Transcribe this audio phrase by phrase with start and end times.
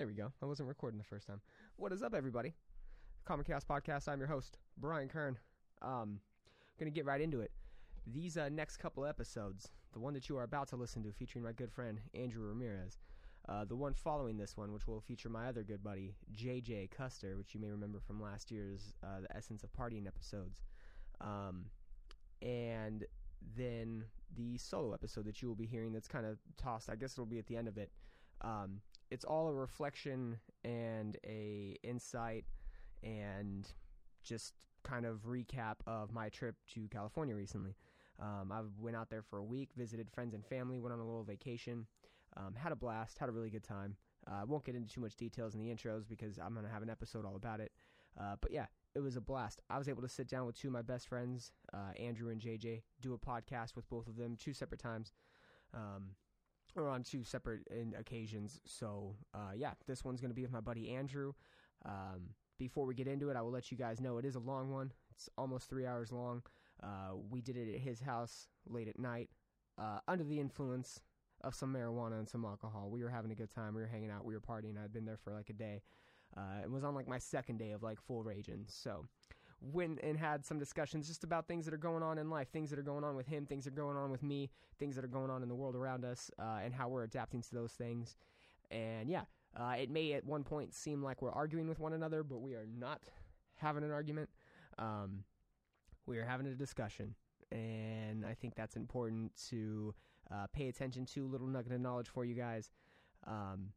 [0.00, 0.32] There we go.
[0.42, 1.42] I wasn't recording the first time.
[1.76, 2.54] What is up, everybody?
[3.26, 4.08] Common Chaos Podcast.
[4.08, 5.36] I'm your host, Brian Kern.
[5.82, 6.20] Um,
[6.78, 7.50] gonna get right into it.
[8.06, 11.44] These uh, next couple episodes, the one that you are about to listen to, featuring
[11.44, 12.96] my good friend Andrew Ramirez,
[13.46, 17.36] uh, the one following this one, which will feature my other good buddy JJ Custer,
[17.36, 20.62] which you may remember from last year's uh, the Essence of Partying episodes,
[21.20, 21.66] um,
[22.40, 23.04] and
[23.54, 24.04] then
[24.34, 25.92] the solo episode that you will be hearing.
[25.92, 26.88] That's kind of tossed.
[26.88, 27.90] I guess it'll be at the end of it.
[28.40, 28.80] Um,
[29.10, 32.44] it's all a reflection and a insight
[33.02, 33.68] and
[34.22, 37.76] just kind of recap of my trip to California recently.
[38.20, 41.04] Um, I went out there for a week, visited friends and family, went on a
[41.04, 41.86] little vacation,
[42.36, 43.96] um, had a blast, had a really good time.
[44.30, 46.72] Uh, I won't get into too much details in the intros because I'm going to
[46.72, 47.72] have an episode all about it.
[48.20, 49.60] Uh, but yeah, it was a blast.
[49.70, 52.40] I was able to sit down with two of my best friends, uh, Andrew and
[52.40, 55.12] JJ, do a podcast with both of them two separate times.
[55.72, 56.10] Um,
[56.76, 58.60] or on two separate in occasions.
[58.64, 61.32] So, uh, yeah, this one's going to be with my buddy Andrew.
[61.84, 64.40] Um, before we get into it, I will let you guys know it is a
[64.40, 64.92] long one.
[65.10, 66.42] It's almost three hours long.
[66.82, 69.30] Uh, we did it at his house late at night,
[69.78, 71.00] uh, under the influence
[71.42, 72.90] of some marijuana and some alcohol.
[72.90, 73.74] We were having a good time.
[73.74, 74.24] We were hanging out.
[74.24, 74.82] We were partying.
[74.82, 75.82] I'd been there for like a day.
[76.36, 78.64] Uh, it was on like my second day of like full raging.
[78.68, 79.06] So
[79.60, 82.70] went and had some discussions just about things that are going on in life, things
[82.70, 85.04] that are going on with him, things that are going on with me, things that
[85.04, 87.72] are going on in the world around us, uh, and how we're adapting to those
[87.72, 88.16] things.
[88.70, 89.22] And yeah,
[89.58, 92.54] uh, it may at one point seem like we're arguing with one another, but we
[92.54, 93.02] are not
[93.56, 94.30] having an argument.
[94.78, 95.24] Um,
[96.06, 97.14] we are having a discussion.
[97.52, 99.94] And I think that's important to
[100.32, 101.26] uh, pay attention to.
[101.26, 102.70] Little nugget of knowledge for you guys.
[103.26, 103.70] Um,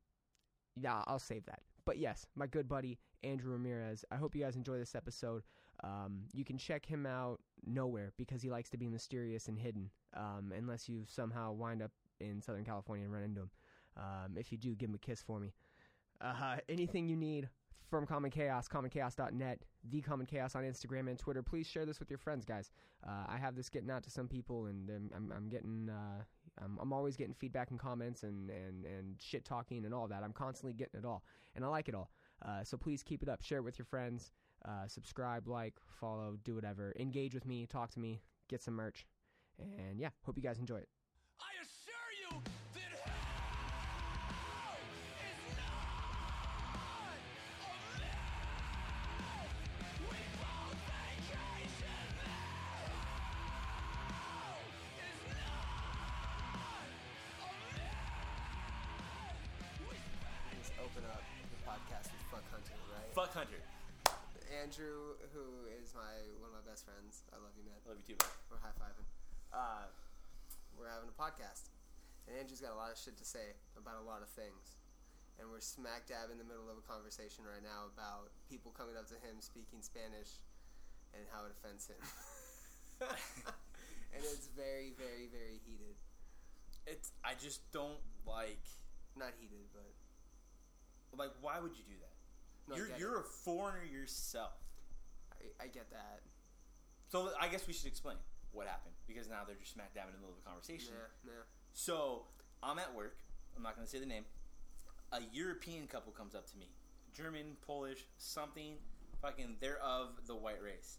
[0.75, 1.61] yeah, I'll save that.
[1.85, 4.05] But yes, my good buddy Andrew Ramirez.
[4.11, 5.43] I hope you guys enjoy this episode.
[5.83, 9.89] Um, you can check him out nowhere because he likes to be mysterious and hidden.
[10.15, 13.49] Um, unless you somehow wind up in Southern California and run into him.
[13.97, 15.53] Um, if you do, give him a kiss for me.
[16.21, 17.49] Uh, anything you need
[17.89, 21.43] from Common Chaos, commonchaos.net, the Common Chaos on Instagram and Twitter.
[21.43, 22.71] Please share this with your friends, guys.
[23.05, 26.23] Uh, I have this getting out to some people, and I'm, I'm, getting, uh,
[26.63, 30.23] I'm, I'm, always getting feedback and comments and, and, and shit talking and all that.
[30.23, 31.23] I'm constantly getting it all,
[31.55, 32.09] and I like it all.
[32.43, 33.43] Uh, so please keep it up.
[33.43, 34.31] Share it with your friends.
[34.67, 36.93] Uh, subscribe, like, follow, do whatever.
[36.97, 39.05] Engage with me, talk to me, get some merch,
[39.59, 40.87] and yeah, hope you guys enjoy it.
[71.13, 71.69] A podcast,
[72.25, 74.81] and Andrew's got a lot of shit to say about a lot of things,
[75.37, 78.97] and we're smack dab in the middle of a conversation right now about people coming
[78.97, 80.41] up to him speaking Spanish,
[81.13, 82.01] and how it offends him.
[84.13, 85.93] and it's very, very, very heated.
[86.89, 88.65] It's I just don't like
[89.15, 89.93] Not heated, but
[91.17, 92.17] like why would you do that?
[92.67, 93.25] No, you're you're it.
[93.25, 94.57] a foreigner yourself.
[95.31, 96.21] I, I get that.
[97.09, 98.17] So I guess we should explain
[98.53, 100.93] what happened because now they're just smack dab in the middle of a conversation.
[100.93, 101.43] Yeah, yeah.
[101.73, 102.23] So
[102.61, 103.17] I'm at work.
[103.57, 104.25] I'm not going to say the name.
[105.11, 106.69] A European couple comes up to me,
[107.15, 108.75] German, Polish, something,
[109.21, 109.57] fucking.
[109.59, 110.97] They're of the white race,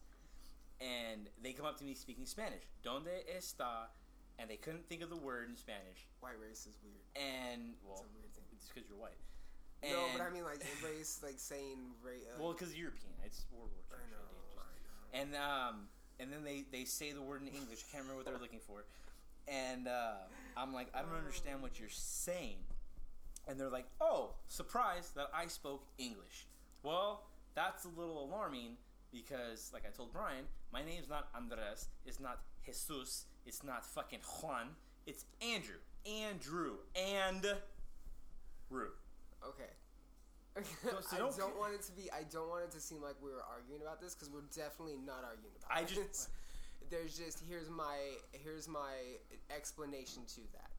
[0.81, 2.63] and they come up to me speaking Spanish.
[2.85, 3.91] Donde está?
[4.39, 6.07] And they couldn't think of the word in Spanish.
[6.21, 7.03] White race is weird.
[7.15, 8.45] And well, a weird thing.
[8.55, 9.19] it's because you're white.
[9.83, 12.23] no, but I mean like race, like saying race.
[12.27, 14.03] Uh, Well, because European, it's World War II.
[14.03, 14.51] I know, shit, dude.
[14.51, 15.23] Just- I know.
[15.23, 15.77] And um,
[16.21, 17.85] and then they they say the word in English.
[17.89, 18.85] I can't remember what they're looking for.
[19.47, 20.15] And uh,
[20.57, 22.57] I'm like, I don't understand what you're saying.
[23.47, 26.47] And they're like, Oh, surprise that I spoke English.
[26.83, 28.77] Well, that's a little alarming
[29.13, 31.89] because, like I told Brian, my name's not Andres.
[32.07, 33.27] It's not Jesus.
[33.47, 34.69] It's not fucking Juan.
[35.07, 35.77] It's Andrew.
[36.07, 36.77] Andrew.
[36.97, 37.47] And.
[38.71, 38.93] Rue.
[39.47, 39.71] Okay.
[40.83, 42.11] so I don't- don't want it to be.
[42.13, 44.97] I don't want it to seem like we were arguing about this because we're definitely
[44.97, 45.89] not arguing about I it.
[45.89, 46.31] just-
[46.91, 47.97] There's just here's my
[48.33, 48.93] here's my
[49.51, 50.71] explanation to that,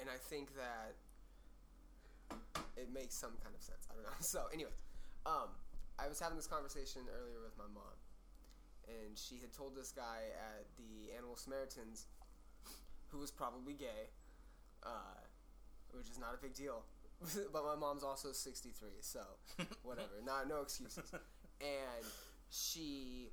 [0.00, 0.94] and I think that
[2.76, 3.86] it makes some kind of sense.
[3.90, 4.14] I don't know.
[4.32, 4.72] So, anyways,
[5.26, 5.50] um,
[5.98, 7.98] I was having this conversation earlier with my mom,
[8.86, 12.06] and she had told this guy at the Animal Samaritans,
[13.10, 14.06] who was probably gay,
[14.86, 15.18] uh,
[15.92, 16.84] which is not a big deal.
[17.52, 19.20] but my mom's also 63, so
[19.82, 20.22] whatever.
[20.24, 21.10] Not no excuses.
[21.60, 22.06] And
[22.50, 23.30] she,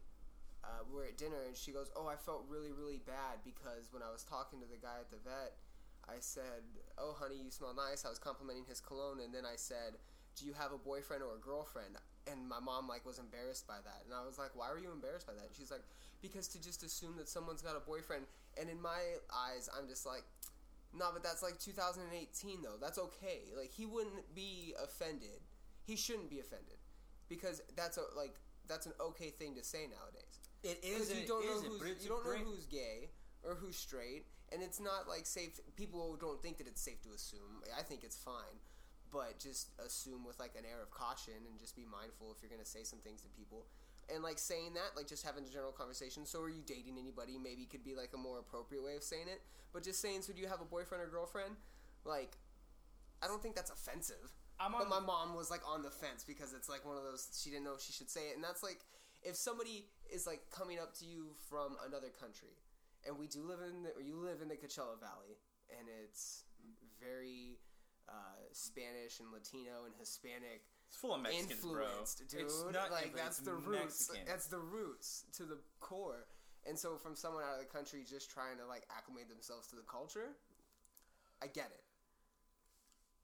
[0.64, 4.02] uh, we're at dinner, and she goes, "Oh, I felt really, really bad because when
[4.02, 5.54] I was talking to the guy at the vet,
[6.10, 6.66] I said
[6.98, 10.02] "Oh, honey, you smell nice." I was complimenting his cologne, and then I said,
[10.36, 13.78] "Do you have a boyfriend or a girlfriend?" And my mom like was embarrassed by
[13.86, 15.86] that, and I was like, "Why were you embarrassed by that?" And she's like,
[16.22, 18.26] "Because to just assume that someone's got a boyfriend."
[18.58, 20.24] And in my eyes, I'm just like,
[20.96, 22.78] "No, but that's like 2018 though.
[22.80, 23.42] That's okay.
[23.58, 25.42] Like he wouldn't be offended.
[25.84, 26.78] He shouldn't be offended,
[27.30, 28.36] because that's a like
[28.68, 31.14] that's an okay thing to say nowadays." It is.
[31.14, 33.10] you don't know who's you don't know who's gay
[33.44, 35.60] or who's straight, and it's not like safe.
[35.76, 37.62] People don't think that it's safe to assume.
[37.78, 38.58] I think it's fine,
[39.12, 42.50] but just assume with like an air of caution and just be mindful if you're
[42.50, 43.68] gonna say some things to people.
[44.14, 46.26] And like saying that, like just having a general conversation.
[46.26, 47.38] So, are you dating anybody?
[47.42, 49.42] Maybe could be like a more appropriate way of saying it.
[49.74, 51.56] But just saying, so do you have a boyfriend or girlfriend?
[52.06, 52.38] Like,
[53.22, 54.32] I don't think that's offensive.
[54.60, 57.28] I'm But my mom was like on the fence because it's like one of those
[57.42, 58.80] she didn't know if she should say it, and that's like
[59.24, 62.56] if somebody is like coming up to you from another country,
[63.06, 65.36] and we do live in the, or you live in the Coachella Valley,
[65.74, 66.46] and it's
[67.02, 67.58] very
[68.08, 70.64] uh, Spanish and Latino and Hispanic
[70.96, 72.40] It's full of Mexicans, influenced, bro.
[72.40, 72.46] dude.
[72.48, 74.08] It's not like that's it's the roots.
[74.08, 74.22] Mexican.
[74.26, 76.24] That's the roots to the core.
[76.66, 79.76] And so, from someone out of the country just trying to like acclimate themselves to
[79.76, 80.40] the culture,
[81.44, 81.84] I get it.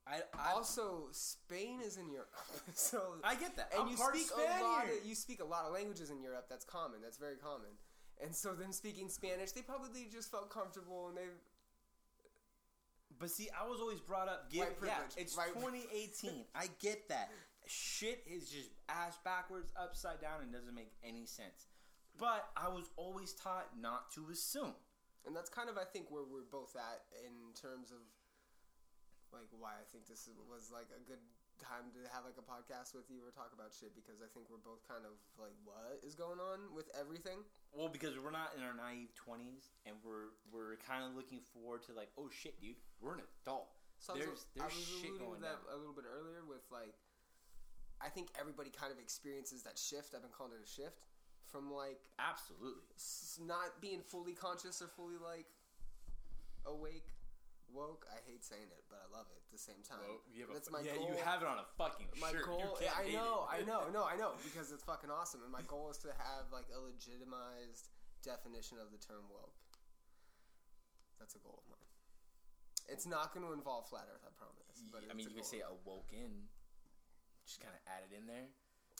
[0.06, 2.28] I, I, Also, Spain is in Europe,
[2.74, 3.72] so I get that.
[3.72, 4.60] and I'm you speak Spaniard.
[4.60, 4.84] a lot.
[4.84, 6.46] Of, you speak a lot of languages in Europe.
[6.50, 7.00] That's common.
[7.02, 7.70] That's very common.
[8.22, 11.24] And so, them speaking Spanish, they probably just felt comfortable, and they
[13.18, 14.50] But see, I was always brought up.
[14.52, 15.54] White yeah, it's right.
[15.54, 16.44] 2018.
[16.54, 17.30] I get that.
[17.66, 21.68] Shit is just ass backwards, upside down, and doesn't make any sense.
[22.18, 24.74] But I was always taught not to assume.
[25.24, 28.02] And that's kind of, I think, where we're both at in terms of
[29.32, 31.22] like why I think this was like a good
[31.56, 34.50] time to have like a podcast with you or talk about shit because I think
[34.50, 37.40] we're both kind of like what is going on with everything.
[37.72, 41.80] Well, because we're not in our naive 20s, and we're we're kind of looking forward
[41.88, 43.72] to like, oh shit, dude, we're an adult.
[44.02, 45.72] So I was- there's I there's was shit alluding to that down.
[45.72, 46.92] a little bit earlier with like
[48.04, 50.14] I think everybody kind of experiences that shift.
[50.14, 51.06] I've been calling it a shift
[51.46, 52.90] from like Absolutely.
[52.98, 55.46] s- not being fully conscious or fully like
[56.66, 57.06] awake,
[57.70, 58.06] woke.
[58.10, 60.02] I hate saying it, but I love it at the same time.
[60.34, 61.08] You That's my yeah, goal.
[61.10, 62.46] you have it on a fucking my shirt.
[62.46, 62.78] goal.
[62.82, 63.46] I know.
[63.46, 65.42] I know, no, I know because it's fucking awesome.
[65.46, 67.90] And my goal is to have like a legitimized
[68.26, 69.54] definition of the term woke.
[71.22, 71.78] That's a goal of mine.
[72.90, 74.82] It's not going to involve flat Earth, I promise.
[74.90, 76.50] But I mean, you a could say awoken.
[77.46, 78.48] Just kind of add it in there,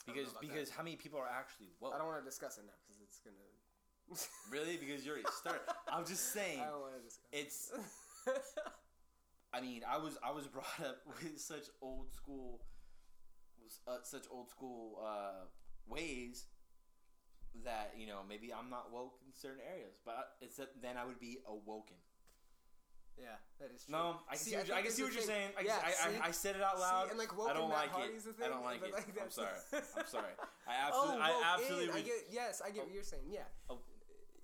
[0.05, 0.75] because because that.
[0.75, 1.93] how many people are actually woke?
[1.95, 3.37] I don't want to discuss it now because it's gonna.
[4.51, 5.61] Really, because you already started.
[5.87, 6.59] I'm just saying.
[6.59, 7.31] I don't want to discuss.
[7.31, 7.71] It's.
[9.53, 12.59] I mean, I was I was brought up with such old school,
[13.87, 15.45] uh, such old school uh,
[15.87, 16.47] ways
[17.63, 21.05] that you know maybe I'm not woke in certain areas, but it's that then I
[21.05, 21.97] would be awoken.
[23.17, 23.93] Yeah, that is true.
[23.93, 25.49] No, I can see, what, you, I can see what you're saying.
[25.57, 26.17] I, yeah, I, see?
[26.21, 27.05] I, I said it out loud.
[27.05, 28.35] See, and like I woken don't Matt like Hardy's it.
[28.35, 28.45] thing.
[28.45, 28.91] I don't like it.
[28.93, 29.57] like, I'm sorry.
[29.97, 30.33] I'm sorry.
[30.67, 31.85] I Oh, eh, absolutely, I absolutely.
[31.85, 31.91] in.
[31.93, 32.85] I get, yes, I get Oh.
[32.85, 33.23] what you're saying.
[33.29, 33.79] Yeah, Oh.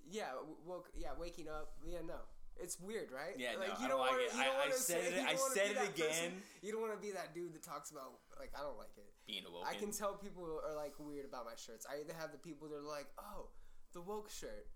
[0.08, 0.32] yeah,
[0.66, 0.88] woke.
[0.96, 1.74] Yeah, waking up.
[1.86, 2.18] Yeah, no,
[2.58, 3.34] it's weird, right?
[3.38, 4.34] Yeah, no, like, I don't like wanna- it.
[4.34, 6.80] you I- don't I wanna said say- it- I said it that person- You don't
[6.82, 9.08] want to be that dude that talks about like I don't like it.
[9.26, 9.68] being awoken.
[9.68, 11.86] I can tell people are like weird about my shirts.
[11.90, 13.48] I either have the people that are like, oh,
[13.92, 14.66] the woke shirt,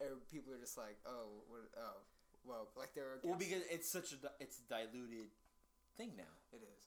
[0.00, 2.02] or people are just like, oh, what, oh,
[2.46, 2.72] woke.
[2.76, 5.28] Like they're well because it's such a di- it's a diluted
[5.96, 6.34] thing now.
[6.52, 6.84] it is.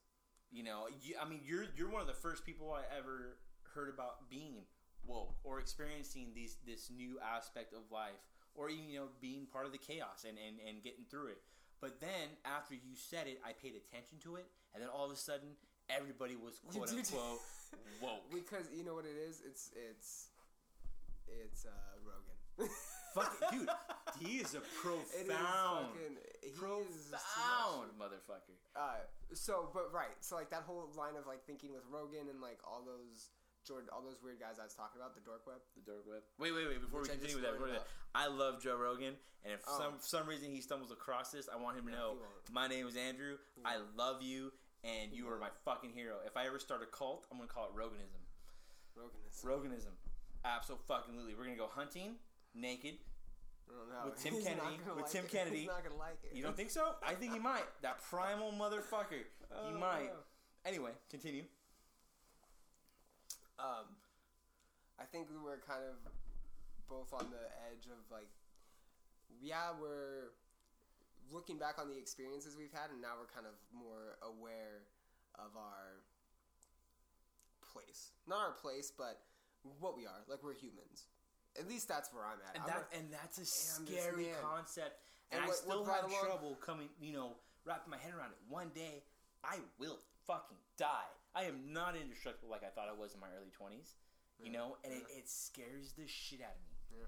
[0.51, 3.38] You know, you, I mean, you're you're one of the first people I ever
[3.75, 4.63] heard about being
[5.05, 8.22] woke or experiencing these this new aspect of life,
[8.55, 11.41] or even you know being part of the chaos and and, and getting through it.
[11.81, 15.12] But then after you said it, I paid attention to it, and then all of
[15.12, 15.50] a sudden,
[15.89, 17.39] everybody was quote unquote
[18.01, 18.24] woke.
[18.34, 19.41] Because you know what it is?
[19.46, 20.29] It's it's
[21.27, 21.70] it's uh
[22.08, 22.72] Rogan.
[23.17, 23.69] Fuck, dude,
[24.21, 28.55] he is a is profound, fucking he is too profound motherfucker.
[28.75, 29.01] Uh,
[29.33, 32.59] so but right, so like that whole line of like thinking with Rogan and like
[32.63, 33.29] all those
[33.65, 35.57] Jordan, all those weird guys I was talking about, the dork web.
[35.75, 36.21] The dark web.
[36.39, 36.79] Wait, wait, wait!
[36.79, 39.77] Before Which we continue with that, before that, I love Joe Rogan, and if Oh.
[39.77, 42.17] some for some reason he stumbles across this, I want him to No, know
[42.53, 43.38] my name is Andrew.
[43.65, 44.53] I love you,
[44.86, 46.21] and you are my fucking hero.
[46.25, 48.21] If I ever start a cult, I'm gonna call it Roganism.
[48.95, 49.41] Rogan is.
[49.43, 49.93] Roganism,
[50.45, 51.36] absolutely.
[51.36, 52.15] We're gonna go hunting
[52.59, 52.95] naked.
[53.69, 54.05] I.
[54.05, 55.31] With Tim He's Kennedy- with like Tim it.
[55.31, 55.57] Kennedy.
[55.59, 56.35] He's not gonna like it.
[56.35, 56.95] You don't think so?
[57.05, 57.65] I think he might.
[57.81, 59.11] That primal motherfucker.
[59.11, 60.05] He Oh, might.
[60.05, 60.19] no.
[60.65, 61.43] Anyway, continue.
[63.59, 63.85] Um,
[64.99, 65.95] I think we were kind of
[66.87, 68.27] both on the edge of like,
[69.41, 70.31] yeah, we're
[71.31, 74.83] looking back on the experiences we've had, and now we're kind of more aware
[75.35, 76.03] of our
[77.73, 78.11] place.
[78.27, 79.21] Not our place, but
[79.79, 80.23] what we are.
[80.27, 81.07] Like we're humans.
[81.59, 82.55] At least that's where I'm at.
[82.55, 84.41] And I'm that a- and that's a scary man.
[84.41, 85.01] concept.
[85.31, 87.35] And, And I what- still what have trouble coming, you know,
[87.65, 88.37] wrapping my head around it.
[88.47, 89.03] One day,
[89.43, 91.09] I will fucking die.
[91.35, 93.95] I am not indestructible like I thought I was in my early twenties.
[94.39, 96.99] You Yeah, know, and it, it scares the shit out of me.
[97.01, 97.07] Yeah.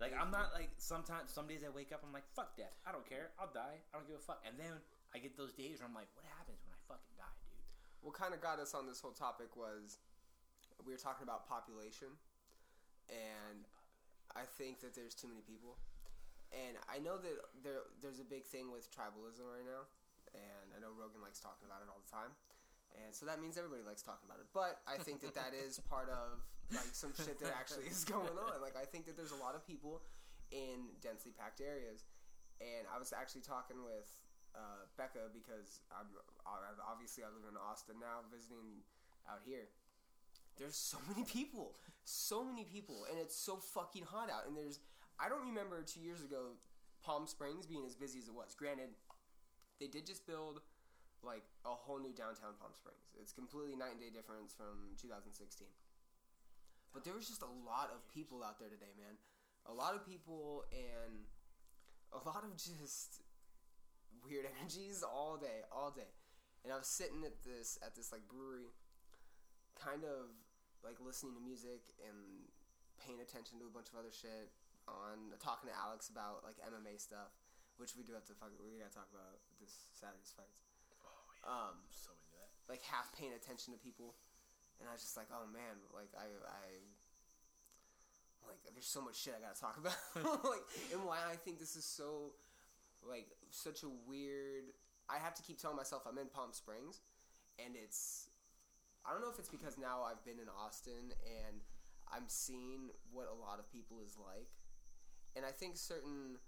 [0.00, 2.90] Like I'm not like sometimes some days I wake up I'm like fuck death I
[2.90, 4.82] don't care I'll die I don't give a fuck and then
[5.14, 7.62] I get those days where I'm like what happens when I fucking die dude
[8.02, 9.98] what kind of got us on this whole topic was
[10.84, 12.08] we were talking about population,
[13.08, 13.64] and
[14.34, 15.78] I think that there's too many people,
[16.50, 19.86] and I know that there there's a big thing with tribalism right now,
[20.34, 22.34] and I know Rogan likes talking about it all the time,
[22.98, 24.50] and so that means everybody likes talking about it.
[24.50, 26.42] But I think that that is part of
[26.74, 28.58] like some shit that actually is going on.
[28.58, 30.02] Like I think that there's a lot of people
[30.50, 32.06] in densely packed areas,
[32.58, 34.10] and I was actually talking with
[34.54, 36.10] uh, Becca because I'm
[36.86, 38.82] obviously I live in Austin now, visiting
[39.26, 39.70] out here.
[40.58, 44.46] There's so many people, so many people, and it's so fucking hot out.
[44.46, 44.80] And there's
[45.18, 46.58] I don't remember two years ago
[47.04, 48.54] Palm Springs being as busy as it was.
[48.54, 48.90] Granted,
[49.80, 50.60] they did just build
[51.22, 53.12] like a whole new downtown Palm Springs.
[53.20, 55.66] It's completely night and day difference from 2016.
[56.92, 59.18] But there was just a lot of people out there today, man.
[59.66, 61.26] A lot of people and
[62.12, 63.24] a lot of just
[64.22, 66.12] weird energies all day, all day.
[66.62, 68.72] And I was sitting at this at this like brewery,
[69.76, 70.32] kind of
[70.84, 72.46] like listening to music and
[73.00, 74.52] paying attention to a bunch of other shit.
[74.84, 77.32] On talking to Alex about like MMA stuff,
[77.80, 78.52] which we do have to fuck.
[78.60, 80.60] We gotta talk about this Saturday's fights.
[81.40, 84.14] Um, I'm so into that like half paying attention to people,
[84.80, 86.64] and I was just like, oh man, like I, I,
[88.48, 89.96] like there's so much shit I gotta talk about,
[90.44, 92.32] like, and why I think this is so,
[93.04, 94.72] like, such a weird.
[95.08, 97.00] I have to keep telling myself I'm in Palm Springs,
[97.60, 98.32] and it's,
[99.04, 101.60] I don't know if it's because now I've been in Austin and
[102.08, 104.48] I'm seeing what a lot of people is like,
[105.36, 106.40] and I think certain.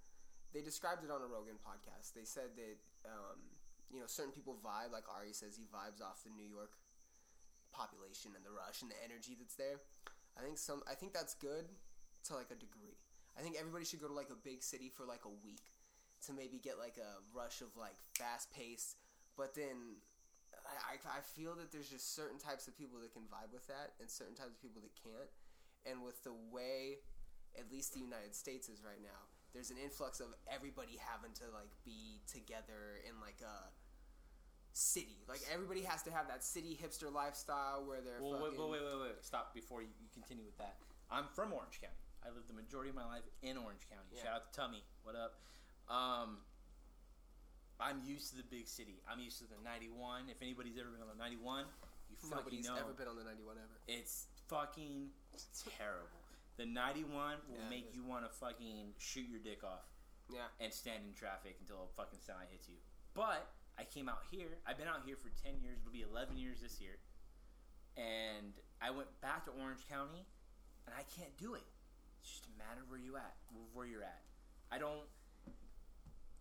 [0.55, 2.17] They described it on a Rogan podcast.
[2.17, 3.37] They said that um,
[3.93, 6.75] you know, certain people vibe, like Ari says, he vibes off the New York
[7.73, 9.79] population and the rush and the energy that's there.
[10.35, 11.71] I think some, I think that's good
[12.29, 12.99] to like a degree.
[13.39, 15.77] I think everybody should go to like a big city for like a week
[16.27, 18.97] to maybe get like a rush of like fast paced.
[19.37, 20.01] But then
[20.67, 23.67] I, I I feel that there's just certain types of people that can vibe with
[23.69, 25.31] that and certain types of people that can't.
[25.87, 26.99] And with the way,
[27.55, 29.23] at least the United States is right now,
[29.55, 33.71] there's an influx of everybody having to like be together in like a
[34.73, 35.23] city.
[35.29, 38.61] Like everybody has to have that city hipster lifestyle where they're well wait, fucking.
[38.61, 40.77] wait wait wait wait stop before you, you continue with that
[41.11, 44.23] I'm from Orange County I lived the majority of my life in Orange County Yeah.
[44.25, 45.41] shout out to Tummy what up
[45.89, 46.45] um
[47.81, 51.03] I'm used to the big city I'm used to the 91 if anybody's ever been
[51.03, 51.65] on the 91
[52.09, 53.77] you fucking Nobody's know ever been on the 91 ever.
[53.89, 55.11] It's fucking
[55.77, 56.23] terrible.
[56.57, 57.95] The 91 will Yeah, it make is.
[57.99, 59.85] you want to fucking shoot your dick off
[60.31, 60.47] Yeah.
[60.61, 62.79] and stand in traffic until a fucking semi hits you.
[63.13, 64.57] But I came out here.
[64.65, 65.81] I've been out here for 10 years.
[65.83, 66.97] It'll be 11 years this year.
[67.97, 70.25] And I went back to Orange County,
[70.87, 71.65] and I can't do it.
[72.23, 73.35] It's just a matter of where you at,
[73.75, 74.23] where you're at.
[74.71, 75.09] I don't.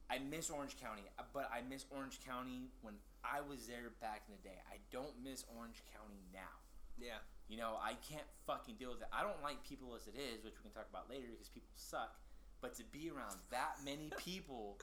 [0.09, 2.93] I miss Orange County, uh, but I miss Orange County when
[3.23, 4.61] I was there back in the day.
[4.69, 6.61] I don't miss Orange County now.
[6.97, 7.25] Yeah.
[7.49, 9.09] You know, I can't fucking deal with it.
[9.13, 11.73] I don't like people as it is, which we can talk about later because people
[11.75, 12.17] suck.
[12.61, 14.77] But to be around that many people,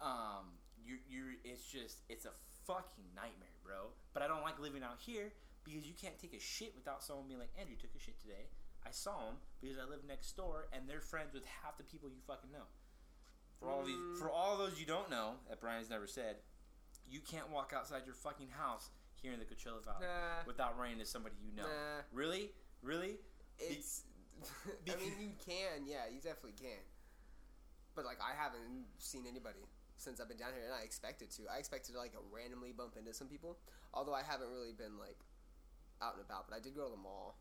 [0.00, 2.34] um, you're, you're, it's just, it's a
[2.66, 3.94] fucking nightmare, bro.
[4.14, 5.30] But I don't like living out here
[5.62, 8.50] because you can't take a shit without someone being like, Andrew took a shit today.
[8.86, 12.08] I saw him because I live next door and they're friends with half the people
[12.08, 12.66] you fucking know.
[13.60, 14.18] For all these, Mm.
[14.18, 16.36] for all those you don't know that Brian's never said,
[17.08, 18.90] you can't walk outside your fucking house
[19.20, 20.44] here in the Coachella Valley Nah.
[20.46, 21.66] without running into somebody you know.
[21.68, 22.02] Nah.
[22.12, 22.52] Really?
[22.82, 23.18] Really?
[23.58, 24.04] It's.
[24.90, 25.86] I mean, you can.
[25.86, 26.80] Yeah, you definitely can.
[27.94, 29.58] But like, I haven't seen anybody
[29.96, 31.42] since I've been down here, and I expected to.
[31.52, 33.58] I expected to like randomly bump into some people.
[33.92, 35.18] Although I haven't really been like
[36.00, 36.48] out and about.
[36.48, 37.36] But I did go to the mall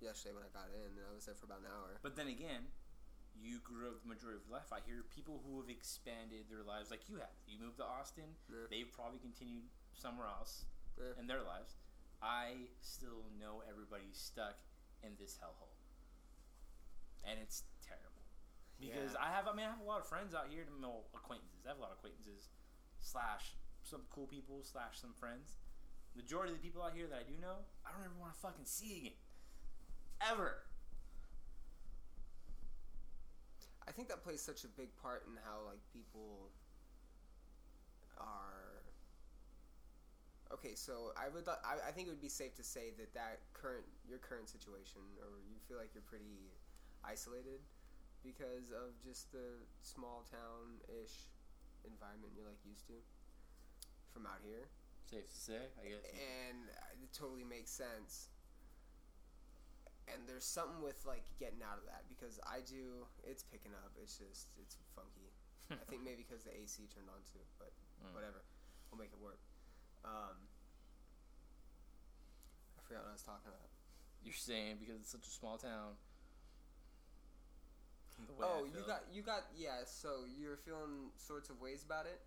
[0.00, 1.98] yesterday when I got in, and I was there for about an hour.
[2.02, 2.68] But then again,
[3.40, 4.72] you grew up the majority of your life.
[4.72, 7.34] I hear people who have expanded their lives like you have.
[7.46, 8.36] You moved to Austin.
[8.48, 8.66] Yeah.
[8.70, 9.64] They've probably continued
[9.94, 10.64] somewhere else
[10.98, 11.12] Yeah.
[11.18, 11.76] in their lives.
[12.22, 14.56] I still know everybody's stuck
[15.02, 15.76] in this hellhole,
[17.24, 18.24] and it's terrible.
[18.80, 19.24] Because Yeah.
[19.24, 21.64] I have, I mean, I have a lot of friends out here, no acquaintances.
[21.64, 22.48] I have a lot of acquaintances,
[23.00, 25.56] slash some cool people, slash some friends.
[26.14, 28.38] Majority of the people out here that I do know, I don't ever want to
[28.40, 29.18] fucking see again,
[30.20, 30.65] ever.
[33.88, 36.50] I think that plays such a big part in how like people
[38.18, 38.82] are.
[40.52, 43.40] Okay, so I would I, I think it would be safe to say that that
[43.52, 46.50] current your current situation or you feel like you're pretty
[47.04, 47.60] isolated
[48.22, 51.30] because of just the small town ish
[51.86, 52.98] environment you're like used to.
[54.12, 54.66] from out here,
[55.10, 56.02] Safe to say, I guess.
[56.14, 56.66] and
[57.02, 58.30] it totally makes sense.
[60.06, 63.06] And there's something with like getting out of that because I do.
[63.26, 63.90] It's picking up.
[63.98, 65.34] It's just it's funky.
[65.70, 68.12] I think maybe because the AC turned on too, but Mm.
[68.12, 68.44] whatever.
[68.92, 69.40] We'll make it work.
[70.04, 70.36] Um,
[72.76, 73.72] I forgot what I was talking about.
[74.22, 75.96] You're saying because it's such a small town.
[78.40, 79.84] Oh, you got you got yeah.
[79.84, 82.20] So you're feeling sorts of ways about it,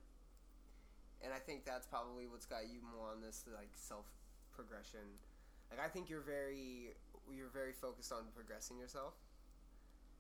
[1.24, 4.06] and I think that's probably what's got you more on this like self
[4.52, 5.18] progression.
[5.72, 6.94] Like I think you're very
[7.36, 9.14] you're very focused on progressing yourself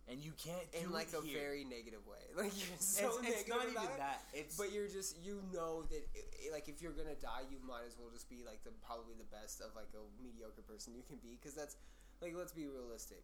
[0.10, 1.38] and you can't do in like it a here.
[1.38, 2.18] very negative way.
[2.39, 4.20] Like you're so it's, it's negative not even it, that.
[4.34, 7.62] It's But you're just you know that i i- like if you're gonna die, you
[7.62, 10.96] might as well just be like the probably the best of like a mediocre person
[10.98, 11.75] you can be because that's
[12.22, 13.22] like let's be realistic.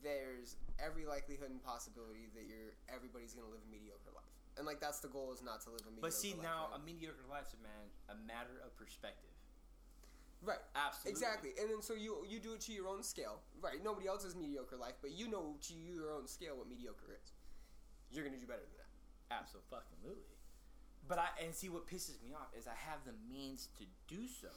[0.00, 4.80] There's every likelihood and possibility that you're everybody's gonna live a mediocre life, and like
[4.80, 6.06] that's the goal is not to live a mediocre.
[6.10, 6.80] but see life, now right?
[6.80, 9.30] a mediocre life's a man a matter of perspective.
[10.44, 10.58] Right.
[10.74, 11.10] Absolutely.
[11.10, 13.82] Exactly, and then so you you do it to your own scale, right?
[13.82, 17.32] Nobody else's mediocre life, but you know to your own scale what mediocre is.
[18.10, 18.90] You're gonna do better than that.
[19.40, 20.36] Absolutely.
[21.08, 24.28] But I and see what pisses me off is I have the means to do
[24.28, 24.52] so.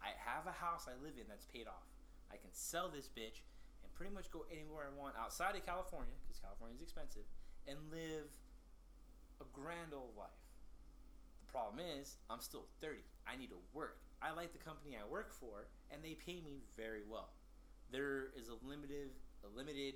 [0.00, 1.86] I have a house I live in that's paid off.
[2.30, 3.42] I can sell this bitch
[3.82, 7.26] and pretty much go anywhere I want outside of California because California is expensive
[7.66, 8.30] and live
[9.40, 10.42] a grand old life.
[11.46, 13.02] The problem is I'm still 30.
[13.26, 13.98] I need to work.
[14.20, 17.30] I like the company I work for and they pay me very well.
[17.90, 19.10] There is a limited
[19.44, 19.94] a limited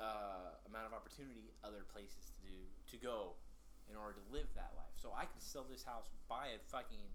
[0.00, 2.56] uh, amount of opportunity other places to do
[2.90, 3.38] to go
[3.90, 4.94] in order to live that life.
[4.96, 7.10] So I can sell this house, buy a fucking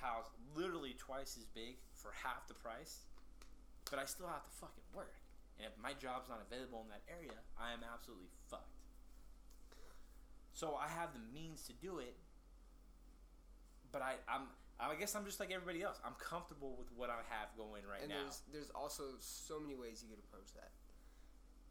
[0.00, 3.04] house literally twice as big for half the price,
[3.90, 5.14] but I still have to fucking work.
[5.58, 8.80] And if my job's not available in that area, I am absolutely fucked.
[10.52, 12.16] So I have the means to do it,
[13.92, 14.48] but I, I'm
[14.82, 16.02] I guess I'm just like everybody else.
[16.02, 18.26] I'm comfortable with what I have going right and now.
[18.26, 20.74] there's there's also so many ways you could approach that.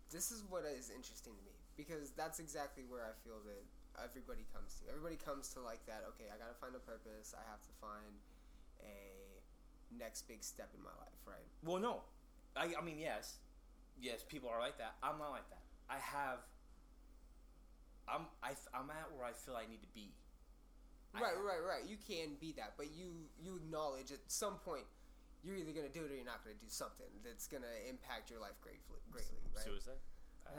[0.08, 3.64] This is what is interesting to me because that's exactly where I feel that
[4.00, 4.88] everybody comes to.
[4.88, 6.08] Everybody comes to like that.
[6.16, 7.36] Okay, I gotta find a purpose.
[7.36, 8.16] I have to find
[8.80, 9.32] a
[9.98, 11.48] next big step in my life, right?
[11.64, 12.02] Well, no.
[12.56, 13.40] I, I mean, yes.
[14.00, 14.96] Yes, people are like that.
[15.04, 15.64] I'm not like that.
[15.90, 16.40] I have.
[18.08, 20.12] I'm I, am at where I feel I need to be.
[21.14, 21.84] I right, have- right, right.
[21.88, 24.86] You can be that, but you you acknowledge at some point
[25.44, 28.40] you're either gonna do it or you're not gonna do something that's gonna impact your
[28.40, 29.66] life greatly, greatly, right?
[29.66, 30.00] Suicide.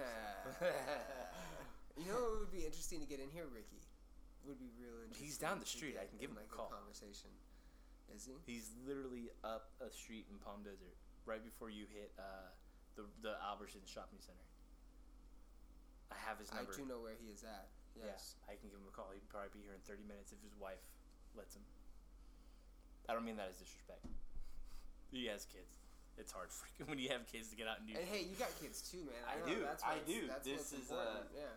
[1.96, 3.80] you know what would be interesting to get in here, Ricky?
[4.48, 5.22] Would be real interesting.
[5.24, 5.94] He's down the street.
[6.00, 6.72] I can give in, him a like call.
[6.72, 7.30] conversation.
[8.10, 8.34] Is he?
[8.44, 12.50] He's literally up a street in Palm Desert, right before you hit uh,
[12.98, 14.44] the the Albertsons shopping center.
[16.10, 16.72] I have his number.
[16.72, 17.70] I do know where he is at.
[17.96, 18.37] Yes.
[18.40, 19.12] Yeah, I can give him a call.
[19.12, 20.81] He'd probably be here in 30 minutes if his wife
[21.37, 21.64] lets him.
[23.09, 24.05] I don't mean that as disrespect.
[25.12, 25.76] He has kids.
[26.16, 27.92] It's hard freaking when you have kids to get out and do.
[27.92, 29.20] And hey, you got kids too, man.
[29.28, 30.24] I know, do, That's I do.
[30.24, 31.37] That's This is, uh, important.
[31.37, 31.52] yeah.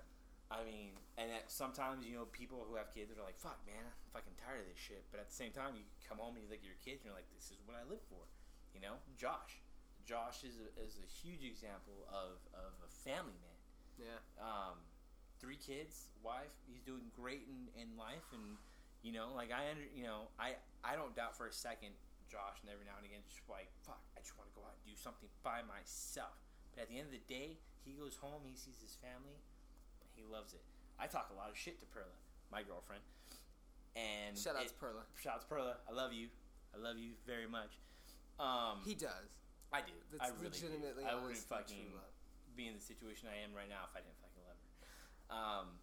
[0.52, 3.96] I mean, and sometimes you know people who have kids are like, "Fuck, man, I'm
[4.12, 6.52] fucking tired of this shit." But at the same time, you come home and you
[6.52, 8.28] look at your kids and you're like, "This is what I live for."
[8.76, 9.64] You know, Josh.
[10.06, 13.58] Josh is a, is a huge example of, of a family man.
[13.98, 14.20] Yeah.
[14.38, 14.84] Um,
[15.40, 16.52] three kids, wife.
[16.68, 18.58] He's doing great in, in life, and
[19.04, 21.94] you know, like I under, you know, I I don't doubt for a second,
[22.30, 24.74] Josh, and every now and again, just like, "Fuck, I just want to go out
[24.78, 26.36] and do something by myself."
[26.74, 29.38] But at the end of the day, he goes home, he sees his family,
[30.18, 30.64] he loves it.
[31.00, 32.16] I talk a lot of shit to Perla,
[32.52, 33.04] my girlfriend,
[33.96, 35.04] and Shout out it- to Perla.
[35.22, 35.78] shout out to Perla.
[35.88, 36.30] I love you.
[36.74, 37.78] I love you very much.
[38.40, 39.32] Um, He does.
[39.72, 39.94] I do.
[40.12, 41.10] That's I really legitimately do.
[41.10, 41.88] I wouldn't fucking
[42.56, 44.25] be in the situation I am right now if I didn't fucking love her.
[45.30, 45.80] Um,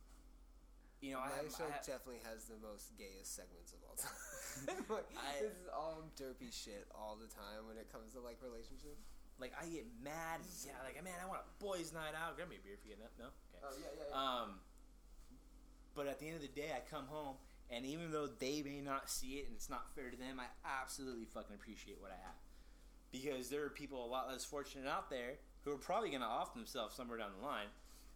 [1.02, 4.86] you know, My have, show I definitely has the most gayest segments of all time.
[5.02, 8.38] like, I- this is all derpy shit all the time when it comes to like
[8.38, 9.02] relationships.
[9.42, 10.40] like I get mad.
[10.62, 12.36] Yeah, like man, I want a boys' night out.
[12.38, 13.10] Grab me a beer if you get up.
[13.18, 13.60] No, okay.
[13.66, 14.14] Oh yeah, yeah.
[14.14, 14.60] Um,
[15.94, 17.34] but at the end of the day, I come home,
[17.68, 20.46] and even though they may not see it and it's not fair to them, I
[20.64, 22.38] absolutely fucking appreciate what I have.
[23.10, 26.26] Because there are people a lot less fortunate out there who are probably going to
[26.26, 27.66] off themselves somewhere down the line,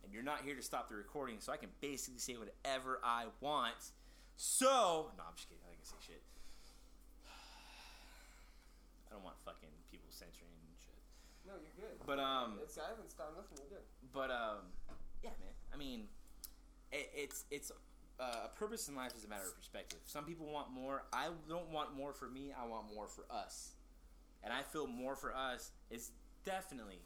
[0.06, 3.26] and you're not here to stop the recording, so I can basically say whatever I
[3.40, 3.90] want.
[4.36, 5.66] So, no, I'm just kidding.
[5.66, 6.22] I can say shit.
[9.10, 11.02] I don't want fucking people censoring and shit.
[11.44, 11.98] no, you're good.
[12.06, 13.66] But um, it's I haven't stopped listening.
[13.66, 13.86] You're good.
[14.14, 14.70] but um,
[15.24, 15.50] yeah, man.
[15.74, 16.06] I mean,
[16.92, 17.72] it, it's it's
[18.20, 19.98] uh, a purpose in life is a matter of perspective.
[20.06, 21.02] Some people want more.
[21.12, 22.54] I don't want more for me.
[22.54, 23.74] I want more for us,
[24.44, 26.12] and I feel more for us is
[26.44, 27.00] definitely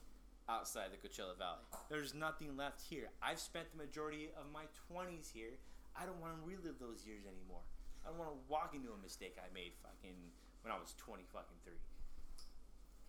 [0.51, 1.63] outside the Coachella Valley.
[1.89, 3.15] There's nothing left here.
[3.23, 5.55] I've spent the majority of my twenties here.
[5.95, 7.63] I don't want to relive those years anymore.
[8.03, 10.19] I don't want to walk into a mistake I made fucking
[10.63, 11.79] when I was twenty fucking three.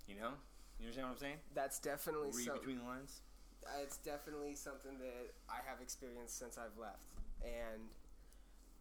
[0.05, 0.37] You know?
[0.77, 1.39] You understand what I'm saying?
[1.53, 3.21] That's definitely Read some, between the lines.
[3.65, 7.05] uh, it's definitely something that I have experienced since I've left.
[7.45, 7.81] And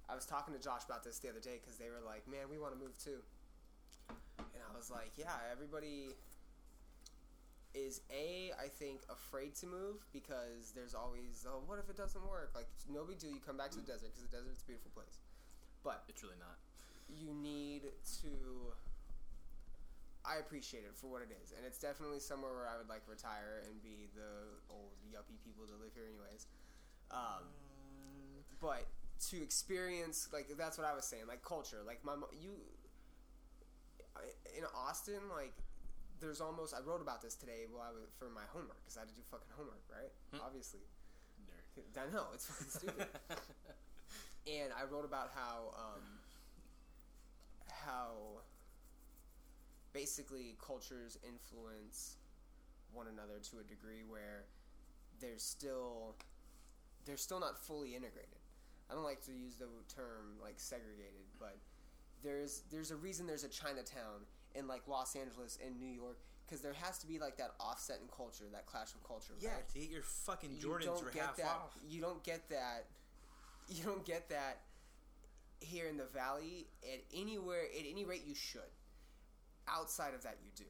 [0.08, 2.48] I was talking to Josh about this the other day because they were like, "Man,
[2.50, 3.20] we want to move too."
[4.08, 6.16] And I was like, "Yeah, everybody
[7.74, 12.22] is a I think afraid to move because there's always oh what if it doesn't
[12.28, 12.50] work?
[12.54, 14.90] Like no big deal you come back to the desert because the desert's a beautiful
[14.94, 15.18] place.
[15.84, 16.58] But It's really not.
[17.08, 17.90] you need
[18.22, 18.30] to
[20.26, 23.02] I appreciate it for what it is and it's definitely somewhere where I would like
[23.08, 26.46] retire and be the old yuppie people that live here anyways.
[27.10, 27.46] Um,
[28.60, 28.86] but
[29.30, 32.56] to experience like that's what I was saying like culture like my you
[34.56, 35.52] in Austin like
[36.20, 39.00] there's almost I wrote about this today while I was for my homework because I
[39.00, 40.40] had to do fucking homework right Hmm.
[40.44, 40.80] obviously
[41.48, 41.98] Nerd.
[41.98, 43.08] I know it's fucking stupid
[44.46, 46.02] and I wrote about how um,
[47.86, 48.42] how
[49.92, 52.16] basically cultures influence
[52.92, 54.44] one another to a degree where
[55.20, 56.16] they're still
[57.06, 58.36] they're still not fully integrated.
[58.90, 61.56] I don't like to use the term like segregated, but
[62.22, 66.62] there's there's a reason there's a Chinatown in like Los Angeles and New York because
[66.62, 69.34] there has to be like that offset in culture, that clash of culture.
[69.40, 69.68] yeah, right?
[69.68, 71.46] to get your fucking you Jordans don't for get half that.
[71.46, 71.78] off.
[71.88, 72.86] You don't get that.
[73.68, 74.62] You don't get that
[75.60, 77.62] here in the valley at anywhere.
[77.78, 78.62] At any rate, you should.
[79.68, 80.68] Outside of that, you do.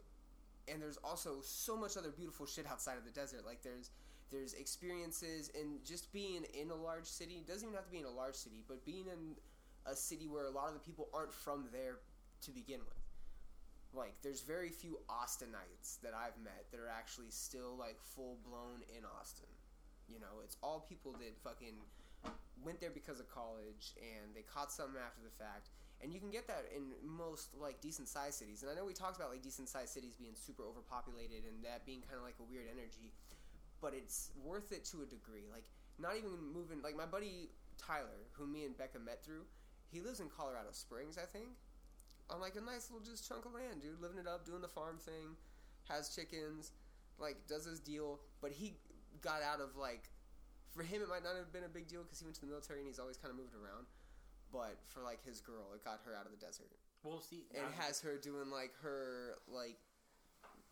[0.70, 3.46] And there's also so much other beautiful shit outside of the desert.
[3.46, 3.90] Like there's
[4.30, 7.42] there's experiences and just being in a large city.
[7.46, 9.36] Doesn't even have to be in a large city, but being in
[9.86, 12.00] a city where a lot of the people aren't from there
[12.42, 12.99] to begin with.
[13.92, 18.82] Like there's very few Austinites that I've met that are actually still like full blown
[18.96, 19.50] in Austin.
[20.08, 21.74] You know, it's all people that fucking
[22.62, 25.70] went there because of college and they caught something after the fact.
[26.02, 28.62] And you can get that in most like decent sized cities.
[28.62, 31.84] And I know we talked about like decent sized cities being super overpopulated and that
[31.84, 33.12] being kind of like a weird energy,
[33.82, 35.50] but it's worth it to a degree.
[35.52, 35.66] Like
[35.98, 39.44] not even moving like my buddy Tyler, who me and Becca met through,
[39.90, 41.48] he lives in Colorado Springs, I think.
[42.30, 44.70] On like a nice little just chunk of land, dude, living it up, doing the
[44.70, 45.34] farm thing,
[45.88, 46.72] has chickens,
[47.18, 48.78] like does his deal, but he
[49.20, 50.08] got out of like
[50.70, 52.46] for him it might not have been a big deal because he went to the
[52.46, 53.86] military and he's always kind of moved around.
[54.52, 56.70] But for like his girl it got her out of the desert.
[57.02, 59.78] Well, see, and has her doing like her like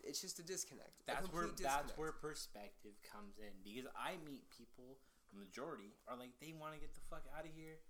[0.04, 1.02] it's just a disconnect.
[1.02, 3.50] A that's where complete that's where perspective comes in.
[3.64, 4.98] Because I meet people,
[5.32, 7.82] the majority are like they want to get the fuck out of here,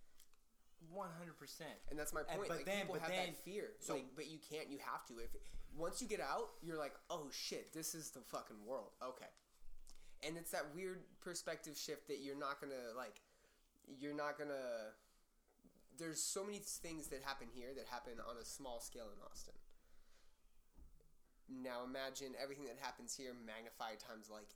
[0.93, 1.71] one hundred percent.
[1.91, 3.95] and that's my and- point but like then- people but have then- that fear so-
[3.95, 5.19] like but you can't you have to.
[5.19, 5.31] If
[5.77, 8.93] once you get out you're like oh shit this is the fucking world.
[9.03, 9.31] Okay.
[10.27, 13.21] And it's that weird perspective shift that you're not gonna like
[13.87, 14.93] you're not gonna
[15.99, 19.55] there's so many things that happen here that happen on a small scale in austin.
[21.49, 24.49] Now imagine everything that happens here magnified times like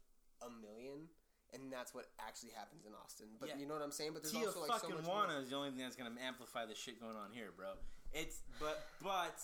[0.42, 1.08] a million
[1.54, 3.56] and that's what actually happens in austin but Yeah.
[3.60, 5.26] you know what i'm saying but there's Tia also like so much more.
[5.26, 7.74] Wana is the only thing that's gonna amplify the shit going on here, bro.
[8.12, 9.40] It's but but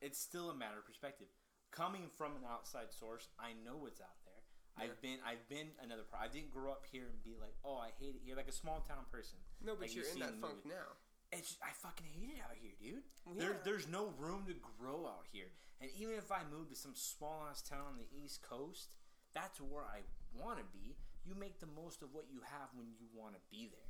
[0.00, 1.28] it's still a matter of perspective.
[1.70, 4.40] Coming from an outside source, I know what's out there.
[4.76, 6.02] I've been I've been another.
[6.08, 8.48] Pro- I didn't grow up here and be like, oh, I hate it here, like
[8.48, 9.38] a small town person.
[9.62, 10.96] no but like you you're in that funk now
[11.32, 13.02] It's I fucking hate it out here, dude.
[13.24, 15.50] Well, There, there's no room to grow out here.
[15.80, 18.90] And even if I move to some small ass town on the East Coast,
[19.34, 20.02] that's where I
[20.34, 20.96] want to be.
[21.24, 23.88] You make the most of what you have when you want to be there.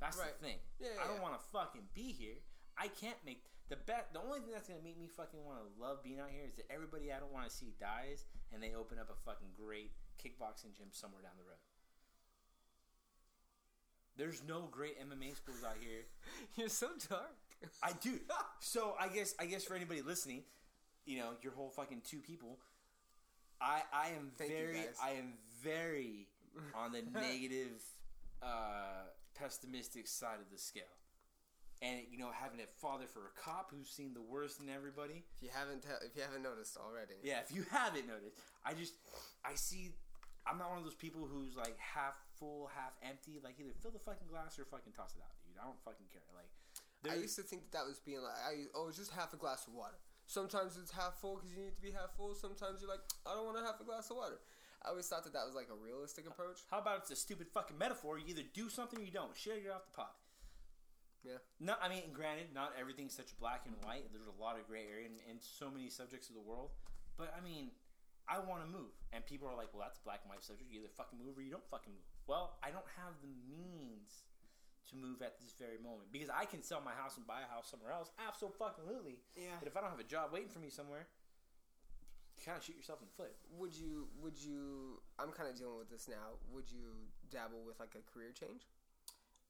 [0.00, 0.36] That's Right.
[0.38, 0.58] the thing.
[0.78, 1.22] Yeah, I don't yeah.
[1.22, 2.36] want to fucking be here.
[2.76, 4.12] I can't make the bet.
[4.12, 6.56] The only thing that's gonna make me fucking want to love being out here is
[6.56, 9.92] that everybody I don't want to see dies, and they open up a fucking great
[10.18, 11.60] kickboxing gym somewhere down the road.
[14.16, 16.04] There's no great MMA schools out here.
[16.56, 17.36] you're so dark
[17.82, 18.18] I do.
[18.60, 20.44] So I guess I guess for anybody listening,
[21.04, 22.58] you know, your whole fucking two people,
[23.60, 24.76] I I am Thank very.
[25.02, 26.28] I am very
[26.74, 27.82] on the negative,
[28.42, 30.96] uh, pessimistic side of the scale.
[31.82, 35.24] And you know, having a father for a cop who's seen the worst in everybody.
[35.34, 38.74] If you haven't, te- if you haven't noticed already, Yeah, if you haven't noticed, I
[38.74, 38.94] just
[39.44, 39.90] I see.
[40.46, 43.42] I'm not one of those people who's like half full, half empty.
[43.42, 45.58] Like either fill the fucking glass or fucking toss it out, dude.
[45.58, 46.22] I don't fucking care.
[46.34, 46.50] Like,
[47.10, 49.38] I used to think that that was being like, I, oh, it's just half a
[49.38, 49.98] glass of water.
[50.26, 52.34] Sometimes it's half full because you need to be half full.
[52.34, 54.38] Sometimes you're like, I don't want to have a glass of water.
[54.84, 56.66] I always thought that that was like a realistic approach.
[56.70, 58.18] How about it's a stupid fucking metaphor?
[58.18, 59.36] You either do something or you don't.
[59.36, 60.14] Share it off the pot.
[61.22, 61.38] Yeah.
[61.60, 64.10] No, I mean, granted, not everything's such black and white.
[64.10, 66.74] There's a lot of gray area in, in so many subjects of the world.
[67.14, 67.70] But I mean,
[68.26, 70.66] I want to move, and people are like, "Well, that's a black and white subject.
[70.66, 74.26] You either fucking move or you don't fucking move." Well, I don't have the means
[74.90, 77.50] to move at this very moment because I can sell my house and buy a
[77.50, 78.10] house somewhere else.
[78.18, 79.22] Absolutely.
[79.38, 79.54] Yeah.
[79.62, 81.21] But if I don't have a job waiting for me somewhere, you
[82.44, 83.34] kind of shoot yourself in the foot.
[83.58, 84.08] Would you?
[84.22, 85.00] Would you?
[85.18, 86.38] I'm kind of dealing with this now.
[86.52, 88.66] Would you dabble with like a career change?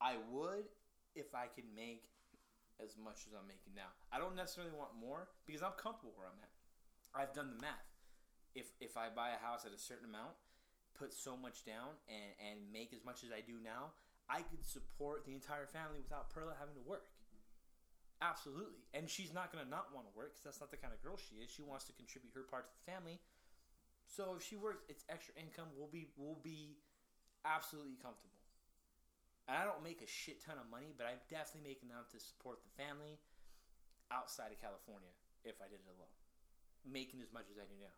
[0.00, 0.68] I would
[1.14, 2.08] if I could make
[2.82, 3.92] as much as I'm making now.
[4.10, 6.52] I don't necessarily want more because I'm comfortable where I'm at.
[7.14, 7.88] I've done the math.
[8.54, 10.36] If if I buy a house at a certain amount,
[10.98, 13.92] put so much down, and and make as much as I do now,
[14.28, 17.11] I could support the entire family without Perla having to work.
[18.22, 21.02] Absolutely, and she's not gonna not want to work because that's not the kind of
[21.02, 21.50] girl she is.
[21.50, 23.18] She wants to contribute her part to the family.
[24.06, 25.74] So if she works, it's extra income.
[25.74, 26.78] We'll be we'll be
[27.42, 28.38] absolutely comfortable.
[29.50, 32.22] And I don't make a shit ton of money, but I definitely make enough to
[32.22, 33.18] support the family
[34.14, 35.10] outside of California
[35.42, 36.14] if I did it alone.
[36.86, 37.96] Making as much as I do now.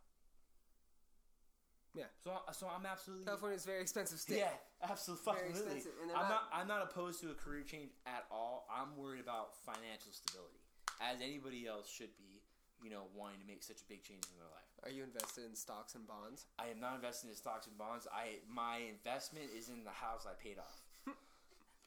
[1.95, 2.05] Yeah.
[2.23, 4.39] So so I'm absolutely California's a very expensive state.
[4.39, 4.51] yeah,
[4.83, 8.27] absolutely Very expensive, and I'm not- not I'm not opposed to a career change at
[8.31, 8.67] all.
[8.69, 10.59] I'm worried about financial stability,
[11.01, 12.43] as anybody else should be.
[12.83, 14.69] You know, wanting to make such a big change in their life.
[14.85, 16.45] Are you invested in stocks and bonds?
[16.59, 18.07] I am not invested in stocks and bonds.
[18.13, 20.83] I my investment is in the house I paid off.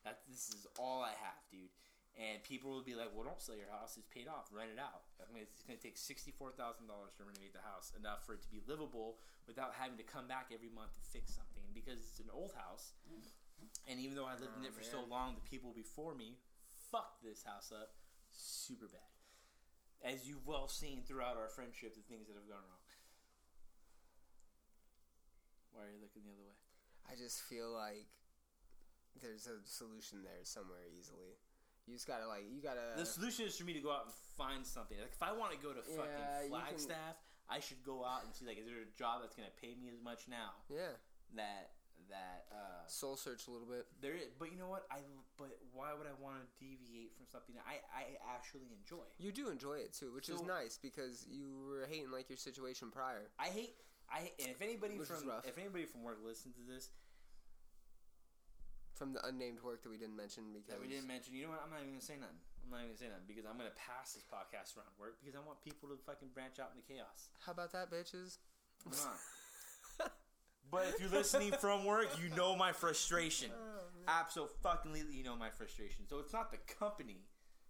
[0.06, 1.70] that this is all I have, dude.
[2.18, 4.50] And people will be like, "Well, don't sell your house; it's paid off.
[4.50, 7.62] Rent it out." I mean, it's going to take sixty-four thousand dollars to renovate the
[7.62, 11.04] house, enough for it to be livable without having to come back every month to
[11.14, 11.62] fix something.
[11.78, 12.98] Because it's an old house,
[13.86, 16.42] and even though I lived in Oh, it for so long, the people before me
[16.90, 17.94] fucked this house up
[18.34, 19.14] super bad.
[20.02, 22.86] As you've well seen throughout our friendship, the things that have gone wrong.
[25.74, 26.58] Why are you looking the other way?
[27.06, 28.10] I just feel like
[29.22, 31.38] there's a solution there somewhere easily.
[31.88, 33.00] You just gotta like you gotta.
[33.00, 35.00] the solution is for me to go out and find something.
[35.00, 37.16] Like if I want to go to Yeah, fucking can- Flagstaff,
[37.50, 39.88] I should go out and see like is there a job that's gonna pay me
[39.88, 41.00] as much now yeah,
[41.36, 41.72] that
[42.12, 43.88] that uh soul search a little bit.
[44.02, 44.36] there is.
[44.38, 44.84] But you know what?
[44.92, 45.00] I
[45.38, 48.04] but why would I want to deviate from something that I I
[48.36, 49.08] actually enjoy?
[49.18, 52.92] You do enjoy it too, which is nice because you were hating like your situation
[52.92, 53.32] prior.
[53.40, 53.76] I hate.
[54.12, 56.92] I and if anybody Which from if anybody from work listens to this
[58.98, 61.54] From the unnamed work that we didn't mention because that we didn't mention, you know
[61.54, 61.62] what?
[61.62, 62.42] I'm not even gonna say nothing.
[62.66, 65.38] I'm not even gonna say nothing because I'm gonna pass this podcast around work because
[65.38, 67.30] I want people to fucking branch out into chaos.
[67.46, 68.42] How about that, bitches?
[68.82, 69.22] I'm not.
[70.70, 73.52] But if you're listening from work, you know my frustration.
[73.54, 76.06] Oh, Absolutely, you know my frustration.
[76.10, 77.22] So it's not the company;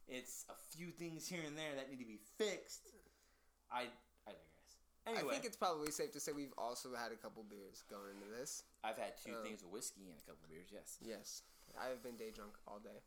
[0.07, 2.87] it's a few things here and there that need to be fixed.
[3.71, 3.85] I.
[5.07, 8.15] Anyway, I think it's probably safe to say we've also had a couple beers going
[8.19, 8.63] into this.
[8.83, 10.67] I've had two um, things of whiskey and a couple beers.
[10.71, 11.41] Yes, Yes,
[11.79, 12.99] I have been day drunk all day.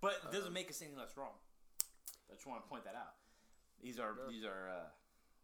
[0.00, 1.36] but it doesn't make us any less wrong.
[2.30, 3.14] I just want to point that out.
[3.82, 4.28] These are No.
[4.30, 4.88] these are uh,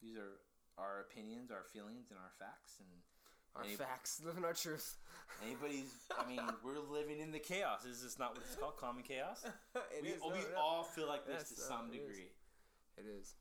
[0.02, 0.40] these are
[0.78, 2.80] our opinions, our feelings, and our facts.
[2.80, 2.88] And
[3.54, 4.96] Our Any- facts, living our truth.
[5.44, 7.84] anybody's, I mean, we're living in the chaos.
[7.84, 8.76] Is this not what it's called?
[8.76, 9.44] Common chaos.
[9.96, 10.58] It we is, we no, no.
[10.58, 12.00] all feel like this Yes, to some it is.
[12.06, 12.30] degree.
[12.98, 13.34] It is.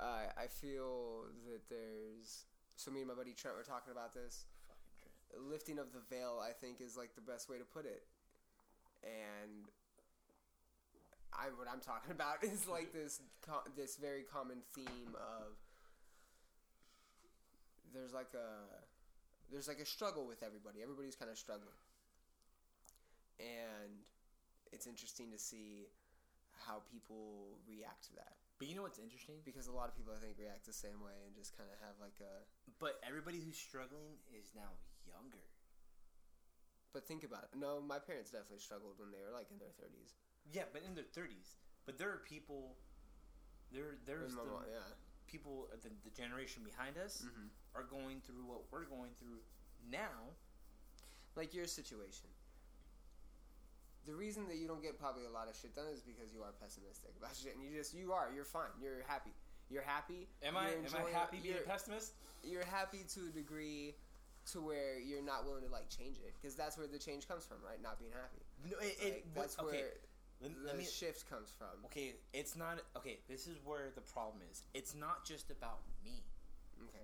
[0.00, 2.46] Uh, I feel that there's.
[2.76, 4.48] So me and my buddy Trent were talking about this.
[4.64, 5.12] Fucking trip.
[5.36, 8.08] Lifting of the veil, I think, is like the best way to put it.
[9.04, 9.68] And
[11.36, 13.20] I, what I'm talking about is like this,
[13.76, 15.60] this very common theme of.
[17.92, 18.64] There's like a,
[19.52, 20.80] there's like a struggle with everybody.
[20.80, 21.74] Everybody's kind of struggling,
[23.40, 23.98] and
[24.70, 25.90] it's interesting to see
[26.64, 29.40] how people react to that But you know what's interesting?
[29.42, 31.80] because a lot of people I think react the same way and just kind of
[31.80, 32.44] have like a.
[32.76, 34.76] But everybody who's struggling is now
[35.08, 35.40] younger.
[36.92, 37.56] But think about it.
[37.56, 40.20] No, my parents definitely struggled when they were like in their thirties.
[40.52, 41.56] Yeah, but in their thirties.
[41.88, 42.76] But there are people.
[43.72, 44.82] There, there's the mom- yeah,
[45.30, 47.48] people, uh, the, the generation behind us, Mhm.
[47.78, 49.40] are going through what we're going through
[49.88, 50.36] now.
[51.36, 52.28] like your situation.
[54.06, 56.40] The reason that you don't get probably a lot of shit done is because you
[56.42, 58.70] are pessimistic about shit, and you just you are you're fine.
[58.80, 59.30] You're happy.
[59.70, 60.26] You're happy.
[60.42, 60.70] Am I?
[60.70, 62.14] Am I happy being a pessimist?
[62.42, 63.94] You're happy to a degree,
[64.52, 67.44] to where you're not willing to like change it because that's where the change comes
[67.44, 67.80] from, right?
[67.82, 68.42] Not being happy.
[68.70, 69.84] No, it, it, Like, what- that's okay.
[70.40, 71.84] where Let, the me, shift comes from.
[71.86, 72.80] okay, it's not.
[72.96, 74.62] Okay, this is where the problem is.
[74.74, 76.24] It's not just about me.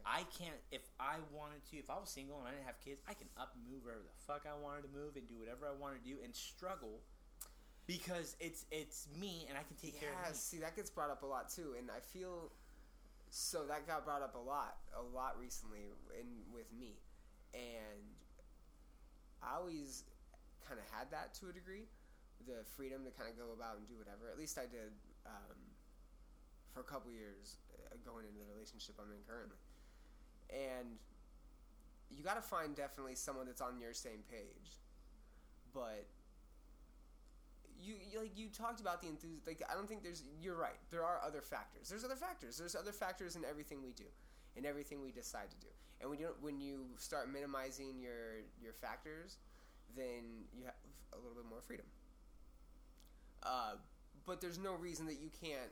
[0.06, 0.54] I can't.
[0.70, 3.26] If I wanted to, if I was single and I didn't have kids, I can
[3.36, 6.06] up and move wherever the fuck I wanted to move and do whatever I wanted
[6.06, 7.02] to do and struggle
[7.90, 10.38] because it's it's me and I can take care Yeah, of me.
[10.38, 12.54] see, that gets brought up a lot too, and I feel
[13.30, 16.94] so that got brought up a lot, a lot recently in with me,
[17.52, 18.06] and
[19.42, 20.06] I always
[20.66, 21.90] kind of had that to a degree,
[22.46, 24.30] the freedom to kind of go about and do whatever.
[24.30, 24.94] At least I did
[25.26, 25.58] um,
[26.74, 29.58] for a couple years uh, going into the relationship I'm in currently,
[30.50, 30.98] and
[32.10, 34.80] you got to find definitely someone that's on your same page,
[35.74, 36.06] but
[37.78, 39.42] you, you like you talked about the enthusiasm.
[39.46, 40.22] Like I don't think there's.
[40.40, 40.78] You're right.
[40.90, 41.88] There are other factors.
[41.88, 42.56] There's other factors.
[42.56, 44.08] There's other factors in everything we do,
[44.56, 45.72] in everything we decide to do.
[46.00, 46.40] And we don't.
[46.42, 49.38] When you start minimizing your your factors,
[49.96, 50.74] then you have
[51.12, 51.86] a little bit more freedom.
[53.42, 53.74] Uh,
[54.24, 55.70] but there's no reason that you can't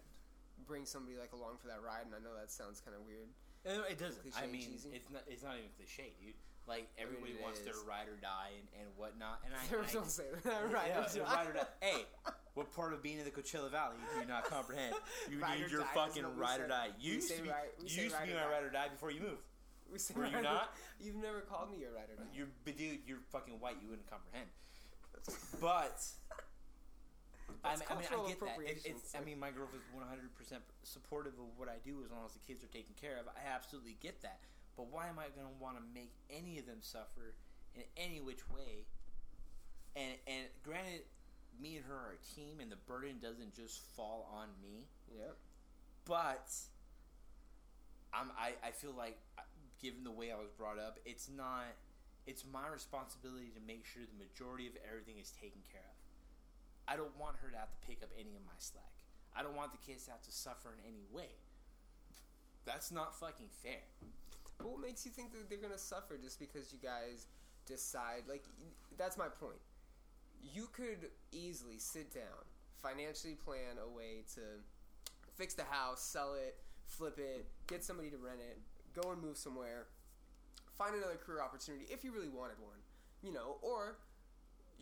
[0.66, 2.06] bring somebody like along for that ride.
[2.06, 3.28] And I know that sounds kind of weird.
[3.64, 4.20] No, it doesn't.
[4.22, 4.90] Cliche I mean, cheesy.
[4.92, 5.22] it's not.
[5.26, 6.34] It's not even cliche, dude.
[6.66, 7.84] Like everybody it wants their is.
[7.86, 9.40] ride or die and, and whatnot.
[9.44, 10.72] And I, I don't say that.
[10.72, 10.88] Right.
[10.88, 11.66] Yeah, ride or die.
[11.80, 12.04] Hey,
[12.54, 14.94] what part of being in the Coachella Valley do you not comprehend?
[15.30, 16.68] You Ride need your die is fucking what we ride or say.
[16.68, 16.88] die.
[16.96, 17.48] We You used say to be.
[17.50, 18.52] ride- we you say used to ride be or my die.
[18.52, 19.44] ride or die before you moved.
[19.92, 20.72] We say Were you ride or not?
[21.00, 22.28] You've never called me your ride or die.
[22.32, 23.76] You're, but dude, you're fucking white.
[23.82, 24.48] You wouldn't comprehend.
[25.60, 26.00] But
[27.62, 28.58] I mean, I mean, I get that.
[28.64, 32.26] It, it's, I mean, my girlfriend's 100 percent supportive of what I do as long
[32.26, 33.28] as the kids are taken care of.
[33.28, 34.40] I absolutely get that.
[34.76, 37.34] But why am I going to want to make any of them suffer
[37.74, 38.88] in any which way?
[39.94, 41.06] And and granted,
[41.60, 44.88] me and her are a team, and the burden doesn't just fall on me.
[45.14, 45.36] Yep.
[46.06, 46.50] But
[48.12, 49.42] I'm I, I feel like uh,
[49.80, 51.70] given the way I was brought up, it's not
[52.26, 55.93] it's my responsibility to make sure the majority of everything is taken care of.
[56.86, 58.84] I don't want her to have to pick up any of my slack.
[59.36, 61.34] I don't want the kids to have to suffer in any way.
[62.64, 63.82] That's not fucking fair.
[64.58, 67.26] But what makes you think that they're gonna suffer just because you guys
[67.66, 68.22] decide?
[68.28, 68.44] Like,
[68.96, 69.60] that's my point.
[70.54, 72.44] You could easily sit down,
[72.82, 74.40] financially plan a way to
[75.36, 78.58] fix the house, sell it, flip it, get somebody to rent it,
[79.00, 79.86] go and move somewhere,
[80.76, 82.78] find another career opportunity if you really wanted one,
[83.22, 83.96] you know, or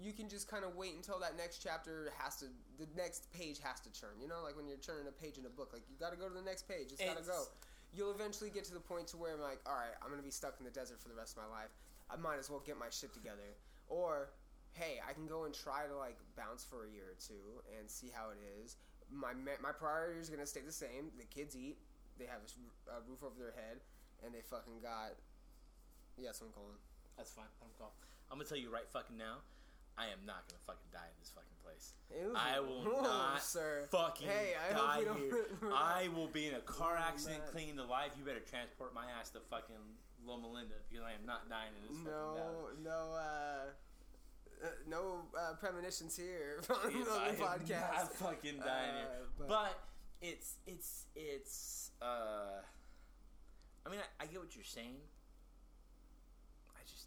[0.01, 2.47] you can just kind of wait until that next chapter has to,
[2.79, 4.17] the next page has to churn.
[4.21, 6.19] You know, like when you're turning a page in a book, like you got to
[6.19, 6.93] go to the next page.
[6.93, 7.45] It's got to go.
[7.93, 10.33] You'll eventually get to the point to where I'm like, all right, I'm gonna be
[10.33, 11.77] stuck in the desert for the rest of my life.
[12.09, 13.53] I might as well get my shit together.
[13.89, 14.33] Or,
[14.73, 17.85] hey, I can go and try to like bounce for a year or two and
[17.85, 18.81] see how it is.
[19.13, 21.13] My my priorities are gonna stay the same.
[21.21, 21.77] The kids eat.
[22.17, 23.85] They have a, roof over their head,
[24.25, 25.21] and they fucking got.
[26.17, 26.81] yes I'm calling.
[27.21, 27.53] That's fine.
[27.61, 27.93] I'm cool.
[28.31, 29.45] I'm gonna tell you right fucking now.
[29.99, 31.93] I am not gonna fucking die in this fucking place.
[32.11, 32.33] Ew.
[32.37, 33.87] I will not sir.
[33.91, 35.47] fucking Hey, I die hope here.
[35.73, 38.13] I will be in a car accident clinging to life.
[38.19, 39.77] You better transport my ass to fucking
[40.25, 42.77] Loma Linda because I am not dying in this fucking valley.
[42.85, 47.95] no, no, uh, uh, no uh, premonitions here on the I podcast.
[47.97, 49.07] not fucking dying here.
[49.07, 49.79] Uh, but- But
[50.23, 52.63] it's it's it's uh
[53.85, 54.95] I mean I, I get what you're saying.
[56.77, 57.07] I just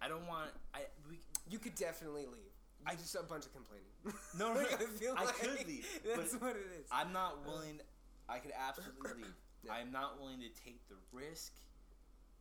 [0.00, 2.54] I don't want I we You could definitely leave.
[2.80, 3.86] You I- just a bunch of complaining.
[4.38, 4.74] No, no, Like.
[4.74, 6.86] I feel I like could leave, That's what it is.
[6.90, 7.80] I'm not willing
[8.28, 9.34] I could absolutely leave.
[9.64, 9.72] Yeah.
[9.80, 11.54] I'm not willing to take the risk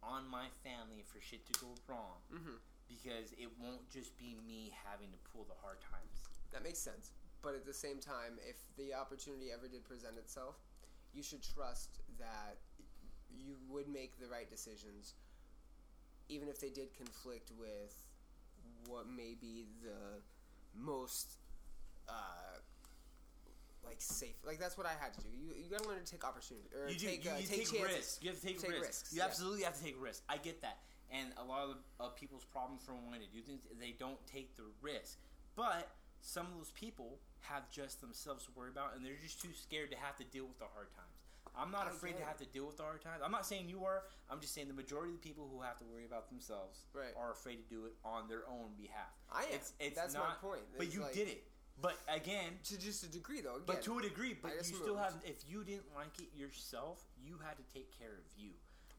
[0.03, 4.73] on my family for shit to go wrong hmm because it won't just be me
[4.85, 6.27] having to pull the hard times.
[6.51, 7.11] That makes sense.
[7.41, 10.55] But at the same time, if the opportunity ever did present itself,
[11.13, 12.57] you should trust that
[13.31, 15.15] you would make the right decisions,
[16.27, 17.95] even if they did conflict with
[18.87, 20.21] what may be the
[20.75, 21.37] most.
[22.07, 22.13] Uh,
[23.85, 25.27] like safe, like that's what I had to do.
[25.29, 27.05] You you gotta learn to take opportunity or you do.
[27.07, 28.19] take you, uh, you take, take, risks.
[28.21, 28.87] You have to take, Take risks.
[28.87, 29.25] risks, You yeah.
[29.25, 30.23] absolutely have to take risks.
[30.29, 30.79] I get that.
[31.11, 34.55] And a lot of uh, people's problems from wanting to do things, they don't take
[34.55, 35.19] the risk.
[35.55, 35.91] But
[36.21, 39.91] some of those people have just themselves to worry about, and they're just too scared
[39.91, 41.12] to have to deal with the hard times.
[41.57, 43.21] I'm not I afraid to have to deal with the hard times.
[43.23, 44.03] I'm not saying you are.
[44.29, 47.13] I'm just saying the majority of the people who have to worry about themselves Right.
[47.17, 49.13] are afraid to do it on their own behalf.
[49.31, 49.49] I am.
[49.53, 50.61] It's, it's That's not, my point.
[50.77, 51.43] But you like- did it.
[51.81, 53.55] But again, to just a degree though.
[53.55, 54.99] Again, but to a degree, but you still moved.
[54.99, 55.13] have.
[55.25, 58.51] If you didn't like it yourself, you had to take care of you.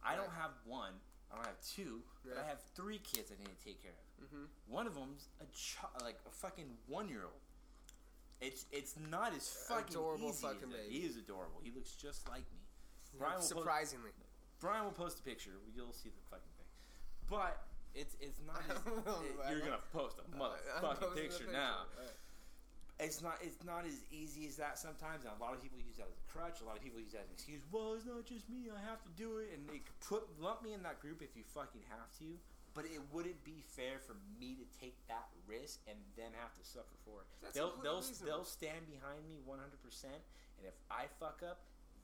[0.02, 0.92] I don't have one.
[1.30, 2.02] I don't have two.
[2.24, 4.28] But I have three kids I need to take care of.
[4.30, 4.46] Mhm.
[4.66, 7.40] One of them's a child, like a fucking one year old.
[8.40, 10.98] It's it's not as fucking Adorable easy fucking as baby.
[11.00, 11.60] He is adorable.
[11.62, 12.60] He looks just like me.
[13.18, 14.10] Brian will, post, surprisingly.
[14.60, 15.52] Brian will post a picture.
[15.74, 16.70] You'll see the fucking thing.
[17.30, 17.62] But
[17.94, 18.60] it's it's not.
[18.68, 18.76] As,
[19.24, 21.86] it- you're gonna post a motherfucking the picture now
[23.00, 25.26] it's not it's not as easy as that sometimes.
[25.26, 26.62] And a lot of people use that as a crutch.
[26.62, 27.62] A lot of people use that as an excuse.
[27.72, 28.70] Well, it's not just me.
[28.70, 31.34] I have to do it, and they could put lump me in that group if
[31.34, 32.38] you fucking have to.
[32.74, 36.64] But it wouldn't be fair for me to take that risk and then have to
[36.66, 37.26] suffer for it.
[37.40, 38.26] That's they'll they'll reasonable.
[38.42, 40.18] they'll stand behind me one hundred percent,
[40.58, 41.62] and if I fuck up,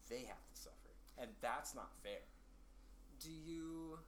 [0.09, 2.23] they have to suffer, and that's not fair.
[3.19, 3.99] do you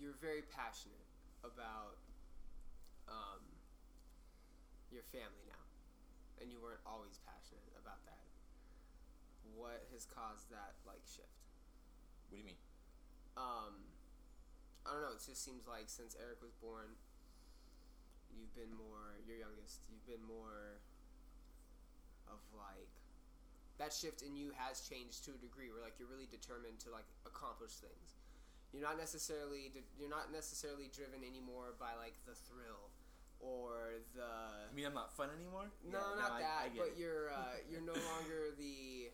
[0.00, 1.04] you're very passionate
[1.42, 1.98] about
[3.10, 3.42] um,
[4.94, 5.64] your family now
[6.40, 8.22] and you weren't always passionate about that
[9.58, 11.34] what has caused that like shift
[12.30, 12.60] What do you mean?
[13.36, 13.74] um,
[14.88, 16.96] i don't know it just seems like since eric was born
[18.32, 19.82] you've been more your youngest.
[19.90, 20.78] You've been more
[22.30, 22.88] of like
[23.82, 26.88] that shift in you has changed to a degree where like you're really determined to
[26.94, 28.14] like accomplish things.
[28.72, 32.88] You're not necessarily you're not necessarily driven anymore by like the thrill
[33.42, 35.66] or the I mean, I'm not fun anymore.
[35.82, 36.58] no, Yeah, not I- that.
[36.62, 37.00] I get but it.
[37.02, 39.10] you're uh, you're no longer the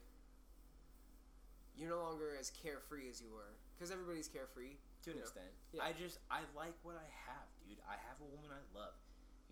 [1.81, 4.77] you're no longer as carefree as you were because everybody's carefree.
[5.05, 5.25] To an know.
[5.29, 5.53] extent.
[5.73, 5.85] Yeah.
[5.85, 7.81] I just I like what I have, dude.
[7.85, 8.97] I have a woman I love.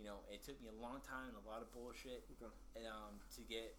[0.01, 2.49] You know, it took me a long time and a lot of bullshit Okay.
[2.89, 3.77] um, to get,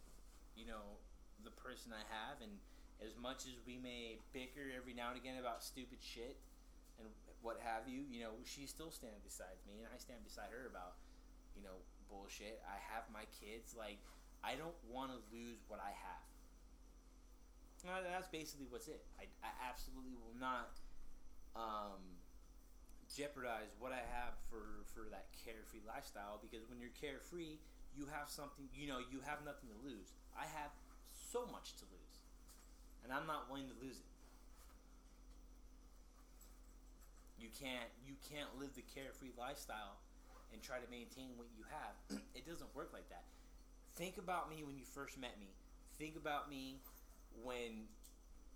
[0.53, 1.01] you know,
[1.41, 2.38] the person I have.
[2.39, 2.61] And
[3.01, 6.38] as much as we may bicker every now and again about stupid shit
[7.01, 7.09] and
[7.41, 10.69] what have you, you know, she still stands beside me, and I stand beside her
[10.69, 11.01] about,
[11.57, 12.61] you know, bullshit.
[12.63, 13.74] I have my kids.
[13.76, 13.97] Like,
[14.45, 16.24] I don't want to lose what I have.
[17.84, 19.03] Uh, that's basically what's it.
[19.19, 20.80] I, I absolutely will not
[21.55, 22.01] um,
[23.09, 27.61] jeopardize what I have for for that carefree lifestyle because when you're carefree,
[27.93, 28.65] you have something.
[28.73, 30.13] You know, you have nothing to lose.
[30.33, 30.73] I have
[31.13, 32.15] so much to lose,
[33.05, 34.09] and I'm not willing to lose it.
[37.37, 40.01] You can't you can't live the carefree lifestyle
[40.53, 41.93] and try to maintain what you have.
[42.37, 43.25] it doesn't work like that.
[43.95, 45.53] Think about me when you first met me.
[45.97, 46.81] Think about me
[47.43, 47.89] when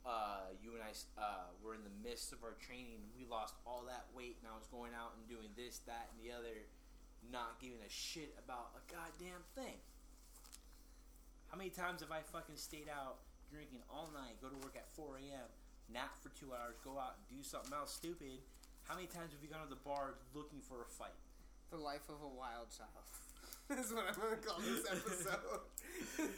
[0.08, 3.04] uh, you and I uh, were in the midst of our training.
[3.12, 6.18] We lost all that weight, and I was going out and doing this, that, and
[6.24, 6.72] the other,
[7.28, 9.84] not giving a shit about a goddamn thing.
[11.52, 13.20] How many times have I fucking stayed out
[13.52, 15.52] drinking all night, go to work at 4 a.m.,
[15.92, 18.40] nap for two hours, go out and do something else stupid?
[18.88, 21.20] How many times have you gone to the bar looking for a fight?
[21.72, 23.04] The life of a wild child.
[23.68, 25.68] That's what I'm gonna call this episode.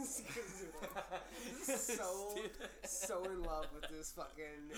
[0.00, 2.38] It's 'cause you're like so
[2.84, 4.72] so in love with this fucking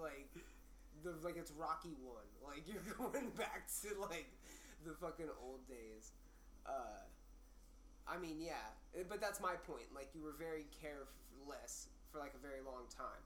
[0.00, 0.28] like
[1.02, 2.28] the like it's Rocky one.
[2.44, 4.28] Like you're going back to like
[4.84, 6.12] the fucking old days.
[6.66, 7.04] Uh,
[8.06, 9.88] I mean, yeah, eh, but that's my point.
[9.94, 13.22] Like you were very careless for like a very long time,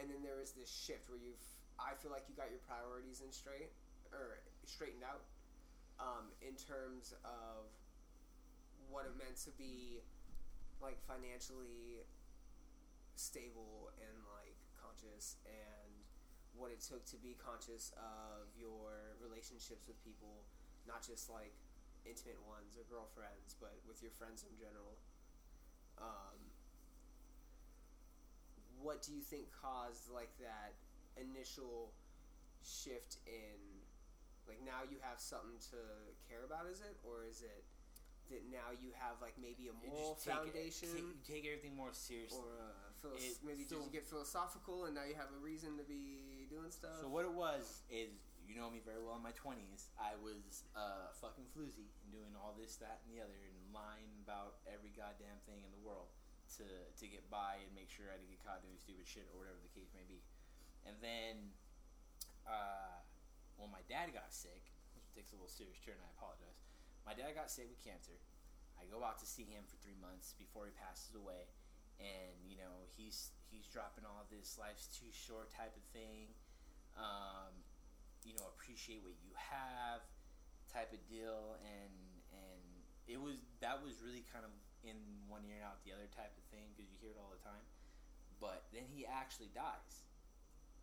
[0.00, 1.42] and then there was this shift where you've.
[1.78, 3.70] I feel like you got your priorities in straight
[4.10, 5.22] or straightened out
[6.02, 7.70] um, in terms of
[8.90, 10.02] what it meant to be
[10.82, 12.04] like financially
[13.18, 15.90] stable and like conscious and
[16.54, 20.46] what it took to be conscious of your relationships with people
[20.86, 21.54] not just like
[22.06, 24.96] intimate ones or girlfriends but with your friends in general.
[25.98, 26.38] Um,
[28.78, 30.78] what do you think caused like that
[31.18, 31.90] initial
[32.62, 33.58] shift in
[34.46, 35.80] like now you have something to
[36.24, 36.96] care about is it?
[37.04, 37.66] Or is it
[38.30, 41.74] that now you have like maybe a moral take it- foundation take, you take everything
[41.76, 42.38] more seriously.
[42.38, 45.76] or uh, philos- It- maybe so- you get philosophical and now you have a reason
[45.78, 48.12] to be doing stuff So what it was is,
[48.48, 49.92] you know me very well in my twenties.
[50.00, 54.08] I was uh, fucking floozy and doing all this, that, and the other, and lying
[54.24, 56.08] about every goddamn thing in the world
[56.56, 59.36] to to get by and make sure I didn't get caught doing stupid shit or
[59.36, 60.24] whatever the case may be.
[60.88, 61.52] And then,
[62.48, 63.04] uh,
[63.60, 66.67] when my dad got sick, which takes a little serious turn, I apologize.
[67.08, 68.20] My dad got sick with cancer.
[68.76, 71.48] I go out to see him for three months before he passes away,
[71.96, 76.36] and you know he's he's dropping all this life's too short type of thing.
[77.00, 77.64] Um,
[78.28, 80.04] you know, appreciate what you have,
[80.68, 81.96] type of deal, and
[82.28, 82.60] and
[83.08, 84.52] it was that was really kind of
[84.84, 85.00] in
[85.32, 87.40] one ear and out the other type of thing because you hear it all the
[87.40, 87.64] time.
[88.36, 90.04] But then he actually dies,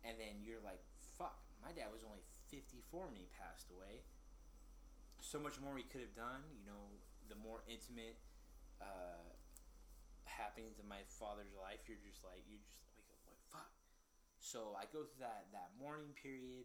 [0.02, 0.82] and then you're like,
[1.14, 4.02] "Fuck!" My dad was only 54 when he passed away.
[5.36, 6.40] So much more we could have done.
[6.48, 6.96] You know,
[7.28, 8.16] the more intimate
[8.80, 9.20] uh,
[10.24, 12.56] happenings in my father's life, you're just like, you
[12.96, 13.68] just like, what fuck.
[14.40, 16.64] So I go through that that mourning period.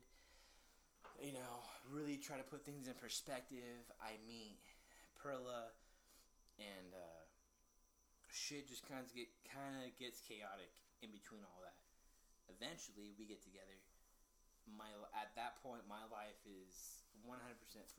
[1.20, 3.84] You know, really try to put things in perspective.
[4.00, 4.64] I meet
[5.20, 5.76] Perla,
[6.56, 7.28] and uh,
[8.32, 10.72] shit just kind of get kind of gets chaotic
[11.04, 11.76] in between all that.
[12.48, 13.84] Eventually, we get together.
[14.64, 17.36] My at that point, my life is 100%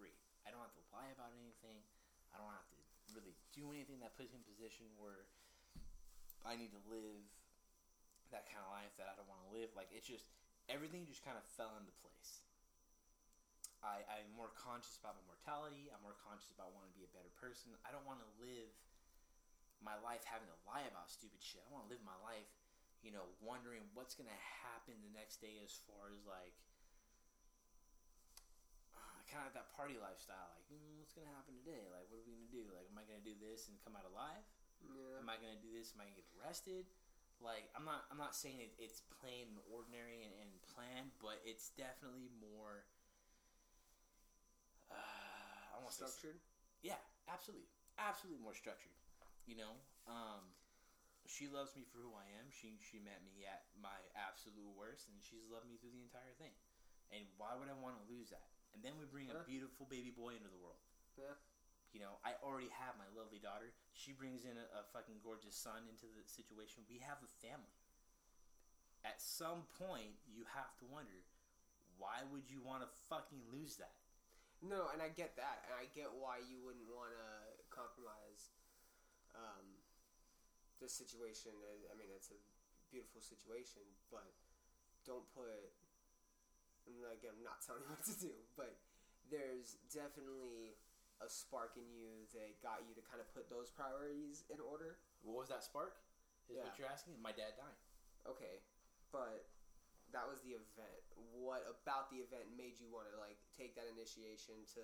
[0.01, 0.17] free.
[0.47, 1.79] I don't have to lie about anything.
[2.35, 2.79] I don't have to
[3.15, 5.29] really do anything that puts me in a position where
[6.43, 7.23] I need to live
[8.33, 9.71] that kind of life that I don't want to live.
[9.77, 10.27] Like it's just
[10.73, 12.43] everything just kind of fell into place.
[13.83, 15.91] I, I'm more conscious about my mortality.
[15.91, 17.75] I'm more conscious about wanting to be a better person.
[17.83, 18.71] I don't want to live
[19.83, 21.59] my life having to lie about stupid shit.
[21.67, 22.47] I want to live my life,
[23.03, 26.55] you know, wondering what's going to happen the next day as far as like
[29.33, 30.53] kind of that party lifestyle.
[30.53, 31.89] Like, mm, what's going to happen today?
[31.89, 32.65] Like, what are we going to do?
[32.77, 34.45] Like, am I going to do this and come out alive?
[34.83, 35.23] yeah.
[35.23, 35.95] Am I gonna do this?
[35.95, 36.91] Am I gonna get arrested?
[37.39, 38.07] Like I'm not.
[38.11, 42.87] I'm not saying it, it's plain and ordinary and, and planned, but it's definitely more.
[44.91, 46.39] Uh, want to say Structured.
[46.83, 47.67] yeah, absolutely,
[47.99, 48.95] absolutely more structured.
[49.47, 49.75] You know,
[50.07, 50.55] um,
[51.27, 52.47] she loves me for who I am.
[52.55, 56.35] She she met me at my absolute worst, and she's loved me through the entire
[56.39, 56.55] thing.
[57.11, 58.51] And why would I want to lose that?
[58.73, 60.81] And then we bring a beautiful baby boy into the world.
[61.17, 61.37] Yeah.
[61.93, 63.77] You know, I already have my lovely daughter.
[63.93, 66.89] She brings in a, a fucking gorgeous son into the situation.
[66.89, 67.77] We have a family.
[69.05, 71.21] At some point, you have to wonder,
[72.01, 73.93] why would you want to fucking lose that?
[74.63, 77.29] No, and I get that, and I get why you wouldn't want to
[77.69, 78.55] compromise
[79.35, 79.67] um,
[80.79, 81.51] this situation.
[81.91, 82.39] I mean, it's a
[82.89, 84.33] beautiful situation, but
[85.03, 85.51] don't put.
[86.87, 88.75] And Again, I'm not telling you what to do, but
[89.31, 90.75] there's definitely
[91.23, 94.99] a spark in you that got you to kind of put those priorities in order.
[95.23, 96.03] What was that spark?
[96.51, 96.67] Is Yeah.
[96.67, 97.15] what you're asking?
[97.23, 97.79] My dad died.
[98.27, 98.63] Okay,
[99.15, 99.47] but
[100.11, 101.03] that was the event.
[101.31, 104.83] What about the event made you want to like take that initiation to,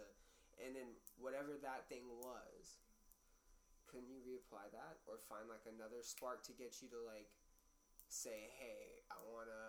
[0.63, 2.79] and then whatever that thing was,
[3.91, 7.31] couldn't you reapply that or find like another spark to get you to like
[8.09, 9.65] say, hey, I want to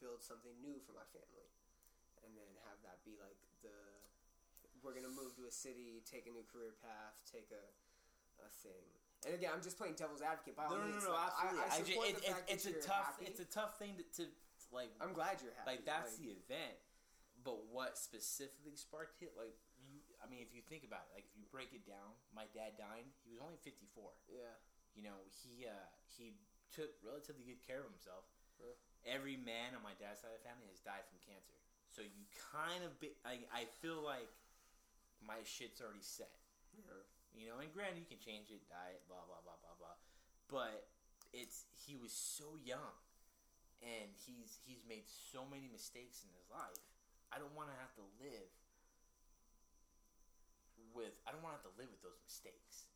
[0.00, 1.50] build something new for my family,
[2.24, 3.74] and then have that be like the
[4.82, 7.64] we're gonna move to a city, take a new career path, take a
[8.38, 8.86] a thing.
[9.26, 10.54] And again, I'm just playing devil's advocate.
[10.54, 11.58] By all No, no, no, means, no, like, absolutely.
[11.58, 13.26] I, I I ju- it- the it- fact that it's a you're tough, happy.
[13.26, 14.22] it's a tough thing to, to
[14.70, 14.94] like.
[15.02, 15.66] I'm glad you're happy.
[15.74, 16.78] like that's the event,
[17.42, 19.34] but what specifically sparked it?
[19.34, 22.14] Like, you, I mean, if you think about it, like if you break it down,
[22.30, 24.14] my dad dying, he was only 54.
[24.30, 24.54] yeah.
[24.94, 25.74] You know, he uh,
[26.06, 26.38] he
[26.70, 28.22] took relatively good care of himself.
[29.06, 31.56] Every man on my dad's side of the family has died from cancer,
[31.88, 34.28] so you kind of be, I I feel like
[35.22, 36.34] my shit's already set.
[36.76, 37.02] Yeah.
[37.34, 39.96] You know, and granted, you can change it, diet, blah blah blah blah blah.
[40.50, 40.88] But
[41.32, 42.96] it's he was so young,
[43.80, 46.82] and he's he's made so many mistakes in his life.
[47.32, 48.50] I don't want to have to live
[50.96, 51.14] with.
[51.24, 52.88] I don't want to have to live with those mistakes.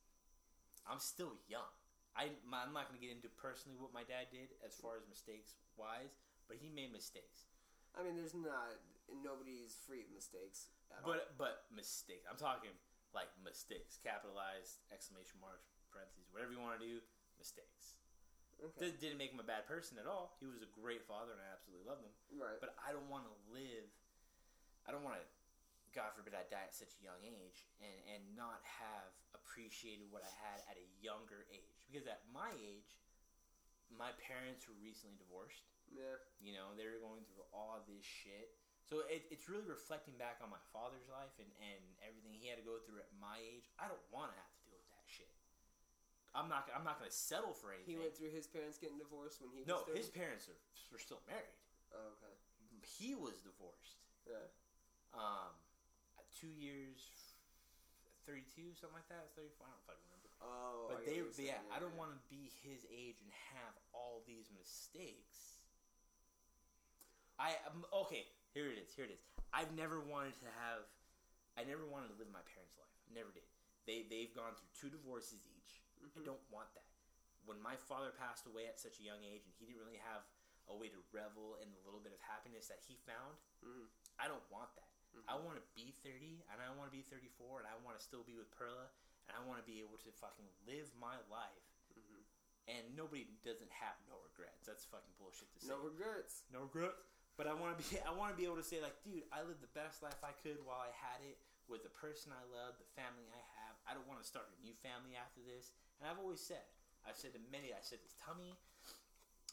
[0.88, 1.72] I'm still young.
[2.12, 5.04] I I'm not going to get into personally what my dad did as far as
[5.08, 6.12] mistakes wise,
[6.48, 7.48] but he made mistakes.
[7.96, 8.76] I mean, there's not
[9.08, 10.72] nobody's free of mistakes.
[10.92, 11.16] At all.
[11.16, 12.28] But but mistakes.
[12.28, 12.72] I'm talking
[13.12, 17.00] like mistakes, capitalized exclamation marks, parentheses, whatever you want to do.
[17.40, 18.00] Mistakes.
[18.60, 18.88] okay.
[18.88, 20.36] That didn't make him a bad person at all.
[20.38, 22.14] He was a great father, and I absolutely loved him.
[22.38, 22.60] right.
[22.60, 23.88] But I don't want to live.
[24.88, 25.24] I don't want to.
[25.92, 30.24] God forbid I die at such a young age and and not have appreciated what
[30.24, 31.81] I had at a younger age.
[31.92, 32.96] Because at my age,
[33.92, 35.68] my parents were recently divorced.
[35.92, 36.16] yeah.
[36.40, 38.56] You know, they were going through all this shit.
[38.88, 42.56] So it, it's really reflecting back on my father's life and, and everything he had
[42.56, 43.68] to go through at my age.
[43.76, 45.30] I don't want to have to deal with that shit.
[46.32, 46.66] I'm not.
[46.72, 47.92] I'm not going to settle for anything.
[47.92, 50.00] He went through his parents getting divorced when he was no, 30?
[50.00, 50.56] his parents are,
[50.88, 51.60] were still married.
[51.92, 52.32] Oh, okay.
[52.80, 54.00] He was divorced.
[54.24, 54.40] Yeah.
[55.12, 55.52] Um,
[56.32, 57.04] two years,
[58.24, 59.30] thirty-two, something like that.
[59.36, 59.68] Thirty-four.
[59.68, 60.11] I don't fucking remember.
[60.42, 60.90] Oh.
[60.90, 62.02] But I they, what yeah, I don't yeah.
[62.02, 65.62] want to be his age and have all these mistakes.
[67.38, 68.26] I um, okay.
[68.52, 68.92] Here it is.
[68.92, 69.22] Here it is.
[69.54, 70.84] I've never wanted to have.
[71.56, 72.92] I never wanted to live my parents' life.
[73.08, 73.46] Never did.
[73.86, 75.80] They they've gone through two divorces each.
[76.02, 76.26] I Mhm.
[76.26, 76.90] don't want that.
[77.46, 80.22] When my father passed away at such a young age, and he didn't really have
[80.68, 83.90] a way to revel in the little bit of happiness that he found, Mhm.
[84.18, 84.90] I don't want that.
[85.14, 85.24] Mhm.
[85.28, 88.02] I want to be 30 and I want to be 34 and I want to
[88.04, 88.90] still be with Perla
[89.28, 91.66] and I want to be able to fucking live my life.
[91.94, 92.22] Mhm.
[92.68, 94.66] And nobody doesn't have no regrets.
[94.66, 95.68] That's fucking bullshit to say.
[95.68, 96.44] No regrets.
[96.52, 97.02] no regrets.
[97.36, 99.42] But I want to be I want to be able to say like, dude, I
[99.42, 102.76] lived the best life I could while I had it with the person I love,
[102.78, 103.74] the family I have.
[103.88, 105.72] I don't want to start a new family after this.
[105.98, 106.62] And I've always said,
[107.06, 108.58] I've said to many, I said to Tummy,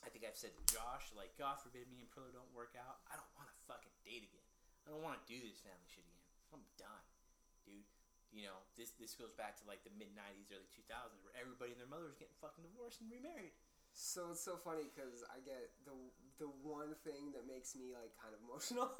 [0.06, 3.02] I think I've said to Josh, like, God forbid me and Perla don't work out.
[3.10, 4.48] I don't want to fucking date again.
[4.86, 6.26] I don't want to do this family shit again.
[6.54, 7.06] I'm done.
[8.30, 11.74] You know, this this goes back to like the mid '90s, early 2000s, where everybody
[11.74, 13.58] and their mother was getting fucking divorced and remarried.
[13.90, 15.98] So it's so funny because I get the
[16.38, 18.94] the one thing that makes me like kind of emotional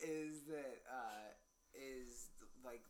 [0.00, 1.32] is that uh,
[1.72, 2.28] is
[2.64, 2.84] like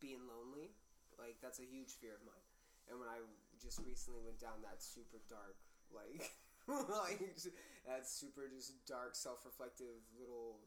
[0.00, 0.72] being lonely.
[1.18, 2.46] Like that's a huge fear of mine.
[2.88, 3.20] And when I
[3.60, 5.60] just recently went down that super dark,
[5.92, 6.32] like
[6.68, 7.20] like
[7.86, 10.64] that super just dark, self reflective little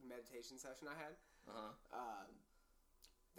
[0.00, 1.14] meditation session I had,
[1.48, 1.72] Uh huh.
[1.92, 2.28] um,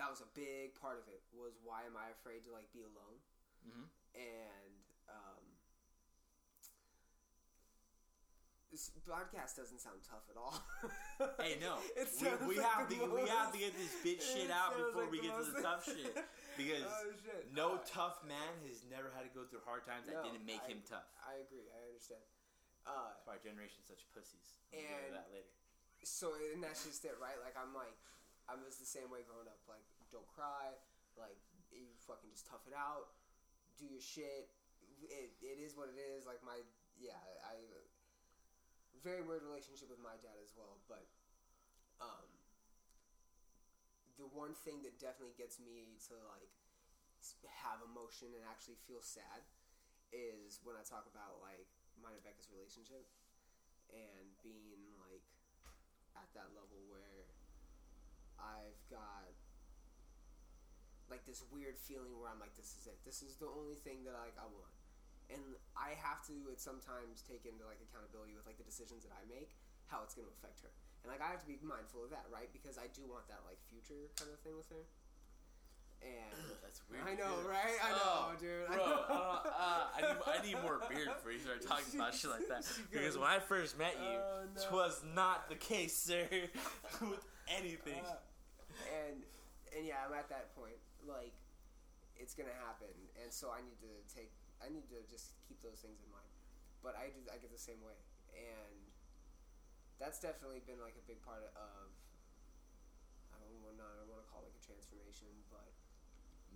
[0.01, 1.21] that was a big part of it.
[1.31, 3.21] Was why am I afraid to like be alone?
[3.61, 3.85] Mhm.
[4.17, 4.73] And
[5.05, 5.45] um,
[8.71, 10.55] this podcast doesn't sound tough at all.
[11.37, 11.75] Hey, no,
[12.49, 15.05] we, we like have the to we have to get this bitch shit out before
[15.05, 16.15] like we get to the most- tough shit.
[16.59, 17.47] Because oh shit!
[17.55, 20.59] no Uh, tough man has never had to go through hard times that didn't make
[20.67, 21.07] I- him tough.
[21.23, 21.63] I agree.
[21.71, 22.19] I understand.
[22.83, 24.59] Uh, That's why our generation's such pussies.
[24.75, 25.47] We'll And- that later.
[26.03, 27.39] so and that's just it, right?
[27.39, 27.95] Like I'm like,
[28.51, 29.63] I was the same way growing up.
[29.71, 30.75] Like, don't cry.
[31.15, 31.39] Like,
[31.71, 33.15] you fucking just tough it out.
[33.79, 34.51] Do your shit.
[35.07, 36.27] It, it is what it is.
[36.27, 36.61] Like my
[36.99, 37.57] yeah, I
[39.01, 40.77] very weird relationship with my dad as well.
[40.85, 41.09] But
[41.97, 42.29] um,
[44.21, 46.53] the one thing that definitely gets me to like
[47.65, 49.45] have emotion and actually feel sad
[50.13, 53.09] is when I talk about like mine and Becca's relationship
[53.89, 55.25] and being like
[56.17, 57.20] at that level where
[58.41, 59.29] I've got
[61.09, 62.97] like this weird feeling where I'm like, this is it.
[63.05, 64.71] This is the only thing that like I want,
[65.29, 65.43] and
[65.75, 69.23] I have to at sometimes take into like accountability with like the decisions that I
[69.27, 69.51] make,
[69.91, 70.71] how it's going to affect her,
[71.03, 72.47] and like I have to be mindful of that, right?
[72.55, 74.83] Because I do want that like future kind of thing with her.
[76.01, 76.33] And
[76.65, 77.03] That's weird.
[77.05, 77.45] I know, dude.
[77.51, 77.77] right?
[77.77, 78.65] I know, Oh, dude.
[78.65, 78.73] Bro.
[78.73, 82.31] I, don't, uh, I need I need more beer before you start talking about shit
[82.31, 82.65] like that.
[82.91, 86.25] Because when I first met you, "Oh, no." twas not the case, sir,
[87.01, 87.21] with
[87.51, 88.01] anything.
[88.07, 88.15] Uh,
[89.75, 90.77] and yeah, I'm at that point.
[91.03, 91.33] Like,
[92.19, 94.31] it's gonna happen, and so I need to take.
[94.61, 96.29] I need to just keep those things in mind.
[96.85, 97.21] But I do.
[97.31, 97.97] I get the same way,
[98.35, 98.77] and
[99.97, 101.87] that's definitely been like a big part of.
[103.33, 103.79] I don't want.
[103.81, 105.71] I don't want to call it like a transformation, but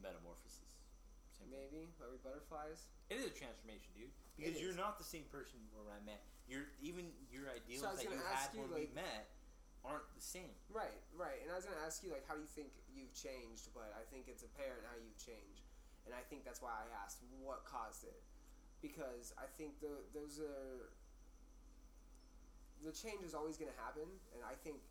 [0.01, 0.85] Metamorphosis.
[1.35, 2.87] Same maybe are we butterflies?
[3.11, 4.13] It is a transformation, dude.
[4.39, 6.23] Because you're not the same person when I met.
[6.47, 9.27] You're even your ideals So that you had you, when we met
[9.85, 10.57] aren't the same.
[10.73, 11.39] Right, right.
[11.45, 13.69] And I was gonna ask you like, how do you think you've changed?
[13.77, 15.69] But I think it's apparent how you've changed,
[16.05, 18.21] and I think that's why I asked what caused it,
[18.81, 20.89] because I think the those are
[22.83, 24.81] the change is always gonna happen, and I think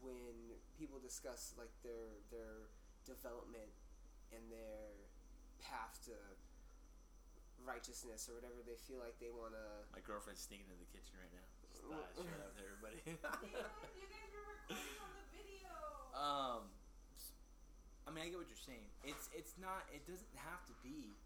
[0.00, 2.72] when people discuss like their their
[3.04, 3.68] development
[4.32, 4.96] and their
[5.60, 6.16] path to
[7.60, 11.12] righteousness or whatever they feel like they want to My girlfriend's sneaking in the kitchen
[11.20, 11.59] right now.
[11.80, 12.98] Just thought I'd shout out to everybody.
[13.08, 15.72] You guys were recording on the video.
[16.12, 16.62] um,
[17.16, 17.32] s-
[18.04, 18.84] I mean, I get what you're saying.
[19.04, 19.88] It's it's not.
[19.92, 21.16] It doesn't have to be.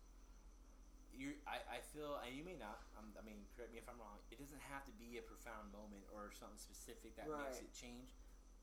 [1.14, 2.82] You, I, I feel, and you may not.
[2.98, 4.18] Um, I mean, correct me if I'm wrong.
[4.34, 8.10] It doesn't have to be a profound moment or something specific that makes it change.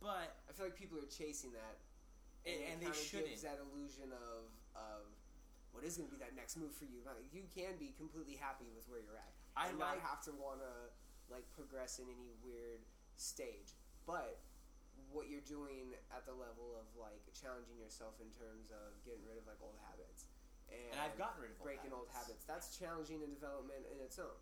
[0.03, 1.79] But I feel like people are chasing that,
[2.43, 3.31] and, it and they shouldn't.
[3.31, 5.07] Gives that illusion of of
[5.71, 6.99] what is going to be that next move for you.
[7.07, 9.31] Like, you can be completely happy with where you're at.
[9.55, 10.91] I and like- not have to want to
[11.31, 12.83] like progress in any weird
[13.17, 13.73] stage,
[14.05, 14.39] but
[15.11, 19.35] what you're doing at the level of like challenging yourself in terms of getting rid
[19.35, 20.27] of like old habits.
[20.71, 22.39] And, And I've gotten rid of breaking old habits.
[22.39, 22.43] habits.
[22.47, 24.39] That's challenging in development in its own.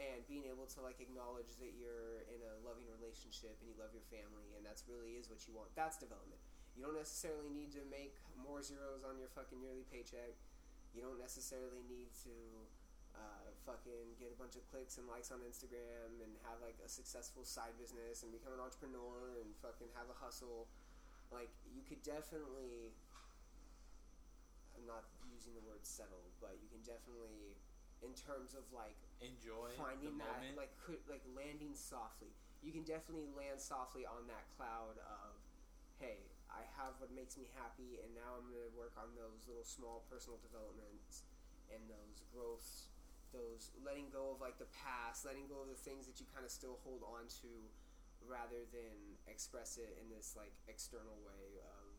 [0.00, 3.90] And being able to like acknowledge that you're in a loving relationship and you love
[3.92, 5.68] your family and that's really is what you want.
[5.76, 6.40] That's development.
[6.78, 10.38] You don't necessarily need to make more zeros on your fucking yearly paycheck.
[10.94, 12.32] You don't necessarily need to
[13.18, 16.88] uh, fucking get a bunch of clicks and likes on Instagram and have like a
[16.88, 20.70] successful side business and become an entrepreneur and fucking have a hustle.
[21.34, 22.94] Like you could definitely
[24.78, 27.58] I'm not using the word settle, but you can definitely
[28.00, 30.54] in terms of like Enjoy finding the that moment.
[30.54, 32.30] like could, like landing softly.
[32.62, 35.34] You can definitely land softly on that cloud of
[35.98, 39.42] hey, I have what makes me happy and now I'm going to work on those
[39.50, 41.26] little small personal developments
[41.74, 42.87] and those growths,
[43.32, 46.44] those letting go of like the past, letting go of the things that you kind
[46.44, 47.50] of still hold on to
[48.26, 48.96] rather than
[49.30, 51.94] express it in this like external way of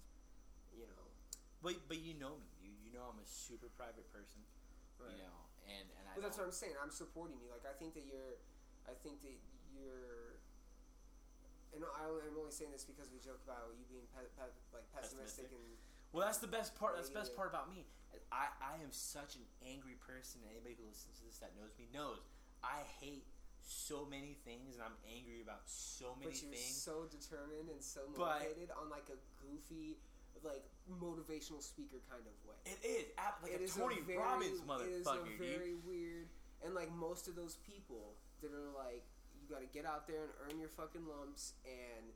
[0.75, 1.09] you know
[1.61, 2.51] but but you know me.
[2.63, 4.39] You you know I'm a super private person.
[4.99, 5.15] Right.
[5.15, 6.75] You know, and and I Well, that's what I'm saying.
[6.80, 7.51] I'm supporting you.
[7.51, 8.39] Like I think that you're,
[8.88, 9.36] I think that
[9.71, 10.39] you're,
[11.75, 14.88] and I, I'm only saying this because we joke about you being pe- pe- like
[14.95, 15.55] pessimistic, Pessimistic?
[15.55, 15.67] and
[16.15, 16.95] Well, that's the best part.
[16.95, 17.88] That's the best part about me.
[18.32, 20.41] I, I am such an angry person.
[20.49, 22.22] Anybody who listens to this that knows me knows
[22.64, 23.26] I hate
[23.62, 26.74] so many things, and I'm angry about so many but you're things.
[26.82, 29.97] so determined and so But- motivated on like a goofy,
[30.43, 32.57] like motivational speaker kind of way.
[32.66, 33.05] it is
[33.43, 35.39] like It a is Tony very, Robbins It is motherfucker, a dude.
[35.39, 36.28] very weird,
[36.66, 39.03] and like most of those people that are like,
[39.41, 42.10] you got to get out there and earn your fucking lumps and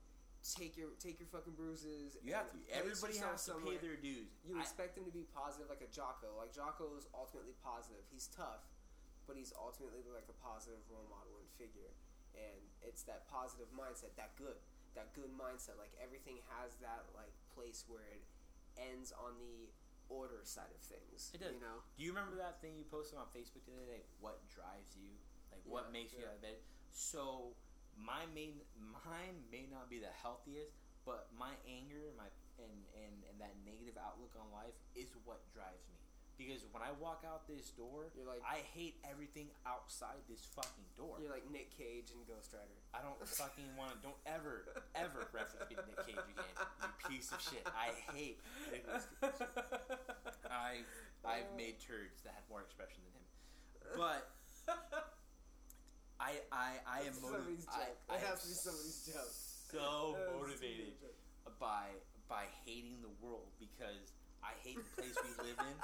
[0.43, 2.19] take your take your fucking bruises.
[2.19, 2.59] You have to.
[2.59, 3.75] and Everybody has to somewhere.
[3.75, 4.27] pay their dues.
[4.43, 6.35] You I- expect him to be positive, like a Jocko.
[6.35, 8.03] Like Jocko is ultimately positive.
[8.11, 8.67] He's tough,
[9.25, 11.95] but he's ultimately like a positive role model and figure.
[12.35, 14.57] And it's that positive mindset, that good,
[14.97, 15.77] that good mindset.
[15.79, 18.23] Like everything has that like place where it
[18.75, 19.69] ends on the
[20.11, 21.31] order side of things.
[21.31, 21.53] It does.
[21.55, 21.79] You know.
[21.95, 24.03] Do you remember that thing you posted on Facebook the other day?
[24.19, 25.13] What drives you?
[25.53, 26.57] Like what Yeah, makes you out of bed?
[26.91, 27.53] So
[27.97, 30.73] my main mine may not be the healthiest,
[31.05, 32.27] but my anger, my
[32.61, 35.97] and, and and that negative outlook on life is what drives me.
[36.37, 40.85] because when I walk out this door, You're like- I hate everything outside this fucking
[40.97, 41.17] door.
[41.21, 42.73] You're like Nick Cage and Ghost Rider.
[42.93, 43.97] I don't fucking want to.
[44.01, 44.65] Don't ever,
[44.97, 46.53] ever reference me to Nick Cage again.
[46.81, 47.61] You piece of shit.
[47.69, 48.41] I hate
[48.73, 49.45] Nicolas Cage.
[50.49, 50.89] I've
[51.25, 53.25] I've made turds that had more expression than him,
[53.97, 54.29] but
[56.23, 57.67] I I I am motivated.
[57.67, 59.35] It has to be somebody's joke.
[59.67, 60.93] So It has to be motivated
[61.59, 61.91] by
[62.31, 65.75] by hating the world because I hate the place we live in.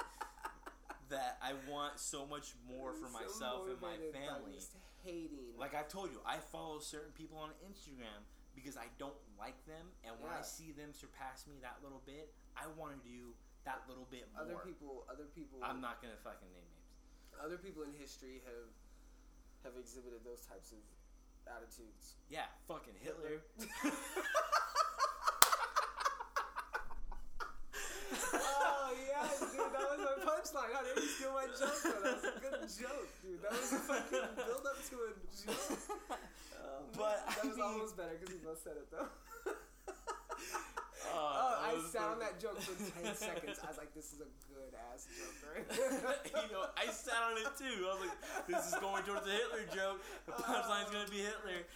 [1.10, 4.62] That I want so much more for So myself and my family.
[5.02, 5.58] hating.
[5.58, 8.22] Like I've told you, I follow certain people on Instagram
[8.54, 12.30] because I don't like them, and when I see them surpass me that little bit,
[12.54, 13.34] I want to do
[13.66, 14.46] that little bit more.
[14.46, 17.42] other people, other people, I'm not gonna fucking name names.
[17.42, 18.70] other people in history have
[19.64, 20.78] have exhibited those types of
[21.48, 22.14] attitudes.
[22.28, 23.42] Yeah, fucking Hitler.
[28.34, 30.70] oh yeah, dude, that was my punchline.
[30.74, 31.78] How did you steal my joke?
[31.82, 32.00] Though?
[32.02, 33.42] That was a good joke, dude.
[33.42, 35.10] That was a fucking build up to a
[35.44, 35.78] joke.
[36.60, 36.92] Oh, man.
[36.92, 39.08] But, that I was mean- almost better because we both said it though.
[41.12, 43.58] Oh, Oh, I sat on that joke for ten seconds.
[43.62, 45.66] I was like, "This is a good ass joke, right?"
[46.44, 47.86] you know, I sat on it too.
[47.86, 48.16] I was like,
[48.48, 50.00] this is going towards the Hitler joke.
[50.26, 51.66] The punchline's gonna be Hitler.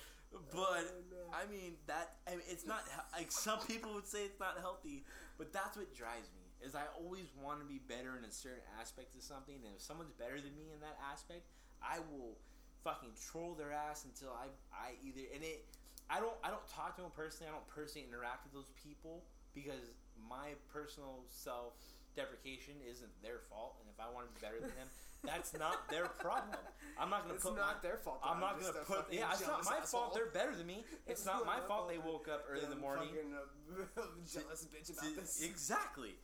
[0.50, 1.30] But Oh, no.
[1.30, 2.18] I mean that.
[2.26, 2.82] I mean, it's not
[3.14, 5.04] like some people would say it's not healthy,
[5.38, 6.42] but that's what drives me.
[6.66, 9.82] Is I always want to be better in a certain aspect of something, and if
[9.82, 11.46] someone's better than me in that aspect,
[11.82, 12.38] I will
[12.82, 15.66] fucking troll their ass until I I either and it.
[16.10, 17.48] I don't I don't talk to them personally.
[17.48, 19.24] I don't personally interact with those people
[19.54, 19.94] because
[20.28, 21.74] my personal self
[22.16, 24.88] deprecation isn't their fault, and if I want to be better than them,
[25.24, 26.58] that's not their problem.
[26.98, 28.20] I'm not gonna It's put not my, their fault.
[28.22, 29.10] I'm not gonna put.
[29.10, 30.14] Yeah, it's not my fault.
[30.14, 30.84] They're better than me.
[31.06, 31.88] It's, not, my fault.
[31.88, 33.10] They woke up early in the morning.
[33.12, 35.42] Uh, a jealous bitch about this.
[35.42, 36.14] Exactly,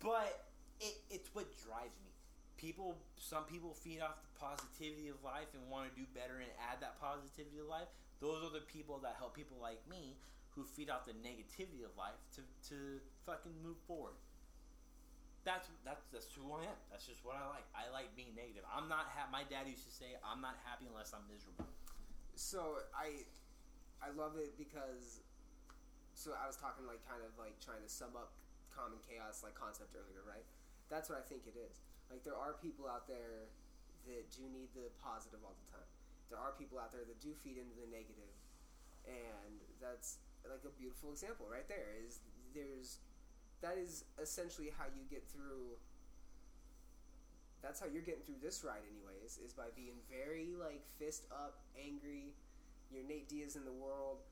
[0.00, 0.46] but
[0.80, 2.10] it, it's what drives me.
[2.56, 6.48] People, some people feed off the positivity of life and want to do better and
[6.72, 7.92] add that positivity to life.
[8.20, 10.16] Those are the people that help people like me
[10.56, 12.40] who feed off the negativity of life to,
[12.72, 12.98] to
[13.28, 14.16] fucking move forward.
[15.44, 16.80] That's that's that's who I am.
[16.90, 17.68] That's just what I like.
[17.70, 18.66] I like being negative.
[18.66, 21.70] I'm not ha- my dad used to say I'm not happy unless I'm miserable.
[22.34, 23.22] so I
[24.02, 25.22] I love it because
[26.18, 28.34] so I was talking like kind of like trying to sum up
[28.74, 30.42] common chaos like concept earlier, right?
[30.90, 31.78] That's what I think it is.
[32.10, 33.46] Like there are people out there
[34.10, 35.90] that do need the positive all the time.
[36.30, 38.34] There are people out there that do feed into the negative,
[39.06, 41.94] and that's like a beautiful example right there.
[42.02, 42.18] Is
[42.54, 42.98] there's
[43.62, 45.78] that is essentially how you get through.
[47.62, 49.38] That's how you're getting through this ride, anyways.
[49.38, 52.34] Is by being very like fist up, angry.
[52.90, 54.22] Your Nate Diaz in the world,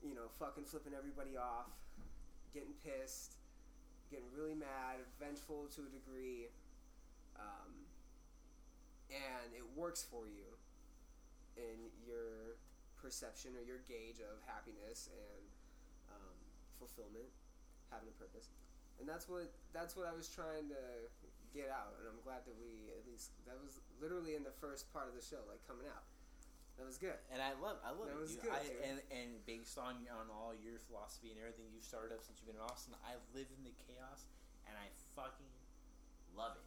[0.00, 1.66] you know, fucking flipping everybody off,
[2.54, 3.34] getting pissed,
[4.12, 6.46] getting really mad, vengeful to a degree,
[7.34, 7.82] um,
[9.10, 10.54] and it works for you
[11.60, 12.56] in your
[12.96, 15.44] perception or your gauge of happiness and
[16.08, 16.36] um,
[16.80, 17.28] fulfillment,
[17.92, 18.48] having a purpose,
[18.96, 20.82] and that's what that's what I was trying to
[21.52, 24.88] get out, and I'm glad that we at least that was literally in the first
[24.92, 26.08] part of the show, like coming out.
[26.78, 27.20] That was good.
[27.28, 28.48] And I love, I love That it, was dude.
[28.48, 28.64] good, I.
[28.88, 32.48] And and based on on all your philosophy and everything you've started up since you've
[32.48, 34.24] been in Austin, I live in the chaos,
[34.64, 35.52] and I fucking
[36.32, 36.64] love it.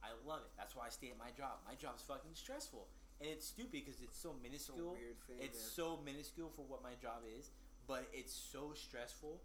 [0.00, 0.52] I love it.
[0.56, 1.60] That's why I stay at my job.
[1.68, 2.88] My job's fucking stressful,
[3.20, 4.92] and it's stupid because it's so It's minuscule.
[4.92, 5.38] weird thing.
[5.40, 7.50] It's so minuscule for what my job is,
[7.86, 9.40] but it's so stressful.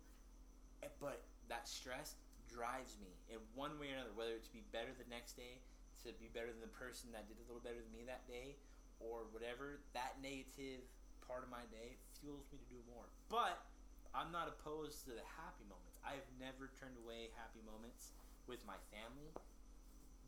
[0.84, 2.16] eh, But that stress
[2.48, 5.62] drives me in one way or another, whether it's to be better the next day,
[6.04, 8.56] to be better than the person that did a little better than me that day,
[9.00, 9.80] or whatever.
[9.94, 10.82] That negative
[11.28, 13.06] part of my day fuels me to do more.
[13.30, 13.60] But
[14.16, 16.00] I'm not opposed to the happy moments.
[16.02, 18.16] I've never turned away happy moments
[18.50, 19.30] with my family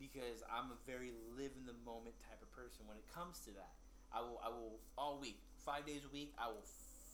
[0.02, 3.54] because I'm a very live in the moment type of person when it comes to
[3.54, 3.78] that.
[4.10, 6.66] I will I will all week, 5 days a week, I will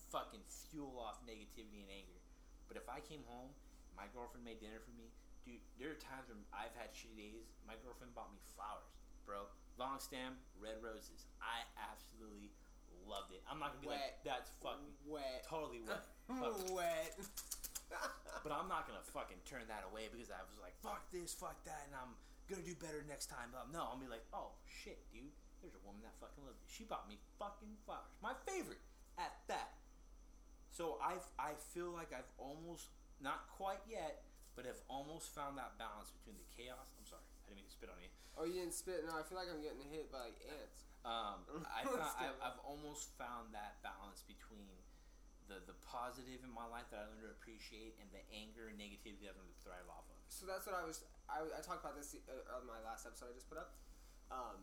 [0.09, 0.41] fucking
[0.73, 2.17] fuel off negativity and anger.
[2.65, 3.53] But if I came home,
[3.93, 5.13] my girlfriend made dinner for me,
[5.45, 7.45] dude, there are times when I've had shitty days.
[7.69, 8.89] My girlfriend bought me flowers,
[9.23, 9.45] bro.
[9.77, 11.29] Long stem, red roses.
[11.39, 12.51] I absolutely
[13.05, 13.45] loved it.
[13.45, 15.45] I'm not gonna be like, that's fucking wet.
[15.45, 16.03] totally wet.
[16.73, 17.17] Wet.
[18.45, 21.57] But I'm not gonna fucking turn that away because I was like, fuck this, fuck
[21.65, 22.13] that, and I'm
[22.49, 23.53] gonna do better next time.
[23.53, 25.29] Um, no, I'll be like, oh shit, dude,
[25.61, 26.67] there's a woman that fucking loves me.
[26.67, 28.81] She bought me fucking flowers, my favorite
[29.21, 29.77] at that.
[30.73, 32.89] So I I feel like I've almost
[33.21, 34.25] not quite yet,
[34.55, 36.89] but have almost found that balance between the chaos.
[36.97, 38.11] I'm sorry, I didn't mean to spit on you.
[38.37, 39.03] oh, you didn't spit?
[39.05, 40.89] No, I feel like I'm getting hit by like ants.
[41.03, 41.43] Um,
[41.77, 42.35] I found.
[42.41, 44.67] I've almost found that balance between
[45.49, 48.77] the the positive in my life that I learned to appreciate and the anger and
[48.77, 50.18] negativity that I learned to thrive off of.
[50.39, 51.03] So that's what I was.
[51.27, 53.75] I, I talked about this uh, on my last episode I just put up.
[54.31, 54.57] Um,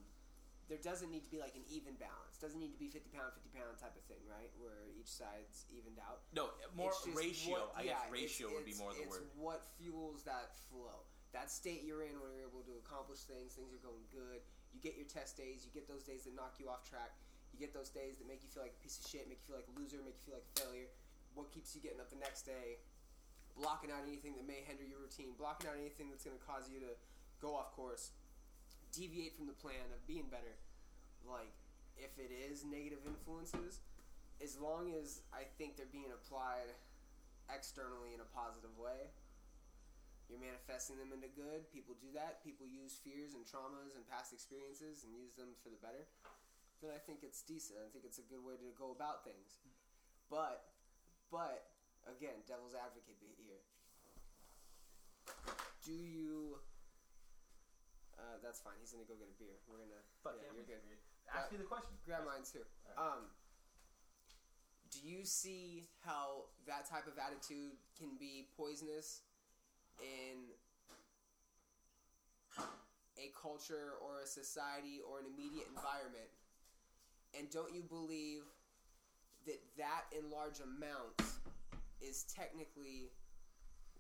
[0.73, 2.41] there doesn't need to be like an even balance.
[2.43, 4.51] Doesn't need to be fifty pound, fifty pound type of thing, right?
[4.59, 6.25] Where each side's evened out.
[6.35, 7.69] No, more ratio.
[7.69, 9.29] what- I guess ratio it's- would be more the it's word.
[9.37, 11.07] what fuels that flow.
[11.37, 14.41] That state you're in when you're able to accomplish things, things are going good.
[14.73, 15.63] You get your test days.
[15.63, 17.13] You get those days that knock you off track.
[17.53, 19.55] You get those days that make you feel like a piece of shit, make you
[19.55, 20.89] feel like a loser, make you feel like a failure.
[21.39, 22.81] What keeps you getting up the next day?
[23.57, 25.33] Blocking out anything that may hinder your routine.
[25.41, 26.93] Blocking out anything that's going to cause you to
[27.41, 28.13] go off course.
[28.93, 30.61] Deviate from the plan of being better.
[31.25, 31.57] Like,
[31.97, 33.81] if it is negative influences,
[34.45, 36.69] as long as I think they're being applied
[37.49, 39.09] externally in a positive way,
[40.29, 41.71] you're manifesting them into good.
[41.71, 42.43] People do that.
[42.43, 46.05] People use fears and traumas and past experiences and use them for the better.
[46.83, 47.81] Then I think it's decent.
[47.81, 49.63] I think it's a good way to go about things.
[50.29, 50.67] But,
[51.31, 51.65] but
[52.07, 53.61] again, devil's advocate here.
[55.83, 56.59] Do you?
[58.19, 58.75] Uh, that's fine.
[58.81, 59.59] He's gonna go get a beer.
[59.67, 60.03] We're gonna.
[60.25, 60.83] yeah, you're good.
[61.31, 61.95] Ask me the question.
[62.07, 62.63] Grab mine too.
[62.99, 63.31] Um,
[64.91, 69.23] do you see how that type of attitude can be poisonous
[69.99, 70.55] in
[73.19, 76.31] a culture or a society or an immediate environment?
[77.37, 78.47] And don't you believe
[79.47, 81.39] that that in large amounts
[82.07, 83.11] is technically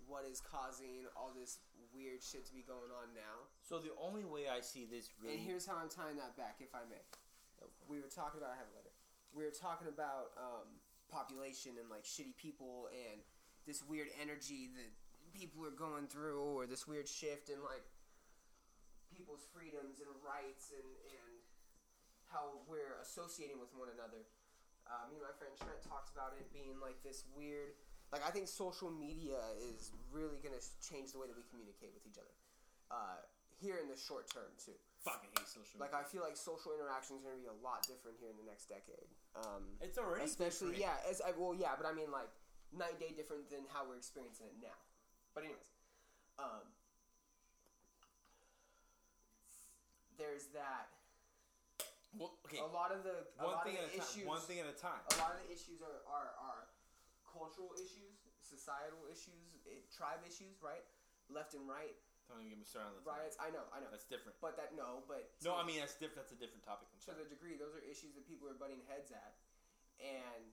[0.06, 1.58] what is causing all this
[1.90, 3.50] weird shit to be going on now?
[3.66, 6.62] So the only way I see this really And here's how I'm tying that back,
[6.62, 7.02] if I may.
[7.90, 8.54] We were talking about.
[8.54, 8.94] I have a letter.
[9.34, 10.78] We were talking about um,
[11.10, 13.24] population and like shitty people and
[13.66, 14.92] this weird energy that
[15.34, 17.82] people are going through, or this weird shift in like
[19.10, 21.34] people's freedoms and rights, and and
[22.30, 24.22] how we're associating with one another.
[24.86, 27.74] Uh, me and my friend Trent talked about it being like this weird.
[28.12, 32.06] Like I think social media is really gonna change the way that we communicate with
[32.06, 32.32] each other.
[32.90, 33.18] Uh,
[33.58, 34.76] here in the short term too.
[35.02, 35.80] fucking hate social.
[35.80, 35.88] Media.
[35.88, 38.36] Like I feel like social interaction is going to be a lot different here in
[38.36, 39.08] the next decade.
[39.32, 41.00] Um, it's already especially different.
[41.02, 42.28] yeah, as I, well yeah, but I mean like
[42.70, 44.76] night and day different than how we're experiencing it now.
[45.32, 45.68] But anyways,
[46.38, 46.64] um,
[50.20, 50.92] there's that.
[52.16, 54.24] Well, okay, A lot of the one thing at a issues.
[54.24, 54.32] time.
[54.32, 55.04] One thing at a time.
[55.12, 56.64] a lot of the issues are, are, are
[57.36, 60.82] cultural issues, societal issues, eh, tribe issues, right?
[61.28, 61.92] Left and right
[62.30, 63.36] Don't even get me started on the riots.
[63.38, 63.90] I know, I know.
[63.92, 64.34] That's different.
[64.40, 66.24] But that no, but No, I mean that's different.
[66.26, 66.88] That's a different topic.
[66.90, 67.22] I'm to sorry.
[67.22, 69.36] the degree those are issues that people are butting heads at
[70.00, 70.44] and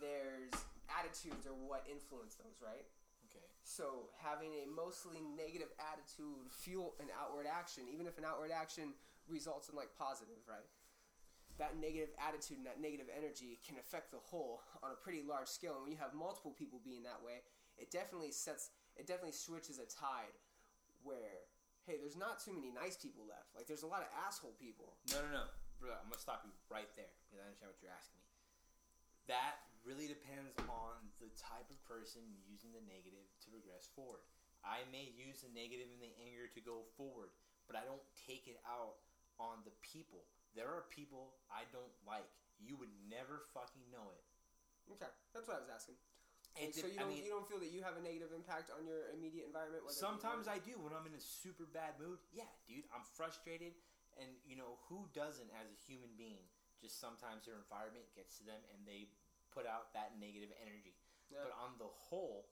[0.00, 0.52] there's
[0.90, 2.86] attitudes are what influence those right
[3.28, 3.42] Okay.
[3.66, 8.94] so having a mostly negative attitude fuel an outward action even if an outward action
[9.28, 10.64] results in like positive right
[11.58, 15.48] that negative attitude and that negative energy can affect the whole on a pretty large
[15.48, 17.40] scale and when you have multiple people being that way
[17.80, 20.36] it definitely sets it definitely switches a tide
[21.04, 21.48] where
[21.88, 24.96] hey there's not too many nice people left like there's a lot of asshole people
[25.12, 25.44] No, no, no,
[25.80, 25.92] bro.
[25.96, 28.26] I'm gonna stop you right there because I understand what you're asking me.
[29.30, 34.22] That really depends on the type of person using the negative to progress forward.
[34.66, 37.30] I may use the negative and the anger to go forward,
[37.70, 38.98] but I don't take it out
[39.38, 40.26] on the people.
[40.56, 42.26] There are people I don't like.
[42.56, 44.24] You would never fucking know it.
[44.96, 46.00] Okay, that's what I was asking.
[46.56, 48.88] It so you don't mean- you don't feel that you have a negative impact on
[48.88, 49.84] your immediate environment?
[49.84, 52.16] whether it be Sometimes I do when I'm in a super bad mood.
[52.32, 53.76] Yeah, dude, I'm frustrated,
[54.16, 56.48] and you know who doesn't as a human being?
[56.80, 59.12] Just sometimes their environment gets to them and they
[59.52, 60.96] put out that negative energy.
[61.28, 61.44] Yeah.
[61.44, 62.48] But on the whole,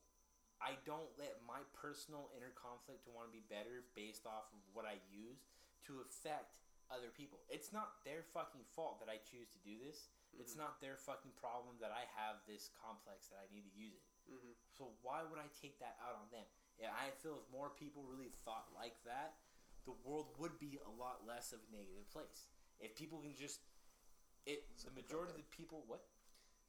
[0.60, 4.60] I don't let my personal inner conflict to want to be better based off of
[4.72, 5.48] what I use
[5.88, 7.40] to affect other people.
[7.48, 10.08] It's not their fucking fault that I choose to do this.
[10.34, 13.94] It's not their fucking problem that I have this complex that I need to use
[13.94, 14.02] it.
[14.26, 14.54] Mhm.
[14.72, 16.46] So why would I take that out on them?
[16.78, 19.38] Yeah, I feel if more people really thought like that,
[19.84, 22.48] the world would be a lot less of a negative place.
[22.80, 23.60] If people can just,
[24.46, 26.04] it the majority of the people what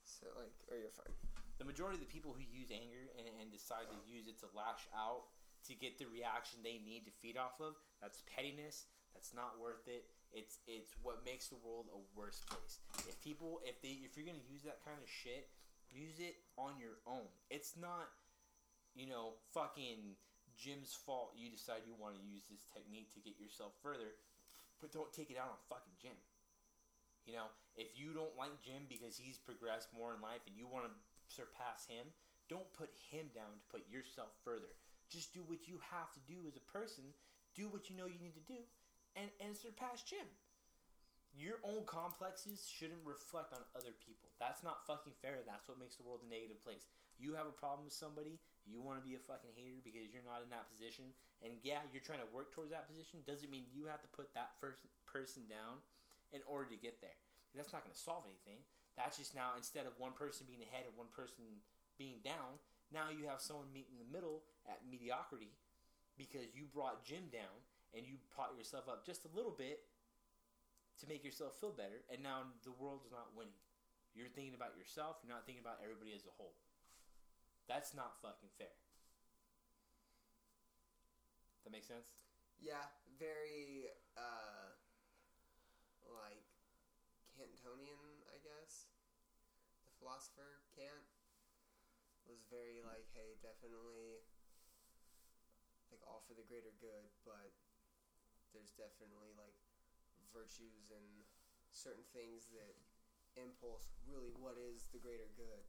[0.03, 1.15] So like, oh, you're fine.
[1.57, 4.47] the majority of the people who use anger and, and decide to use it to
[4.53, 5.31] lash out
[5.63, 8.85] to get the reaction they need to feed off of, that's pettiness.
[9.15, 10.11] That's not worth it.
[10.35, 12.83] It's it's what makes the world a worse place.
[13.07, 15.47] If people if they if you're gonna use that kind of shit,
[15.87, 17.31] use it on your own.
[17.47, 18.11] It's not,
[18.91, 20.19] you know, fucking
[20.59, 21.31] Jim's fault.
[21.39, 24.19] You decide you want to use this technique to get yourself further,
[24.83, 26.19] but don't take it out on fucking Jim.
[27.23, 27.47] You know,
[27.79, 30.93] if you don't like Jim because he's progressed more in life and you want to
[31.31, 32.11] surpass him,
[32.51, 34.75] don't put him down to put yourself further.
[35.09, 37.15] Just do what you have to do as a person.
[37.55, 38.59] Do what you know you need to do,
[39.15, 40.27] and and surpass Jim.
[41.35, 44.31] Your own complexes shouldn't reflect on other people.
[44.39, 45.43] That's not fucking fair.
[45.43, 46.87] That's what makes the world a negative place.
[47.19, 50.23] You have a problem with somebody, you want to be a fucking hater because you're
[50.23, 51.11] not in that position.
[51.43, 53.19] And yeah, you're trying to work towards that position.
[53.27, 55.83] Doesn't mean you have to put that first person down
[56.31, 57.19] in order to get there.
[57.51, 58.63] That's not going to solve anything.
[58.95, 61.63] That's just now instead of one person being ahead and one person
[61.99, 62.59] being down,
[62.91, 65.51] now you have someone meet in the middle at mediocrity
[66.15, 67.59] because you brought Jim down
[67.93, 69.85] and you pot yourself up just a little bit
[70.99, 72.07] to make yourself feel better.
[72.07, 73.59] And now the world's not winning.
[74.15, 75.19] You're thinking about yourself.
[75.19, 76.55] You're not thinking about everybody as a whole.
[77.67, 78.71] That's not fucking fair.
[81.67, 82.15] That makes sense.
[82.61, 82.87] Yeah,
[83.19, 84.77] very uh
[86.07, 86.45] like
[87.35, 88.87] Cantonian, I guess.
[89.83, 91.09] The philosopher Kant
[92.29, 94.23] was very like, hey, definitely
[95.89, 97.51] like all for the greater good, but
[98.55, 99.53] there's definitely like
[100.31, 101.05] virtues and
[101.75, 102.75] certain things that
[103.35, 105.63] impulse really what is the greater good.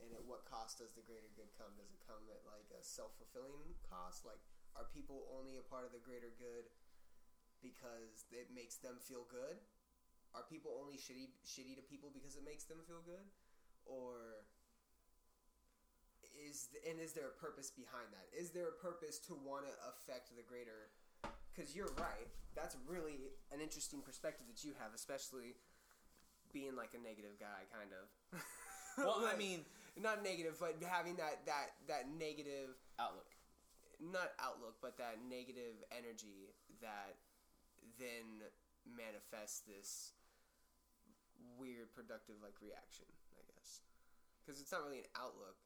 [0.00, 1.72] And at what cost does the greater good come?
[1.80, 4.28] Does it come at like a self-fulfilling cost?
[4.28, 4.40] Like
[4.76, 6.68] are people only a part of the greater good
[7.64, 9.56] because it makes them feel good?
[10.36, 13.24] Are people only shitty shitty to people because it makes them feel good?
[13.88, 14.44] Or
[16.32, 18.26] is and is there a purpose behind that?
[18.32, 20.92] Is there a purpose to want to affect the greater
[21.54, 25.54] because you're right that's really an interesting perspective that you have especially
[26.52, 28.40] being like a negative guy kind of
[28.98, 29.64] Well, I mean,
[29.96, 33.32] not negative but having that that that negative outlook.
[34.00, 36.52] not outlook, but that negative energy
[36.84, 37.16] that
[37.96, 38.44] then
[38.84, 40.12] manifests this
[41.56, 43.80] weird productive like reaction, I guess.
[44.44, 45.56] Because it's not really an outlook.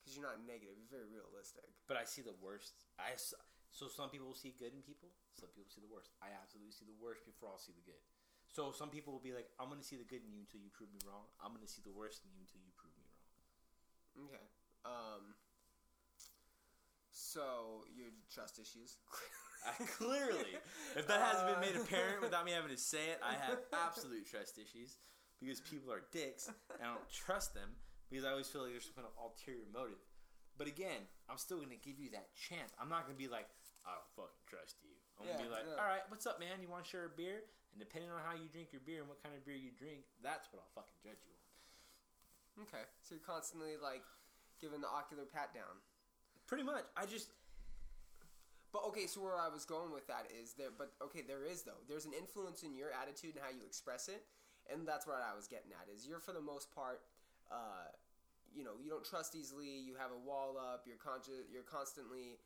[0.00, 1.68] Because you're not negative, you're very realistic.
[1.86, 2.88] But I see the worst.
[2.98, 3.14] I
[3.70, 5.14] so some people will see good in people.
[5.38, 6.10] Some people see the worst.
[6.18, 8.02] I absolutely see the worst before I'll see the good.
[8.50, 10.70] So some people will be like, "I'm gonna see the good in you until you
[10.74, 11.30] prove me wrong.
[11.38, 14.46] I'm gonna see the worst in you until you prove me wrong." Okay.
[14.84, 15.34] Um.
[17.14, 18.98] So your trust issues.
[19.62, 20.58] I, clearly,
[20.96, 24.26] if that hasn't been made apparent without me having to say it, I have absolute
[24.26, 24.96] trust issues
[25.38, 27.76] because people are dicks and I don't trust them
[28.10, 30.00] because I always feel like there's some kind of ulterior motive.
[30.58, 32.72] But again, I'm still gonna give you that chance.
[32.80, 33.48] I'm not gonna be like,
[33.84, 34.92] I don't fucking trust you.
[35.18, 35.76] I'm gonna be like, yeah.
[35.80, 36.60] all right, what's up, man?
[36.60, 37.44] You want to share a beer?
[37.72, 40.02] And depending on how you drink your beer and what kind of beer you drink,
[40.24, 42.66] that's what I'll fucking judge you on.
[42.66, 42.84] okay.
[43.04, 44.02] So you're constantly like
[44.58, 45.80] giving the ocular pat down.
[46.50, 46.84] Pretty much.
[46.96, 47.30] I just
[48.72, 51.62] But okay, so where I was going with that is there, but okay, there is
[51.62, 51.80] though.
[51.88, 54.26] There's an influence in your attitude and how you express it,
[54.66, 55.86] and that's what I was getting at.
[55.92, 57.02] Is you're for the most part,
[57.50, 57.90] uh,
[58.50, 59.78] you know, you don't trust easily.
[59.78, 60.86] You have a wall up.
[60.86, 61.46] You're conscious.
[61.50, 62.38] You're constantly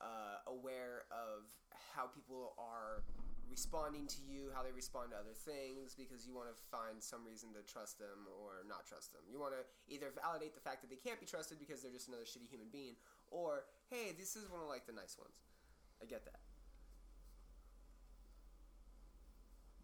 [0.00, 1.46] uh, aware of
[1.94, 3.02] how people are
[3.50, 7.24] responding to you, how they respond to other things, because you want to find some
[7.24, 9.24] reason to trust them or not trust them.
[9.26, 12.08] You want to either validate the fact that they can't be trusted because they're just
[12.08, 12.94] another shitty human being,
[13.32, 15.40] or hey, this is one of like the nice ones.
[16.02, 16.40] I get that.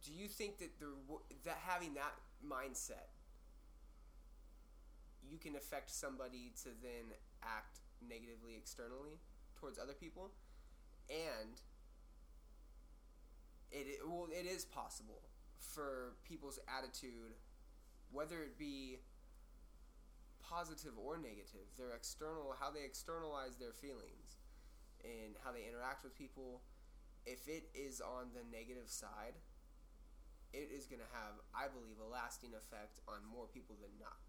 [0.05, 0.93] Do you think that the
[1.49, 2.12] that having that
[2.45, 3.09] mindset,
[5.25, 9.17] you can affect somebody to then act negatively externally
[9.65, 10.29] towards other people,
[11.09, 11.57] and
[13.73, 15.23] it it- well it is possible
[15.59, 17.33] for people's attitude,
[18.11, 18.99] whether it be
[20.43, 24.37] positive or negative, their external how they externalize their feelings
[25.03, 26.61] and how they interact with people,
[27.25, 29.41] if it is on the negative side,
[30.53, 34.21] it is going to have, I believe, a lasting effect on more people than not.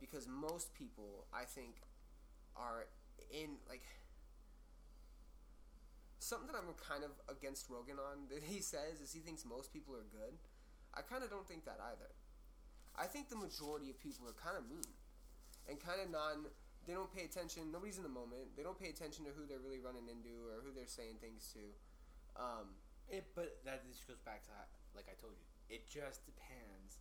[0.00, 1.82] Because most people, I think,
[2.56, 2.88] are
[3.30, 3.84] in, like,
[6.22, 9.72] something that I'm kind of against Rogan on that he says is he thinks most
[9.72, 10.38] people are good.
[10.94, 12.10] I kind of don't think that either.
[12.94, 14.92] I think the majority of people are kind of mean
[15.68, 16.46] and kind of non
[16.84, 17.70] they don't pay attention.
[17.70, 18.58] Nobody's in the moment.
[18.58, 21.46] They don't pay attention to who they're really running into or who they're saying things
[21.54, 21.62] to.
[22.34, 22.74] Um,
[23.06, 24.54] It, but that just goes back to
[24.94, 25.46] like I told you.
[25.70, 26.98] It just depends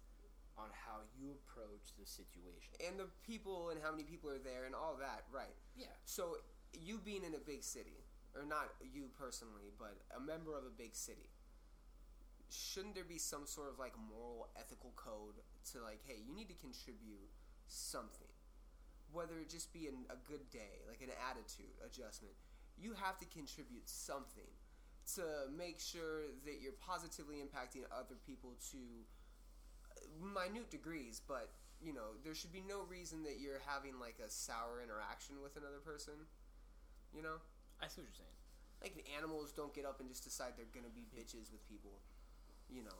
[0.55, 2.78] on how you approach the situation.
[2.86, 5.55] and the people and how many people are there and all that, right?
[5.76, 5.91] Yeah.
[6.05, 6.38] So
[6.72, 8.05] you being in a big city,
[8.36, 11.30] or not you personally, but a member of a big city,
[12.50, 15.40] shouldn't there be some sort of like moral, ethical code
[15.72, 17.32] to like, hey, you need to contribute
[17.68, 18.32] something,
[19.12, 22.36] whether it just be an, a good day, like an attitude adjustment.
[22.78, 24.52] You have to contribute something
[25.16, 25.24] to
[25.56, 28.80] make sure that you're positively impacting other people to
[29.92, 31.50] uh, minute degrees, but
[31.82, 35.58] you know, there should be no reason that you're having like a sour interaction with
[35.58, 36.14] another person.
[37.16, 37.42] You know,
[37.82, 38.38] I see what you're saying.
[38.82, 42.02] like the animals don't get up and just decide they're gonna be bitches with people.
[42.70, 43.00] You know,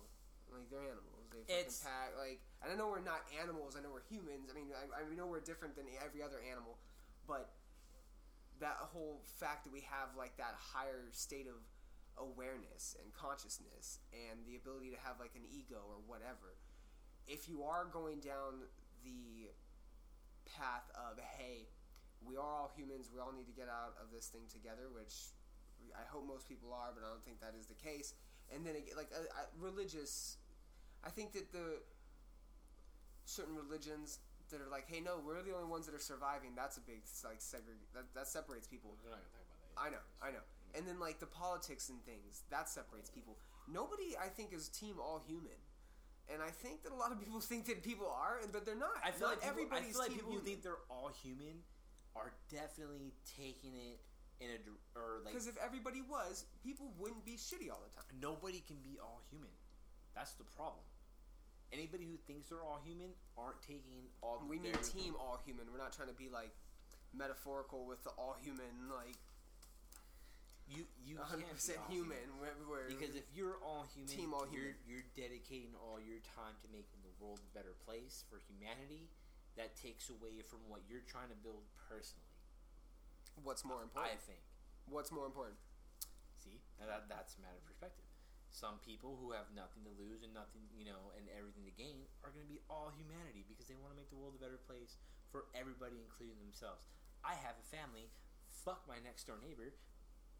[0.54, 1.26] like they're animals.
[1.32, 2.14] They fucking It's- pack.
[2.18, 3.76] Like, and I know we're not animals.
[3.76, 4.50] I know we're humans.
[4.50, 6.78] I mean, I, I know we're different than every other animal,
[7.26, 7.50] but
[8.60, 11.58] that whole fact that we have like that higher state of
[12.18, 16.54] awareness and consciousness and the ability to have like an ego or whatever
[17.26, 18.68] if you are going down
[19.04, 19.50] the
[20.46, 21.66] path of hey
[22.26, 25.34] we are all humans we all need to get out of this thing together which
[25.98, 28.14] i hope most people are but i don't think that is the case
[28.54, 30.38] and then it, like uh, uh, religious
[31.04, 31.82] i think that the
[33.26, 34.20] certain religions
[34.50, 37.02] that are like hey no we're the only ones that are surviving that's a big
[37.24, 39.82] like segre- that, that separates people We're not gonna talk about that.
[39.82, 40.44] I know, I know.
[40.76, 43.38] And then like the politics and things that separates people.
[43.72, 45.56] Nobody, I think, is team all human.
[46.32, 48.96] And I think that a lot of people think that people are, but they're not.
[49.04, 50.46] I feel not like people, I everybody's feel like team people human.
[50.46, 51.64] think they're all human
[52.16, 54.00] are definitely taking it
[54.42, 54.58] in a
[54.98, 58.06] or like Because if everybody was, people wouldn't be shitty all the time.
[58.20, 59.52] nobody can be all human.
[60.16, 60.84] That's the problem.
[61.72, 64.44] Anybody who thinks they're all human aren't taking all.
[64.44, 65.72] We their- mean team all human.
[65.72, 66.52] We're not trying to be like
[67.14, 69.16] metaphorical with the all human, like
[70.68, 72.28] You you 100% can't be all human.
[72.40, 76.56] Where, where Because if you're all human, Team all you're you're dedicating all your time
[76.64, 79.08] to making the world a better place for humanity.
[79.60, 82.32] That takes away from what you're trying to build personally.
[83.44, 84.16] what's more important?
[84.16, 84.40] I think.
[84.88, 85.60] What's more important?
[86.40, 88.08] See, that that's a matter of perspective.
[88.52, 92.04] Some people who have nothing to lose and nothing, you know, and everything to gain
[92.24, 94.60] are going to be all humanity because they want to make the world a better
[94.60, 95.00] place
[95.32, 96.84] for everybody, including themselves.
[97.24, 98.12] I have a family.
[98.52, 99.72] Fuck my next door neighbor.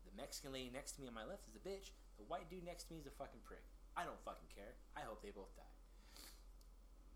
[0.04, 1.96] The Mexican lady next to me on my left is a bitch.
[2.20, 3.64] The white dude next to me is a fucking prick.
[3.96, 4.76] I don't fucking care.
[4.92, 5.76] I hope they both die.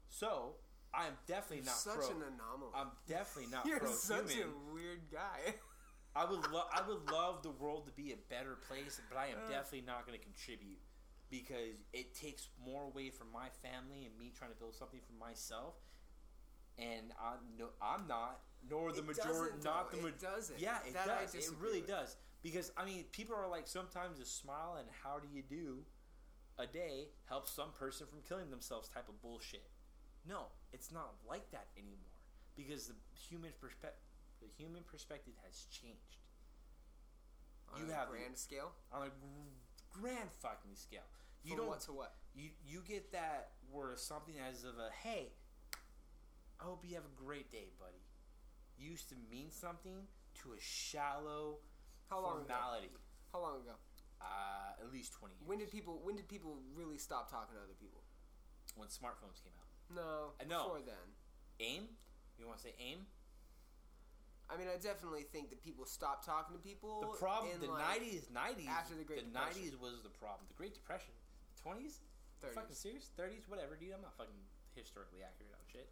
[0.08, 0.64] So
[0.98, 2.10] I am definitely not such pro.
[2.10, 2.72] an anomaly.
[2.76, 4.54] I'm definitely not You're pro such human.
[4.70, 5.56] a weird guy.
[6.16, 9.28] I would lo- I would love the world to be a better place, but I
[9.28, 9.50] am Uh.
[9.50, 10.80] definitely not going to contribute
[11.30, 15.14] because it takes more away from my family and me trying to build something for
[15.14, 15.74] myself.
[16.78, 20.18] And I'm no, I'm not, nor the majority, doesn't, the majority.
[20.22, 20.60] doesn't.
[20.60, 21.34] Yeah, it That does.
[21.36, 21.90] It really with.
[21.90, 25.80] does because I mean, people are like sometimes a smile and how do you do
[26.58, 29.64] a day helps some person from killing themselves type of bullshit.
[30.28, 30.46] No,
[30.76, 32.20] it's not like that anymore
[32.56, 34.04] because the human perspective
[34.42, 36.20] the human perspective has changed
[37.74, 38.72] On You a have- grand scale.
[38.92, 39.56] on a gr-
[39.92, 41.08] grand fucking scale.
[41.44, 42.12] You From don't what to what?
[42.36, 45.32] you you get that where something as of a hey,
[46.60, 48.04] I hope you have a great day, buddy.
[48.78, 50.08] Used to mean something
[50.42, 51.60] to a shallow
[52.10, 52.54] How long ago?
[52.54, 52.90] formality.
[53.32, 53.76] How long ago?
[54.22, 55.48] Uh, at least twenty years.
[55.48, 56.00] When did people?
[56.04, 58.02] When did people really stop talking to other people?
[58.76, 59.65] when smartphones came out?
[59.94, 60.64] No, uh, I know.
[60.72, 61.06] before then.
[61.60, 61.84] AIM?
[62.40, 63.06] You want to say AIM?
[64.50, 67.02] I mean, I definitely think that people stopped talking to people.
[67.02, 70.46] The problem, in the like nineties, nineties, after the Great the nineties was the problem.
[70.46, 71.18] The Great Depression,
[71.58, 72.06] twenties,
[72.46, 72.54] 30s.
[72.54, 73.90] fucking serious, thirties, whatever, dude.
[73.90, 74.38] I'm not fucking
[74.78, 75.90] historically accurate on shit.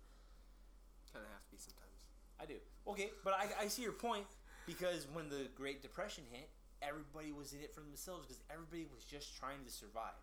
[1.09, 2.05] Kind of have to be sometimes.
[2.37, 2.61] I do.
[2.85, 4.29] Okay, but I, I see your point
[4.69, 6.49] because when the Great Depression hit,
[6.81, 10.17] everybody was in it for themselves because everybody was just trying to survive.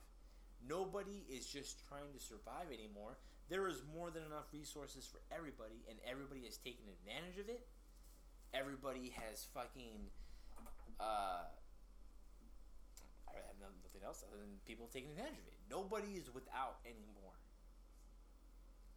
[0.62, 3.18] Nobody is just trying to survive anymore.
[3.51, 7.66] There is more than enough resources for everybody, and everybody has taken advantage of it.
[8.55, 10.07] Everybody has fucking.
[11.01, 11.51] Uh,
[13.26, 15.59] I have nothing else other than people taking advantage of it.
[15.68, 17.34] Nobody is without anymore.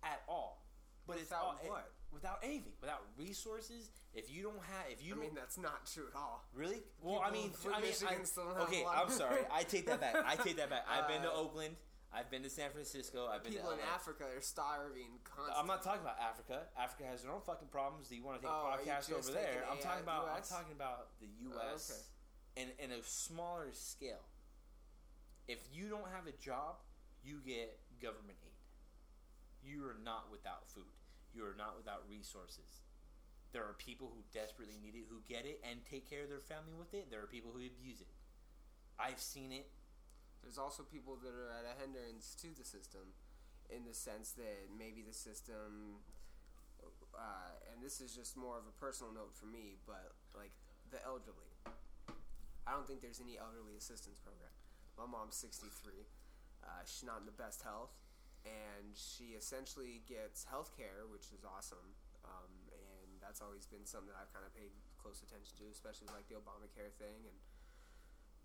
[0.04, 0.62] At all.
[1.08, 1.92] But it's Without all, it- what?
[2.14, 3.90] without anything, without resources.
[4.14, 6.46] If you don't have, if you I mean, that's not true at all.
[6.54, 8.86] really, well, I mean, I mean, I, okay.
[8.86, 10.16] I'm sorry, I take that back.
[10.26, 10.86] I take that back.
[10.88, 11.76] I've been to Uh, Oakland.
[12.14, 13.26] I've been to San Francisco.
[13.26, 15.58] I've been People to in Africa are starving constantly.
[15.58, 16.70] I'm not talking about Africa.
[16.78, 18.08] Africa has their own fucking problems.
[18.08, 19.66] Do you want to take Oh, a podcast over there?
[19.66, 20.30] I'm talking about.
[20.30, 21.90] I'm talking about the oh, U.S.
[21.90, 22.62] okay.
[22.62, 24.30] and in a smaller scale.
[25.48, 26.78] If you don't have a job,
[27.26, 28.54] you get government aid.
[29.66, 30.94] You are not without food.
[31.34, 32.86] You are not without resources.
[33.54, 36.40] There are people who desperately need it, who get it, and take care of their
[36.42, 37.10] family with it.
[37.10, 38.08] There are people who abuse it.
[39.00, 39.70] I've seen it.
[40.44, 43.16] There's also people that are at a hindrance to the system,
[43.72, 46.04] in the sense that maybe the system,
[47.16, 50.52] uh, and this is just more of a personal note for me, but like
[50.92, 51.56] the elderly.
[52.68, 54.52] I don't think there's any elderly assistance program.
[55.00, 56.06] My mom's 63.
[56.64, 57.96] Uh, she's not in the best health,
[58.44, 61.96] and she essentially gets health care, which is awesome.
[62.24, 66.08] Um, and that's always been something that I've kind of paid close attention to, especially
[66.16, 67.36] like the Obamacare thing and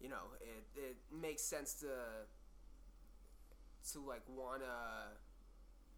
[0.01, 1.93] you know, it it makes sense to
[3.93, 5.17] to like wanna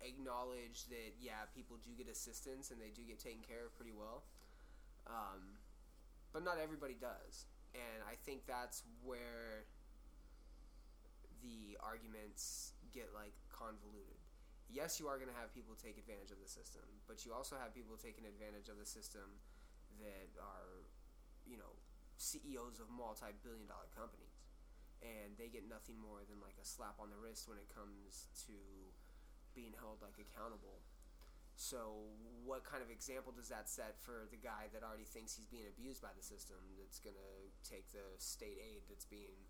[0.00, 3.92] acknowledge that yeah, people do get assistance and they do get taken care of pretty
[3.92, 4.24] well,
[5.06, 5.60] um,
[6.32, 9.68] but not everybody does, and I think that's where
[11.42, 14.20] the arguments get like convoluted.
[14.70, 17.58] Yes, you are going to have people take advantage of the system, but you also
[17.58, 19.26] have people taking advantage of the system
[19.98, 20.86] that are,
[21.42, 21.74] you know,
[22.20, 24.44] CEOs of multi-billion dollar companies,
[25.00, 28.28] and they get nothing more than like a slap on the wrist when it comes
[28.44, 28.52] to
[29.56, 30.84] being held like accountable.
[31.56, 32.08] So,
[32.44, 35.68] what kind of example does that set for the guy that already thinks he's being
[35.68, 36.56] abused by the system?
[36.78, 39.48] That's gonna take the state aid that's being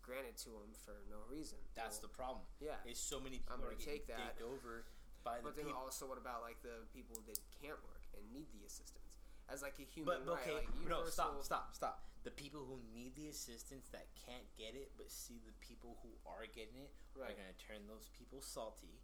[0.00, 1.58] granted to him for no reason.
[1.74, 2.44] That's Well, the problem.
[2.60, 2.80] yeah.
[2.88, 4.40] Is so many people I'm are gonna getting take that.
[4.40, 4.84] over
[5.24, 5.80] by the But then people.
[5.80, 9.19] also, what about like the people that can't work and need the assistance
[9.52, 10.42] as like a human But, but right?
[10.46, 12.04] okay, like no, stop, stop, stop.
[12.22, 16.12] The people who need the assistance that can't get it, but see the people who
[16.28, 19.00] are getting it, are going to turn those people salty,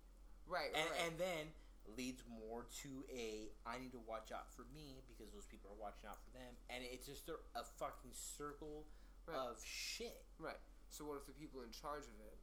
[0.47, 1.01] Right, and right.
[1.09, 1.45] and then
[1.97, 5.81] leads more to a I need to watch out for me because those people are
[5.81, 8.85] watching out for them, and it's just a, a fucking circle
[9.27, 9.35] Right.
[9.35, 10.23] of shit.
[10.39, 10.61] Right.
[10.91, 12.39] So what if the people in charge of it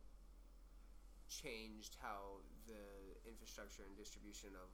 [1.32, 4.68] changed how the infrastructure and distribution of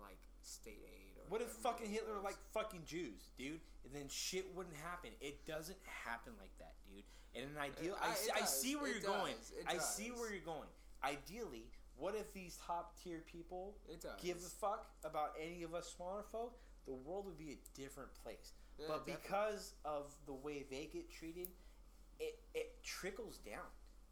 [0.00, 2.24] like state aid or What if fucking Hitler was?
[2.24, 3.60] like fucking Jews, dude?
[3.84, 5.10] And then shit wouldn't happen.
[5.20, 7.04] It doesn't happen like that, dude.
[7.34, 8.60] In an ideal, uh, I- I, see, it I does.
[8.60, 9.34] see where It you're going.
[9.36, 9.50] does.
[9.50, 10.68] It I see where you're going.
[11.02, 11.64] Ideally,
[11.96, 14.20] what if these top tier people It does.
[14.22, 16.58] give a fuck about any of us smaller folk?
[16.86, 18.52] The world would be a different place.
[18.78, 19.22] Yeah, but definitely.
[19.22, 21.48] because of the way they get treated,
[22.20, 23.66] it it trickles down,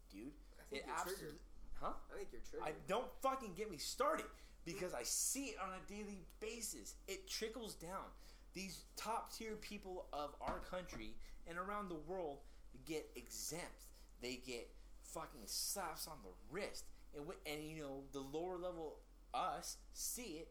[0.09, 0.33] dude.
[0.59, 1.39] I think it you're absolutely, triggered.
[1.79, 1.93] huh?
[2.11, 2.67] I think you're triggered.
[2.67, 4.25] I don't fucking get me started
[4.65, 6.95] because I see it on a daily basis.
[7.07, 8.11] It trickles down.
[8.53, 11.15] These top tier people of our country
[11.47, 12.39] and around the world
[12.85, 13.87] get exempt.
[14.21, 14.69] They get
[15.01, 16.85] fucking slaps on the wrist,
[17.15, 18.99] and and you know the lower level
[19.33, 20.49] us see it,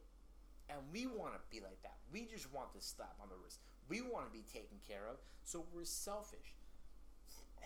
[0.69, 1.97] and we want to be like that.
[2.13, 3.61] We just want the slap on the wrist.
[3.89, 6.55] We want to be taken care of, so we're selfish.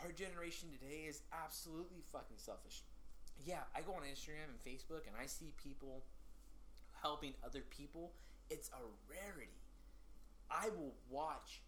[0.05, 2.83] Our generation today is absolutely fucking selfish
[3.45, 6.05] yeah, I go on Instagram and Facebook and I see people
[7.07, 8.11] helping other people.
[8.51, 9.63] It's a rarity.
[10.51, 11.63] I will watch.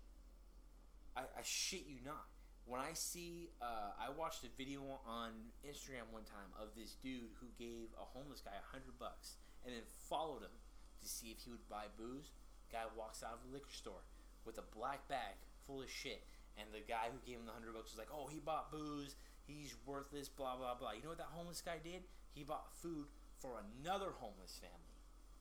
[1.14, 2.26] I, I shit you not.
[2.66, 5.30] When I see, uh, I watched a video on
[5.62, 9.72] Instagram one time of this dude who gave a homeless guy a hundred bucks and
[9.72, 10.58] then followed him
[11.00, 12.34] to see if he would buy booze.
[12.70, 14.02] Guy walks out of the liquor store
[14.44, 16.26] with a black bag full of shit,
[16.58, 19.16] and the guy who gave him the hundred bucks was like, "Oh, he bought booze.
[19.46, 20.92] He's worthless." Blah blah blah.
[20.92, 22.04] You know what that homeless guy did?
[22.34, 23.06] He bought food
[23.40, 24.87] for another homeless family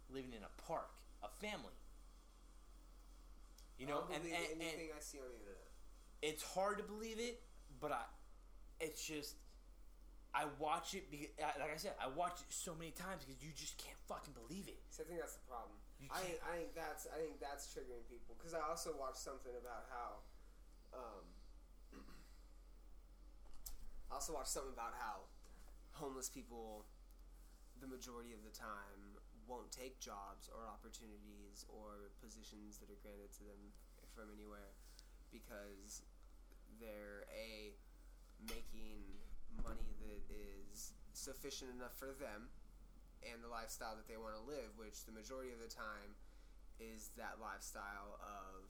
[0.09, 0.91] living in a park,
[1.23, 1.75] a family.
[3.77, 5.69] You know, I and, and, and anything I see on the internet.
[6.21, 7.41] it's hard to believe it,
[7.79, 8.01] but I,
[8.81, 9.37] it's just,
[10.33, 13.53] I watch it because, like I said, I watch it so many times because you
[13.53, 14.81] just can't fucking believe it.
[14.89, 15.77] See, I think that's the problem.
[16.09, 19.89] I, I think that's I think that's triggering people because I also watched something about
[19.89, 20.21] how,
[20.93, 21.25] um,
[24.13, 25.25] I also watched something about how
[25.97, 26.85] homeless people,
[27.81, 29.06] the majority of the time,
[29.47, 33.71] won't take jobs or opportunities or positions that are granted to them
[34.13, 34.75] from anywhere
[35.31, 36.03] because
[36.79, 37.73] they're a
[38.45, 39.01] making
[39.63, 42.51] money that is sufficient enough for them
[43.25, 46.13] and the lifestyle that they want to live, which the majority of the time
[46.77, 48.69] is that lifestyle of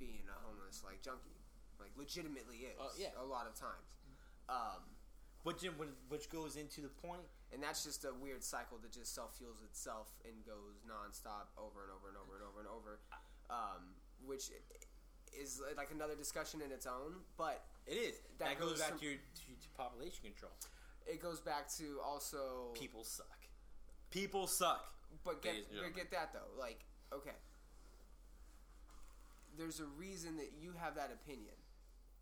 [0.00, 1.36] being a homeless like junkie,
[1.76, 2.78] like legitimately is.
[2.80, 3.12] Uh, yeah.
[3.20, 4.00] a lot of times,
[4.48, 4.80] um,
[5.44, 5.60] Which
[6.08, 7.28] which goes into the point.
[7.52, 11.82] And that's just a weird cycle that just self fuels itself and goes nonstop over
[11.84, 12.98] and over and over and over and over,
[13.50, 13.94] um,
[14.26, 14.50] which
[15.38, 17.14] is like another discussion in its own.
[17.36, 18.14] But It is.
[18.38, 20.52] That, That goes, goes back from- to your to, to population control.
[21.06, 23.38] it goes back to also People suck.
[24.10, 24.92] People suck.
[25.24, 26.58] But get but get that though.
[26.58, 26.80] Like,
[27.12, 27.36] okay.
[29.56, 31.54] There's a reason that you have that opinion.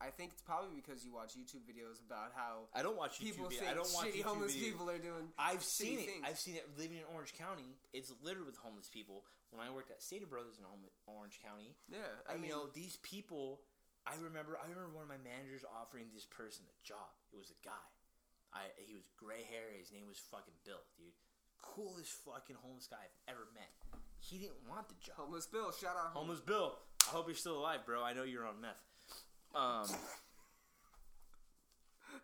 [0.03, 3.39] I think it's probably because you watch YouTube videos about how I don't watch YouTube.
[3.39, 4.67] people vid- think I don't watch shitty YouTube homeless videos.
[4.67, 5.31] people are doing.
[5.39, 6.07] I've seen it.
[6.11, 6.25] things.
[6.27, 7.79] I've seen it living in Orange County.
[7.95, 9.23] It's littered with homeless people.
[9.55, 10.65] When I worked at Stater Brothers in
[11.07, 13.63] Orange County, yeah, I I mean, you know these people.
[14.03, 14.59] I remember.
[14.59, 17.15] I remember one of my managers offering this person a job.
[17.31, 17.87] It was a guy.
[18.53, 19.71] I he was gray hair.
[19.79, 21.15] His name was fucking Bill, dude.
[21.63, 23.71] Coolest fucking homeless guy I've ever met.
[24.19, 25.15] He didn't want the job.
[25.31, 25.71] homeless Bill.
[25.71, 26.75] Shout out Homeless Bill.
[27.07, 28.03] I hope you're still alive, bro.
[28.03, 28.83] I know you're on meth.
[29.55, 29.87] Um,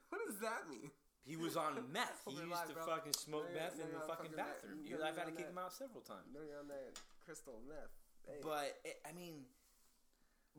[0.09, 0.91] What does that mean?
[1.29, 2.25] he was on meth.
[2.25, 2.89] He used to bro.
[2.89, 4.89] fucking smoke No, meth no, in the fucking bathroom, No, dude.
[4.89, 5.53] you're I've had to kick that.
[5.53, 6.25] him out several times.
[6.33, 7.93] No, you're on that crystal meth.
[8.25, 8.41] Hey.
[8.41, 9.45] But it, I mean,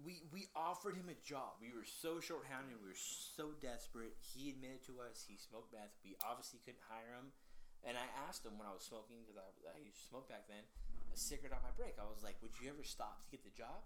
[0.06, 1.58] we we offered him a job.
[1.58, 2.78] We were so short-handed.
[2.78, 4.14] We were so desperate.
[4.22, 5.90] He admitted to us he smoked meth.
[6.06, 7.34] We obviously couldn't hire him.
[7.82, 10.46] And I asked him when I was smoking because I, I used to smoke back
[10.52, 10.68] then,
[11.10, 11.98] a cigarette on my break.
[11.98, 13.82] I was like, "Would you ever stop to get the job?"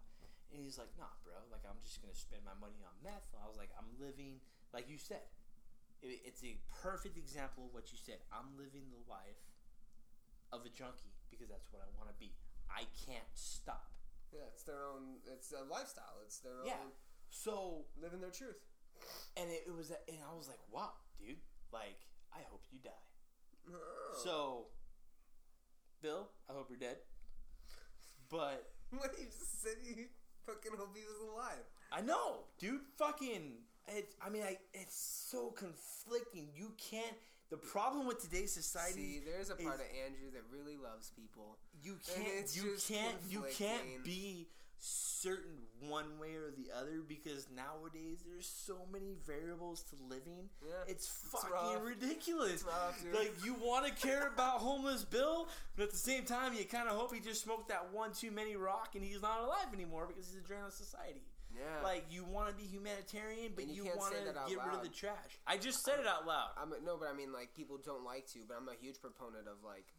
[0.53, 1.33] And he's like, "Nah, bro.
[1.49, 4.39] Like I'm just gonna spend my money on meth." I was like, "I'm living
[4.73, 5.25] like you said.
[6.01, 8.21] It, it's a perfect example of what you said.
[8.29, 9.39] I'm living the life
[10.51, 12.35] of a junkie because that's what I want to be.
[12.69, 13.93] I can't stop.
[14.33, 15.21] Yeah, it's their own.
[15.25, 16.21] It's a lifestyle.
[16.25, 16.67] It's their own.
[16.67, 16.81] Yeah.
[17.29, 18.61] So living their truth.
[19.37, 21.97] and it, it was and I was like, wow, dude, like
[22.33, 22.91] I hope you die.
[24.23, 24.67] So,
[26.01, 26.97] Bill, I hope you're dead.
[28.29, 29.29] But what are you?
[29.83, 30.07] You
[30.45, 31.63] fucking hope he was alive.
[31.91, 32.81] I know, dude.
[32.97, 33.53] Fucking,
[33.87, 34.95] it, I mean, I it's
[35.29, 36.49] so conflicting.
[36.55, 37.15] You can't.
[37.49, 41.11] The problem with today's society, See, there's a part is- of Andrew that really loves
[41.11, 41.57] people.
[41.83, 44.47] you can't, you can't, you can't be
[44.83, 50.49] certain one way or the other because nowadays there's so many variables to living.
[50.61, 52.63] Yeah, It's fucking ridiculous.
[52.63, 53.03] Rough.
[53.13, 55.47] Like you want to care about homeless Bill,
[55.77, 58.31] but at the same time you kind of hope he just smoked that one too
[58.31, 61.21] many rock and he's not alive anymore because he's a drain on society.
[61.55, 61.83] Yeah.
[61.83, 64.83] Like you want to be humanitarian, but And you you, want to get rid of
[64.83, 65.39] the trash.
[65.47, 66.49] I just said it out loud.
[66.59, 68.99] I'm a, no, but I mean, like people don't like to, but I'm a huge
[68.99, 69.93] proponent of like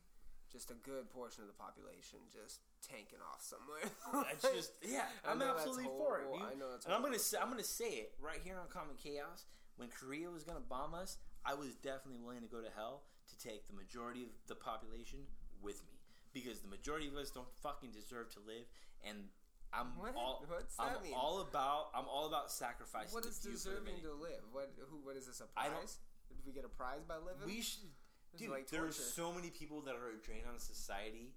[0.55, 3.83] just a good portion of the population just tanking off somewhere.
[4.31, 5.11] That's just yeah.
[5.27, 6.31] I'm absolutely for it.
[6.31, 6.47] dude.
[6.47, 8.95] I know that's and I'm gonna say I'm gonna say it right here on Common
[8.95, 9.51] Chaos.
[9.77, 13.35] When Korea was gonna bomb us, I was definitely willing to go to hell to
[13.43, 15.27] take the majority of the population
[15.59, 15.99] with me
[16.31, 18.71] because the majority of us don't fucking deserve to live,
[19.03, 19.27] and
[19.75, 20.15] I'm What?
[20.15, 21.19] all What's I'm mean?
[21.19, 23.11] all about I'm all about sacrificing.
[23.11, 24.47] what is few for the deserving to live?
[24.55, 24.71] What?
[24.87, 25.03] Who?
[25.03, 25.43] What is this?
[25.43, 25.99] A prize?
[26.31, 27.43] Did we get a prize by living?
[27.51, 27.91] We should.
[28.35, 29.15] This Dude, like there's torture.
[29.15, 31.31] so many people that are a drain on society.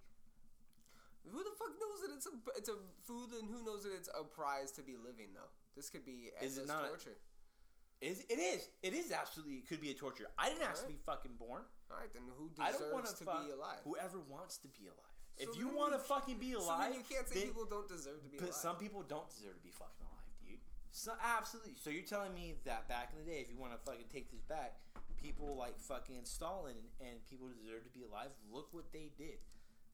[1.29, 4.09] Who the fuck knows that it's a it's a food and who knows that it's
[4.17, 5.51] a prize to be living though?
[5.75, 7.17] This could be Is it not a- torture.
[7.99, 10.27] Is it is it is absolutely it could be a torture.
[10.37, 11.63] I didn't ask to be fucking born.
[11.91, 13.79] All right, then who I don't want deserves to be alive?
[13.83, 15.13] whoever wants to be alive.
[15.37, 17.87] So if you want to fucking be alive, then you can't say then- people don't
[17.87, 18.55] deserve to be but alive.
[18.55, 20.59] some people don't deserve to be fucking alive, dude.
[20.91, 21.75] So absolutely.
[21.75, 24.31] So you're telling me that back in the day, if you want to fucking take
[24.31, 24.79] this back,
[25.17, 28.29] people like fucking Stalin and, people deserve to be alive.
[28.51, 29.41] Look what they did.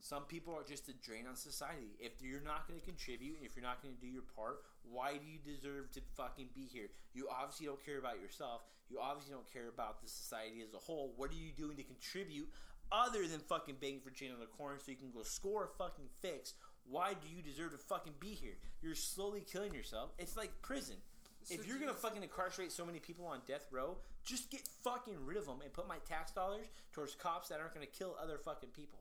[0.00, 1.96] Some people are just a drain on society.
[1.98, 4.60] If you're not going to contribute, and if you're not going to do your part,
[4.84, 6.88] why do you deserve to fucking be here?
[7.14, 8.62] You obviously don't care about yourself.
[8.90, 11.14] You obviously don't care about the society as a whole.
[11.16, 12.48] What are you doing to contribute
[12.92, 15.78] other than fucking begging for change on the corner so you can go score a
[15.78, 16.52] fucking fix?
[16.84, 18.58] Why do you deserve to fucking be here?
[18.82, 20.10] You're slowly killing yourself.
[20.18, 20.96] It's like prison.
[21.44, 25.24] So if you're gonna fucking incarcerate so many people on death row, just get fucking
[25.24, 28.38] rid of them and put my tax dollars towards cops that aren't gonna kill other
[28.38, 29.00] fucking people.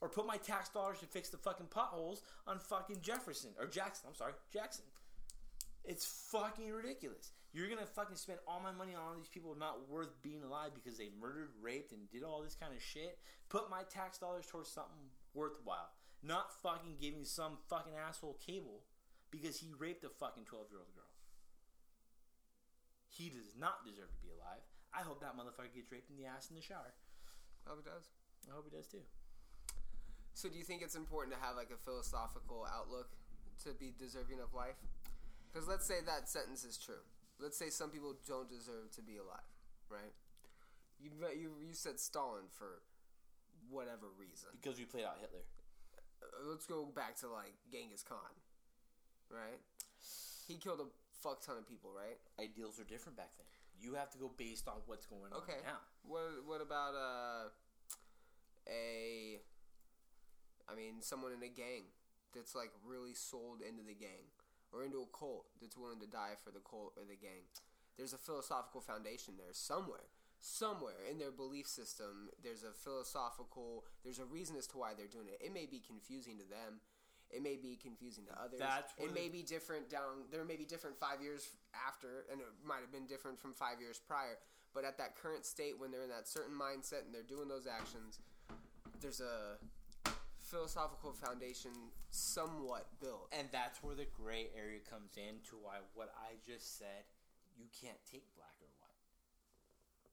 [0.00, 4.06] Or put my tax dollars to fix the fucking potholes on fucking Jefferson or Jackson.
[4.08, 4.84] I'm sorry, Jackson.
[5.84, 7.32] It's fucking ridiculous.
[7.52, 10.72] You're gonna fucking spend all my money on all these people not worth being alive
[10.74, 13.18] because they murdered, raped, and did all this kind of shit.
[13.48, 15.90] Put my tax dollars towards something worthwhile.
[16.22, 18.82] Not fucking giving some fucking asshole cable
[19.30, 21.03] because he raped a fucking 12 year old girl.
[23.14, 24.66] He does not deserve to be alive.
[24.90, 26.90] I hope that motherfucker gets raped in the ass in the shower.
[27.62, 28.10] I hope it does.
[28.50, 29.06] I hope he does too.
[30.34, 33.14] So do you think it's important to have like a philosophical outlook
[33.62, 34.78] to be deserving of life?
[35.46, 37.06] Because let's say that sentence is true.
[37.38, 39.46] Let's say some people don't deserve to be alive,
[39.86, 40.14] right?
[40.98, 42.82] You you you said Stalin for
[43.70, 44.50] whatever reason.
[44.58, 45.46] Because we played out Hitler.
[46.22, 48.34] Uh, Let's go back to like Genghis Khan,
[49.30, 49.62] right?
[50.46, 50.88] He killed a
[51.24, 52.20] fuck ton of people, right?
[52.38, 53.46] Ideals are different back then.
[53.80, 55.58] You have to go based on what's going on Okay.
[55.64, 55.80] now.
[56.04, 57.48] What what about uh
[58.68, 59.40] a
[60.68, 61.84] I mean someone in a gang
[62.34, 64.28] that's like really sold into the gang
[64.72, 67.46] or into a cult that's willing to die for the cult or the gang.
[67.96, 70.10] There's a philosophical foundation there somewhere.
[70.40, 73.84] Somewhere in their belief system, there's a philosophical.
[74.02, 75.40] There's a reason as to why they're doing it.
[75.40, 76.80] It may be confusing to them.
[77.34, 78.60] It may be confusing to others.
[78.60, 80.30] That's it the- may be different down.
[80.30, 83.80] There may be different five years after, and it might have been different from five
[83.80, 84.38] years prior.
[84.72, 87.66] But at that current state, when they're in that certain mindset and they're doing those
[87.66, 88.18] actions,
[89.00, 89.58] there's a
[90.38, 91.72] philosophical foundation
[92.10, 93.32] somewhat built.
[93.32, 97.04] And that's where the gray area comes in to why what I just said,
[97.56, 99.02] you can't take black or white.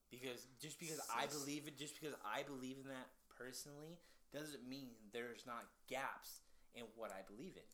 [0.09, 3.97] Because just because I believe it, just because I believe in that personally,
[4.33, 6.41] doesn't mean there's not gaps
[6.75, 7.67] in what I believe in.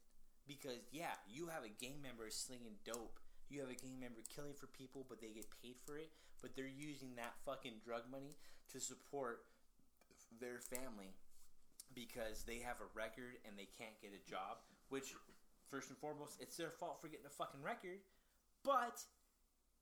[0.48, 3.20] Because yeah, you have a gang member slinging dope.
[3.50, 6.12] You have a gang member killing for people, but they get paid for it.
[6.42, 8.36] But they're using that fucking drug money
[8.72, 9.44] to support
[10.40, 11.16] their family
[11.96, 14.64] because they have a record and they can't get a job.
[14.90, 15.16] Which,
[15.68, 18.00] first and foremost, it's their fault for getting a fucking record.
[18.64, 19.04] But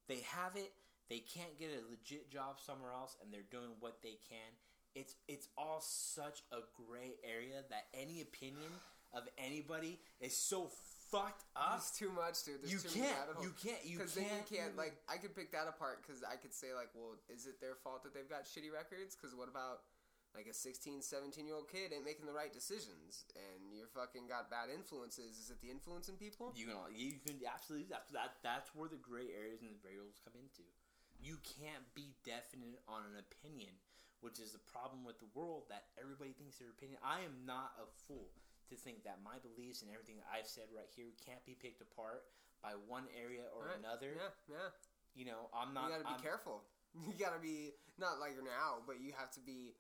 [0.08, 0.74] they have it.
[1.10, 4.50] They can't get a legit job somewhere else, and they're doing what they can.
[4.96, 8.72] It's it's all such a gray area that any opinion
[9.16, 10.70] of anybody is so
[11.12, 11.80] fucked up.
[11.80, 12.62] It's too much, dude.
[12.62, 13.20] There's You too many can't.
[13.30, 13.82] rabbit You can't.
[13.86, 14.50] You Because then you can't.
[14.50, 17.62] can't like I could pick that apart because I could say like, well, is it
[17.62, 19.16] their fault that they've got shitty records?
[19.16, 19.88] Because what about
[20.36, 24.28] like a 16, 17 year old kid ain't making the right decisions, and you're fucking
[24.28, 25.40] got bad influences.
[25.40, 26.52] Is it the influencing people?
[26.60, 30.20] You can you can absolutely that's that that's where the gray areas and the variables
[30.20, 30.68] come into.
[31.16, 33.72] You can't be definite on an opinion,
[34.20, 37.00] which is the problem with the world that everybody thinks their opinion.
[37.00, 38.28] I am not a fool
[38.70, 42.26] to think that my beliefs and everything I've said right here can't be picked apart
[42.64, 43.78] by one area or Right.
[43.80, 44.14] another.
[44.18, 44.70] Yeah, yeah.
[45.14, 45.86] You know, I'm not.
[45.86, 46.64] you gotta be I'm- careful.
[46.96, 49.76] You gotta be not like you're now, but you have to be.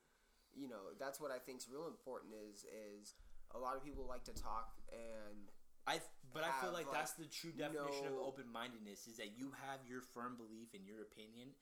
[0.53, 2.33] You know, that's what I think's real important.
[2.35, 3.15] Is is
[3.51, 5.47] a lot of people like to talk, and
[5.87, 6.01] I
[6.33, 9.51] but I feel like like, that's the true definition of open mindedness is that you
[9.63, 11.55] have your firm belief in your opinion,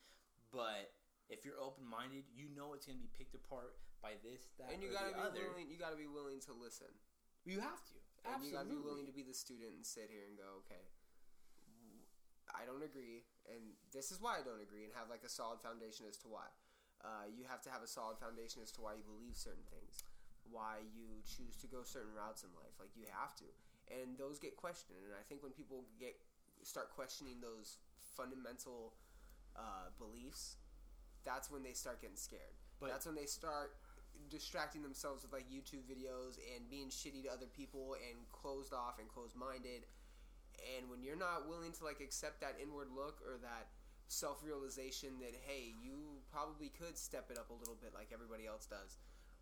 [0.52, 0.90] but
[1.30, 4.82] if you're open minded, you know it's gonna be picked apart by this, that, and
[4.82, 5.50] you or gotta the be other.
[5.54, 5.70] willing.
[5.70, 6.90] You gotta be willing to listen.
[7.46, 7.98] You have to.
[8.24, 8.48] And Absolutely.
[8.48, 10.88] you gotta be willing to be the student and sit here and go, okay,
[12.54, 15.60] I don't agree, and this is why I don't agree, and have like a solid
[15.60, 16.48] foundation as to why.
[17.04, 20.08] Uh, you have to have a solid foundation as to why you believe certain things,
[20.48, 22.72] why you choose to go certain routes in life.
[22.80, 23.48] Like you have to,
[23.92, 25.04] and those get questioned.
[25.04, 26.16] And I think when people get
[26.64, 27.84] start questioning those
[28.16, 28.96] fundamental
[29.60, 30.56] uh, beliefs,
[31.28, 32.56] that's when they start getting scared.
[32.80, 33.76] But- that's when they start
[34.30, 39.00] distracting themselves with like YouTube videos and being shitty to other people and closed off
[39.00, 39.86] and closed minded.
[40.78, 43.68] And when you're not willing to like accept that inward look or that
[44.08, 48.46] self realization that hey, you probably could step it up a little bit like everybody
[48.48, 48.98] else does,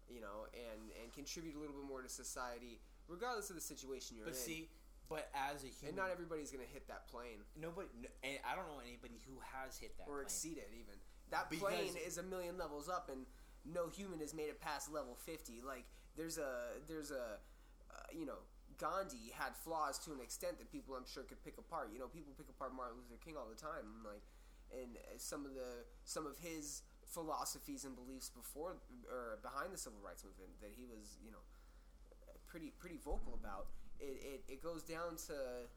[0.09, 4.15] you know, and and contribute a little bit more to society, regardless of the situation
[4.17, 4.39] you're But in.
[4.39, 4.69] see,
[5.09, 8.55] but as a human, and not everybody's gonna hit that plane nobody, no, and I
[8.55, 10.07] don't know anybody who has hit that.
[10.07, 10.25] or plane.
[10.25, 10.95] exceed it even.
[11.29, 13.25] That Because- plane is a million levels up, and
[13.65, 15.61] no human has made it past level fifty.
[15.65, 15.85] Like
[16.15, 17.37] there's a there's a
[17.91, 18.41] uh, you know
[18.77, 21.89] Gandhi had flaws to an extent that people I'm sure could pick apart.
[21.93, 24.25] You know, people pick apart Martin Luther King all the time, and like
[24.71, 28.79] and uh, some of the some of his philosophies and beliefs before
[29.11, 31.43] or behind the civil rights movement that he was you know
[32.47, 33.67] pretty pretty vocal about.
[33.99, 35.69] It, it, it goes down to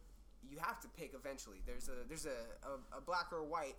[0.43, 1.63] you have to pick eventually.
[1.67, 3.77] There's a there's a, a, a black or white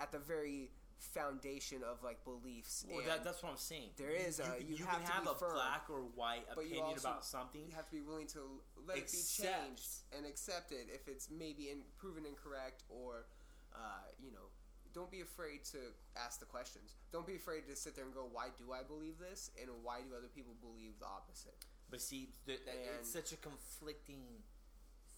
[0.00, 2.84] at the very foundation of like beliefs.
[2.88, 3.90] Well, that, that's what I'm saying.
[3.96, 6.44] There is a- you you have can to have be a firm, black or white
[6.54, 7.62] but you opinion also- about something.
[7.66, 8.40] you have to be willing to
[8.86, 13.26] let it be changed and accept it if it's maybe in, proven incorrect or
[13.74, 13.78] uh,
[14.18, 14.50] you know.
[14.94, 15.78] Don't be afraid to
[16.16, 16.96] ask the questions.
[17.12, 20.00] Don't be afraid to sit there and go, "Why do I believe this?" and why
[20.00, 21.54] do other people believe the opposite?
[21.90, 24.24] But see, th- th- it's such a conflicting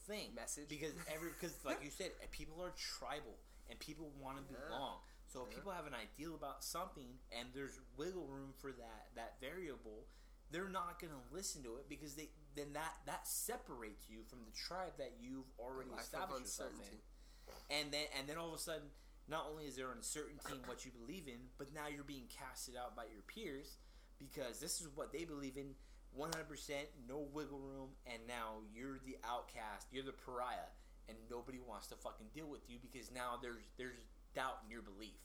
[0.07, 0.35] thing.
[0.35, 0.69] Message?
[0.69, 3.39] because every because like you said, people are tribal
[3.71, 4.59] and people want to Yeah.
[4.69, 4.99] belong.
[5.31, 5.55] So if Yeah.
[5.59, 10.09] people have an ideal about something and there's wiggle room for that that variable,
[10.51, 14.45] they're not going to listen to it because they then that that separates you from
[14.45, 17.01] the tribe that you've already established yourself in.
[17.71, 18.91] And then and then all of a sudden,
[19.29, 22.75] not only is there uncertainty in what you believe in, but now you're being casted
[22.77, 23.79] out by your peers
[24.19, 25.77] because this is what they believe in.
[26.19, 30.67] 100% no wiggle room and now you're the outcast you're the pariah
[31.09, 33.95] and nobody wants to fucking deal with you because now there's there's
[34.35, 35.19] doubt in your belief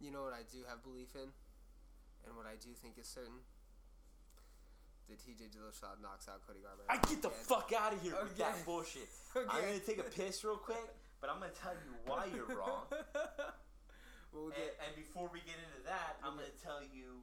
[0.00, 1.30] You know what I do have belief in,
[2.26, 3.40] and what I do think is certain.
[5.08, 6.90] The TJ Dillashaw knocks out Cody Garbrandt.
[6.90, 7.46] I get the again.
[7.46, 9.06] fuck out of here with that bullshit.
[9.38, 10.82] I'm gonna take a piss real quick,
[11.22, 12.90] but I'm gonna tell you why you're wrong.
[14.34, 17.22] we'll and, and before we get into that, I'm gonna tell you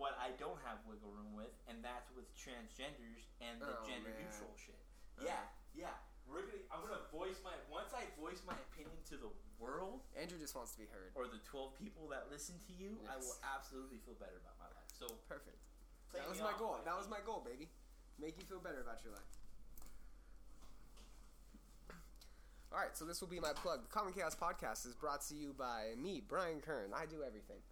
[0.00, 4.08] what I don't have wiggle room with, and that's with transgenders and the Oh, gender
[4.16, 4.24] man.
[4.24, 4.80] neutral shit.
[5.20, 5.28] Uh.
[5.28, 5.44] Yeah,
[5.76, 5.96] yeah.
[6.24, 6.64] We're gonna.
[6.72, 7.52] I'm gonna voice my.
[7.68, 9.28] Once I voice my opinion to the
[9.58, 11.12] world Andrew just wants to be heard.
[11.14, 14.70] or the 12 people that listen to you, I will absolutely feel better about my
[14.70, 14.88] life.
[14.94, 15.58] So Perfect.
[16.14, 16.76] That was my off, goal.
[16.84, 17.68] That was my goal, baby.
[18.16, 19.28] Make you feel better about your life.
[22.72, 23.82] All right, so this will be my plug.
[23.84, 26.92] The Common Chaos Podcast is brought to you by me, Brian Kern.
[26.94, 27.64] I do everything.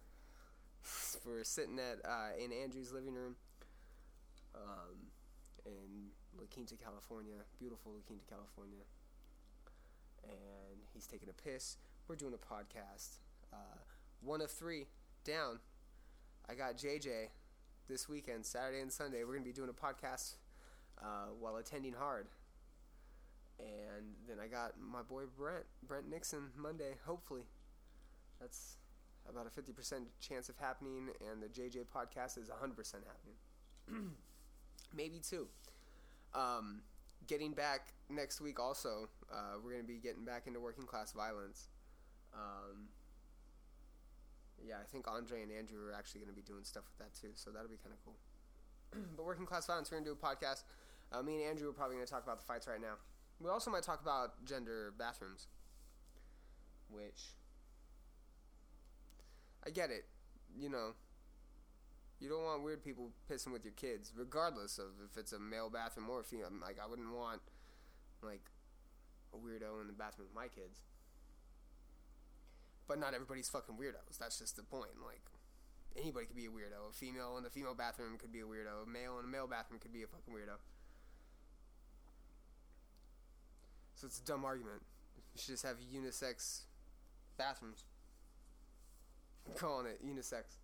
[1.25, 3.35] We're sitting at uh, in Andrew's living room,
[4.55, 4.97] um,
[5.65, 8.81] in La Quinta, California, beautiful La Quinta, California,
[10.29, 11.77] and he's taking a piss.
[12.07, 13.17] We're doing a podcast.
[13.51, 13.77] Uh,
[14.21, 14.85] one of three
[15.23, 15.59] down.
[16.49, 17.29] I got JJ
[17.87, 19.23] this weekend, Saturday and Sunday.
[19.23, 20.35] We're gonna be doing a podcast
[21.01, 22.27] uh, while attending hard.
[23.59, 26.95] And then I got my boy Brent, Brent Nixon, Monday.
[27.05, 27.43] Hopefully,
[28.39, 28.77] that's
[29.27, 34.11] about a fifty percent chance of happening, and the JJ podcast is hundred percent happening.
[34.95, 35.47] Maybe two.
[36.35, 36.81] Um,
[37.27, 38.59] getting back next week.
[38.59, 41.67] Also, uh, we're gonna be getting back into working class violence.
[42.33, 42.89] Um,
[44.65, 47.13] yeah, I think Andre and Andrew are actually going to be doing stuff with that
[47.19, 48.17] too, so that'll be kind of cool.
[49.15, 50.63] but working class violence, we're going to do a podcast.
[51.11, 52.95] Uh, me and Andrew are probably going to talk about the fights right now.
[53.39, 55.47] We also might talk about gender bathrooms,
[56.89, 57.35] which
[59.65, 60.05] I get it.
[60.57, 60.93] You know,
[62.19, 65.69] You don't want weird people pissing with your kids, regardless of if it's a male
[65.69, 66.49] bathroom or a female.
[66.61, 67.41] Like I wouldn't want
[68.23, 68.49] like
[69.33, 70.81] a weirdo in the bathroom with my kids.
[72.87, 74.17] But not everybody's fucking weirdos.
[74.19, 74.97] That's just the point.
[75.05, 75.21] Like
[75.95, 76.89] anybody could be a weirdo.
[76.89, 78.87] A female in the female bathroom could be a weirdo.
[78.87, 80.57] A male in a male bathroom could be a fucking weirdo.
[83.95, 84.81] So it's a dumb argument.
[85.35, 86.61] You should just have unisex
[87.37, 87.83] bathrooms.
[89.47, 90.57] I'm calling it unisex.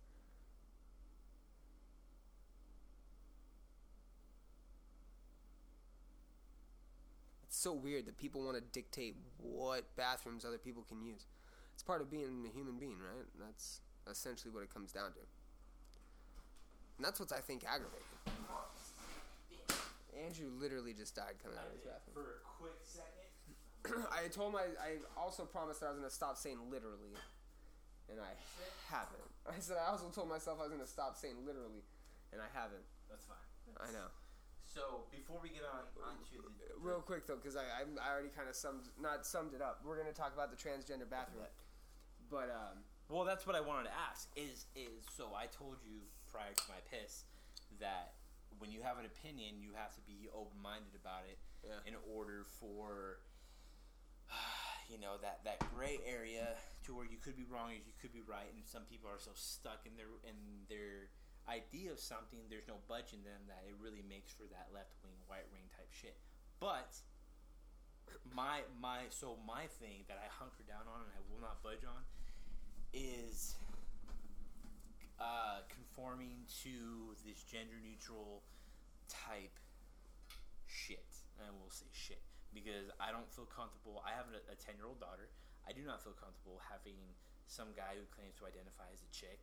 [7.64, 11.24] So weird that people want to dictate what bathrooms other people can use.
[11.72, 13.24] It's part of being a human being, right?
[13.40, 15.24] That's essentially what it comes down to.
[16.98, 18.04] And that's what I think aggravating.
[20.12, 22.14] Andrew literally just died coming out of his bathroom.
[22.14, 24.06] For a quick second.
[24.12, 27.16] I told my I also promised that I was gonna stop saying literally,
[28.12, 28.36] and I
[28.92, 29.26] haven't.
[29.50, 31.82] I said I also told myself I was gonna stop saying literally,
[32.30, 32.86] and I haven't.
[33.10, 33.42] That's fine.
[33.80, 34.06] I know.
[34.74, 36.50] So before we get on onto the
[36.82, 39.80] Real quick though, because I, I I already kind of summed not summed it up.
[39.86, 41.46] We're gonna talk about the transgender bathroom,
[42.28, 44.28] but um Well, that's what I wanted to ask.
[44.34, 47.22] Is is so I told you prior to my piss
[47.78, 48.18] that
[48.58, 51.78] when you have an opinion, you have to be open minded about it Yeah.
[51.86, 53.22] in order for
[54.90, 58.12] you know that that gray area to where you could be wrong or you could
[58.12, 61.14] be right, and some people are so stuck in their in their
[61.48, 65.16] idea of something, there's no budging them that it really makes for that left wing,
[65.28, 66.16] white wing type shit.
[66.60, 66.96] But
[68.32, 71.84] my my so my thing that I hunker down on and I will not budge
[71.84, 72.02] on
[72.94, 73.56] is
[75.20, 78.42] uh, conforming to this gender neutral
[79.10, 79.54] type
[80.66, 81.04] shit.
[81.42, 82.22] And we'll say shit
[82.54, 84.00] because I don't feel comfortable.
[84.06, 85.28] I have a 10 year old daughter.
[85.66, 86.96] I do not feel comfortable having
[87.50, 89.42] some guy who claims to identify as a chick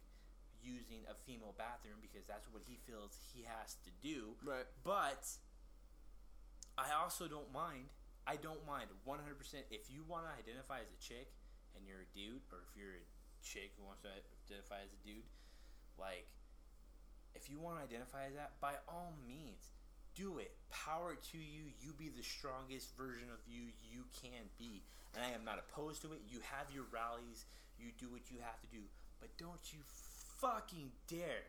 [0.63, 4.37] using a female bathroom because that's what he feels he has to do.
[4.45, 4.65] right.
[4.85, 5.27] But
[6.77, 7.91] I also don't mind.
[8.25, 9.17] I don't mind 100%
[9.73, 11.33] if you want to identify as a chick
[11.75, 13.05] and you're a dude, or if you're a
[13.41, 15.25] chick who wants to identify as a dude,
[15.97, 16.27] like,
[17.33, 19.73] if you want to identify as that, by all means,
[20.13, 20.51] do it.
[20.69, 21.71] Power to you.
[21.79, 24.83] You be the strongest version of you you can be.
[25.15, 26.21] And I am not opposed to it.
[26.27, 27.45] You have your rallies,
[27.79, 28.83] you do what you have to do.
[29.19, 29.79] But don't you
[30.41, 31.45] fucking dare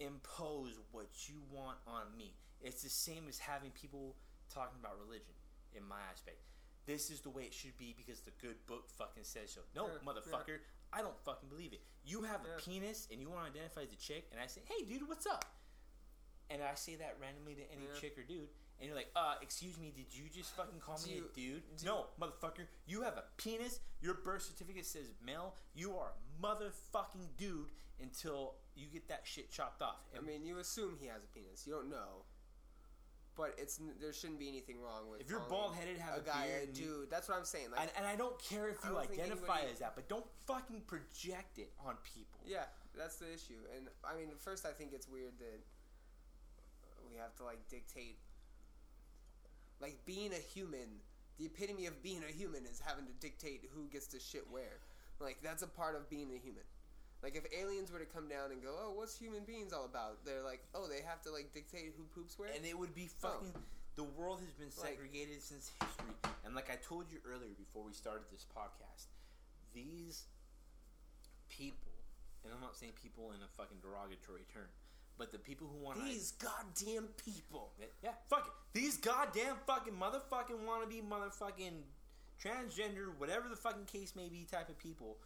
[0.00, 2.34] impose what you want on me.
[2.60, 4.16] It's the same as having people
[4.52, 5.34] talking about religion
[5.74, 6.38] in my aspect.
[6.86, 9.60] This is the way it should be because the good book fucking says so.
[9.76, 10.58] No, Yeah, motherfucker,
[10.92, 11.82] I don't fucking believe it.
[12.04, 12.56] You have Yeah.
[12.56, 15.06] a penis and you want to identify as a chick, and I say, hey, dude,
[15.06, 15.44] what's up?
[16.50, 17.94] And I say that randomly to any Yeah.
[18.00, 18.48] chick or dude,
[18.82, 21.36] and you're like, uh, excuse me, did you just fucking call Do me you- a
[21.36, 21.62] dude?
[21.76, 26.44] do no, motherfucker, you have a penis, your birth certificate says male, you are a
[26.44, 30.00] motherfucking dude until you get that shit chopped off.
[30.16, 31.64] I mean, you assume he has a penis.
[31.64, 32.24] You don't know.
[33.36, 36.46] But it's there shouldn't be anything wrong with If you're bald-headed, have a a guy
[36.48, 37.10] beard, a dude.
[37.10, 37.70] That's what I'm saying.
[37.70, 40.82] Like, and, and I don't care if you identify anybody- as that, but don't fucking
[40.82, 42.40] project it on people.
[42.44, 42.64] Yeah,
[42.94, 43.60] that's the issue.
[43.76, 45.60] And I mean, first, I think it's weird that
[47.08, 48.18] we have to like dictate,
[49.82, 51.02] like being a human.
[51.38, 54.78] The epitome of being a human is having to dictate who gets to shit where.
[55.18, 56.62] Like that's a part of being a human.
[57.22, 60.24] Like if aliens were to come down and go, "Oh, what's human beings all about?"
[60.24, 63.10] They're like, "Oh, they have to like dictate who poops where." And it would be
[63.22, 63.28] oh.
[63.28, 63.52] fucking.
[63.94, 66.16] The world has been Like- segregated since history.
[66.44, 69.12] And like I told you earlier before we started this podcast,
[69.74, 70.24] these
[71.48, 71.92] people,
[72.42, 74.68] and I'm not saying people in a fucking derogatory term,
[75.18, 77.72] but the people who want These goddamn people.
[78.02, 78.78] Yeah, fuck it.
[78.78, 81.82] These goddamn fucking motherfucking wannabe motherfucking
[82.42, 85.18] transgender, whatever the fucking case may be, type of people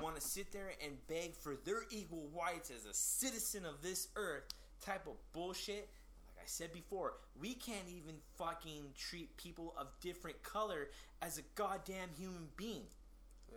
[0.00, 4.08] want to sit there and beg for their equal rights as a citizen of this
[4.16, 4.44] earth
[4.84, 5.90] type of bullshit.
[6.36, 10.88] Like I said before, we can't even fucking treat people of different color
[11.20, 12.86] as a goddamn human being.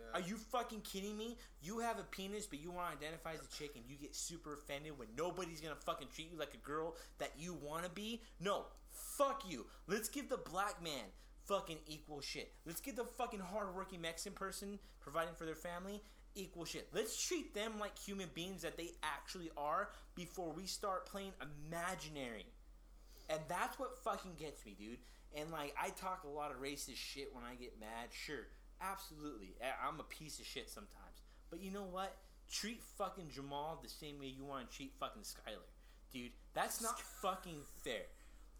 [0.06, 0.20] Yeah.
[0.20, 1.36] Are you fucking kidding me?
[1.60, 4.14] You have a penis, but you want to identify as a chick, and you get
[4.14, 7.90] super offended when nobody's gonna fucking treat you like a girl that you want to
[7.90, 8.22] be?
[8.40, 9.66] No, fuck you.
[9.86, 11.04] Let's give the black man
[11.46, 12.52] fucking equal shit.
[12.64, 16.02] Let's give the fucking hardworking Mexican person providing for their family
[16.34, 16.88] equal shit.
[16.92, 22.46] Let's treat them like human beings that they actually are before we start playing imaginary.
[23.28, 24.98] And that's what fucking gets me, dude.
[25.34, 28.08] And like, I talk a lot of racist shit when I get mad.
[28.10, 28.46] Sure,
[28.80, 29.54] absolutely.
[29.86, 31.22] I'm a piece of shit sometimes.
[31.50, 32.16] But you know what?
[32.50, 35.66] Treat fucking Jamal the same way you want to treat fucking Skylar.
[36.12, 38.02] Dude, that's not fucking fair.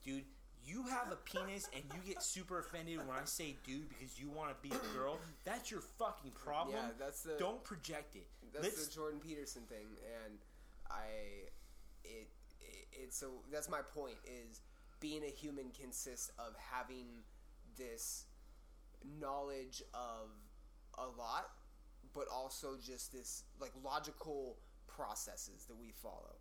[0.05, 0.25] Dude,
[0.65, 4.29] you have a penis and you get super offended when I say dude because you
[4.29, 5.19] want to be a girl.
[5.45, 6.77] That's your fucking problem.
[6.77, 8.27] Yeah, that's the- Don't project it.
[8.53, 9.87] That's Let's the Jordan Peterson thing,
[10.25, 10.39] and
[10.91, 11.05] I
[12.05, 12.29] it,
[12.61, 14.61] it it's so that's my point is
[14.99, 17.07] being a human consists of having
[17.77, 18.25] this
[19.21, 20.31] knowledge of
[20.99, 21.51] a lot
[22.15, 24.57] but also just this like logical
[24.87, 26.37] processes that we follow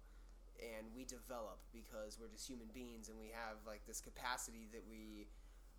[0.60, 4.84] and we develop because we're just human beings and we have like this capacity that
[4.90, 5.28] we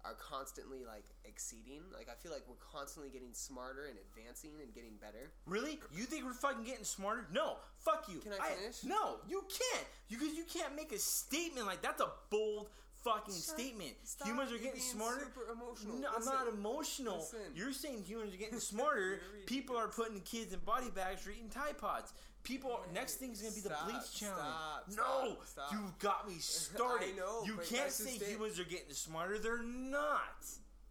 [0.04, 4.74] are constantly like exceeding like i feel like we're constantly getting smarter and advancing and
[4.74, 5.78] getting better Really?
[5.96, 7.26] You think we're fucking getting smarter?
[7.32, 7.56] No.
[7.78, 8.18] Fuck you.
[8.18, 8.84] Can I finish?
[8.84, 9.86] no, you can't.
[10.08, 12.68] You because you can't make a statement like that's a bold
[13.06, 13.92] fucking Shut- statement.
[14.04, 15.28] stop, humans are getting smarter.
[15.52, 15.96] emotional.
[15.96, 17.18] No, I'm not emotional.
[17.18, 17.38] Listen.
[17.54, 19.20] You're saying humans are getting smarter.
[19.46, 22.12] People are putting kids in body bags for eating Tide Pods.
[22.42, 22.72] People.
[22.72, 24.38] Are, next thing's gonna be the bleach challenge.
[24.40, 25.72] stop, no, stop, stop.
[25.72, 27.16] you got me started.
[27.16, 29.38] Know, you can't say humans are getting smarter.
[29.38, 30.44] They're not.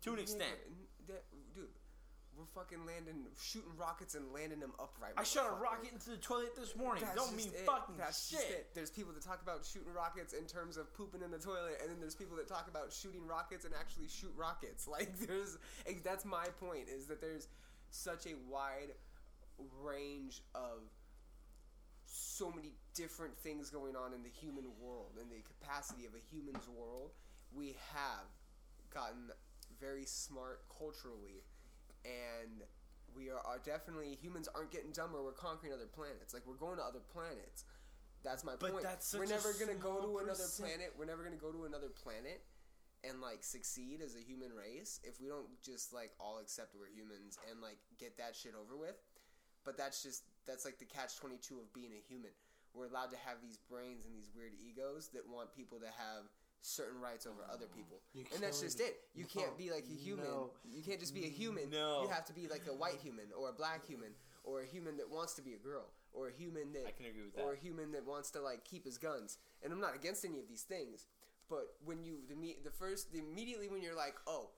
[0.03, 0.51] To an extent.
[2.45, 5.13] Nigga, that- dude, we're fucking landing, shooting rockets and landing them upright.
[5.17, 7.03] I shot a rocket into the toilet this morning.
[7.03, 7.65] That's Don't mean it.
[7.65, 8.73] fucking That's shit.
[8.73, 11.89] There's people that talk about shooting rockets in terms of pooping in the toilet, and
[11.89, 14.87] then there's people that talk about shooting rockets and actually shoot rockets.
[14.95, 15.57] Like there's,
[16.03, 17.47] that's my point is that there's
[17.89, 18.93] such a wide
[19.83, 20.83] range of
[22.05, 26.19] so many different things going on in the human world in the capacity of a
[26.33, 27.11] human's world.
[27.53, 28.27] We have
[28.93, 29.31] gotten
[29.81, 31.43] very smart culturally,
[32.05, 32.61] and
[33.15, 35.23] we are, are definitely humans aren't getting dumber.
[35.23, 36.33] We're conquering other planets.
[36.33, 37.65] Like we're going to other planets.
[38.23, 38.83] That's my But point.
[38.83, 40.93] that's we're never gonna go to another percent- planet.
[40.97, 42.41] We're never gonna go to another planet
[43.03, 46.89] and like succeed as a human race if we don't just like all accept we're
[46.89, 48.97] humans and like get that shit over with.
[49.63, 52.31] But that's just that's like the catch twenty two of being a human.
[52.73, 56.25] We're allowed to have these brains and these weird egos that want people to have
[56.61, 58.01] certain rights over other people.
[58.13, 58.97] You're And that's just it.
[59.13, 60.25] You can't be like a human.
[60.25, 60.51] No.
[60.63, 61.69] You can't just be a human.
[61.69, 62.03] No.
[62.03, 64.09] You have to be like a white human or a black human
[64.43, 67.05] or a human that wants to be a girl or a human that I can
[67.07, 69.37] agree with or a human that wants to like keep his guns.
[69.63, 71.05] And I'm not against any of these things,
[71.49, 74.49] but when you the me the first the immediately when you're like, "Oh,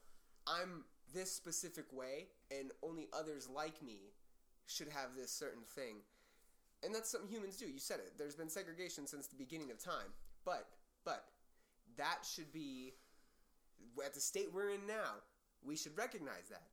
[0.46, 4.14] I'm this specific way and only others like me
[4.66, 5.98] should have this certain thing."
[6.84, 7.66] And that's something humans do.
[7.66, 8.14] You said it.
[8.18, 10.14] There's been segregation since the beginning of time.
[10.46, 10.68] But
[11.04, 11.26] but
[11.98, 12.94] that should be
[14.04, 15.22] at the state we're in now.
[15.64, 16.70] We should recognize that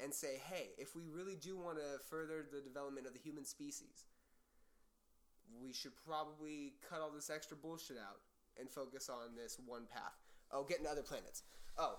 [0.00, 3.44] and say, "Hey, if we really do want to further the development of the human
[3.44, 4.04] species,
[5.60, 8.20] we should probably cut all this extra bullshit out
[8.58, 10.14] and focus on this one path.
[10.50, 11.42] Oh, getting to other planets.
[11.78, 11.98] Oh,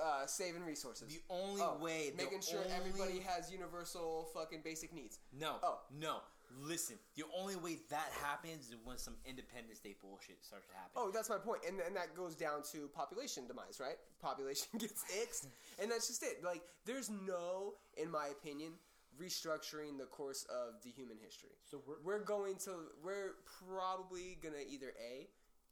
[0.00, 1.08] uh, saving resources.
[1.08, 5.18] The only oh, way, making sure only- everybody has universal fucking basic needs.
[5.32, 5.56] No.
[5.62, 5.80] Oh.
[5.90, 6.18] No.
[6.60, 10.92] Listen, the only way that happens is when some Independence Day bullshit starts to happen.
[10.96, 13.96] Oh, that's my point, and and that goes down to population demise, right?
[14.20, 15.48] Population gets ixed,
[15.80, 16.44] and that's just it.
[16.44, 18.72] Like, there's no, in my opinion,
[19.20, 21.56] restructuring the course of the human history.
[21.64, 22.70] So we're, We're going to,
[23.02, 23.34] we're
[23.66, 25.28] probably gonna either a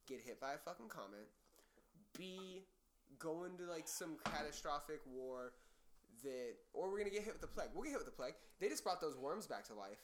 [0.06, 1.28] get hit by a fucking comet,
[2.16, 2.64] b
[3.18, 5.52] go into like some catastrophic war
[6.22, 7.68] that, or we're gonna get hit with the plague.
[7.74, 8.34] We'll get hit with the plague.
[8.60, 9.98] They just brought those worms back to life.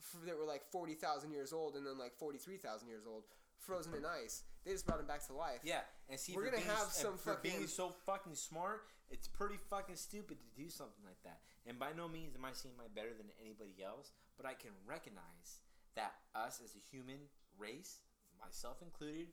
[0.00, 3.04] F- That were like forty thousand years old, and then like forty three thousand years
[3.06, 3.24] old,
[3.58, 4.42] frozen in ice.
[4.64, 5.60] They just brought them back to life.
[5.62, 8.84] yeah, and see, We're gonna being, have some for being fucking- so fucking smart.
[9.10, 11.40] It's pretty fucking stupid to do something like that.
[11.66, 14.70] And by no means am I saying I'm better than anybody else, but I can
[14.86, 15.58] recognize
[15.96, 17.28] that us as a human
[17.58, 18.00] race,
[18.40, 19.28] myself included,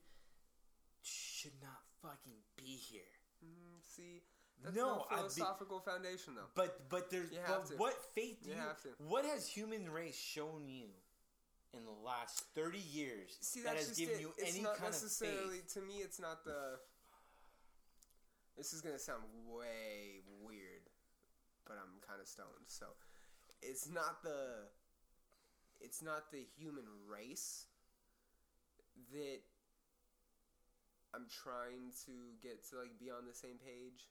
[1.03, 3.13] should not fucking be here.
[3.45, 4.23] Mm, see,
[4.63, 6.49] that's No, no I'd be- philosophical foundation though.
[6.55, 7.73] But but there's but to.
[7.75, 8.89] what faith do You you, have to.
[9.07, 10.87] what has human race shown you
[11.73, 14.21] in the last thirty years See, that that's has just given it.
[14.21, 15.73] you it's any not kind necessarily of faith?
[15.75, 15.95] to me.
[15.99, 16.79] It's not the.
[18.57, 20.89] This is gonna sound way weird,
[21.67, 22.65] but I'm kind of stoned.
[22.67, 22.87] So,
[23.61, 24.65] it's not the.
[25.79, 27.65] It's not the human race
[29.11, 29.41] that
[31.13, 32.11] I'm trying to
[32.41, 34.09] get to like be on the same page.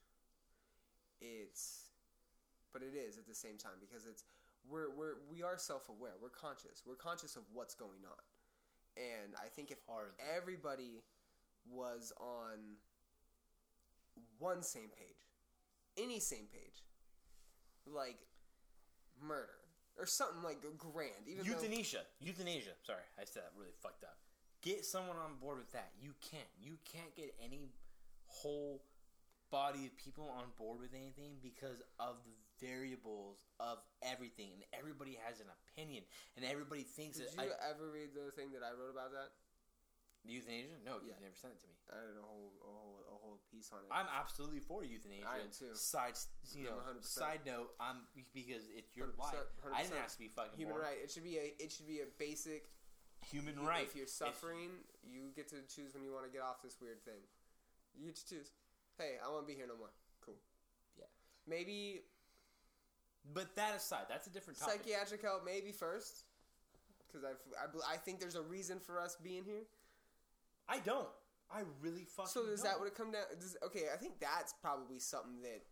[1.21, 1.91] It's,
[2.73, 4.25] but it is at the same time because it's
[4.69, 6.13] we're we're we are self aware.
[6.21, 6.83] We're conscious.
[6.87, 8.23] We're conscious of what's going on,
[8.97, 10.13] and I think if Hard.
[10.37, 11.03] everybody
[11.71, 12.77] was on
[14.39, 15.27] one same page,
[15.97, 16.85] any same page,
[17.87, 18.19] like
[19.21, 19.59] murder
[19.99, 22.77] or something like grand, even though Euthanasia, euthanasia.
[22.83, 24.17] Sorry, I said that really fucked up.
[24.63, 25.93] Get someone on board with that.
[26.01, 26.49] You can't.
[26.61, 27.71] You can't get any
[28.27, 28.83] whole
[29.51, 32.35] body of people on board with anything because of the
[32.67, 36.03] variables of everything, and everybody has an opinion,
[36.37, 37.45] and everybody thinks Did that.
[37.45, 39.31] you I, ever read the thing that I wrote about that?
[40.27, 40.75] Euthanasia?
[40.85, 41.15] No, Yeah.
[41.15, 41.75] you've never sent it to me.
[41.87, 43.91] I had a whole a whole a whole piece on it.
[43.95, 45.23] I'm absolutely for euthanasia.
[45.29, 45.71] I am too.
[45.79, 46.19] Side,
[46.51, 47.05] you know, 100%.
[47.07, 48.03] side note, I'm
[48.35, 49.35] because it's your 100%, life.
[49.73, 50.83] I didn't ask to be fucking human born.
[50.91, 50.99] right.
[50.99, 52.67] It should be a it should be a basic
[53.31, 53.87] Human you- right.
[53.87, 54.71] If you're suffering,
[55.03, 57.23] you get to choose when you want to get off this weird thing.
[57.95, 58.51] You get to choose.
[58.99, 59.91] Hey, I won't be here no more.
[60.25, 60.37] Cool.
[60.99, 61.05] Yeah.
[61.47, 62.01] Maybe
[63.35, 64.83] but that aside, that's a different topic.
[64.85, 65.45] psychiatric help.
[65.45, 66.25] Maybe first,
[67.07, 67.33] because I,
[67.63, 69.65] I I think there's a reason for us being here.
[70.69, 71.09] I don't.
[71.51, 72.31] I really fucking.
[72.31, 72.73] So is don't.
[72.73, 73.23] that what it come down?
[73.41, 75.63] Does, okay, I think that's probably something that,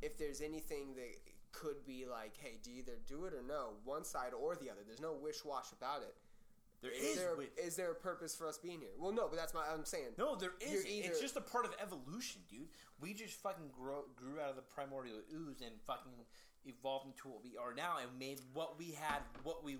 [0.00, 1.14] if there's anything that
[1.52, 4.70] could be like, hey, do you either do it or no, one side or the
[4.70, 4.80] other.
[4.84, 6.14] There's no wish wash about it.
[6.82, 7.16] There Is is?
[7.16, 8.90] there is there a purpose for us being here?
[8.98, 10.14] Well, no, but that's my I'm saying.
[10.18, 10.84] no, there is.
[10.86, 12.68] Either- It's just a part of evolution, dude.
[13.00, 16.12] We just fucking grow, grew out of the primordial ooze and fucking
[16.64, 19.78] evolved into what we are now, and made what we had, what we,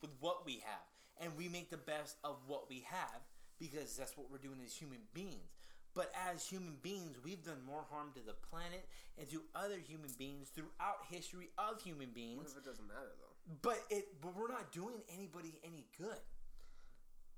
[0.00, 0.84] with what we have,
[1.20, 3.20] and we make the best of what we have
[3.58, 5.50] because that's what we're doing as human beings.
[5.94, 8.84] But as human beings, we've done more harm to the planet
[9.16, 12.38] and to other human beings throughout history of human beings.
[12.38, 13.33] What if it doesn't matter though?
[13.62, 16.20] But it, but we're not doing anybody any good.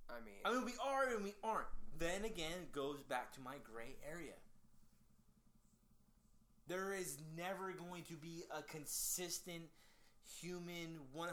[0.09, 1.66] I mean, I mean, we are and we aren't.
[1.99, 4.35] Then again, it goes back to my gray area.
[6.69, 9.62] There is never going to be a consistent
[10.41, 11.28] human 100%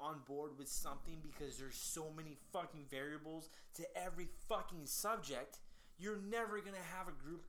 [0.00, 5.58] on board with something because there's so many fucking variables to every fucking subject.
[5.98, 7.44] You're never going to have a group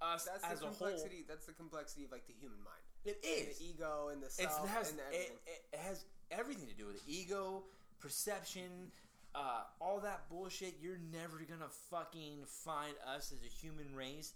[0.00, 0.76] us that's as the a whole.
[0.76, 1.24] complexity.
[1.28, 2.84] That's the complexity of like the human mind.
[3.06, 3.58] It is.
[3.58, 5.36] the ego and the self it, has, and everything.
[5.72, 7.02] it has everything to do with it.
[7.06, 7.64] ego,
[8.00, 8.90] perception,
[9.34, 10.74] uh, all that bullshit.
[10.80, 14.34] You're never gonna fucking find us as a human race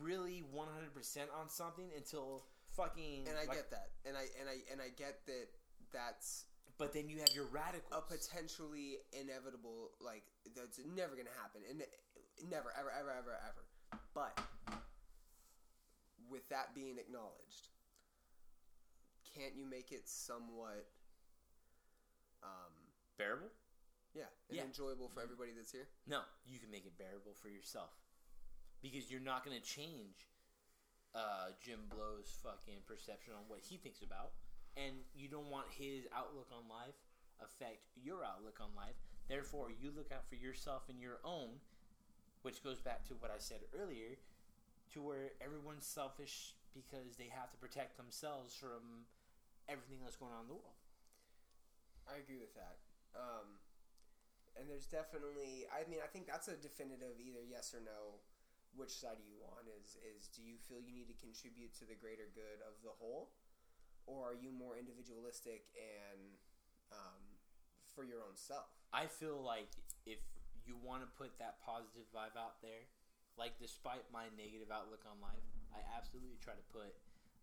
[0.00, 2.44] really 100% on something until
[2.76, 3.28] fucking.
[3.28, 5.48] and I like- get that, and I and I and I get that.
[5.92, 6.44] That's
[6.78, 7.92] But then you have your radicals.
[7.92, 9.92] a potentially inevitable.
[10.00, 10.24] Like
[10.54, 11.82] that's never gonna happen, and
[12.50, 14.00] never, ever, ever, ever, ever.
[14.12, 14.40] But
[16.30, 17.68] with that being acknowledged,
[19.34, 20.88] can't you make it somewhat,
[22.42, 22.72] um,
[23.18, 23.50] Bearable?
[24.14, 24.64] yeah, and Yeah.
[24.64, 25.88] enjoyable for everybody that's here?
[26.06, 27.90] No, you can make it bearable for yourself
[28.80, 30.26] because you're not going to change
[31.14, 34.32] uh, Jim Blow's fucking perception on what he thinks about,
[34.76, 36.94] and you don't want his outlook on life
[37.40, 38.96] affect your outlook on life.
[39.28, 41.60] Therefore, you look out for yourself and your own,
[42.42, 44.16] which goes back to what I said earlier,
[44.92, 49.08] to where everyone's selfish because they have to protect themselves from
[49.68, 50.78] everything that's going on in the world.
[52.06, 52.78] I agree with that.
[53.16, 53.58] Um,
[54.54, 58.22] and there's definitely, I mean, I think that's a definitive either yes or no.
[58.76, 59.64] Which side are you on?
[59.80, 62.92] Is is do you feel you need to contribute to the greater good of the
[62.92, 63.32] whole,
[64.04, 66.36] or are you more individualistic and
[66.92, 67.24] um,
[67.88, 68.68] for your own self?
[68.92, 69.72] I feel like
[70.04, 70.20] if
[70.68, 72.84] you want to put that positive vibe out there,
[73.36, 76.96] like despite my negative outlook on life, I absolutely try to put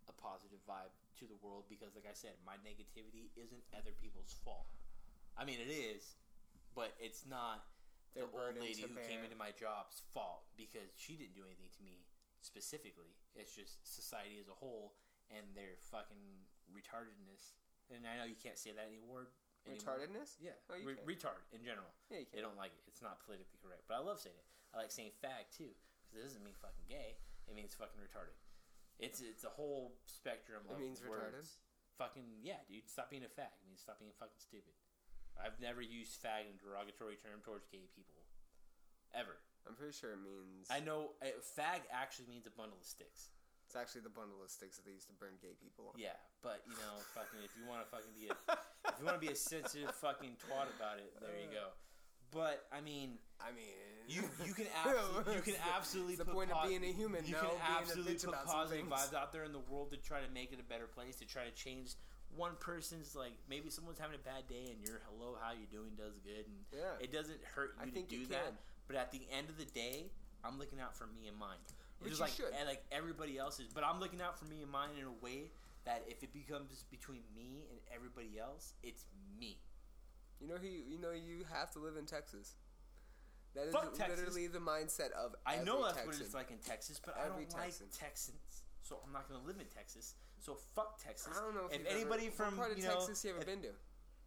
[0.09, 0.91] a positive vibe
[1.21, 4.67] to the world because, like I said, my negativity isn't other people's fault.
[5.37, 6.17] I mean, it is,
[6.73, 7.65] but it's not
[8.17, 11.69] Their the old lady who came into my job's fault because she didn't do anything
[11.77, 12.05] to me
[12.41, 13.13] specifically.
[13.37, 14.97] It's just society as a whole
[15.31, 17.55] and their fucking retardedness.
[17.93, 19.29] And I know you can't say that anymore.
[19.65, 19.77] anymore.
[19.77, 20.41] Retardedness?
[20.41, 21.89] Yeah, Oh, you re- retard in general.
[22.09, 22.35] Yeah, you can.
[22.37, 22.83] They don't like it.
[22.89, 24.47] It's not politically correct, but I love saying it.
[24.73, 25.71] I like saying fag too
[26.09, 27.15] because it doesn't mean fucking gay.
[27.47, 28.35] It means fucking retarded.
[28.99, 30.65] It's it's a whole spectrum.
[30.69, 31.39] It of means retarded?
[31.39, 31.61] words.
[31.97, 32.89] Fucking yeah, dude.
[32.89, 33.53] Stop being a fag.
[33.61, 34.73] It means stop being fucking stupid.
[35.37, 38.21] I've never used fag in a derogatory term towards gay people,
[39.17, 39.41] ever.
[39.65, 43.31] I'm pretty sure it means I know uh, fag actually means a bundle of sticks.
[43.65, 45.95] it's actually the bundle of sticks that they used to burn gay people on.
[45.97, 48.35] Yeah, but you know, fucking if you want to fucking be a
[48.89, 51.71] if you want to be a sensitive fucking twat about it, there you go.
[52.33, 53.73] But I mean, I mean,
[54.07, 57.33] you you can absolutely you can absolutely the put point of being a human, You
[57.33, 57.39] no?
[57.41, 57.49] can
[57.79, 60.63] absolutely put positive vibes out there in the world to try to make it a
[60.63, 61.17] better place.
[61.17, 61.95] To try to change
[62.35, 65.91] one person's like maybe someone's having a bad day and your hello how you doing
[65.95, 66.97] does good and Yeah.
[66.99, 68.53] it doesn't hurt you think to do that.
[68.87, 70.11] But at the end of the day,
[70.43, 71.57] I'm looking out for me and mine.
[71.99, 72.51] Which It's you like should.
[72.59, 75.51] and like everybody else's, but I'm looking out for me and mine in a way
[75.85, 79.05] that if it becomes between me and everybody else, it's
[79.39, 79.57] me.
[80.41, 82.55] You know, he, you know, you have to live in Texas.
[83.55, 84.17] That is Fuck Texas.
[84.19, 85.35] literally the mindset of.
[85.45, 87.87] I know that's what it's like in Texas, but Every I don't Texan.
[87.91, 90.15] like Texans, so I'm not going to live in Texas.
[90.39, 91.33] So fuck Texas.
[91.37, 93.29] I don't know if, if anybody ever, from what part of you know, Texas you
[93.31, 93.69] ever if- been to.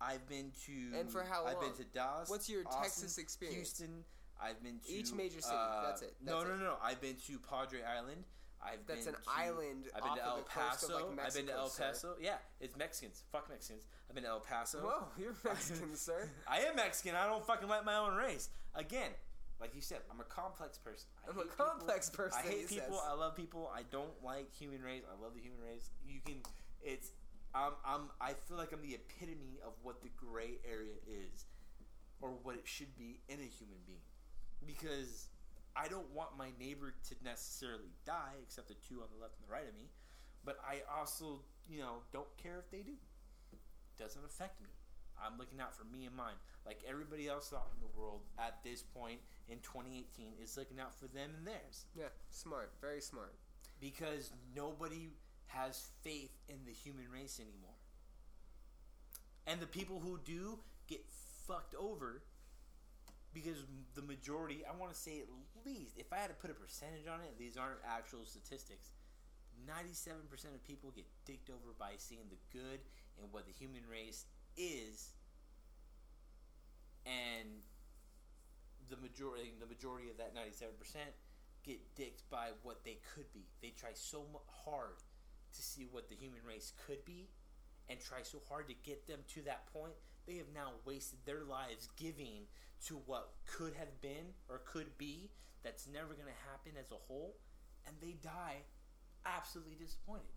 [0.00, 1.54] I've been to And for how long?
[1.54, 2.28] I've been to Dallas.
[2.28, 3.56] What's your Austin, Texas experience?
[3.78, 4.04] Houston.
[4.40, 6.58] I've been to Each major city, uh, that's it, no, that's no, it.
[6.58, 6.74] no.
[6.82, 8.24] I've been to Padre Island.
[8.62, 10.94] I've That's been an to- island I've been off to El coast of, Paso.
[10.94, 11.82] like, I've been to Mexico, El sir.
[11.84, 12.14] Paso.
[12.20, 13.22] Yeah, it's Mexicans.
[13.32, 13.84] Fuck Mexicans.
[14.08, 14.78] I've been to El Paso.
[14.80, 16.28] Whoa, you're Mexican, sir.
[16.48, 17.14] I am Mexican.
[17.16, 18.48] I don't fucking like my own race.
[18.76, 19.10] Again,
[19.60, 21.08] like you said, I'm a complex person.
[21.24, 21.64] I I'm a hate people.
[21.64, 22.40] complex person.
[22.44, 23.00] I hate people.
[23.00, 23.08] says.
[23.08, 23.70] I love people.
[23.74, 25.02] I don't like human race.
[25.08, 25.90] I love the human race.
[26.06, 26.36] You can.
[26.82, 27.12] It's.
[27.54, 27.72] I'm.
[27.84, 28.10] I'm.
[28.20, 31.46] I feel like I'm the epitome of what the gray area is,
[32.20, 34.04] or what it should be in a human being,
[34.66, 35.28] because
[35.74, 39.48] I don't want my neighbor to necessarily die, except the two on the left and
[39.48, 39.88] the right of me.
[40.44, 42.94] But I also, you know, don't care if they do.
[43.98, 44.68] Doesn't affect me.
[45.22, 46.36] I'm looking out for me and mine.
[46.64, 50.94] Like everybody else out in the world at this point in 2018 is looking out
[50.94, 51.86] for them and theirs.
[51.94, 53.34] Yeah, smart, very smart.
[53.80, 55.10] Because nobody
[55.48, 57.76] has faith in the human race anymore.
[59.46, 61.04] And the people who do get
[61.46, 62.22] fucked over
[63.32, 65.28] because the majority, I want to say at
[65.64, 68.90] least, if I had to put a percentage on it, these aren't actual statistics.
[69.68, 70.24] 97%
[70.56, 72.80] of people get dicked over by seeing the good
[73.20, 74.24] in what the human race
[74.56, 75.10] is
[77.04, 77.48] and
[78.88, 80.70] the majority the majority of that 97%
[81.64, 83.46] get dicked by what they could be.
[83.60, 84.22] They try so
[84.64, 85.02] hard
[85.52, 87.28] to see what the human race could be
[87.88, 89.94] and try so hard to get them to that point.
[90.26, 92.46] They have now wasted their lives giving
[92.86, 95.30] to what could have been or could be
[95.64, 97.36] that's never going to happen as a whole
[97.86, 98.62] and they die
[99.24, 100.30] absolutely disappointed.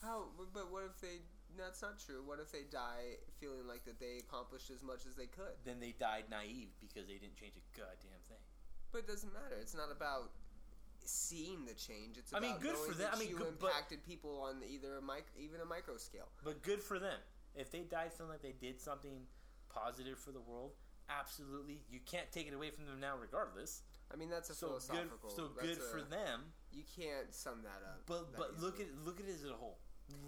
[0.00, 0.24] How?
[0.38, 1.20] but- But what if they?
[1.56, 2.22] That's not true.
[2.24, 5.54] What if they die feeling like that they accomplished as much as they could?
[5.64, 8.40] Then they died naive because they didn't change a goddamn thing.
[8.90, 9.56] But it doesn't matter.
[9.60, 10.30] It's not about
[11.04, 12.16] seeing the change.
[12.18, 13.10] It's I about mean, good knowing for them.
[13.10, 15.96] that I mean, you good- but- impacted people on either a mic, even a micro
[15.96, 16.28] scale.
[16.44, 17.18] But good for them.
[17.54, 19.26] If they died feeling like they did something
[19.68, 20.72] positive for the world,
[21.08, 21.84] absolutely.
[21.90, 23.82] You can't take it away from them now, regardless.
[24.12, 25.10] I mean, that's a So good.
[25.36, 26.52] So good a- for them.
[26.70, 28.06] You can't sum that up.
[28.06, 29.78] But that but look at look at it as a whole.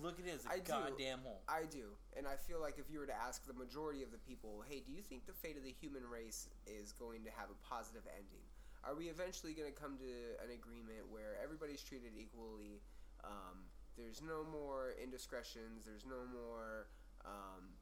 [0.03, 0.73] Look at it as a I do.
[0.73, 1.43] goddamn whole.
[1.49, 4.19] I do, and I feel like if you were to ask the majority of the
[4.19, 7.51] people, "Hey, do you think the fate of the human race is going to have
[7.51, 8.45] a positive ending?
[8.85, 10.13] Are we eventually going to come to
[10.45, 12.83] an agreement where everybody's treated equally?
[13.25, 13.65] Um,
[13.97, 15.85] there's no more indiscretions.
[15.87, 16.89] There's no more
[17.25, 17.73] um,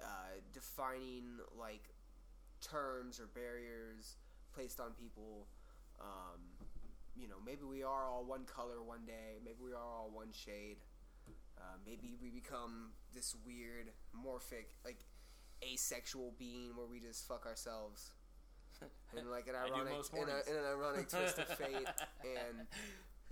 [0.00, 1.90] uh, defining like
[2.60, 4.16] terms or barriers
[4.54, 5.48] placed on people.
[6.00, 6.38] Um,
[7.16, 9.38] you know, maybe we are all one color one day.
[9.44, 10.78] Maybe we are all one shade.
[11.62, 14.98] Uh, maybe we become this weird, morphic, like
[15.62, 18.10] asexual being where we just fuck ourselves.
[19.16, 21.86] In like an ironic, in, a, in an ironic twist of fate,
[22.24, 22.66] and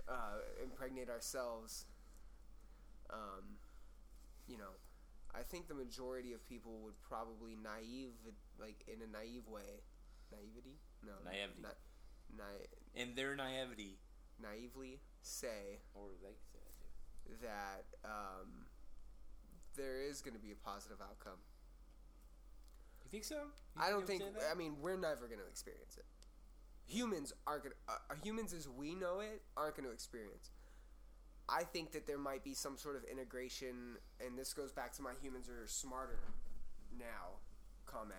[0.07, 1.85] uh, impregnate ourselves.
[3.11, 3.57] Um,
[4.47, 4.71] you know,
[5.35, 8.13] I think the majority of people would probably naive,
[8.59, 9.81] like in a naive way,
[10.31, 11.61] naivety, no, Naivety.
[11.61, 12.65] na- na-
[13.01, 13.97] In their naivety,
[14.41, 16.50] naively say or they say
[17.41, 18.65] that um,
[19.75, 21.39] there is going to be a positive outcome.
[23.03, 23.35] You think so?
[23.75, 24.23] You I don't think.
[24.23, 24.51] would say that?
[24.51, 26.05] I mean, we're never going to experience it.
[26.87, 27.73] Humans aren't going.
[27.87, 27.93] to...
[27.93, 30.51] Uh, humans, as we know it, aren't going to experience.
[31.49, 35.01] I think that there might be some sort of integration, and this goes back to
[35.01, 36.19] my "humans are smarter
[36.97, 37.39] now"
[37.85, 38.15] comment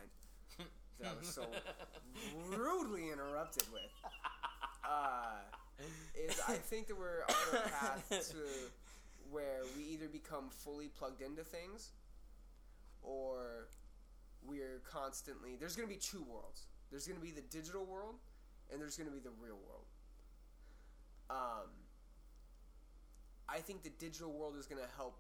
[1.01, 1.47] that I was so
[2.49, 3.83] rudely interrupted with.
[4.85, 5.39] Uh,
[6.15, 8.37] is I think that we're on a path to
[9.33, 11.91] where we either become fully plugged into things,
[13.03, 13.69] or
[14.47, 15.57] we're constantly.
[15.59, 16.67] There's going to be two worlds.
[16.91, 18.17] There's going to be the digital world,
[18.71, 19.87] and there's going to be the real world.
[21.31, 21.71] Um,
[23.49, 25.19] I think the digital world is going to help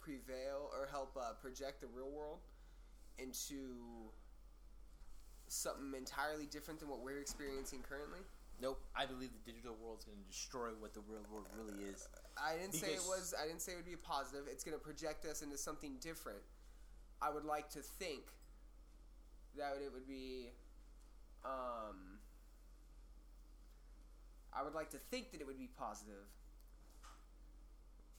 [0.00, 2.38] prevail or help uh, project the real world
[3.18, 4.10] into
[5.48, 8.20] something entirely different than what we're experiencing currently.
[8.60, 8.80] Nope.
[8.96, 12.08] I believe the digital world is going to destroy what the real world really is.
[12.36, 13.34] I didn't say it was.
[13.36, 14.44] I didn't say it would be a positive.
[14.50, 16.40] It's going to project us into something different.
[17.20, 18.24] I would like to think
[19.56, 20.50] that it would be.
[21.44, 22.18] Um,
[24.52, 26.24] I would like to think that it would be positive.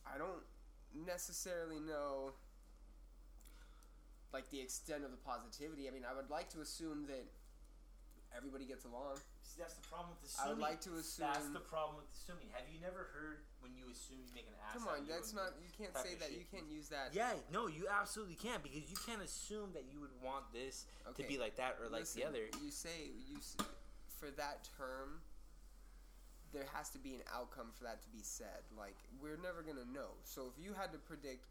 [0.05, 0.45] I don't
[1.05, 2.31] necessarily know,
[4.31, 5.87] like the extent of the positivity.
[5.87, 7.25] I mean, I would like to assume that
[8.35, 9.17] everybody gets along.
[9.47, 10.59] See, that's the problem with I assuming.
[10.59, 11.31] would like to assume.
[11.31, 12.51] That's the problem with assuming.
[12.51, 14.75] Have you never heard when you assume you make an ass?
[14.75, 15.55] Come on, you that's not.
[15.63, 16.27] You can't say that.
[16.27, 16.43] shit?
[16.43, 17.15] You can't use that.
[17.15, 20.83] Yeah, no, you absolutely can't because you can't assume that you would want this
[21.15, 22.43] to be like that or like Listen, the other.
[22.59, 23.39] You say you
[24.19, 25.23] for that term.
[26.55, 28.67] There has to be an outcome for that to be said.
[28.75, 30.19] Like we're never gonna know.
[30.27, 31.47] So if you had to predict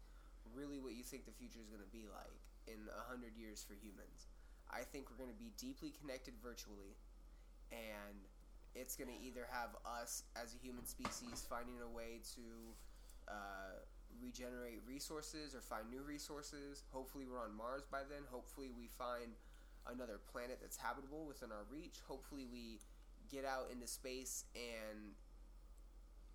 [0.53, 2.37] really what you think the future is gonna be like
[2.69, 4.29] in a hundred years for humans,
[4.69, 6.97] I think we're gonna be deeply connected virtually,
[7.71, 8.27] and
[8.75, 12.45] it's going to either have us as a human species finding a way to
[13.27, 13.81] uh,
[14.21, 16.83] regenerate resources or find new resources.
[16.91, 18.23] Hopefully, we're on Mars by then.
[18.29, 19.33] Hopefully, we find
[19.89, 21.99] another planet that's habitable within our reach.
[22.07, 22.79] Hopefully, we
[23.29, 25.15] get out into space and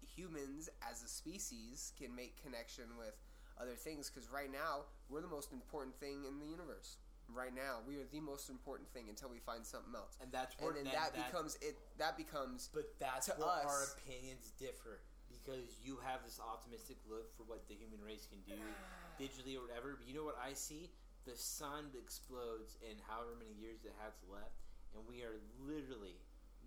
[0.03, 3.17] humans as a species can make connection with
[3.61, 6.97] other things because right now we're the most important thing in the universe
[7.35, 10.55] right now we are the most important thing until we find something else and that's
[10.57, 15.01] and where then that, that, becomes it that becomes But that's where our opinions differ
[15.33, 18.59] because you have this optimistic look for what the human race can do
[19.21, 19.97] digitally or whatever.
[19.99, 20.93] But you know what I see?
[21.25, 24.61] The sun explodes in however many years it has left,
[24.95, 26.21] and we are literally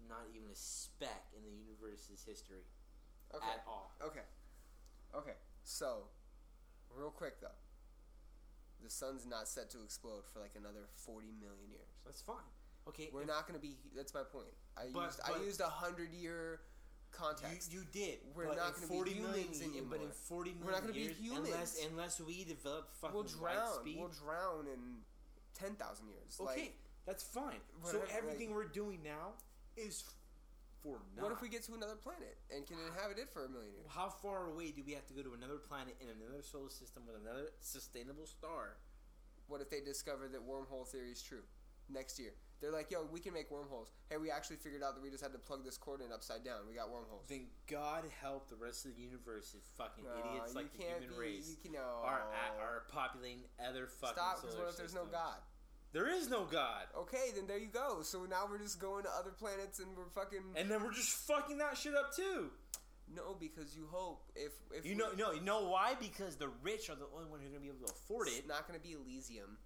[0.10, 2.64] not even a speck in the universe's history
[3.34, 3.92] okay at all.
[4.04, 4.26] okay
[5.16, 5.34] okay
[5.64, 6.06] so
[6.94, 7.58] real quick though
[8.84, 12.36] the sun's not set to explode for like another 40 million years That's fine.
[12.88, 15.44] Okay, we're if not going to be that's my point i But- used but- i
[15.44, 16.60] used a 100 year
[17.12, 18.20] context You, you did.
[18.36, 20.12] We're not gonna be 40 million humans ye- But in anymore.
[20.12, 21.48] 40 million We're not gonna be years, humans.
[21.50, 23.98] unless unless we develop fucking we'll drown speed.
[24.00, 24.98] we'll drown in
[25.54, 26.74] 10,000 years okay, like
[27.06, 27.62] that's fine.
[27.86, 29.34] So everything we're doing now
[29.78, 30.04] is
[30.86, 31.24] for now.
[31.26, 33.90] what if we get to another planet and can inhabit it for a million years
[33.90, 37.03] How far away do we have to go to another planet in another solar system
[37.10, 38.78] with another sustainable star?
[39.48, 41.41] what if they discover that wormhole theory is true
[41.90, 45.03] next year they're like yo we can make wormholes hey we actually figured out that
[45.03, 48.06] we just had to plug this cord in upside down we got wormholes Then God
[48.22, 51.45] help the rest of the universe if fucking No, idiots like the human be, race
[51.49, 52.02] you can, no.
[52.02, 52.26] are
[52.57, 55.06] are populating other fucking Stop, because solar what if there's no.
[55.06, 55.38] God?
[55.94, 56.84] There is no God.
[56.98, 58.02] Okay, then there you go.
[58.02, 60.41] So now we're just going to other planets and we're fucking.
[60.57, 62.52] And then we're just fucking that shit up too.
[63.16, 65.95] no, because you hope if if You we- know, no, you know why?
[65.99, 68.44] Because the rich are the only ones who are gonna be able to afford it.
[68.44, 69.57] it's not going to be Elysium.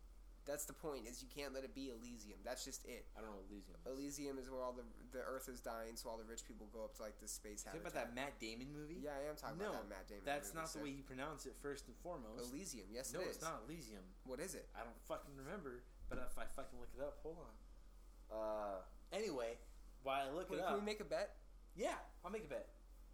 [0.46, 1.06] That's the point.
[1.08, 2.40] Is you can't let it be Elysium.
[2.44, 3.06] That's just it.
[3.18, 3.78] I don't know Elysium.
[3.86, 3.92] is.
[3.94, 4.82] Elysium is where all the
[5.14, 7.64] the Earth is dying, so all the rich people go up to like this space
[7.64, 7.82] habitat.
[7.82, 8.98] about that Matt Damon movie.
[9.02, 10.24] Yeah, I am talking no, about that Matt Damon.
[10.26, 11.54] that's movie, not the so- way you pronounce it.
[11.62, 12.86] First and foremost, Elysium.
[12.92, 13.36] Yes, no, it is.
[13.38, 14.02] it's not Elysium.
[14.26, 14.70] What is it?
[14.76, 15.84] I don't fucking remember.
[16.10, 17.54] But if I fucking look it up, hold on.
[18.34, 18.76] Uh,
[19.14, 19.58] anyway,
[20.04, 21.38] while I look Wait, it up, can we make a bet?
[21.76, 21.96] yeah,
[22.26, 22.68] I'll make a bet.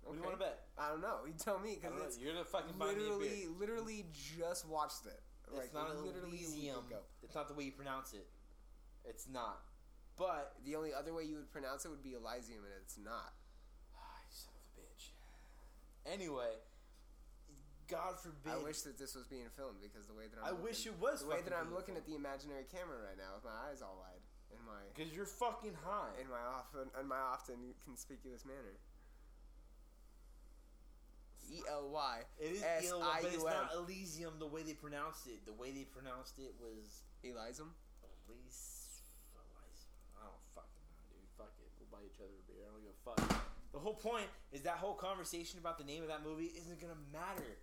[0.04, 0.68] What do you want to bet?
[0.78, 1.26] I don't know.
[1.26, 2.06] You tell me I because don't know.
[2.06, 3.10] it's You're gonna fucking buy me a beer.
[3.10, 5.20] literally, literally just watched it.
[5.58, 6.86] It's not literally a Elysium.
[7.24, 8.28] It's not the way you pronounce it.
[9.04, 9.62] It's not.
[10.18, 13.34] But The only other way you would pronounce it would be Elysium, and it's not.
[13.98, 15.12] Ah, you son of a bitch.
[16.06, 16.54] Anyway,
[17.88, 18.52] God forbid.
[18.52, 20.86] I wish that this was being filmed because the way that I'm I looking, wish
[20.86, 21.22] it was.
[21.22, 23.98] the way that I'm looking at the imaginary camera right now with my eyes all
[24.02, 24.22] wide
[24.54, 26.14] in my because you're fucking high.
[26.22, 28.78] in my often in my often conspicuous manner.
[31.46, 33.54] E L Y It is S ill, I but it's U M.
[33.54, 35.46] not Elysium the way they pronounced it.
[35.46, 37.70] The way they pronounced it was Elysium.
[38.02, 39.06] Elys.
[39.38, 39.86] Elys-
[40.18, 41.30] I don't fucking know, dude.
[41.38, 41.70] Fuck it.
[41.78, 42.66] We'll buy each other a beer.
[42.66, 43.22] I don't give a fuck.
[43.74, 46.98] The whole point is that whole conversation about the name of that movie isn't gonna
[47.14, 47.60] matter.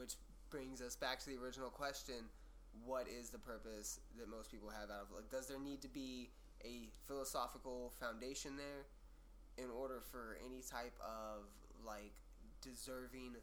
[0.00, 0.14] Which
[0.48, 2.24] brings us back to the original question:
[2.86, 5.28] What is the purpose that most people have out of like?
[5.30, 6.30] Does there need to be
[6.64, 8.86] a philosophical foundation there
[9.62, 11.44] in order for any type of
[11.84, 12.12] like
[12.62, 13.36] deserving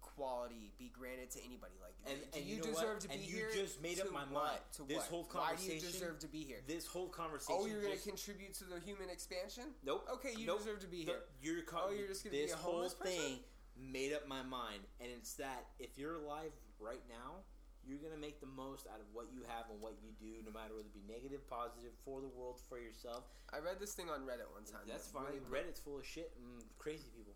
[0.00, 1.74] quality be granted to anybody?
[1.82, 3.00] Like, And, do and you, you, know deserve what?
[3.00, 3.48] to be and here?
[3.54, 4.32] you just made up my what?
[4.32, 4.60] mind.
[4.76, 5.06] To this what?
[5.12, 5.74] whole Why do conversation.
[5.74, 6.60] you deserve to be here?
[6.66, 7.60] This whole conversation.
[7.60, 9.64] Oh, you're gonna just- contribute to the human expansion?
[9.84, 10.08] Nope.
[10.14, 10.60] Okay, you Nope.
[10.64, 11.22] deserve to be The- here.
[11.42, 13.44] You're co- Oh, you're just gonna be this a whole thing person?
[13.80, 17.40] Made up my mind, and it's that if you're alive right now,
[17.80, 20.52] you're gonna make the most out of what you have and what you do, no
[20.52, 23.24] matter whether it be negative, positive, for the world, for yourself.
[23.52, 24.84] I read this thing on Reddit one time.
[24.84, 25.32] That's that fine.
[25.32, 27.32] really Reddit's full of shit and crazy people.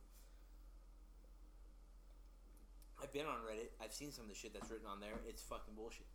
[3.03, 3.73] I've been on Reddit.
[3.83, 5.16] I've seen some of the shit that's written on there.
[5.27, 6.07] It's fucking bullshit.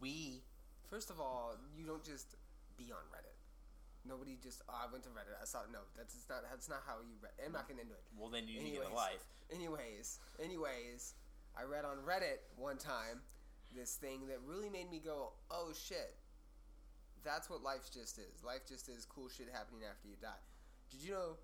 [0.00, 0.42] We
[0.88, 2.36] First of all, you don't just
[2.78, 3.27] be on Reddit.
[4.08, 5.36] Nobody just oh, I went to Reddit.
[5.36, 5.84] I saw no.
[5.96, 6.40] That's not.
[6.48, 7.36] That's not how you read.
[7.44, 8.04] I'm not getting into it.
[8.16, 8.88] well then you need Anyways.
[8.88, 9.24] a life.
[9.52, 11.14] Anyways, anyways,
[11.52, 13.20] I read on Reddit one time
[13.74, 16.16] this thing that really made me go, oh shit.
[17.24, 18.40] That's what life just is.
[18.40, 20.40] Life just is cool shit happening after you die.
[20.88, 21.36] Did you know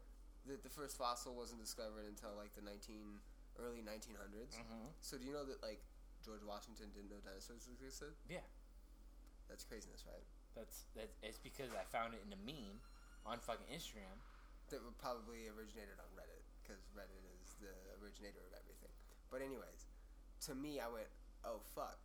[0.49, 3.20] that the first fossil wasn't discovered until like the 19
[3.61, 4.57] early 1900s?
[4.57, 4.89] Mm-hmm.
[5.05, 5.85] So do you know that like
[6.24, 8.16] George Washington didn't know dinosaurs existed?
[8.31, 8.47] Yeah.
[9.49, 10.24] That's craziness, right?
[10.55, 12.78] That's that's it's because I found it in a meme
[13.26, 14.18] on fucking Instagram.
[14.70, 18.94] that probably originated on Reddit because Reddit is the originator of everything.
[19.31, 19.90] But anyways,
[20.47, 21.10] to me, I went,
[21.44, 21.98] oh fuck.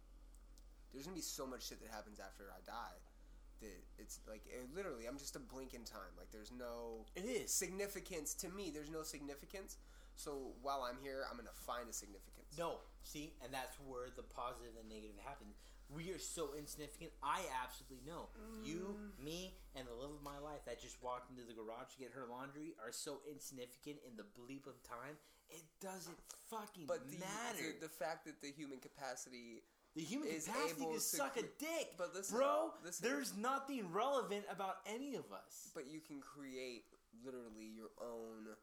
[0.91, 2.97] There's gonna be so much shit that happens after I die
[3.61, 6.15] that it's like it, literally I'm just a blink in time.
[6.17, 7.53] Like there's no It is.
[7.53, 8.71] significance to me.
[8.73, 9.77] There's no significance.
[10.15, 12.57] So while I'm here, I'm gonna find a significance.
[12.57, 15.47] No, see, and that's where the positive and negative happen.
[15.89, 17.11] We are so insignificant.
[17.23, 18.29] I absolutely know.
[18.63, 19.23] You, Mm.
[19.23, 22.11] me, and the love of my life that just walked into the garage to get
[22.11, 25.17] her laundry are so insignificant in the bleep of time.
[25.49, 26.17] It doesn't
[26.49, 27.73] fucking But the, matter.
[27.73, 29.63] the the fact that the human capacity
[29.95, 32.73] The human is capacity able to to suck a dick, But listen, bro.
[32.83, 33.03] listen.
[33.09, 35.71] There's nothing relevant about any of us.
[35.73, 36.85] but you can create
[37.25, 38.55] literally your own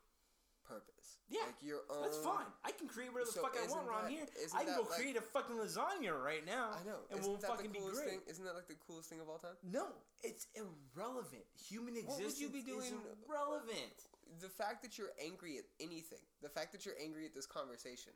[0.66, 1.18] purpose.
[1.28, 2.02] Yeah, like your own.
[2.02, 2.46] That's fine.
[2.64, 4.26] I can create whatever the fuck I want around here.
[4.54, 6.70] I can go like- create a fucking lasagna right now.
[6.74, 6.98] I know.
[7.10, 8.08] and Isn't we'll fucking the be great.
[8.08, 8.20] thing?
[8.28, 9.56] Isn't that like the coolest thing of all time?
[9.62, 9.88] No,
[10.22, 11.42] it's irrelevant.
[11.68, 14.06] Human What would existence you be doing- is irrelevant.
[14.40, 18.12] The fact that you're angry at anything, the fact that you're angry at this conversation,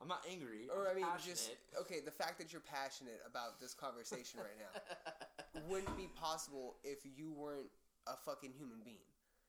[0.00, 0.68] I'm not angry.
[0.68, 1.34] or I'm I mean, passionate.
[1.36, 1.50] just
[1.80, 6.98] okay, the fact that you're passionate about this conversation right now wouldn't be possible if
[7.04, 7.70] you weren't
[8.06, 9.06] a fucking human being.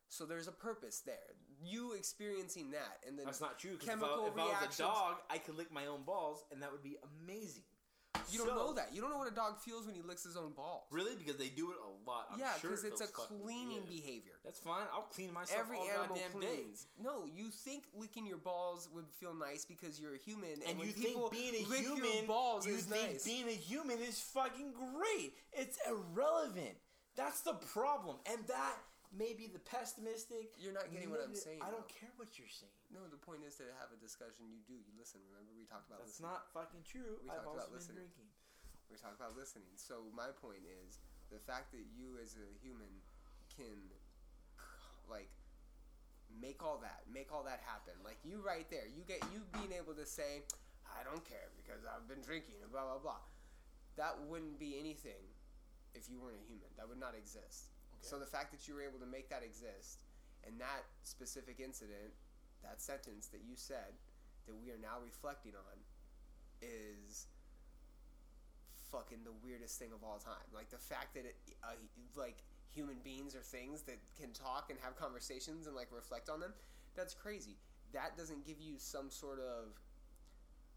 [0.09, 1.34] So there's a purpose there.
[1.64, 3.72] You experiencing that, and then That's not true.
[3.72, 6.44] Because if, chemical I, if I was a dog, I could lick my own balls,
[6.52, 7.64] and that would be amazing.
[8.31, 8.90] You don't know that.
[8.94, 10.84] You don't know what a dog feels when he licks his own balls.
[10.91, 11.15] Really?
[11.15, 12.27] Because they do it a lot.
[12.31, 14.34] I'm yeah, sure because it it's a cleaning behavior.
[14.45, 14.84] That's fine.
[14.94, 16.85] I'll clean myself Every all animal goddamn cleans.
[16.98, 17.03] day.
[17.03, 20.80] No, you think licking your balls would feel nice because you're a human, and, And
[20.80, 23.26] you think being a human, balls you is think nice.
[23.26, 25.34] being a human is fucking great.
[25.52, 26.77] It's irrelevant.
[27.15, 28.76] That's the problem, and that
[29.14, 30.57] may be the pessimistic.
[30.57, 31.94] You're not getting what I'm saying, I don't though.
[32.02, 32.73] care what you're saying.
[32.90, 34.49] no, the point is to have a discussion.
[34.49, 34.73] You do.
[34.73, 35.22] You listen.
[35.30, 36.34] Remember, we talked about That's listening.
[36.34, 37.22] not fucking true.
[37.22, 38.10] We I've talked also about been listening.
[38.10, 38.30] drinking.
[38.90, 39.69] We talked about listening.
[39.77, 40.98] So my point is
[41.30, 42.90] the fact that you as a human
[43.53, 43.77] can
[45.10, 45.30] like
[46.41, 47.94] make all that, make all that happen.
[48.02, 50.41] Like you right there, you get you being able to say,
[50.90, 53.22] I don't care because I've been drinking and blah blah blah.
[53.98, 55.22] That wouldn't be anything
[55.94, 56.69] if you weren't a human.
[56.77, 57.69] That would not exist.
[58.03, 60.03] So the fact that you were able to make that exist
[60.43, 62.11] and that specific incident,
[62.61, 63.95] that sentence that you said
[64.45, 65.80] that we are now reflecting on
[66.59, 67.27] is
[68.91, 70.43] fucking the weirdest thing of all time.
[70.53, 71.80] Like the fact that it, uh,
[72.19, 76.41] like human beings are things that can talk and have conversations and like reflect on
[76.43, 76.53] them.
[76.95, 77.55] That's crazy.
[77.93, 79.80] That doesn't give you some sort of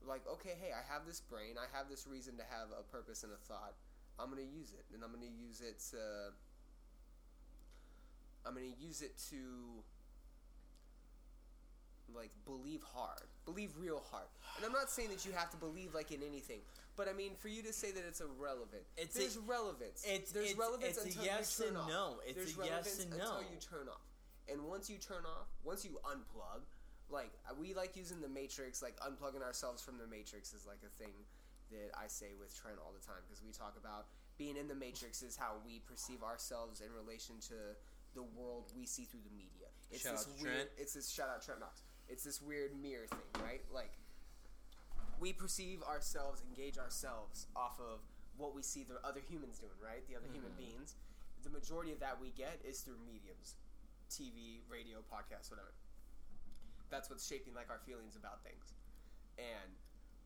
[0.06, 1.58] like okay, hey, I have this brain.
[1.58, 3.74] I have this reason to have a purpose and a thought.
[4.18, 6.32] I'm gonna use it, and I'm gonna use it to.
[8.46, 9.36] I'm gonna use it to
[12.14, 14.26] like believe hard, believe real hard.
[14.56, 16.60] And I'm not saying that you have to believe like in anything,
[16.96, 20.04] but I mean for you to say that it's irrelevant, It's there's a- relevance.
[20.06, 21.88] it's- there's it's- relevance it's a yes you turn and off.
[21.88, 22.20] no.
[22.24, 23.40] It's there's a yes and until no.
[23.40, 24.00] you turn off.
[24.48, 26.62] And once you turn off, once you unplug,
[27.10, 30.78] like uh, we like using the Matrix, like unplugging ourselves from the Matrix is like
[30.86, 31.12] a thing
[31.70, 34.06] that I say with Trent all the time because we talk about
[34.38, 37.74] being in the Matrix is how we perceive ourselves in relation to
[38.16, 39.68] the world we see through the media.
[39.92, 40.54] It's Shout this weird.
[40.56, 40.68] Trent.
[40.80, 41.82] It's this shout out Trent Knox.
[42.08, 43.60] It's this weird mirror thing, right?
[43.72, 43.92] Like
[45.20, 48.00] we perceive ourselves, engage ourselves off of
[48.36, 50.02] what we see the other humans doing, right?
[50.08, 50.80] The other human Mm-hmm.
[50.80, 50.96] beings.
[51.44, 53.54] The majority of that we get is through mediums,
[54.10, 55.70] TV, radio, podcasts, whatever.
[56.90, 58.74] That's what's shaping like our feelings about things.
[59.38, 59.70] And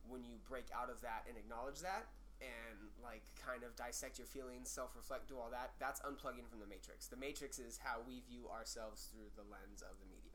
[0.08, 2.08] when you break out of that and acknowledge that
[2.40, 6.68] and like kind of dissect your feelings, self-reflect, do all that, that's unplugging from the
[6.68, 7.06] matrix.
[7.06, 10.32] The matrix is how we view ourselves through the lens of the media.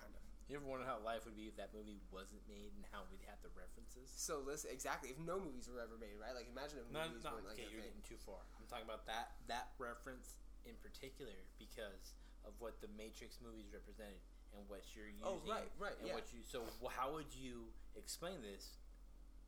[0.00, 0.24] Kind of.
[0.48, 3.24] You ever wonder how life would be if that movie wasn't made and how we'd
[3.28, 4.08] have the references?
[4.12, 5.12] So listen, exactly.
[5.12, 6.32] If no movies were ever made, right?
[6.32, 8.40] Like imagine if No, movies no, weren't like okay, you're getting too far.
[8.56, 14.18] I'm talking about that that reference in particular because of what the Matrix movies represented
[14.54, 15.48] and what you're oh, using.
[15.48, 16.18] Oh, right, right, And yeah.
[16.18, 18.78] what you so how would you explain this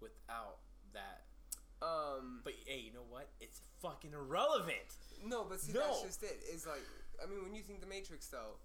[0.00, 0.63] without
[0.94, 1.22] that?
[1.84, 3.28] Um, But hey, you know what?
[3.40, 4.88] It's fucking irrelevant.
[5.24, 5.80] no, but see, No.
[5.80, 6.40] that's just it.
[6.52, 6.82] Is like,
[7.22, 8.56] I mean, when you think the Matrix, though,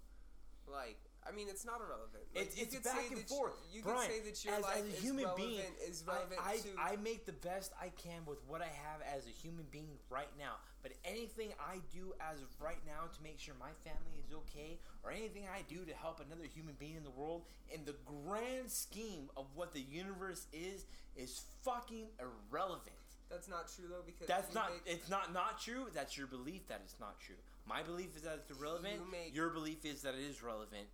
[0.66, 0.96] like,
[1.26, 2.24] I mean, it's not irrelevant.
[2.34, 3.52] Like, It's, you it's could back say and that forth.
[3.70, 5.72] You, you Brian, could say that your as, life as a is human relevant, being,
[5.86, 6.68] is relevant I, I, to.
[6.78, 10.30] I make the best I can with what I have as a human being right
[10.38, 10.56] now.
[10.82, 14.78] But anything I do as of right now to make sure my family is okay,
[15.04, 18.70] or anything I do to help another human being in the world, in the grand
[18.70, 20.86] scheme of what the universe is,
[21.16, 22.96] is fucking irrelevant.
[23.28, 24.70] that's not true though, because That's not.
[24.72, 25.86] make- It's not not true.
[25.92, 27.36] That's your belief that it's not true.
[27.66, 28.94] My belief is that it's irrelevant.
[28.94, 30.88] You make- your belief is that it is relevant.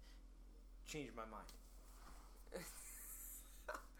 [0.86, 1.46] Change my mind.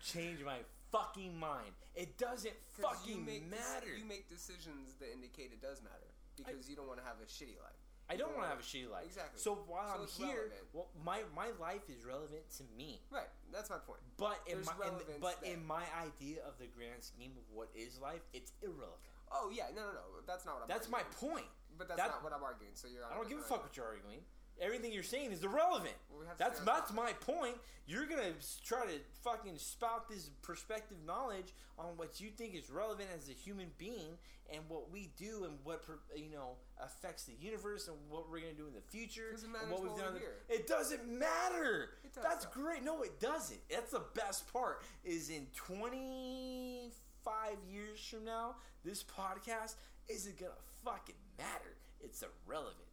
[0.05, 0.59] Change my
[0.97, 1.73] fucking mind.
[1.95, 3.93] It doesn't fucking you make dec- matter.
[3.97, 7.27] you make decisions that indicate it does matter because you don't want to have a
[7.29, 7.77] shitty life.
[8.09, 9.03] I You don't want to have a shitty life.
[9.07, 9.41] Exactly.
[9.41, 10.71] So while So I'm here, relevant.
[10.73, 13.03] well, my my life is relevant to me.
[13.11, 13.27] Right.
[13.51, 13.99] That's my point.
[14.17, 15.55] But in There's my in, but there.
[15.59, 19.03] in my idea of the grand scheme of what is life, it's irrelevant.
[19.33, 20.23] Oh yeah, no, no, no.
[20.27, 20.69] That's not what I'm.
[20.71, 21.51] That's my point.
[21.77, 22.73] But that's that- not what I'm arguing.
[22.79, 23.03] So you're.
[23.05, 24.23] I don't give a fuck what you're arguing.
[24.61, 25.95] Everything you're saying is irrelevant.
[26.11, 27.57] Well, we have to That's that's my point.
[27.87, 28.33] You're gonna
[28.65, 33.33] try to fucking spout this perspective knowledge on what you think is relevant as a
[33.33, 34.19] human being
[34.53, 35.85] and what we do and what
[36.17, 39.31] you know affects the universe and what we're gonna do in the future.
[39.35, 40.01] it and matters what we've done.
[40.01, 40.37] we in the- hear.
[40.49, 41.91] It doesn't matter.
[42.03, 42.51] It does, That's though.
[42.63, 42.83] great.
[42.83, 43.61] No, it doesn't.
[43.69, 44.83] That's the best part.
[45.05, 49.75] Is in 25 years from now, this podcast
[50.09, 50.53] isn't gonna
[50.85, 51.77] fucking matter.
[52.01, 52.86] It's irrelevant.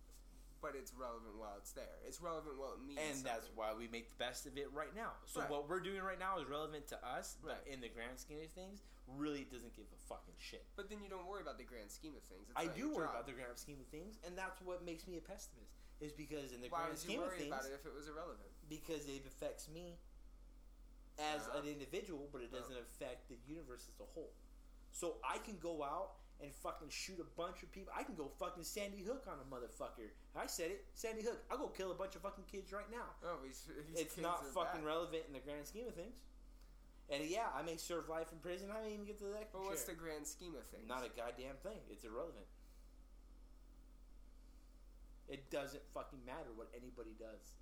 [0.64, 2.00] But it's relevant while it's there.
[2.08, 2.96] It's relevant while it means.
[3.04, 5.12] and that's why we make the best of it right now.
[5.26, 5.50] So Right.
[5.50, 7.68] what we're doing right now is relevant to us, but Right.
[7.68, 10.66] in the grand scheme of things, really doesn't give a fucking shit.
[10.78, 12.48] But then you don't worry about the grand scheme of things.
[12.50, 13.16] It's I do worry job.
[13.16, 15.76] about the grand scheme of things, and that's what makes me a pessimist.
[16.00, 17.86] Is because in the Why grand would scheme you of worry things, about it if
[17.86, 18.50] it was irrelevant?
[18.70, 20.00] because it affects me
[21.20, 21.60] as Uh-huh.
[21.60, 24.34] an individual, but it doesn't affect the universe as a whole.
[24.92, 27.94] So I can go out and fucking shoot a bunch of people.
[27.96, 30.12] I can go fucking Sandy Hook on a motherfucker.
[30.36, 31.40] I said it, Sandy Hook.
[31.50, 33.16] I'll go kill a bunch of fucking kids right now.
[33.24, 34.86] Oh, it's not fucking bad.
[34.86, 36.20] relevant in the grand scheme of things.
[37.10, 38.68] And yeah, I may serve life in prison.
[38.72, 40.88] I may even get to the electric But what's the grand scheme of things?
[40.88, 41.80] Not a goddamn thing.
[41.90, 42.48] It's irrelevant.
[45.28, 47.56] It doesn't fucking matter what anybody does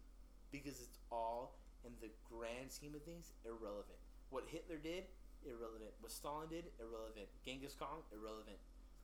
[0.51, 3.97] because it's all in the grand scheme of things irrelevant.
[4.29, 5.05] What Hitler did,
[5.45, 5.91] irrelevant.
[6.01, 7.27] What Stalin did, irrelevant.
[7.45, 8.57] Genghis Khan, irrelevant.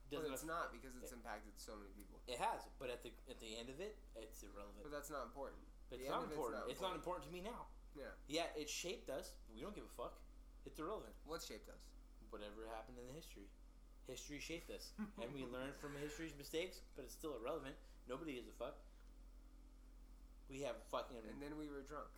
[0.08, 2.16] But it's not because it's impacted so many people.
[2.24, 4.80] It has, but at the at the end of it, it's irrelevant.
[4.80, 5.60] But that's not important.
[5.92, 6.64] It's not end of important.
[6.72, 7.68] It's not important to me now.
[7.92, 8.12] Yeah.
[8.28, 9.36] Yeah, it shaped us.
[9.52, 10.16] We don't give a fuck.
[10.64, 11.12] It's irrelevant.
[11.28, 11.80] What shaped us?
[12.32, 13.48] Whatever happened in the history.
[14.08, 14.92] History shaped us.
[15.20, 17.76] and we learned from history's mistakes, but it's still irrelevant.
[18.08, 18.76] Nobody gives a fuck.
[20.48, 21.16] We have fucking.
[21.28, 22.08] And then we were drunk.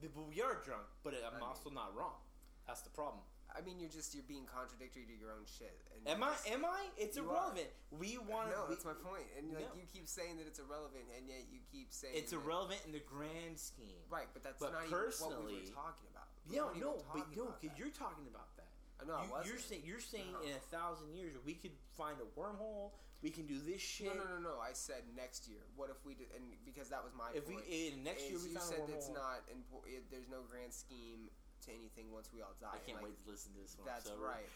[0.00, 2.20] but we are drunk, but I'm I mean- also not wrong.
[2.66, 3.22] That's the problem.
[3.56, 5.72] I mean, you're just you're being contradictory to your own shit.
[5.96, 6.32] And Am I?
[6.36, 6.86] just- Am I?
[6.98, 7.68] It's irrelevant.
[7.90, 8.70] We want no, to.
[8.70, 9.24] that's my point.
[9.38, 9.80] And like No.
[9.80, 12.92] you keep saying that it's irrelevant, and yet you keep saying It's that- irrelevant in
[12.92, 14.02] the grand scheme.
[14.10, 16.28] Right, but that's But not even what we personally- were talking about.
[16.46, 18.68] We Yeah, no, but no, because you're talking about that.
[19.06, 20.40] No, you, you're saying you're saying No.
[20.40, 22.92] in a thousand years we could find a wormhole.
[23.22, 24.14] We can do this shit.
[24.14, 24.60] No, no, no, no.
[24.60, 25.60] I said next year.
[25.74, 26.30] What if we did?
[26.36, 27.66] And because that was my If we point.
[27.66, 28.94] in next year we you found said a wormhole.
[28.96, 29.94] it's not important.
[29.96, 31.30] Eh, there's no grand scheme
[31.66, 32.78] to anything once we all die.
[32.78, 33.86] I can't Like, wait to listen to this one.
[33.90, 34.22] That's sober.
[34.22, 34.50] right.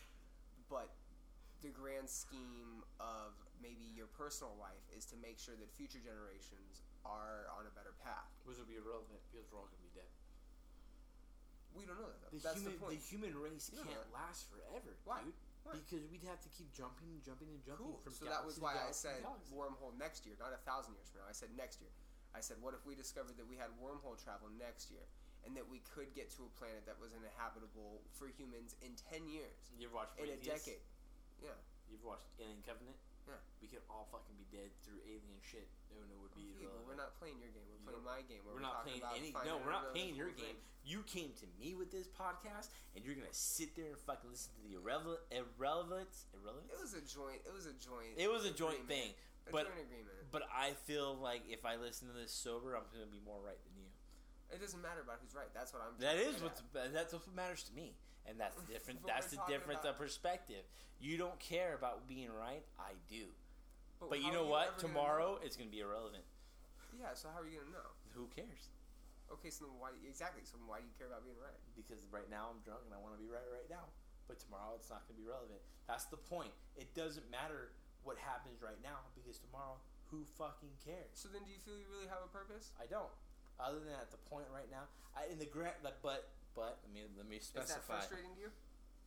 [0.71, 0.91] But
[1.61, 6.81] the grand scheme of maybe your personal life is to make sure that future generations
[7.05, 8.31] are on a better path.
[8.47, 10.09] Which will be irrelevant because we're all gonna be dead.
[11.75, 12.19] We don't know that.
[12.25, 12.35] Though.
[12.35, 12.99] The That's human the point.
[13.03, 15.23] human race You can't last forever, Why?
[15.23, 15.35] dude.
[15.63, 15.77] Why?
[15.77, 18.01] Because we'd have to keep jumping and jumping and jumping Cool.
[18.03, 19.23] from So that was why I said
[19.53, 21.29] wormhole next year, not a thousand years from now.
[21.31, 21.93] I said next year.
[22.33, 25.03] I said, what if we discovered that we had wormhole travel next year,
[25.47, 29.27] and that we could get to a planet that was inhabitable for humans in ten
[29.29, 30.83] years, You ever watch in a decade?
[31.41, 31.57] Yeah.
[31.91, 32.95] You've watched Alien Covenant?
[33.27, 33.41] Yeah.
[33.63, 35.69] We could all fucking be dead through alien shit.
[35.93, 37.67] No, no, would be Okay, we're not playing your game.
[37.67, 38.43] We're playing my game.
[38.47, 39.31] We're we're, not playing about any.
[39.45, 40.57] No, we're not playing your game.
[40.57, 40.59] thing.
[40.83, 44.51] You came to me with this podcast, and you're gonna sit there and fucking listen
[44.57, 46.73] to the irrelevant, irrelevance, irrelevance.
[46.73, 47.45] It was a joint.
[47.45, 48.17] It was a joint.
[48.17, 48.89] It was a joint agreement.
[48.89, 49.11] thing,
[49.47, 50.17] A but joint agreement.
[50.33, 53.61] but I feel like if I listen to this sober, I'm gonna be more right
[53.61, 53.80] than you.
[54.53, 55.49] It doesn't matter about who's right.
[55.55, 55.95] That's what I'm.
[55.99, 56.93] That to is get what's at.
[56.93, 57.95] that's what matters to me,
[58.27, 59.01] and that's the difference.
[59.07, 60.65] That's the difference about- of perspective.
[61.01, 62.63] You don't care about being right.
[62.79, 63.33] I do.
[64.01, 64.67] But you know are what?
[64.73, 66.25] ever gonna Tomorrow it's gonna be irrelevant.
[66.97, 67.13] Yeah.
[67.15, 67.91] So how are you gonna know?
[68.17, 68.73] Who cares?
[69.29, 69.53] Okay.
[69.53, 69.93] So then why?
[70.05, 70.43] Exactly.
[70.45, 71.57] So why do you care about being right?
[71.77, 73.93] Because right now I'm drunk and I want to be right right now.
[74.29, 75.61] But tomorrow it's not gonna be relevant.
[75.85, 76.53] That's the point.
[76.81, 79.77] It doesn't matter what happens right now because tomorrow,
[80.09, 81.13] who fucking cares?
[81.13, 82.73] So then, do you feel you really have a purpose?
[82.81, 83.13] I don't.
[83.61, 86.91] Other than at the point right now, I, in the grand, like, but but let
[86.93, 87.69] me let me specify.
[87.69, 88.51] Is that frustrating to you?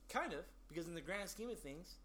[0.10, 1.98] Kind of, because in the grand scheme of things,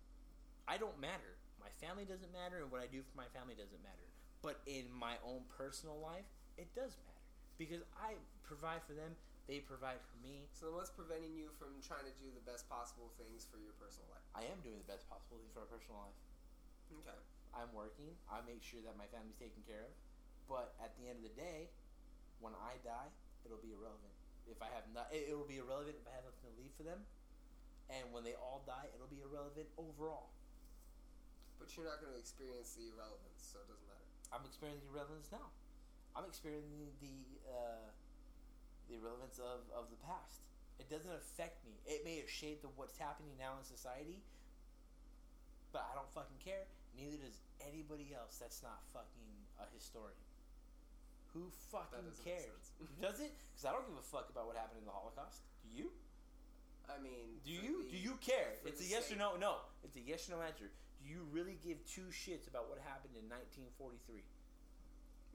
[0.66, 1.37] I don't matter.
[1.61, 4.07] My family doesn't matter, and what I do for my family doesn't matter.
[4.41, 6.27] But in my own personal life,
[6.57, 7.27] it does matter
[7.59, 8.16] because I
[8.47, 9.19] provide for them.
[9.49, 10.45] They provide for me.
[10.53, 13.73] So then, what's preventing you from trying to do the best possible things for your
[13.81, 14.25] personal life?
[14.37, 16.19] I am doing the best possible thing for my personal life.
[17.01, 17.16] Okay.
[17.57, 18.12] I'm working.
[18.29, 19.93] I make sure that my family's taken care of.
[20.45, 21.73] But at the end of the day,
[22.40, 23.10] when I die,
[23.44, 24.15] it'll be irrelevant.
[24.48, 26.86] If I have not, it, it'll be irrelevant if I have nothing to leave for
[26.86, 27.05] them.
[27.89, 30.32] And when they all die, it'll be irrelevant overall.
[31.56, 34.09] But you're not going to experience the irrelevance, so it doesn't matter.
[34.31, 35.52] I'm experiencing the irrelevance now.
[36.16, 37.16] I'm experiencing the
[37.48, 37.89] uh,
[38.89, 40.44] the irrelevance of, of the past.
[40.81, 41.77] It doesn't affect me.
[41.85, 44.23] It may have shaped what's happening now in society,
[45.73, 46.65] but I don't fucking care.
[46.97, 50.28] Neither does anybody else that's not fucking a historian.
[51.35, 52.73] Who fucking cares?
[53.03, 53.33] Does it?
[53.53, 55.45] Because I don't give a fuck about what happened in the Holocaust.
[55.63, 55.93] Do you?
[56.89, 57.85] I mean, Do you?
[57.85, 58.57] the- Do you care?
[58.65, 59.37] It's a yes or no.
[59.37, 60.73] No, it's a yes or no answer.
[60.99, 64.25] Do you really give two shits about what happened in 1943?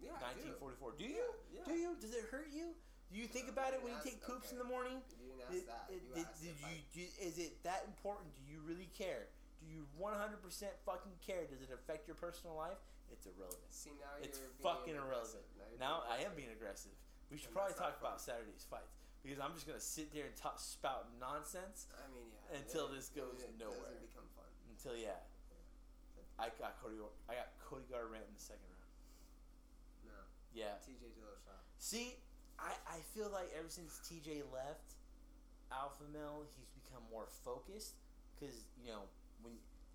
[0.02, 0.52] Yeah, I do.
[0.60, 0.98] 1944.
[1.00, 1.24] Do, you?
[1.54, 1.64] yeah.
[1.64, 1.96] Do you?
[2.02, 2.74] Does it hurt you?
[3.14, 4.98] Do you think No, about it when you take poops in the morning?
[5.22, 5.86] You didn't ask Did, that.
[5.88, 8.34] did- you did- asked did you, do- is it that important?
[8.36, 9.30] Do you really care?
[9.62, 10.42] Do you 100%
[10.84, 11.46] fucking care?
[11.48, 12.82] Does it affect your personal life?
[13.14, 13.70] It's irrelevant.
[13.70, 15.46] See now It's you're fucking aggressive.
[15.46, 15.80] irrelevant.
[15.80, 16.92] Now, Now I am being aggressive.
[17.30, 18.20] We should And probably talk about.
[18.22, 22.58] Saturday's fights because I'm just gonna sit there and talk, spout nonsense I mean, yeah.
[22.60, 23.78] Until it- this goes it, nowhere.
[23.94, 24.50] Doesn't become fun.
[24.70, 25.22] until yeah.
[26.42, 26.98] I got Cody.
[27.30, 28.90] I got Cody Garbrandt in the second round.
[30.10, 30.18] No.
[30.54, 30.82] Yeah.
[30.82, 31.58] TJ Dillashaw.
[31.78, 32.18] See,
[32.58, 34.98] I, I feel like ever since TJ left
[35.72, 37.94] Alpha Male, he's become more focused
[38.34, 39.06] because you know
[39.42, 39.54] when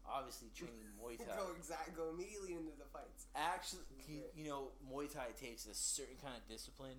[0.08, 1.36] obviously training Muay Thai.
[1.36, 1.94] go exact.
[1.94, 3.28] Go immediately into the fights.
[3.36, 6.98] Actually, he, you know Muay Thai takes a certain kind of discipline.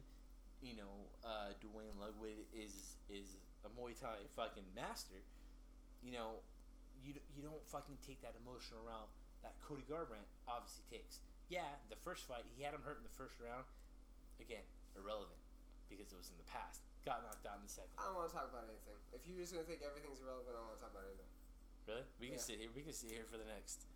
[0.61, 5.19] You know, uh, Duane Ludwig is is a Muay Thai fucking master.
[6.05, 6.39] You know,
[7.03, 9.09] you you don't fucking take that emotional round
[9.43, 11.19] that Cody Garbrandt obviously takes.
[11.49, 13.65] Yeah, the first fight he had him hurt in the first round.
[14.39, 14.63] Again,
[14.95, 15.39] irrelevant
[15.91, 16.85] because it was in the past.
[17.03, 17.95] Got knocked out in the second.
[17.97, 18.95] I don't want to talk about anything.
[19.15, 21.31] If you're just gonna think everything's irrelevant, I don't want to talk about anything.
[21.89, 22.05] Really?
[22.21, 22.41] We can Yeah.
[22.53, 22.69] sit here.
[22.77, 23.89] We can sit here for the next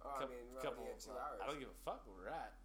[0.00, 0.88] Oh, coup- I mean, couple.
[0.96, 1.40] two hours.
[1.42, 2.56] I don't give a fuck where we're at.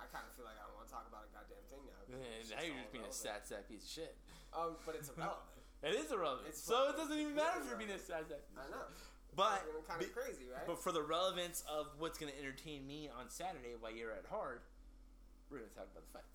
[0.00, 2.00] I kind of feel like I don't want to talk about a goddamn thing now.
[2.56, 4.16] Now you're just being a sad, sad piece of shit.
[4.56, 5.60] Um, but it's irrelevant.
[5.82, 6.48] It is irrelevant.
[6.48, 8.70] It's so it doesn't even matter if you're being a sad, sad piece I of
[8.70, 8.84] know.
[8.88, 9.36] shit.
[9.36, 10.66] But kind be- of crazy, right?
[10.66, 14.26] but for the relevance of what's going to entertain me on Saturday while you're at
[14.26, 14.62] hard,
[15.50, 16.34] we're going to talk about the fights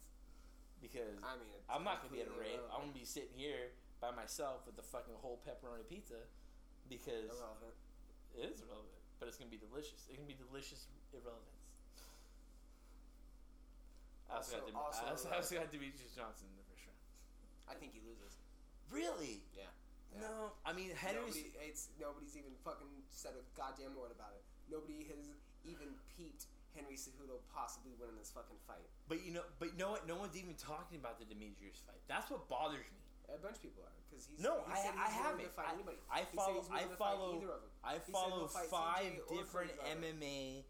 [0.82, 2.62] because I mean, I'm not going to be at a rave.
[2.72, 6.24] I'm going to be sitting here by myself with the fucking whole pepperoni pizza
[6.90, 7.76] because irrelevant.
[8.38, 10.06] it is relevant, but it's going to be delicious.
[10.12, 11.52] It can be delicious irrelevance.
[14.30, 15.70] I also, Also- got, also I also, also got.
[15.72, 17.02] Demetrious Johnson in the first round.
[17.70, 18.38] I think he loses.
[18.90, 19.42] Really?
[19.54, 19.70] Yeah.
[20.16, 21.36] No, I mean Henry's.
[21.36, 24.44] Nobody, it's nobody's even fucking said a goddamn word about it.
[24.72, 25.28] Nobody has
[25.68, 28.88] even peeped Henry Cejudo possibly winning this fucking fight.
[29.12, 30.08] But you know, but you know what?
[30.08, 32.00] No one's even talking about the Demetrious fight.
[32.08, 33.04] That's what bothers me.
[33.34, 35.52] A bunch of people are because he's No, he I, I haven't.
[35.56, 35.98] fight I, anybody.
[36.12, 36.62] I said follow.
[36.72, 37.30] I willing to fight follow.
[37.38, 37.72] either of them.
[37.84, 40.64] I follow five different MMA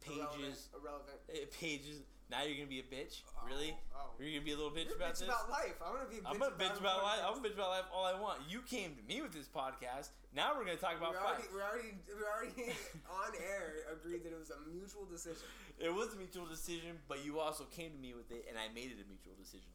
[0.00, 0.68] pages.
[0.74, 1.18] Irrelevant.
[1.18, 1.18] irrelevant.
[1.32, 2.02] eh, Pages.
[2.30, 3.20] Now you're gonna be a bitch.
[3.46, 3.76] Really?
[3.94, 4.16] Oh.
[4.18, 5.28] You're gonna be a little bitch You're about bitch this.
[5.28, 5.76] about life.
[5.84, 7.20] I'm gonna be a bitch I'm gonna bitch about life.
[7.20, 8.40] I'm gonna bitch about life all I want.
[8.48, 10.08] You came to me with this podcast.
[10.34, 12.72] Now we're gonna talk about We're already, we're already, we're already
[13.20, 13.92] on air.
[13.92, 15.44] Agreed that it was a mutual decision.
[15.78, 18.72] It was a mutual decision, but you also came to me with it, and I
[18.72, 19.68] made it a mutual decision.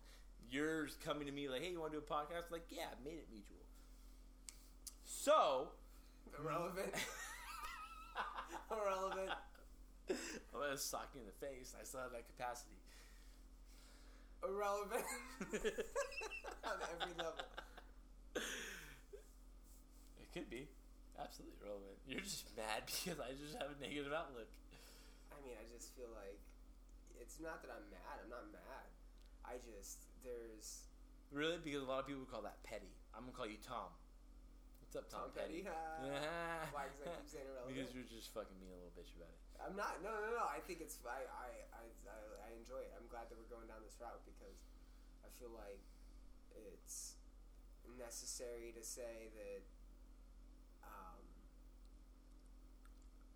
[0.51, 3.03] Yours coming to me like, "Hey, you want to do a podcast?" Like, yeah, I
[3.03, 3.57] made it mutual.
[5.05, 5.69] So,
[6.37, 6.93] Irrelevant.
[8.71, 9.31] Irrelevant.
[10.09, 11.73] I'm gonna sock you in the face.
[11.79, 12.77] I still have that capacity.
[14.43, 15.05] Irrelevant.
[16.63, 17.45] on every level.
[18.35, 20.67] It could be
[21.19, 21.97] absolutely irrelevant.
[22.07, 24.49] You're just mad because I just have a negative outlook.
[25.33, 26.39] I mean, I just feel like
[27.21, 28.23] it's not that I'm mad.
[28.23, 28.87] I'm not mad.
[29.45, 30.89] I just there's
[31.29, 32.89] Really, because a lot of people would call that petty.
[33.13, 33.93] I'm gonna call you Tom.
[34.81, 35.61] What's up, Tom, Tom Petty.
[35.61, 36.65] Yeah.
[36.73, 36.89] Why?
[36.89, 37.69] Because I keep saying irrelevant.
[37.69, 39.37] Because you're just fucking being a little bitch about it.
[39.61, 40.01] I'm not.
[40.01, 40.49] No, no, no.
[40.49, 40.97] I think it's.
[41.05, 41.85] I, I, I,
[42.41, 42.89] I enjoy it.
[42.97, 44.65] I'm glad that we're going down this route because
[45.21, 45.85] I feel like
[46.57, 47.21] it's
[48.01, 49.61] necessary to say that.
[50.81, 51.21] Um,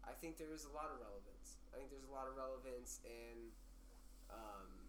[0.01, 1.61] I think there is a lot of relevance.
[1.69, 3.53] I think there's a lot of relevance in,
[4.33, 4.82] um,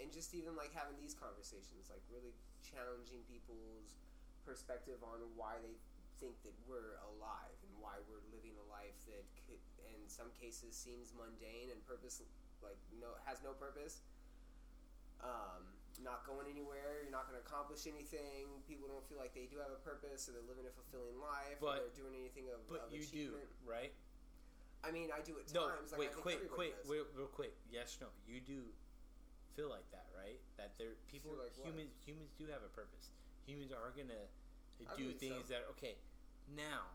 [0.00, 2.32] and just even like having these conversations, like really
[2.64, 4.00] challenging people's
[4.48, 5.76] perspective on why they
[6.16, 10.72] think that we're alive and why we're living a life that could, in some cases
[10.76, 12.20] seems mundane and purpose
[12.60, 14.04] like no has no purpose
[15.24, 15.64] um,
[16.04, 19.56] not going anywhere you're not going to accomplish anything people don't feel like they do
[19.60, 22.88] have a purpose or they're living a fulfilling life or they're doing anything of, But
[22.88, 23.48] of you do, achievement.
[23.64, 23.92] right?
[24.84, 27.56] I mean I do at No, times like wait, quick, quick, wait, real quick.
[27.68, 28.68] Yes, no, you do
[29.56, 30.38] feel like that, right?
[30.56, 31.66] That there, people, like what?
[31.66, 33.10] humans, humans do have a purpose.
[33.46, 34.28] Humans are gonna
[34.86, 35.54] I do things so.
[35.54, 35.96] that okay.
[36.56, 36.88] Now,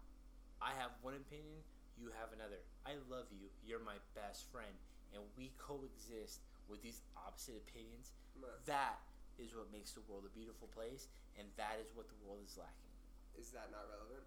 [0.61, 1.61] I have one opinion.
[1.95, 2.59] You have another.
[2.83, 3.47] I love you.
[3.63, 4.71] You're my best friend,
[5.15, 8.11] and we coexist with these opposite opinions.
[8.39, 8.99] But That
[9.39, 11.07] is what makes the world a beautiful place,
[11.39, 12.91] and that is what the world is lacking.
[13.39, 14.23] is that not relevant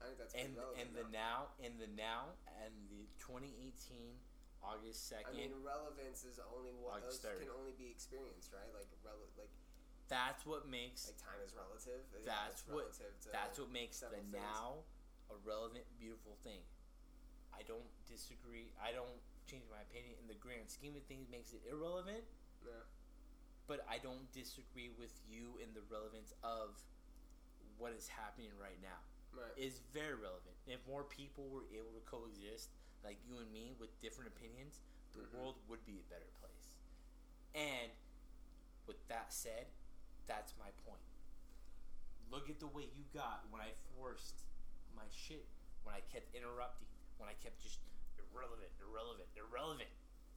[0.00, 1.50] I think that's And relevant and the now.
[1.58, 2.22] now, and the now,
[2.62, 4.14] and the 2018
[4.62, 5.32] August second.
[5.32, 7.46] I mean, relevance is only what August those 3rd.
[7.46, 8.68] can only be experienced, right?
[8.74, 9.50] Like, rel- like,
[10.08, 12.00] That's what makes like time is relative.
[12.12, 14.32] Yeah, That's it's what- relative to that's what makes the things.
[14.32, 14.84] now
[15.30, 16.64] a relevant, beautiful thing.
[17.52, 18.72] I don't disagree.
[18.80, 21.28] I don't change my opinion in the grand scheme of things.
[21.28, 22.24] Makes it irrelevant,
[22.64, 22.72] Yeah.
[23.66, 26.80] but I don't disagree with you in the relevance of
[27.76, 28.98] what is happening right now.
[29.32, 29.52] Right.
[29.56, 30.56] It's very relevant.
[30.66, 32.70] If more people were able to coexist
[33.04, 34.80] like you and me with different opinions,
[35.14, 35.32] the Mhm.
[35.34, 36.74] world would be a better place.
[37.54, 37.92] And
[38.86, 39.66] with that said,
[40.26, 41.02] that's my point.
[42.30, 44.44] Look at the way you got when I forced
[44.94, 45.46] my shit,
[45.84, 47.80] when I kept interrupting, when I kept just
[48.18, 49.88] irrelevant, irrelevant, irrelevant.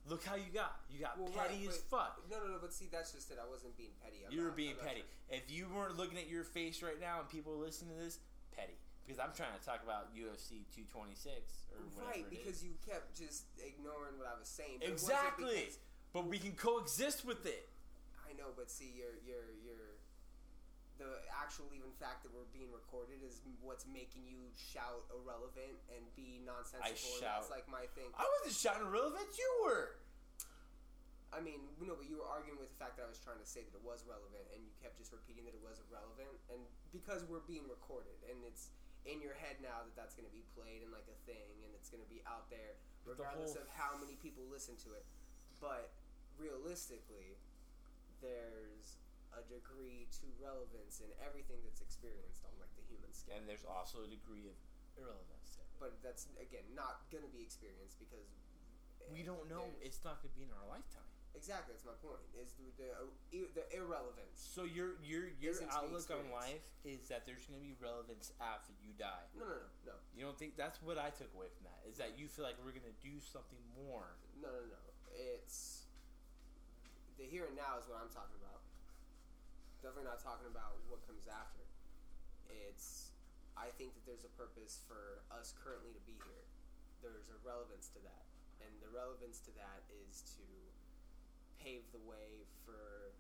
[0.06, 0.84] Look how you got.
[0.90, 2.28] You got Well, petty right, as fuck.
[2.28, 2.60] No, no, no.
[2.60, 3.38] But see, that's just it.
[3.38, 4.26] I wasn't being petty.
[4.26, 5.02] I'm You were not- being I'm petty.
[5.02, 8.04] trying- If you weren't looking at your face right now and people are listening to
[8.04, 8.20] this.
[9.12, 12.72] Because I'm trying to talk about UFC 226 or whatever Right, because is.
[12.72, 14.80] you kept just ignoring what I was saying.
[14.80, 15.68] but exactly.
[15.68, 15.84] because-
[16.16, 17.68] But we can coexist with it.
[18.24, 20.00] I know, but see, you're you're you're
[20.96, 26.08] the actual even fact that we're being recorded is what's making you shout irrelevant and
[26.16, 26.88] be nonsensical.
[26.88, 28.08] and shout- That's like my thing.
[28.16, 29.28] I wasn't shouting irrelevant.
[29.38, 29.96] You were.
[31.34, 33.48] I mean, no, but you were arguing with the fact that I was trying to
[33.48, 36.40] say that it was relevant, and you kept just repeating that it was irrelevant.
[36.52, 36.60] And
[36.92, 38.68] because we're being recorded, and it's
[39.06, 41.72] in your head now that that's going to be played and like a thing, and
[41.74, 44.94] it's going to be out there, But the regardless of how many people listen to
[44.94, 45.06] it.
[45.58, 45.94] But
[46.38, 47.38] realistically,
[48.22, 49.02] there's
[49.34, 53.40] a degree to relevance in everything that's experienced on like the human scale.
[53.40, 54.58] And there's also a degree of
[55.00, 55.58] irrelevance.
[55.58, 55.62] to.
[55.80, 58.28] But that's again not going to be experienced because
[59.10, 59.66] we don't eh, know.
[59.82, 61.10] It's not going to be in our lifetime.
[61.36, 62.22] Exactly that's my point.
[62.38, 64.38] Is the the, uh, the irrelevance.
[64.38, 67.66] So your your your Isn't to be outlook on life is that there's going to
[67.66, 69.26] be relevance after you die.
[69.38, 69.96] No, no, no, no.
[70.16, 71.80] You don't think that's what I took away from that?
[71.88, 74.18] Is that you feel like we're going to do something more?
[74.40, 74.82] No, no, no.
[75.14, 75.86] It's
[77.20, 78.66] the here and now is what I'm talking about.
[79.86, 81.66] Definitely not talking about what comes after.
[82.50, 83.12] It's
[83.54, 86.46] I think that there's a purpose for us currently to be here.
[87.06, 88.26] There's a relevance to that,
[88.62, 90.46] and the relevance to that is to
[91.62, 93.14] pave the way for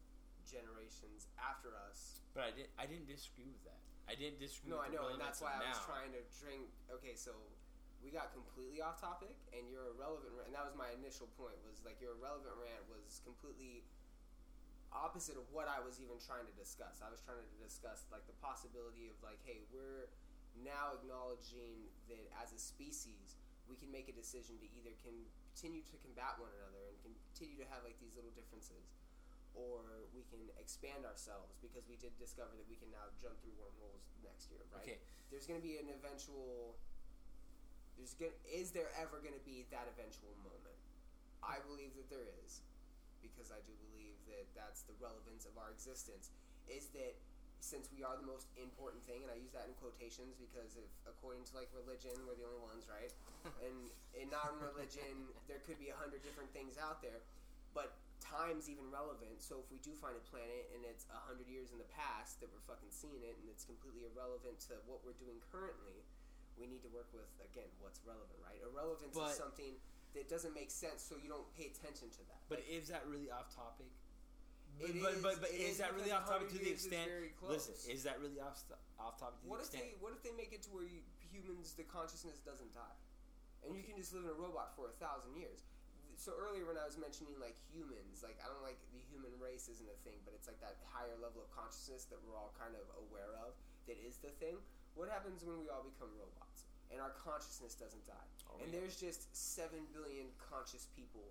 [0.44, 2.26] generations after us.
[2.34, 2.74] But I didn't.
[2.76, 3.80] I didn't disagree with that.
[4.10, 4.74] I didn't disagree.
[4.74, 5.88] No, I know, and that's why I was now.
[5.88, 6.68] trying to drink.
[6.90, 7.32] Okay, so
[8.02, 11.56] we got completely off topic, and your irrelevant rant, and that was my initial point.
[11.64, 13.86] Was like your irrelevant rant was completely
[14.92, 17.00] opposite of what I was even trying to discuss.
[17.00, 20.12] I was trying to discuss like the possibility of like, hey, we're
[20.60, 23.40] now acknowledging that as a species,
[23.72, 24.92] we can make a decision to either
[25.52, 28.96] continue to combat one another and continue to have like these little differences,
[29.52, 33.56] or we can expand ourselves because we did discover that we can now jump through
[33.60, 34.88] wormholes next year, right?
[34.88, 35.00] Okay.
[35.28, 36.80] There's going to be an eventual.
[38.00, 40.80] There's going is there ever going to be that eventual moment?
[41.44, 42.64] I believe that there is,
[43.20, 46.32] because I do believe that that's the relevance of our existence.
[46.70, 47.18] Is that
[47.62, 50.90] since we are the most important thing, and I use that in quotations because if
[51.06, 53.14] according to like religion, we're the only ones, right?
[53.66, 57.22] and in non-religion, there could be a hundred different things out there,
[57.78, 59.38] but time's even relevant.
[59.46, 62.42] So if we do find a planet and it's a hundred years in the past
[62.42, 66.02] that we're fucking seeing it, and it's completely irrelevant to what we're doing currently,
[66.58, 68.58] we need to work with again what's relevant, right?
[68.66, 69.78] Irrelevance But- is something
[70.18, 72.42] that doesn't make sense, so you don't pay attention to that.
[72.50, 73.88] But is that really off topic?
[74.80, 77.10] But, is- but, but is is that really off topic to the extent?
[77.10, 78.62] very Listen, is that really off
[78.98, 79.94] off topic to What the if they?
[80.00, 82.98] What if they make it to where you, humans, the consciousness doesn't die,
[83.66, 85.66] and you can just live in a robot for a thousand years?
[86.22, 89.66] So earlier when I was mentioning like humans, like I don't like the human race
[89.74, 92.78] isn't a thing, but it's like that higher level of consciousness that we're all kind
[92.78, 93.58] of aware of
[93.90, 94.62] that is the thing.
[94.94, 98.30] What happens when we all become robots and our consciousness doesn't die?
[98.46, 98.84] Oh, and yeah.
[98.84, 101.26] there's just seven billion conscious people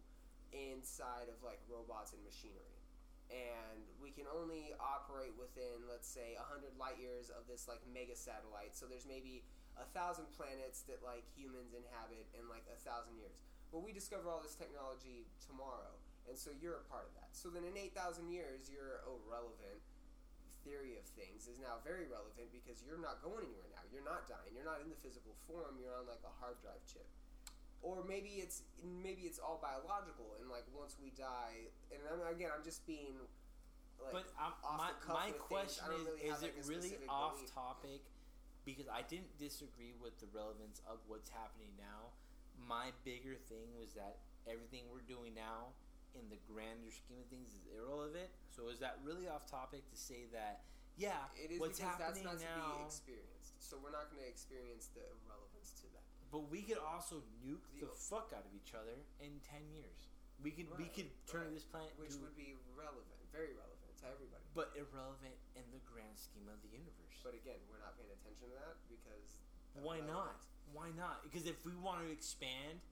[0.51, 2.80] inside of like robots and machinery
[3.31, 8.19] and we can only operate within let's say 100 light years of this like mega
[8.19, 8.75] satellite.
[8.75, 9.47] So there's maybe
[9.79, 13.47] a thousand planets that like humans inhabit in like a thousand years.
[13.71, 15.95] But we discover all this technology tomorrow
[16.29, 17.33] and so you're a part of that.
[17.33, 19.81] So then in 8000 years your irrelevant
[20.67, 23.87] theory of things is now very relevant because you're not going anywhere now.
[23.89, 24.53] You're not dying.
[24.53, 25.81] You're not in the physical form.
[25.81, 27.09] You're on like a hard drive chip
[27.83, 32.51] or maybe it's maybe it's all biological and like once we die and I'm, again
[32.53, 33.17] i'm just being
[34.01, 35.53] like but off my the cuff my with things.
[35.53, 37.53] question is: really Is it like, really off belief.
[37.53, 38.01] topic?
[38.65, 42.13] Because I didn't disagree with the relevance of what's happening now.
[42.57, 45.77] My bigger thing was that everything we're doing now,
[46.17, 48.33] in the grander scheme of things, is irrelevant.
[48.49, 50.65] So is that really off topic to say that?
[50.97, 54.19] Yeah, it is what's because that's happening not to be experienced so we're not going
[54.19, 58.55] to experience the relevance to that But we could also nuke the fuck out of
[58.55, 60.09] each other in ten years.
[60.39, 61.55] We could we could turn right.
[61.55, 66.19] this planet which would be relevant very relevant to everybody but irrelevant in the grand
[66.19, 67.19] scheme of the universe.
[67.23, 69.39] but again we're not paying attention to that because
[69.79, 70.43] Why not?
[70.75, 71.23] Why not?
[71.23, 72.83] Because if we want to expand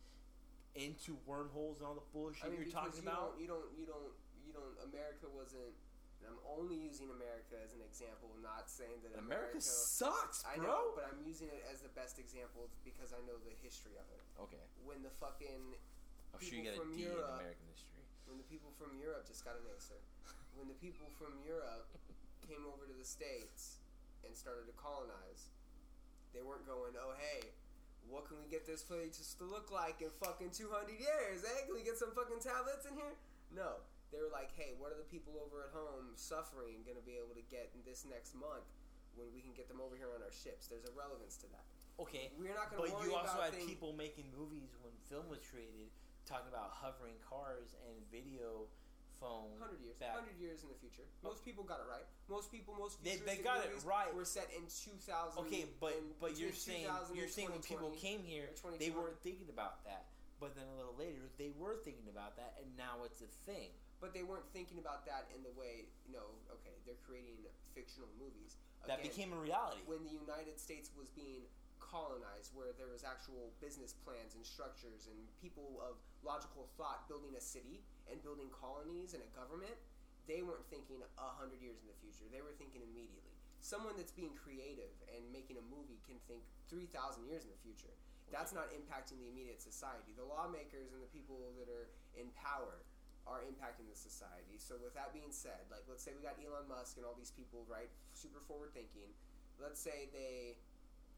[0.79, 3.67] into wormholes and all the bullshit I mean, you're talking you about, don't, you don't,
[3.75, 4.15] you don't,
[4.47, 4.75] you don't.
[4.87, 5.75] America wasn't
[6.21, 9.61] And I'm only using America as an example, not saying that America America.
[9.63, 13.55] sucks, I know, but I'm using it as the best example because I know the
[13.63, 14.23] history of it.
[14.43, 15.79] okay, When the fucking
[16.35, 18.03] I'm sure you got a in Europe- American history.
[18.27, 19.97] when the people from Europe just got an answer.
[20.59, 21.87] When the people from Europe
[22.43, 23.79] came over to the states
[24.27, 25.49] and started to colonize,
[26.35, 27.55] they weren't going, "Oh hey,
[28.11, 31.45] what can we get this place to look like in fucking 200 years?
[31.45, 31.65] Eh?
[31.67, 33.15] Can we get some fucking tablets in here?"
[33.55, 33.81] No,
[34.13, 37.17] they were like, "Hey, what are the people over at home suffering going to be
[37.21, 38.65] able to get in this next month
[39.17, 41.65] when we can get them over here on our ships?" There's a relevance to that.
[41.99, 43.67] Okay, We're not going to but you also had things.
[43.67, 45.91] people making movies when film was created,
[46.27, 48.71] talking about hovering cars and video
[49.19, 49.51] phone.
[49.59, 51.03] Hundred years, hundred years in the future.
[51.27, 52.07] Most people got it right.
[52.31, 54.15] Most people, most They- they got it right.
[54.15, 55.45] Were set in two thousand.
[55.47, 58.49] Okay, but but you're saying you're saying when people came here,
[58.79, 60.07] they weren't thinking about that.
[60.39, 63.71] But then a little later, they were thinking about that, and now it's a thing.
[64.01, 65.91] But they weren't thinking about that in the way.
[66.07, 66.29] You know,
[66.61, 67.39] okay, they're creating
[67.75, 68.59] fictional movies.
[68.87, 69.83] That became a reality.
[69.85, 71.45] when the United States was being
[71.83, 77.35] colonized, where there was actual business plans and structures and people of logical thought building
[77.37, 79.75] a city and building colonies and a government,
[80.29, 82.29] they weren't thinking a hundred years in the future.
[82.29, 83.35] They were thinking immediately.
[83.65, 87.61] Someone that's being creative and making a movie can think three thousand years in the
[87.65, 87.93] future.
[88.29, 90.13] That's not impacting the immediate society.
[90.13, 92.85] The lawmakers and the people that are in power
[93.29, 94.57] are impacting the society.
[94.57, 97.31] So with that being said, like let's say we got Elon Musk and all these
[97.33, 99.13] people, right, super forward thinking.
[99.61, 100.57] Let's say they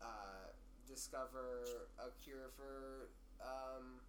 [0.02, 0.50] uh,
[0.90, 4.02] discover a cure for um,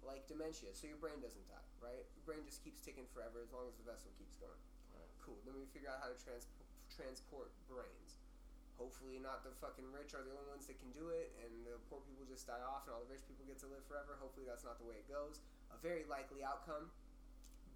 [0.00, 2.06] like dementia, so your brain doesn't die, right?
[2.16, 4.62] Your brain just keeps ticking forever as long as the vessel keeps going.
[4.94, 5.10] Right.
[5.20, 5.36] Cool.
[5.44, 6.48] Then we figure out how to trans-
[6.88, 8.18] transport brains.
[8.78, 11.82] Hopefully, not the fucking rich are the only ones that can do it, and the
[11.90, 14.14] poor people just die off, and all the rich people get to live forever.
[14.22, 15.42] Hopefully, that's not the way it goes.
[15.74, 16.86] A very likely outcome,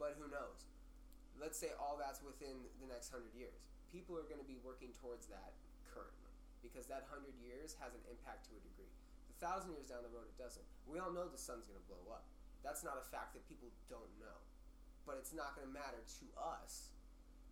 [0.03, 0.67] but who knows?
[1.39, 3.63] Let's say all that's within the next hundred years.
[3.95, 5.55] People are going to be working towards that
[5.87, 8.91] currently because that hundred years has an impact to a degree.
[9.31, 10.67] The thousand years down the road, it doesn't.
[10.91, 12.27] We all know the sun's going to blow up.
[12.67, 14.39] That's not a fact that people don't know,
[15.07, 16.91] but it's not going to matter to us.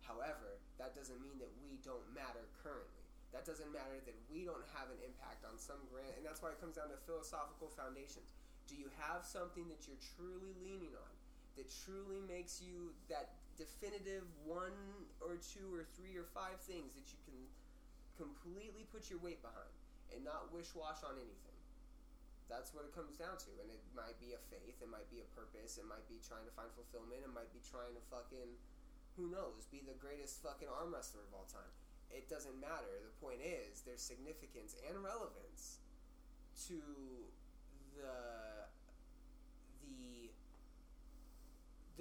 [0.03, 3.07] However, that doesn't mean that we don't matter currently.
[3.31, 6.51] That doesn't matter that we don't have an impact on some grand, and that's why
[6.51, 8.35] it comes down to philosophical foundations.
[8.67, 11.11] Do you have something that you're truly leaning on,
[11.59, 14.75] that truly makes you that definitive one
[15.19, 17.37] or two or three or five things that you can
[18.15, 19.71] completely put your weight behind
[20.15, 21.57] and not wish wash on anything?
[22.47, 25.23] That's what it comes down to, and it might be a faith, it might be
[25.23, 28.51] a purpose, it might be trying to find fulfillment, it might be trying to fucking,
[29.15, 31.71] who knows, be the greatest fucking arm wrestler of all time
[32.11, 32.99] it doesn't matter.
[32.99, 35.79] The point is, there's significance and relevance
[36.67, 36.79] to
[37.95, 38.60] the the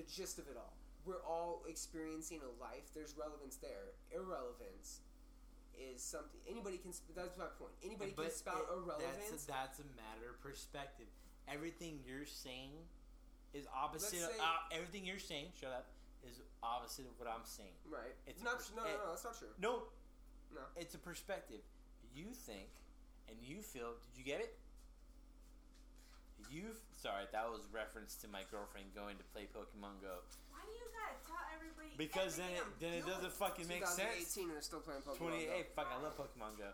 [0.01, 0.73] the gist of it all.
[1.05, 2.89] We're all experiencing a life.
[2.95, 3.93] There's relevance there.
[4.13, 5.01] Irrelevance
[5.77, 6.93] is something anybody can.
[7.17, 7.73] That's my point.
[7.85, 9.29] Anybody can But spout it- irrelevance.
[9.31, 11.07] That's a, that's a matter of perspective.
[11.49, 12.71] Everything you're saying
[13.55, 14.21] is opposite.
[14.21, 15.87] Let's Of, uh, everything you're saying, shut up,
[16.29, 17.73] is opposite of what I'm saying.
[17.89, 18.13] right.
[18.27, 18.57] It's not.
[18.59, 19.11] pers- no, no, no.
[19.11, 19.49] That's not true.
[19.59, 19.85] No,
[20.55, 20.61] No.
[20.77, 21.61] it's a perspective.
[22.15, 22.69] You think
[23.29, 23.95] and you feel.
[24.13, 24.59] Did you get it?
[26.51, 30.21] You sorry, that was reference to my girlfriend going to play Pokemon Go
[30.53, 31.97] Why do you gotta tell everybody?
[31.97, 34.37] because then it then it doesn't fucking make sense.
[34.37, 35.17] 2018 and they're still playing Pokemon.
[35.17, 35.57] Twenty Go.
[35.57, 35.73] eight.
[35.73, 36.71] Fuck, I love Pokemon Go.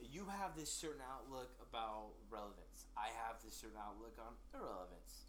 [0.00, 2.88] You have this certain outlook about relevance.
[2.96, 5.28] I have this certain outlook on irrelevance.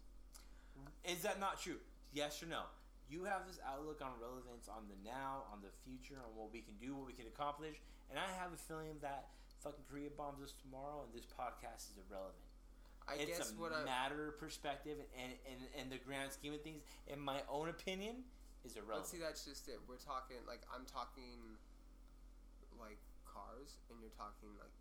[1.06, 1.80] Is that not true?
[2.12, 2.68] Yes or no?
[3.08, 6.60] You have this outlook on relevance on the now, on the future, on what we
[6.60, 7.78] can do, what we can accomplish,
[8.10, 9.30] and I have a feeling that
[9.62, 12.45] fucking Korea bombs us tomorrow, and this podcast is irrelevant.
[13.08, 16.52] I it's guess a what I matter of perspective, and and and the grand scheme
[16.54, 18.24] of things, in my own opinion,
[18.64, 19.06] is irrelevant.
[19.08, 19.78] see, that's just it.
[19.88, 21.58] We're talking like I'm talking
[22.78, 24.72] like cars, and you're talking like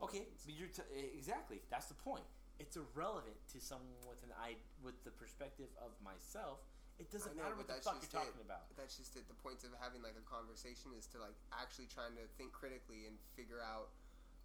[0.00, 0.86] Okay, but you're t-
[1.16, 1.60] exactly.
[1.70, 2.22] That's the point.
[2.58, 6.62] It's irrelevant to someone with an I with the perspective of myself.
[6.98, 8.46] It doesn't know, matter what the fuck you're talking it.
[8.46, 8.66] about.
[8.74, 9.30] That's just it.
[9.30, 13.06] The point of having like a conversation is to like actually trying to think critically
[13.06, 13.94] and figure out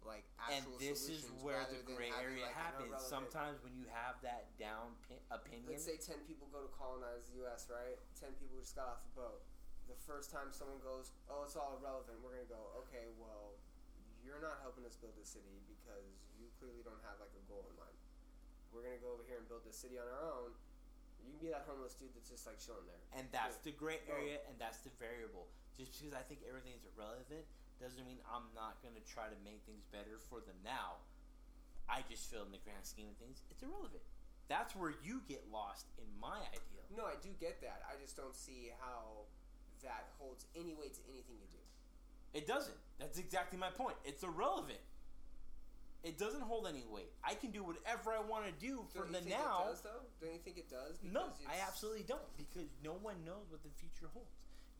[0.04, 2.94] like And actual this is where the gray area like, happens.
[3.02, 7.26] Sometimes when you have that down pi- opinion, Let's say ten people go to colonize
[7.32, 7.66] the U.S.
[7.72, 7.96] Right?
[8.14, 9.40] Ten people just got off the boat.
[9.88, 13.56] The first time someone goes, "Oh, it's all irrelevant," we're gonna go, "Okay, well,
[14.24, 16.08] you're not helping us build a city because
[16.40, 17.96] you clearly don't have like a goal in mind.
[18.72, 20.56] We're gonna go over here and build this city on our own.
[21.20, 23.00] You can be that homeless dude that's just like chilling there.
[23.16, 23.72] and that's Yeah.
[23.72, 25.48] the gray area, and that's the variable.
[25.76, 27.44] Just because I think everything's irrelevant
[27.84, 31.04] doesn't mean I'm not going to try to make things better for the now.
[31.84, 34.00] I just feel in the grand scheme of things, it's irrelevant.
[34.48, 36.84] That's where you get lost in my ideal.
[36.96, 37.84] No, I do get that.
[37.84, 39.28] I just don't see how
[39.84, 41.60] that holds any weight to anything you do.
[42.32, 42.76] It doesn't.
[42.98, 43.96] That's exactly my point.
[44.04, 44.80] It's irrelevant.
[46.04, 47.08] It doesn't hold any weight.
[47.24, 49.64] I can do whatever I want to do for Don't the you think now.
[49.64, 50.04] it does though?
[50.20, 51.00] Don't you think it does?
[51.00, 54.28] No, Because I absolutely don't because no one knows what the future holds.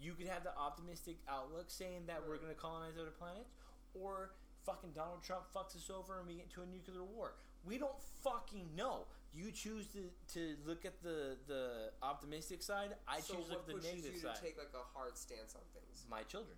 [0.00, 3.50] You could have the optimistic outlook saying that we're going to colonize other planets,
[3.94, 4.32] or
[4.64, 7.36] fucking Donald Trump fucks us over and we get into a nuclear war.
[7.64, 9.06] We don't fucking know.
[9.32, 12.94] You choose to, to look at the, the optimistic side.
[13.08, 14.36] I so choose to look at the negative you side.
[14.36, 16.04] to take like a hard stance on things?
[16.08, 16.56] My children.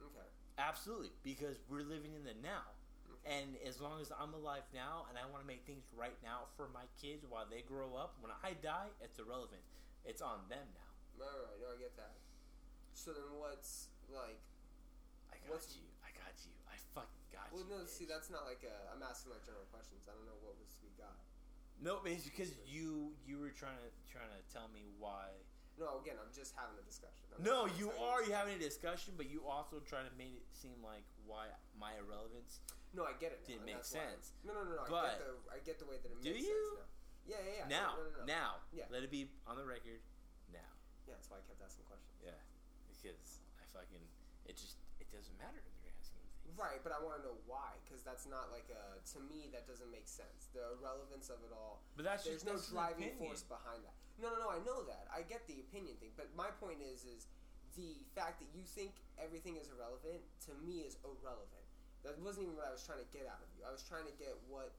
[0.00, 0.28] Okay.
[0.58, 2.68] Absolutely, because we're living in the now.
[3.08, 3.42] Okay.
[3.42, 6.50] And as long as I'm alive now and I want to make things right now
[6.56, 9.62] for my kids while they grow up, when I die, it's irrelevant.
[10.04, 10.90] It's on them now.
[11.22, 11.58] All right.
[11.58, 12.21] No, I get that.
[12.94, 14.38] So then, what's like?
[15.32, 15.82] I got What's- you.
[16.04, 16.52] I got you.
[16.70, 17.68] I fucking got Well, you.
[17.68, 17.84] Well, no.
[17.84, 17.96] bitch.
[17.98, 18.74] See, that's not like a.
[18.94, 20.06] I'm asking like general questions.
[20.06, 21.16] I don't know what was to be got.
[21.80, 25.32] no, it's because you you were trying to trying to tell me why.
[25.80, 27.24] No, again, I'm just having a discussion.
[27.32, 30.44] I'm No, you are you having a discussion, but you also trying to make it
[30.52, 31.48] seem like why
[31.80, 32.60] my irrelevance.
[32.92, 33.40] No, I get it.
[33.40, 34.36] Now, Didn't make why- sense.
[34.44, 34.82] No, no, no, no.
[34.84, 35.32] I But- get the.
[35.48, 36.60] I get the way that it Do makes you?
[36.76, 36.88] sense now.
[37.24, 37.68] Yeah, yeah, yeah.
[37.72, 38.24] now, no, no, no, no.
[38.26, 38.84] now, Yeah.
[38.90, 40.02] let it be on the record.
[40.52, 40.60] Now,
[41.08, 42.12] Yeah, that's why I kept asking questions.
[42.20, 42.34] yeah,
[43.02, 44.00] because I fucking
[44.46, 46.54] it just it doesn't matter if they're asking me things.
[46.54, 49.02] Right, but I want to know why, because that's not like a.
[49.14, 50.46] To me, that doesn't make sense.
[50.54, 51.82] The irrelevance of it all.
[51.98, 53.98] But that's There's just no that's driving force behind that.
[54.22, 54.50] No, no, no.
[54.54, 55.10] I know that.
[55.10, 57.26] I get the opinion thing, but my point is, is
[57.74, 61.66] the fact that you think everything is irrelevant to me is irrelevant.
[62.06, 63.62] That wasn't even what I was trying to get out of you.
[63.66, 64.74] I was trying to get what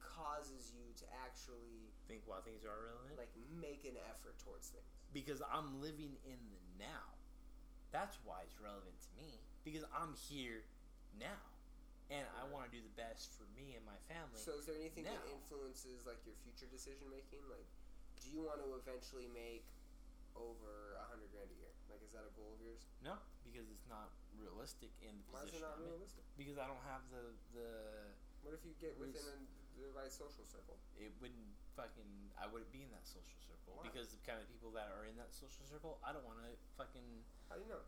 [0.00, 3.14] causes you to actually Think why things are irrelevant?
[3.20, 3.30] like
[3.60, 4.86] make an effort towards things.
[5.12, 7.19] because I'm living in the now.
[7.90, 10.62] That's why it's relevant to me because I'm here
[11.18, 11.42] now,
[12.08, 14.38] and I want to do the best for me and my family.
[14.38, 17.42] So, is there anything that influences like your future decision making?
[17.50, 17.66] Like,
[18.22, 19.66] do you want to eventually make
[20.38, 21.74] over a hundred grand a year?
[21.90, 22.86] Like, is that a goal of yours?
[23.02, 25.90] no, because it's not realistic in the Why is it position not I'm in.
[25.98, 26.22] realistic?
[26.38, 27.68] Because I don't have the the.
[28.46, 29.36] What if you get within a,
[29.80, 30.76] the right social circle?
[30.96, 32.32] It wouldn't fucking.
[32.36, 33.88] I wouldn't be in that social circle Why?
[33.88, 36.52] because the kind of people that are in that social circle, I don't want to
[36.76, 37.04] fucking.
[37.48, 37.84] How do you know?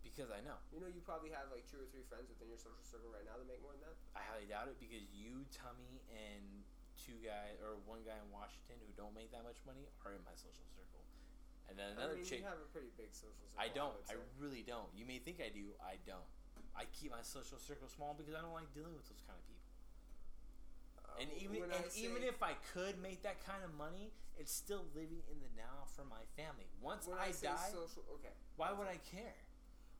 [0.00, 0.56] Because I know.
[0.72, 3.24] You know, you probably have like two or three friends within your social circle right
[3.28, 3.96] now that make more than that.
[4.16, 6.64] I highly doubt it because you, Tummy, and
[6.96, 10.22] two guys or one guy in Washington who don't make that much money are in
[10.24, 11.04] my social circle,
[11.68, 12.40] and then another I mean, chick.
[12.44, 13.60] you have a pretty big social circle.
[13.60, 13.96] I don't.
[13.96, 14.88] would I, really don't.
[14.96, 15.72] You may think I do.
[15.84, 16.24] I don't.
[16.76, 19.42] I keep my social circle small because I don't like dealing with those kind of
[19.44, 19.49] people.
[21.16, 24.52] Uh, And even and I even if I could make that kind of money, it's
[24.52, 26.68] still living in the now for my family.
[26.80, 28.32] Once I, say die, social, okay.
[28.56, 29.36] why would I care?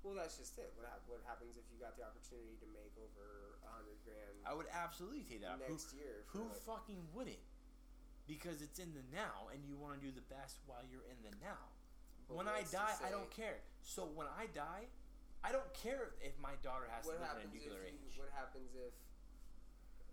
[0.01, 0.73] Well, that's just it.
[0.81, 4.33] What, hap- what happens if you got the opportunity to make over a hundred grand
[4.49, 5.61] I would absolutely take that.
[5.69, 6.25] Who, next year?
[6.33, 7.45] who like- fucking wouldn't?
[8.25, 11.19] Because it's in the now, and you want to do the best while you're in
[11.27, 11.69] the now.
[12.31, 13.59] When I die, I don't care.
[13.83, 14.87] So when I die,
[15.43, 18.15] I don't care if my daughter has to live in a nuclear you, age.
[18.15, 18.95] what happens if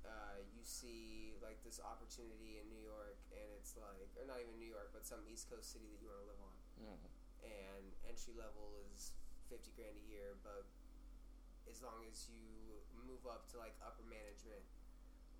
[0.08, 4.56] uh, you see like this opportunity in New York and it's like or not even
[4.58, 6.94] New York but some East Coast city that you want to live on Mm.
[7.42, 9.10] and entry level is
[9.50, 10.70] 50 grand a year but
[11.66, 12.78] as long as you
[13.10, 14.62] move up to like upper management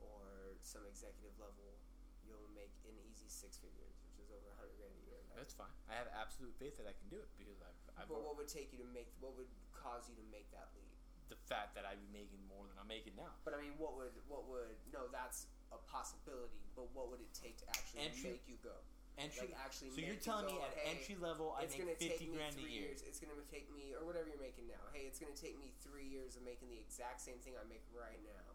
[0.02, 1.78] or some executive level
[2.26, 5.38] you'll make an easy six figures which is over 100 grand a year right?
[5.46, 5.70] That's fine.
[5.88, 8.50] I have absolute faith that I can do it because I've, I've but what would
[8.50, 10.97] take you to make what would cause you to make that leap
[11.30, 13.32] the fact that I'd be making more than I'm making now.
[13.44, 15.08] But I mean, what would what would no?
[15.12, 16.64] That's a possibility.
[16.76, 18.76] But what would it take to actually Entry- make you go?
[19.18, 19.50] Entry.
[19.50, 21.98] Like actually, so you're make you telling me at hey, entry level I make gonna
[21.98, 22.94] fifty take me grand a year.
[22.94, 23.02] years.
[23.02, 24.84] It's gonna take me or whatever you're making now.
[24.94, 27.82] Hey, it's gonna take me three years of making the exact same thing I make
[27.92, 28.48] right now.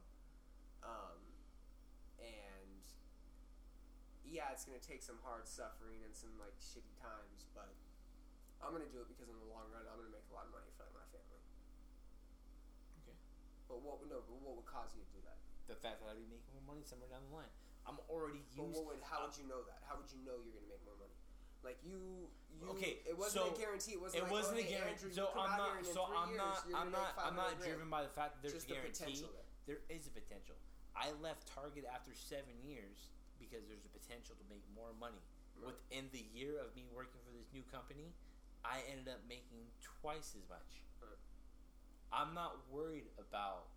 [0.86, 1.18] Um,
[2.22, 2.82] and
[4.22, 7.74] yeah, it's gonna take some hard suffering and some like shitty times, but
[8.62, 10.54] I'm gonna do it because in the long run, I'm gonna make a lot of
[10.54, 11.42] money for like, my family.
[13.02, 13.18] Okay.
[13.72, 14.20] But what would no?
[14.28, 15.40] But what would cause you to do that?
[15.64, 17.48] The fact that I'd be making more money somewhere down the line.
[17.88, 18.76] I'm already But used.
[18.76, 19.80] what would, how would you know that?
[19.88, 21.16] How would you know you're going to make more money?
[21.64, 22.68] Like you, you.
[22.76, 23.96] Okay, It wasn't so a guarantee.
[23.96, 24.20] It wasn't.
[24.20, 25.08] it like, wasn't oh, a hey, guarantee.
[25.08, 25.66] Andrew, So I'm not.
[25.72, 26.58] here and in So I'm years, not.
[26.76, 27.10] I'm not.
[27.16, 29.08] I'm not driven by the fact that there's Just a the guarantee.
[29.08, 29.48] potential there.
[29.64, 30.54] There is a potential.
[30.92, 33.08] I left Target after seven years
[33.40, 35.22] because there's a potential to make more money.
[35.56, 35.72] Right.
[35.72, 38.12] Within the year of me working for this new company,
[38.66, 40.82] I ended up making twice as much.
[42.12, 43.72] I'm not worried about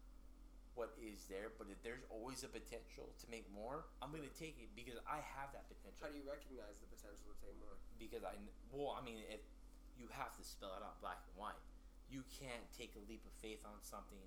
[0.76, 4.36] what is there, but if there's always a potential to make more, I'm going to
[4.36, 6.04] take it because I have that potential.
[6.04, 7.80] How do you recognize the potential to take more?
[8.00, 8.36] because I
[8.72, 9.42] well, I mean, if
[9.96, 11.60] you have to spell it out black and white,
[12.12, 14.22] you can't take a leap of faith on something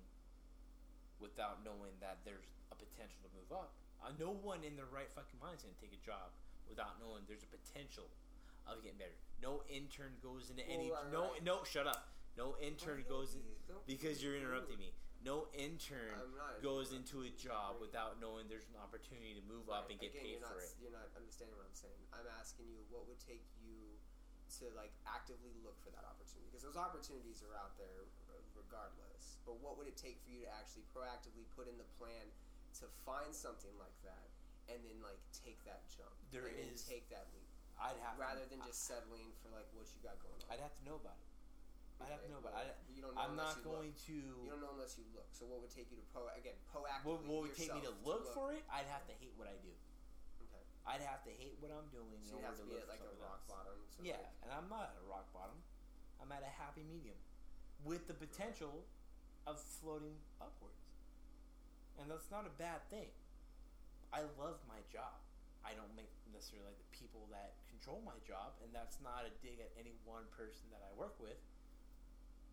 [1.21, 3.77] without knowing that there's a potential to move up.
[3.99, 6.31] Uh, no one in their right fucking mind is gonna take a job
[6.67, 8.07] without knowing there's a potential
[8.65, 9.15] of getting better.
[9.41, 10.89] No intern goes into any.
[10.89, 11.43] Right, no, right.
[11.43, 12.09] no, shut up.
[12.39, 14.95] No intern goes in be- don't be because you're interrupting me.
[15.19, 16.15] No intern
[16.63, 20.23] goes into a job without knowing there's an opportunity to move up and get Again,
[20.23, 20.71] paid you're for not, it.
[20.79, 21.99] You're not understanding what I'm saying.
[22.15, 23.75] I'm asking you what would take you
[24.63, 29.43] to like actively look for that opportunity because those opportunities are out there uh, regardless.
[29.43, 32.23] But what would it take for you to actually proactively put in the plan
[32.79, 34.31] to find something like that
[34.71, 36.15] and then like take that jump?
[36.31, 39.67] There and is- take that leap I'd have rather to, than just settling for like
[39.75, 40.47] what you got going on.
[40.51, 41.28] I'd have to know about it.
[41.99, 42.55] I'd have to know about.
[42.55, 43.75] I, you don't know I'm not you look.
[43.83, 44.15] going to.
[44.15, 45.27] You don't know unless you look.
[45.35, 47.03] So what would take you to pro again proactively?
[47.05, 48.63] What, what would take me to yourself look, for it?
[48.71, 49.71] I'd have to hate what I do.
[50.47, 50.63] Okay.
[50.87, 52.23] I'd have to hate what I'm doing.
[52.23, 53.51] So you have order to be at like a rock else.
[53.51, 53.77] bottom.
[53.91, 55.59] So Yeah, like, and I'm not at a rock bottom.
[56.23, 57.15] I'm at a happy medium,
[57.87, 58.83] with the potential
[59.47, 60.83] of floating upwards,
[61.95, 63.07] and that's not a bad thing.
[64.11, 65.15] I love my job.
[65.63, 69.31] I don't make necessarily like the people that control my job, and that's not a
[69.39, 71.39] dig at any one person that I work with.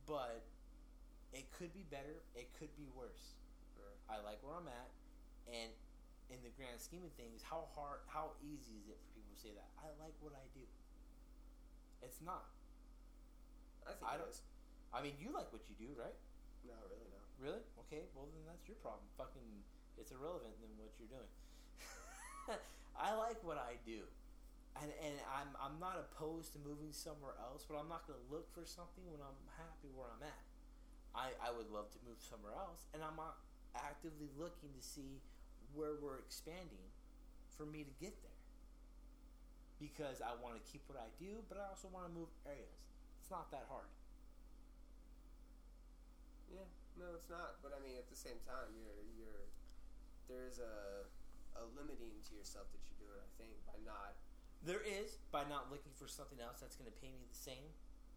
[0.07, 0.43] But
[1.35, 2.23] it could be better.
[2.39, 3.35] It could be worse.
[3.75, 3.99] Right.
[4.09, 4.91] I like where I'm at,
[5.51, 5.71] and
[6.31, 9.41] in the grand scheme of things, how hard, how easy is it for people to
[9.43, 9.69] say that?
[9.79, 10.63] I like what I do.
[12.03, 12.47] It's not.
[13.87, 14.43] I think I don't- is.
[14.95, 16.15] I mean, you like what you do, right?
[16.67, 17.21] No, really no.
[17.39, 17.63] Really?
[17.87, 18.07] Okay.
[18.15, 19.07] Well, then that's your problem.
[19.19, 19.63] Fucking,
[19.99, 21.31] it's irrelevant than what you're doing.
[22.99, 24.07] I like what I do,
[24.83, 28.29] and and I'm I'm not opposed to moving somewhere else, but I'm not going to
[28.29, 30.45] look for something when I'm happy where I'm at.
[31.17, 33.41] I I would love to move somewhere else, and I'm not
[33.77, 35.21] actively looking to see
[35.77, 36.89] where we're expanding
[37.57, 38.41] for me to get there.
[39.77, 42.81] Because I want to keep what I do, but I also want to move areas.
[43.21, 43.93] It's not that hard.
[46.49, 46.65] Yeah,
[46.97, 47.61] no, it's not.
[47.61, 49.45] But I mean, at the same time, you're you're
[50.29, 51.05] there's a
[51.61, 53.21] a limiting to yourself that you're doing.
[53.21, 54.17] I think by not.
[54.67, 57.71] There is by not looking for something else that's going to pay me the same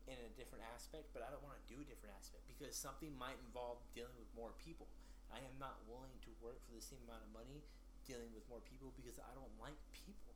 [0.09, 3.13] in a different aspect, but I don't want to do a different aspect because something
[3.21, 4.89] might involve dealing with more people.
[5.29, 7.61] I am not willing to work for the same amount of money
[8.09, 10.33] dealing with more people because I don't like people.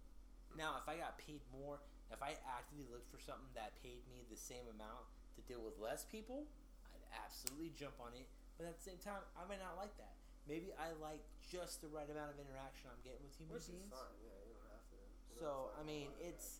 [0.53, 1.81] Now, if I got paid more,
[2.13, 5.81] if I actively looked for something that paid me the same amount to deal with
[5.81, 6.45] less people,
[6.93, 8.29] I'd absolutely jump on it.
[8.61, 10.13] But at the same time, I might not like that.
[10.45, 13.73] Maybe I like just the right amount of interaction I'm getting with human Which is
[13.73, 13.89] beings.
[13.89, 14.13] fine.
[14.21, 14.97] Yeah, you don't have to.
[15.01, 16.59] you don't So, I mean, a lot of it's-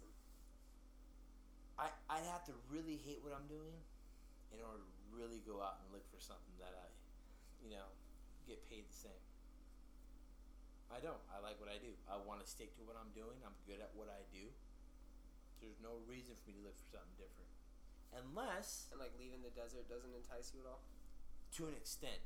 [1.77, 3.81] I I'd have to really hate what I'm doing
[4.53, 6.87] in order to really go out and look for something that I,
[7.63, 7.87] you know,
[8.45, 9.21] get paid the same.
[10.91, 11.21] I don't.
[11.33, 11.97] I like what I do.
[12.07, 13.41] I want to stick to what I'm doing.
[13.43, 14.53] I'm good at what I do.
[15.61, 17.49] There's no reason for me to look for something different,
[18.13, 20.81] unless and like leaving the desert doesn't entice you at all.
[21.53, 22.21] to an extent.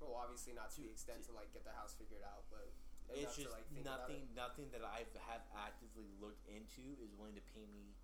[0.00, 2.44] Well, obviously not to, To- the extent to- to like get the house figured out,
[2.50, 2.72] but
[3.14, 4.26] it's just like nothing.
[4.26, 4.34] it.
[4.34, 7.94] Nothing that I have actively looked into is willing to pay me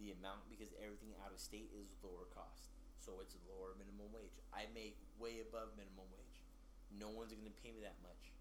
[0.00, 4.34] the amount because everything out of state is lower cost, so it's lower minimum wage.
[4.50, 6.38] I make way above minimum wage.
[6.98, 8.34] No one's going to pay me that much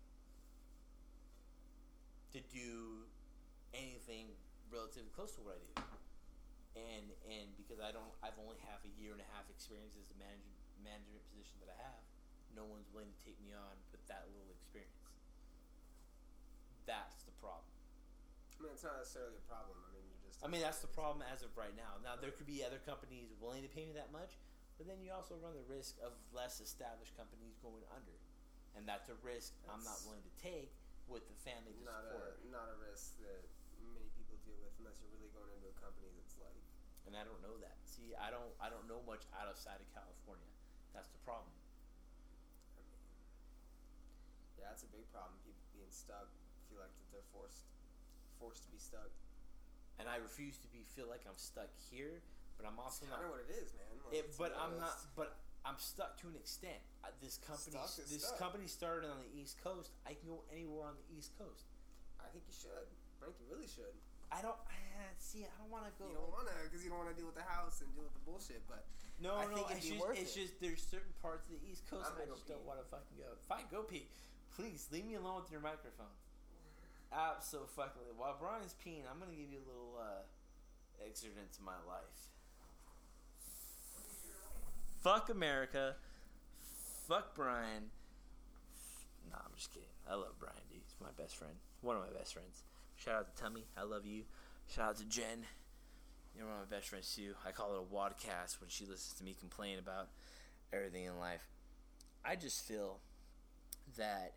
[2.34, 3.06] to do
[3.78, 4.34] anything
[4.74, 5.78] relatively close to what I do.
[6.74, 10.10] And and because I don't, I've only have a year and a half experience as
[10.10, 10.50] the manager
[10.82, 12.02] management position that I have.
[12.58, 15.03] No one's willing to take me on with that little experience.
[16.86, 17.68] That's the problem.
[18.60, 19.76] I mean, it's not necessarily a problem.
[19.84, 20.40] I mean, you're just.
[20.44, 22.00] I mean, that's the problem as of right now.
[22.04, 24.40] Now there could be other companies willing to pay me that much,
[24.80, 28.16] but then you also run the risk of less established companies going under,
[28.76, 30.72] and that's a risk I'm not willing to take
[31.12, 32.40] with the family to not support.
[32.40, 33.44] a not a risk that
[33.92, 36.56] many people deal with unless you're really going into a company that's like
[37.04, 37.76] and I don't know that.
[37.84, 40.48] See, I don't I don't know much outside of California.
[40.96, 41.52] That's the problem.
[42.78, 43.04] I mean,
[44.60, 45.36] yeah, that's a big problem.
[45.44, 46.32] People being stuck
[46.74, 47.70] feel like that they're forced
[48.42, 49.14] forced to be stuck.
[50.02, 52.26] And I refuse to be feel like I'm stuck here,
[52.58, 53.22] but I'm also not.
[53.22, 53.94] kind of what it is, man.
[54.10, 54.98] Like, It, but I'm not.
[55.14, 56.82] But I'm stuck to an extent.
[57.06, 57.78] Uh, this company,
[58.10, 58.42] this stuck.
[58.42, 59.94] company started on the East Coast.
[60.04, 61.70] I can go anywhere on the East Coast.
[62.18, 62.90] I think you should.
[63.22, 63.94] I think you really should.
[64.34, 65.46] I don't uh, see.
[65.46, 66.10] I don't want to go.
[66.10, 68.10] You don't want to because you don't want to deal with the house and deal
[68.10, 68.66] with the bullshit.
[68.66, 68.82] But
[69.22, 69.70] no, I no.
[69.70, 70.40] it's just, it's it.
[70.42, 73.22] just there's certain parts of the East Coast I just go don't want to fucking
[73.22, 73.30] go.
[73.46, 74.10] Fine, go pee.
[74.58, 76.12] Please leave me alone with your microphone.
[77.14, 78.14] Absolutely.
[78.18, 82.34] While Brian's peeing, I'm gonna give you a little uh, excerpt into my life.
[85.02, 85.96] Fuck America.
[87.08, 87.92] Fuck Brian.
[89.30, 89.90] Nah, I'm just kidding.
[90.10, 90.82] I love Brian, dude.
[90.84, 91.54] He's my best friend.
[91.82, 92.64] One of my best friends.
[92.96, 93.66] Shout out to Tummy.
[93.78, 94.24] I love you.
[94.68, 95.46] Shout out to Jen.
[96.36, 97.34] You're one of my best friends too.
[97.46, 100.08] I call it a wadcast when she listens to me complain about
[100.72, 101.48] everything in life.
[102.26, 103.00] I just feel
[103.98, 104.34] that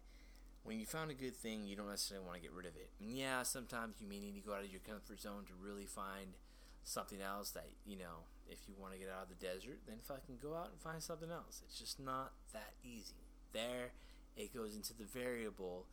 [0.67, 2.91] when you found a good thing, you don't necessarily want to get rid of it.
[3.01, 5.87] And yeah, sometimes you may need to go out of your comfort zone to really
[5.87, 6.35] find
[6.83, 9.97] something else that, you know, if you want to get out of the desert, then
[10.03, 11.63] fucking go out and find something else.
[11.65, 13.15] It's just not that easy.
[13.53, 13.93] There,
[14.37, 15.87] it goes into the variable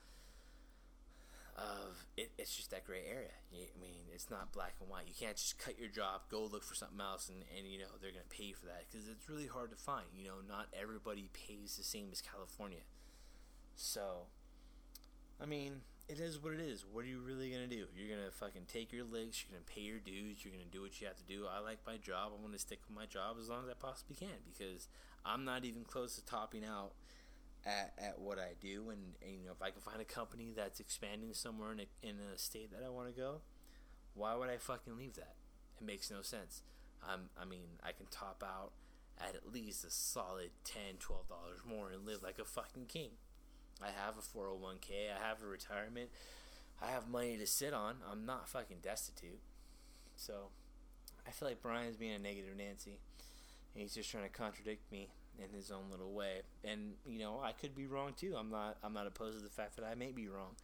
[1.57, 3.33] of it, it's just that gray area.
[3.53, 5.05] I mean, it's not black and white.
[5.07, 7.93] You can't just cut your job, go look for something else, and, and you know
[8.01, 10.05] they're gonna pay for that because it's really hard to find.
[10.15, 12.81] You know, not everybody pays the same as California.
[13.75, 14.27] So,
[15.41, 16.85] I mean, it is what it is.
[16.91, 17.85] What are you really gonna do?
[17.95, 19.43] You're gonna fucking take your licks.
[19.43, 20.43] You're gonna pay your dues.
[20.43, 21.45] You're gonna do what you have to do.
[21.47, 22.31] I like my job.
[22.35, 24.87] I'm gonna stick with my job as long as I possibly can because
[25.25, 26.91] I'm not even close to topping out
[27.65, 30.51] at, at what I do, and, and you know if I can find a company
[30.55, 33.41] that's expanding somewhere in a, in a state that I want to go,
[34.13, 35.35] why would I fucking leave that?
[35.79, 36.61] It makes no sense.
[37.07, 38.71] Um, I mean, I can top out
[39.19, 43.11] at at least a solid 10 12 dollars more and live like a fucking king.
[43.83, 46.09] I have a 401k, I have a retirement,
[46.81, 47.95] I have money to sit on.
[48.09, 49.39] I'm not fucking destitute.
[50.15, 50.49] So,
[51.27, 52.99] I feel like Brian's being a negative Nancy.
[53.73, 56.41] And he's just trying to contradict me in his own little way.
[56.63, 58.35] And you know, I could be wrong too.
[58.37, 60.55] I'm not I'm not opposed to the fact that I may be wrong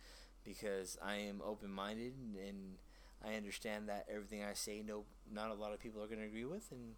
[0.46, 2.58] because I am open-minded and, and
[3.26, 6.26] I understand that everything I say no not a lot of people are going to
[6.26, 6.96] agree with and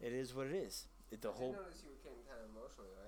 [0.00, 0.86] it is what it is.
[1.10, 3.07] It, the I whole notice you were getting kind of emotional, right?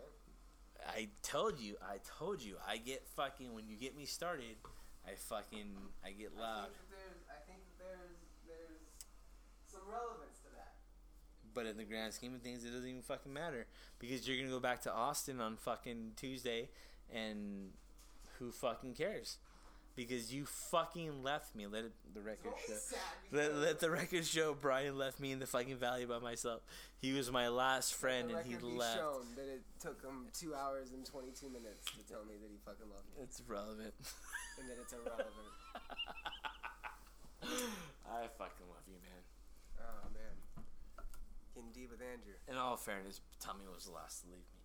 [0.89, 4.57] I told you, I told you, I get fucking when you get me started,
[5.07, 6.69] I fucking I get loud.
[6.69, 8.83] I think that there's, I think that there's, there's
[9.67, 10.75] some relevance to that.
[11.55, 13.67] But in the grand scheme of things, it doesn't even fucking matter
[13.99, 16.69] because you're gonna go back to Austin on fucking Tuesday,
[17.13, 17.71] and
[18.39, 19.39] who fucking cares?
[19.97, 21.67] Because you fucking left me.
[21.67, 22.75] Let it, the record show.
[22.75, 22.99] Sad
[23.33, 26.63] Let, let the record show Brian left me in the fucking valley by myself.
[26.99, 28.97] He was my last friend and he left.
[28.99, 32.57] shown that it took him two hours and 22 minutes to tell me that he
[32.65, 33.93] fucking loved me It's relevant.
[34.59, 35.29] and that it's irrelevant.
[37.43, 39.23] I fucking love you, man.
[39.81, 40.37] Oh man,
[41.55, 42.35] getting deep with Andrew.
[42.49, 44.60] In all fairness, Tommy was the last to leave me.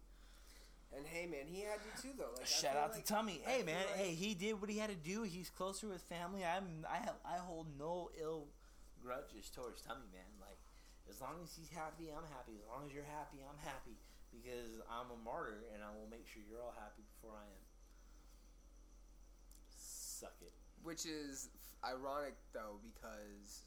[0.94, 2.32] And hey man, he had you too though.
[2.38, 3.42] Like, Shout out like- to Tummy.
[3.46, 5.24] Hey man, like- hey, he did what he had to do.
[5.24, 6.44] He's closer with family.
[6.46, 8.48] I'm I have I hold no ill
[9.02, 10.40] grudges towards Tummy, man.
[10.40, 10.58] Like
[11.10, 12.58] as long as he's happy, I'm happy.
[12.64, 13.98] As long as you're happy, I'm happy
[14.32, 17.64] because I'm a martyr and I will make sure you're all happy before I am.
[19.70, 20.54] Suck it.
[20.84, 21.50] Which is
[21.84, 23.64] ironic though because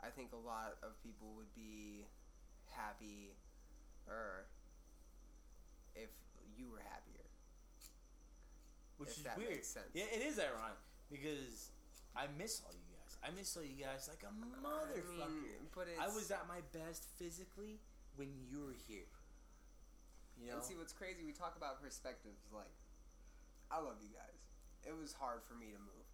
[0.00, 2.06] I think a lot of people would be
[2.70, 3.36] happy
[4.08, 4.46] or
[5.94, 6.10] if
[6.56, 7.26] you were happier.
[8.98, 9.50] Which If is that weird.
[9.56, 9.88] makes sense.
[9.94, 10.76] Yeah, it is ironic
[11.08, 11.72] because
[12.12, 13.16] I miss all you guys.
[13.24, 15.24] I miss all you guys like a motherfucker.
[15.24, 17.80] I mean, but it's, I was at my best physically
[18.16, 19.08] when you were here.
[20.36, 22.72] You know, And see what's crazy, we talk about perspectives like
[23.72, 24.40] I love you guys.
[24.88, 26.08] It was hard for me to move.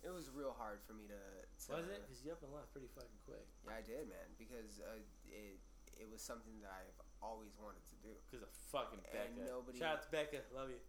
[0.00, 2.00] It was real hard for me to, to was it?
[2.06, 3.44] Because you up and left pretty fucking quick.
[3.66, 5.58] Yeah, I did, man, because uh, it
[5.98, 8.12] it was something that I've always wanted to do.
[8.30, 10.42] Because of fucking And nobody- Shout out to Becca.
[10.54, 10.80] Love you.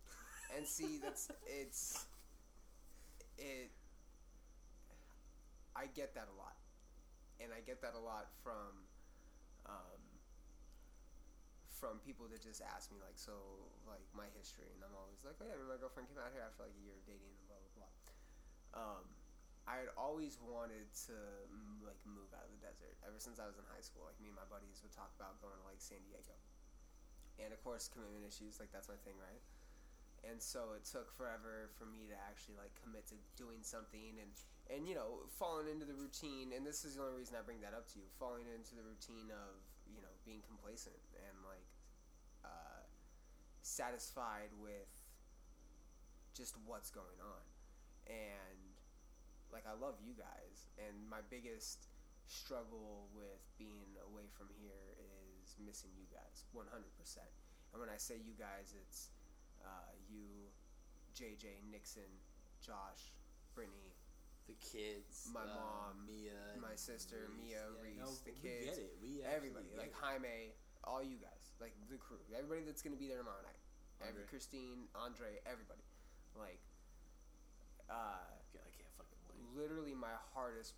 [0.56, 2.06] And see, that's it's
[3.38, 3.72] it.
[5.75, 6.58] I get that a lot,
[7.40, 8.83] and I get that a lot from
[9.69, 10.01] um,
[11.69, 13.32] from people that just ask me like, so
[13.88, 16.33] like my history, and I'm always like, oh yeah, I mean, my girlfriend came out
[16.35, 17.91] here after like a year of dating and blah blah blah.
[18.75, 19.06] Um,
[19.69, 21.15] I had always wanted to
[21.85, 24.09] like move out of the desert ever since I was in high school.
[24.09, 26.33] Like me and my buddies would talk about going to like San Diego,
[27.38, 28.57] and of course commitment issues.
[28.57, 29.45] Like that's my thing, right?
[30.27, 34.31] and so it took forever for me to actually like commit to doing something and
[34.67, 37.61] and you know falling into the routine and this is the only reason i bring
[37.64, 41.67] that up to you falling into the routine of you know being complacent and like
[42.43, 42.83] uh,
[43.61, 44.89] satisfied with
[46.35, 47.43] just what's going on
[48.07, 48.68] and
[49.51, 51.89] like i love you guys and my biggest
[52.29, 56.69] struggle with being away from here is missing you guys 100%
[57.73, 59.09] and when i say you guys it's
[59.59, 60.47] uh, you,
[61.19, 62.07] JJ, Nixon,
[62.63, 63.11] Josh,
[63.53, 63.91] Brittany,
[64.47, 65.27] The kids.
[65.35, 66.55] My uh, mom, Mia.
[66.63, 67.59] my sister, Reese.
[67.59, 68.95] Mia, Yeah, Reese, no, the we kids, get it.
[69.03, 70.55] We everybody, actually like get Jaime,
[70.87, 73.59] all you guys, like the crew, everybody that's gonna be there tomorrow night,
[73.99, 75.83] every Christine, Andre, everybody,
[76.39, 76.63] like,
[77.91, 78.23] uh,
[78.55, 78.63] it.
[78.63, 79.38] I can't fucking wait.
[79.55, 80.75] Literally my hardest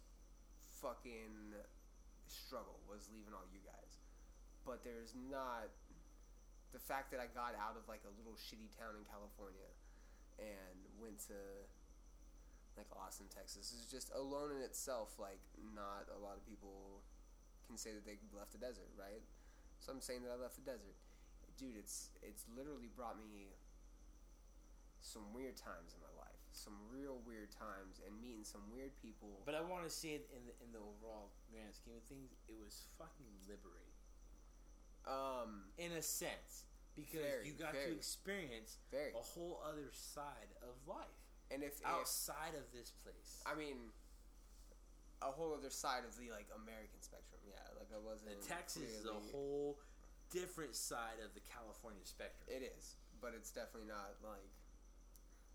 [0.79, 1.55] fucking
[2.27, 4.01] struggle was leaving all you guys.
[4.65, 5.73] But there's not
[6.71, 9.67] the fact that I got out of like a little shitty town in California
[10.39, 11.37] and went to
[12.79, 15.43] like Austin, Texas is just alone in itself like
[15.75, 17.03] not a lot of people
[17.67, 19.23] can say that they left the desert, right?
[19.83, 20.95] So I'm saying that I left the desert.
[21.59, 23.51] Dude, it's it's literally brought me
[25.01, 26.10] some weird times in my
[26.53, 29.41] some real weird times, and meeting some weird people.
[29.47, 32.35] But I want to say it in the in the overall grand scheme of things,
[32.47, 33.91] it was fucking liberating
[35.07, 36.65] um, in a sense
[36.95, 39.15] because Very, you got to experience very.
[39.15, 43.41] a whole other side of life And if, if outside of this place.
[43.47, 43.89] I mean,
[45.21, 47.41] a whole other side of the like American spectrum.
[47.47, 48.37] Yeah, like I wasn't.
[48.37, 49.79] The Texas is a whole
[50.29, 52.45] different side of the California spectrum.
[52.49, 54.51] It is, but it's definitely not like.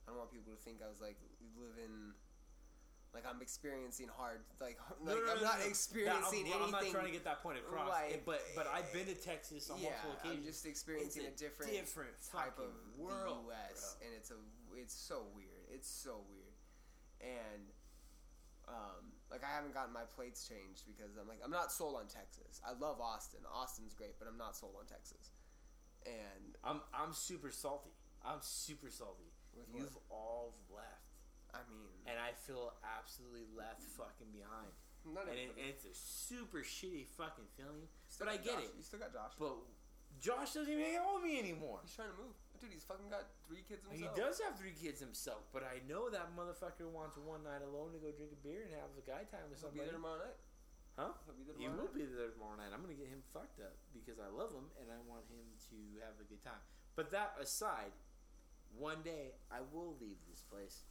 [0.07, 1.19] I don't want people to think I was like
[1.59, 2.15] living.
[3.15, 5.71] Like I'm experiencing hard, like No, like no, I'm no, not no, no.
[5.73, 6.63] experiencing I'm, anything.
[6.63, 9.71] I'm not trying to get that point across, like, but but I've been to Texas
[9.71, 10.47] on yeah, multiple I'm occasions.
[10.53, 13.97] just experiencing It's a, different, different type of world, U.S.
[13.97, 14.07] bro.
[14.07, 14.39] and it's a
[14.77, 15.65] it's so weird.
[15.73, 16.53] It's so weird,
[17.25, 17.65] and
[18.69, 22.13] um, like I haven't gotten my plates changed because I'm like I'm not sold on
[22.13, 22.61] Texas.
[22.69, 23.41] I love Austin.
[23.49, 25.33] Austin's great, but I'm not sold on Texas.
[26.05, 27.97] And I'm I'm super salty.
[28.21, 29.33] I'm super salty.
[29.57, 29.81] With what?
[29.83, 31.17] You've all left,
[31.57, 34.71] I mean, and I feel absolutely left fucking behind.
[35.09, 35.65] none And it, it.
[35.73, 37.89] it's a super shitty fucking feeling.
[38.21, 38.69] But I get Josh.
[38.69, 38.73] it.
[38.77, 39.33] You still got Josh.
[39.41, 39.57] But
[40.21, 41.81] Josh doesn't even hang out with me anymore.
[41.85, 42.73] He's trying to move, dude.
[42.73, 44.01] He's fucking got three kids himself.
[44.01, 47.93] He does have three kids himself, but I know that motherfucker wants one night alone
[47.97, 50.21] to go drink a beer and have a guy time with He'll be there tomorrow
[50.25, 50.41] night.
[50.97, 51.13] Huh?
[51.29, 51.97] He'll be there He will night.
[51.97, 52.73] be there tomorrow night.
[52.73, 55.77] I'm gonna get him fucked up because I love him and I want him to
[56.01, 56.65] have a good time.
[56.97, 57.93] But that aside,
[58.79, 60.85] one day I will leave this place,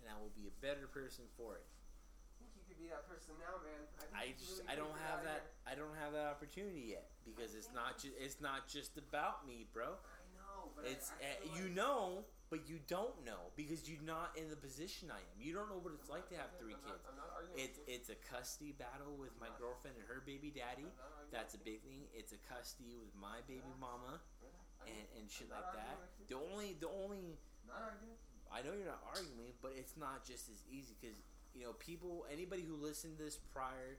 [0.00, 1.64] and I will be a better person for it.
[1.66, 3.84] I think you could be that person now, man.
[4.00, 5.68] think I just really I don't have that here.
[5.68, 9.68] I don't have that opportunity yet because it's not just it's not just about me,
[9.72, 10.00] bro.
[10.00, 13.84] I know, but It's I, I uh, feel you know, but you don't know because
[13.88, 15.36] you're not in the position I am.
[15.36, 17.04] You don't know what it's like to have three I'm not- kids.
[17.04, 20.88] I'm not arguing It's it's a custody battle with my girlfriend and her baby daddy.
[20.88, 22.08] I'm not That's a big thing.
[22.16, 24.39] It's a custody with my baby mama I'm
[24.86, 25.96] and, and shit like that.
[26.28, 27.36] The only the only
[27.66, 28.16] Not arguing.
[28.50, 31.18] I know you're not arguing, but it's not just as easy because
[31.54, 32.26] you know people.
[32.30, 33.98] Anybody who listened to this prior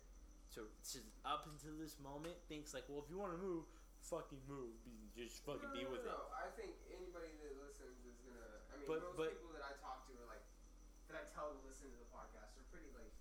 [0.55, 3.63] to, to up until this moment thinks like, well, if you want to move,
[4.03, 4.75] fucking move.
[4.83, 6.27] Be, just fucking no, be no, with no, it.
[6.27, 6.35] no.
[6.35, 8.59] I think anybody that listens is gonna.
[8.71, 10.43] I mean, But- most but- people that I talk to are like
[11.11, 13.11] that I tell to listen to the podcast are pretty like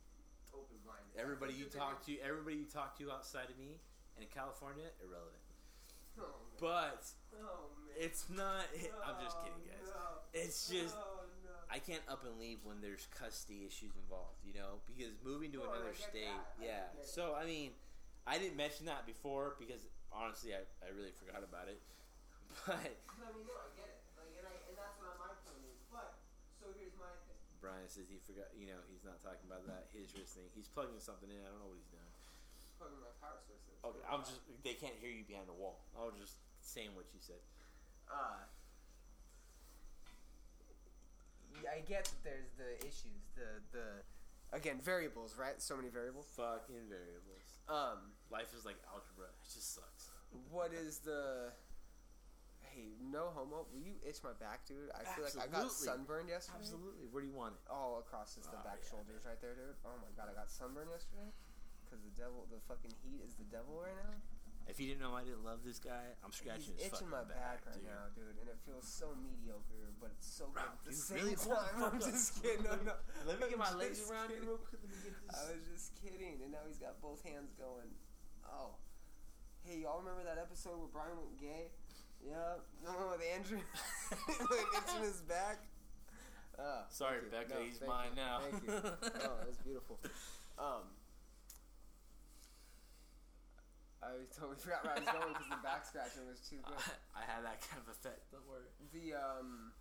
[0.54, 1.14] open minded.
[1.18, 3.78] Everybody you talk to, everybody you talk to outside of me
[4.18, 5.42] and in California, irrelevant.
[6.18, 6.24] Oh.
[6.58, 7.04] But
[7.38, 8.66] oh, it's not.
[9.06, 9.88] I'm just Oh, kidding, guys.
[9.88, 10.24] No.
[10.32, 11.50] It's just Oh, no.
[11.70, 15.62] I can't up and leave when there's custody issues involved, you know, because moving to
[15.62, 16.26] oh, No, another state,
[16.58, 16.64] that.
[16.64, 16.90] Yeah.
[16.98, 17.06] it.
[17.06, 17.70] So I mean,
[18.26, 21.80] I didn't mention that before because honestly, I, I really forgot about it.
[22.66, 24.02] But I mean, no, I get it.
[24.18, 25.78] Like, and, I, and that's what my point is.
[25.86, 26.18] But
[26.58, 27.38] so here's my thing.
[27.62, 28.50] Brian says he forgot.
[28.58, 30.50] You know, he's not talking about that his wrist thing.
[30.58, 31.38] He's plugging something in.
[31.38, 32.10] I don't know what he's doing.
[32.74, 33.69] Plugging my power source.
[33.84, 33.88] In.
[33.90, 34.40] Okay, I'm just.
[34.64, 35.80] They can't hear you behind the wall.
[35.96, 37.40] I was just saying what you said.
[38.10, 38.44] Uh,
[41.70, 43.86] I get that there's the issues, the the
[44.56, 45.60] again variables, right?
[45.60, 46.26] So many variables.
[46.36, 47.44] Fucking variables.
[47.68, 49.28] Um, Life is like algebra.
[49.30, 50.10] It just sucks.
[50.50, 51.52] what is the?
[52.70, 53.66] Hey, no homo.
[53.74, 54.94] Will you itch my back, dude?
[54.94, 56.62] I feel like I got sunburned yesterday.
[56.62, 57.10] Absolutely.
[57.10, 57.62] Where do you want it?
[57.66, 59.74] All across just the Oh, back yeah, shoulders, right there, dude.
[59.82, 61.34] Oh my god, I got sunburned yesterday.
[61.90, 64.14] Cause the devil, the fucking heat is the devil right now.
[64.70, 67.26] If you didn't know I didn't love this guy, I'm scratching He's his itching fucking
[67.26, 67.90] my back, right dude.
[67.90, 71.18] now, dude, and it feels so mediocre, but it's so Bro, good at the same
[71.18, 71.34] really?
[71.34, 71.74] Time.
[71.90, 72.62] I'm just kidding.
[72.62, 72.94] No, no.
[73.26, 74.78] Let me get my legs around you real quick.
[74.86, 75.34] Let me get this.
[75.34, 77.90] I was just kidding, and now he's got both hands going.
[78.46, 78.78] Oh,
[79.66, 81.74] hey, y'all remember that episode where Brian went gay?
[82.22, 83.58] Yeah, no, with Andrew,
[84.54, 85.66] like itching his back.
[86.62, 87.26] Oh, Sorry.
[87.26, 88.22] Becca, No, he's mine you.
[88.22, 88.38] now.
[88.46, 88.70] Thank you.
[89.26, 89.98] Oh, that's beautiful.
[90.60, 90.86] Um,
[94.00, 96.80] I totally forgot where I was going because the back scratching was too good.
[97.12, 98.32] I, I had that kind of effect.
[98.32, 98.68] Don't worry.
[98.96, 99.76] The um.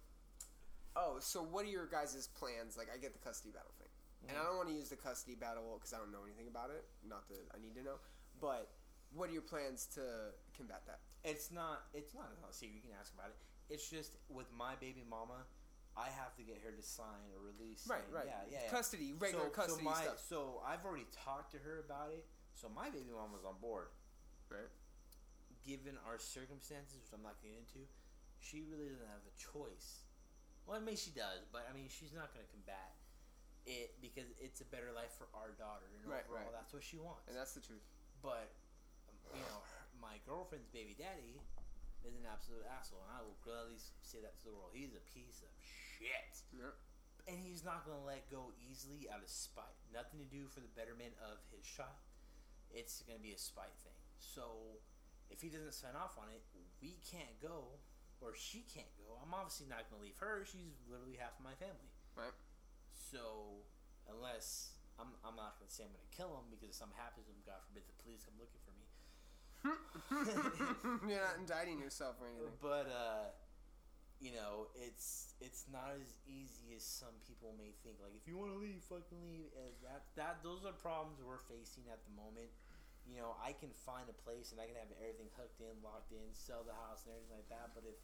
[0.97, 2.75] Oh, so what are your guys' plans?
[2.75, 3.93] Like, I get the custody battle thing,
[4.27, 6.73] and I don't want to use the custody battle because I don't know anything about
[6.73, 6.83] it.
[7.07, 8.03] Not that I need to know,
[8.41, 8.67] but
[9.15, 10.99] what are your plans to combat that?
[11.23, 11.87] It's not.
[11.95, 12.75] It's not a secret.
[12.75, 13.39] You can ask about it.
[13.71, 15.45] It's just with my baby mama,
[15.95, 17.85] I have to get her to sign a release.
[17.87, 18.25] Right, right.
[18.25, 18.65] Yeah, yeah.
[18.65, 18.71] yeah.
[18.71, 20.19] Custody, regular so, custody so my, stuff.
[20.27, 22.25] So I've already talked to her about it.
[22.55, 23.87] So my baby mama's on board.
[24.49, 24.69] Right.
[25.65, 27.85] Given our circumstances, which I'm not getting into,
[28.41, 30.09] she really doesn't have a choice.
[30.65, 32.97] Well, I mean, she does, but I mean, she's not going to combat
[33.69, 36.55] it because it's a better life for our daughter, and Right, overall, right.
[36.55, 37.29] that's what she wants.
[37.29, 37.83] And that's the truth.
[38.23, 38.49] But
[39.35, 41.37] you know, her, my girlfriend's baby daddy
[42.01, 44.73] is an absolute asshole, and I will gladly say that to the world.
[44.73, 46.73] He's a piece of shit, Yep.
[47.29, 49.77] and he's not gonna let go easily out of spite.
[49.93, 51.99] Nothing to do for the betterment of his child.
[52.73, 53.98] It's gonna be a spite thing.
[54.19, 54.83] So,
[55.31, 56.43] if he doesn't sign off on it,
[56.81, 57.79] we can't go
[58.19, 60.43] or she can't go, I'm obviously not going to leave her.
[60.43, 61.87] She's literally half of my family.
[62.15, 62.35] Right.
[62.91, 63.63] So,
[64.11, 66.99] unless I'm, I'm not going to say I'm going to kill him because if something
[66.99, 68.87] happens to him, God forbid the police come looking for me.
[71.11, 72.55] You're not indicting yourself or anything.
[72.63, 73.31] But uh,
[74.19, 77.99] you know, it's it's not as easy as some people may think.
[77.99, 79.51] Like, if you want to leave, fucking leave.
[79.59, 82.51] And that that those are problems we're facing at the moment.
[83.07, 86.11] You know, I can find a place and I can have everything hooked in, locked
[86.13, 87.73] in, sell the house and everything like that.
[87.73, 87.97] But if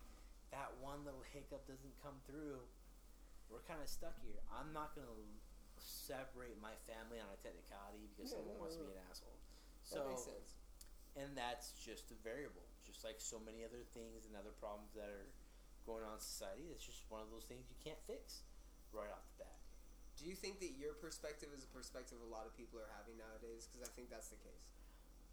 [0.51, 2.65] that one little hiccup doesn't come through,
[3.51, 4.41] we're kind of stuck here.
[4.49, 5.13] I'm not gonna
[5.77, 9.03] separate my family on a technicality because Yeah, someone no, wants to no, be an
[9.05, 9.37] asshole.
[9.93, 10.57] that So makes sense.
[11.15, 15.09] and that's just a variable just like so many other things and other problems that
[15.09, 15.29] are
[15.85, 18.43] going on in society it's just one of those things you can't fix
[18.91, 19.57] right off the bat
[20.17, 23.17] Do you think that your perspective is a perspective a lot of people are having
[23.19, 23.67] nowadays?
[23.67, 24.74] Because I think that's the case.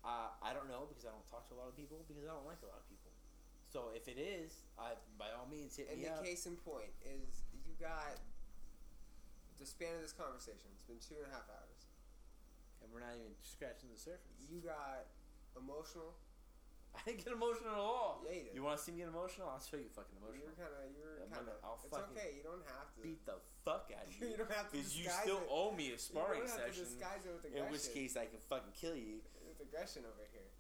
[0.05, 2.31] Uh, i don't know because i don't talk to a lot of people because i
[2.33, 3.11] don't like a lot of people
[3.71, 6.57] so if it is I, by all means hit And me the up case in
[6.61, 8.21] point is you got
[9.59, 10.67] the span of this conversation.
[10.75, 11.87] It's been two and a half hours.
[12.83, 15.07] and we're not even scratching the surface You got
[15.57, 16.19] emotional.
[16.99, 18.53] i didn't get emotional at all Yeah, you did.
[18.53, 20.37] you want to see me get emotional i'll show you fucking emotional.
[20.37, 20.93] You emotional were kind of.
[20.93, 21.57] You were Yeah, kind of.
[21.65, 22.37] I'll It's okay.
[22.37, 23.01] You don't have to.
[23.01, 25.49] beat the fuck out of You you don't have to because you still it.
[25.49, 28.77] owe me a sparring session to disguise it with in which case i can fucking
[28.77, 29.25] kill you
[29.73, 30.53] with aggression over here.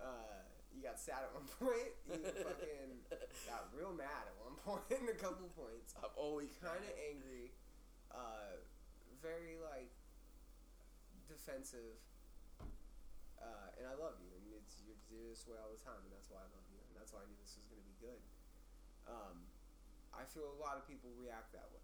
[0.00, 0.40] Uh,
[0.72, 1.92] you got sad at one point.
[2.08, 3.04] You fucking
[3.44, 4.80] got real mad at one point.
[4.88, 5.92] a couple points.
[6.00, 7.52] i'm always Kind of angry.
[8.08, 8.56] Uh,
[9.20, 9.92] very like
[11.28, 12.00] defensive.
[13.40, 14.96] Uh, and I love you, and it's you're,
[15.32, 17.26] this way all the time, and that's why I love you, and that's why I
[17.28, 18.20] knew this was gonna be good.
[19.08, 19.48] Um,
[20.12, 21.80] I feel a lot of people react that way.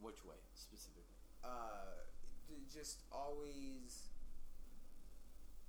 [0.00, 1.04] Which way specifically?
[1.44, 2.08] uh,
[2.48, 4.08] d- just always,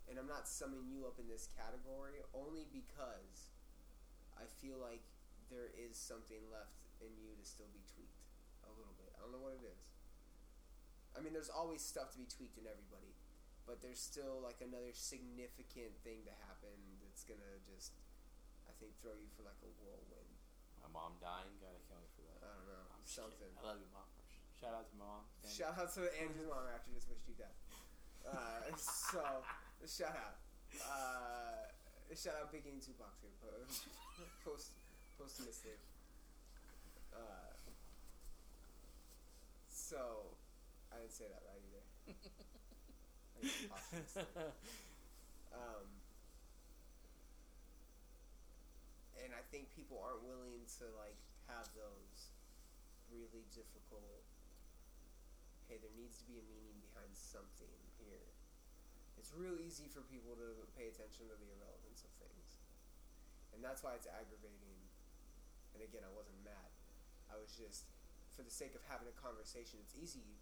[0.09, 3.53] and I'm not summing you up in this category only because
[4.37, 5.01] I feel like
[5.49, 8.21] there is something left in you to still be tweaked
[8.65, 9.09] a little bit.
[9.17, 9.81] I don't know what it is.
[11.15, 13.15] I mean, there's always stuff to be tweaked in everybody,
[13.63, 17.95] but there's still like another significant thing to happen that's gonna just,
[18.67, 20.31] I think, throw you for like a whirlwind.
[20.83, 21.55] My mom dying.
[21.63, 22.39] I can't wait for that.
[22.43, 23.51] I don't know, I'm something.
[23.57, 24.05] I love you, mom.
[24.59, 25.23] Shout out to my mom.
[25.47, 27.55] Shout out to Andrew's mom after just wished you death.
[28.25, 29.21] Uh, so,
[29.87, 30.35] shout out.
[30.81, 31.69] Uh,
[32.15, 33.29] shout out Biggie and Tupac too.
[33.41, 33.49] po-
[34.43, 34.71] Post,
[35.17, 35.77] posthumously.
[37.13, 37.53] Uh,
[39.69, 40.31] so,
[40.91, 41.83] I didn't say that right either.
[43.71, 44.41] I.
[45.55, 45.87] Um,
[49.23, 51.15] and I think people aren't willing to like
[51.47, 52.35] have those
[53.07, 54.27] really difficult.
[55.71, 57.71] Hey, there needs to be a meaning behind something.
[59.25, 62.61] It's real easy for people to pay attention to the irrelevance of things,
[63.57, 64.77] and that's why it's aggravating.
[65.73, 66.69] And again, I wasn't mad.
[67.25, 67.89] I was just,
[68.37, 70.37] for the sake of having a conversation, it's easy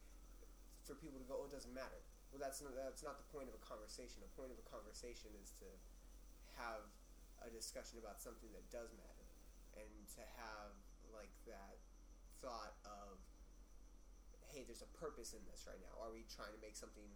[0.84, 2.04] for people to go, "Oh, it doesn't matter."
[2.36, 4.20] Well, that's not, that's not the point of a conversation.
[4.20, 5.70] The point of a conversation is to
[6.60, 6.84] have
[7.40, 9.32] a discussion about something that does matter,
[9.80, 9.88] and
[10.20, 10.76] to have
[11.16, 11.80] like that
[12.44, 13.16] thought of,
[14.52, 15.96] "Hey, there's a purpose in this right now.
[16.04, 17.08] Are we trying to make something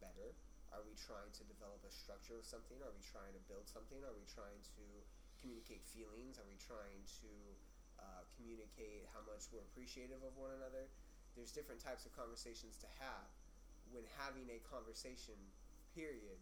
[0.00, 0.32] better?
[0.70, 2.78] Are we trying to develop a structure of something?
[2.78, 3.98] Are we trying to build something?
[4.06, 4.84] Are we trying to
[5.42, 6.38] communicate feelings?
[6.38, 7.32] Are we trying to
[7.98, 10.86] uh, communicate how much we're appreciative of one another?
[11.34, 13.26] There's different types of conversations to have.
[13.90, 15.34] When having a conversation,
[15.90, 16.38] period,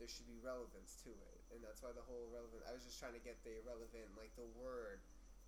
[0.00, 2.64] there should be relevance to it, and that's why the whole relevant.
[2.64, 5.04] I was just trying to get the irrelevant, like the word,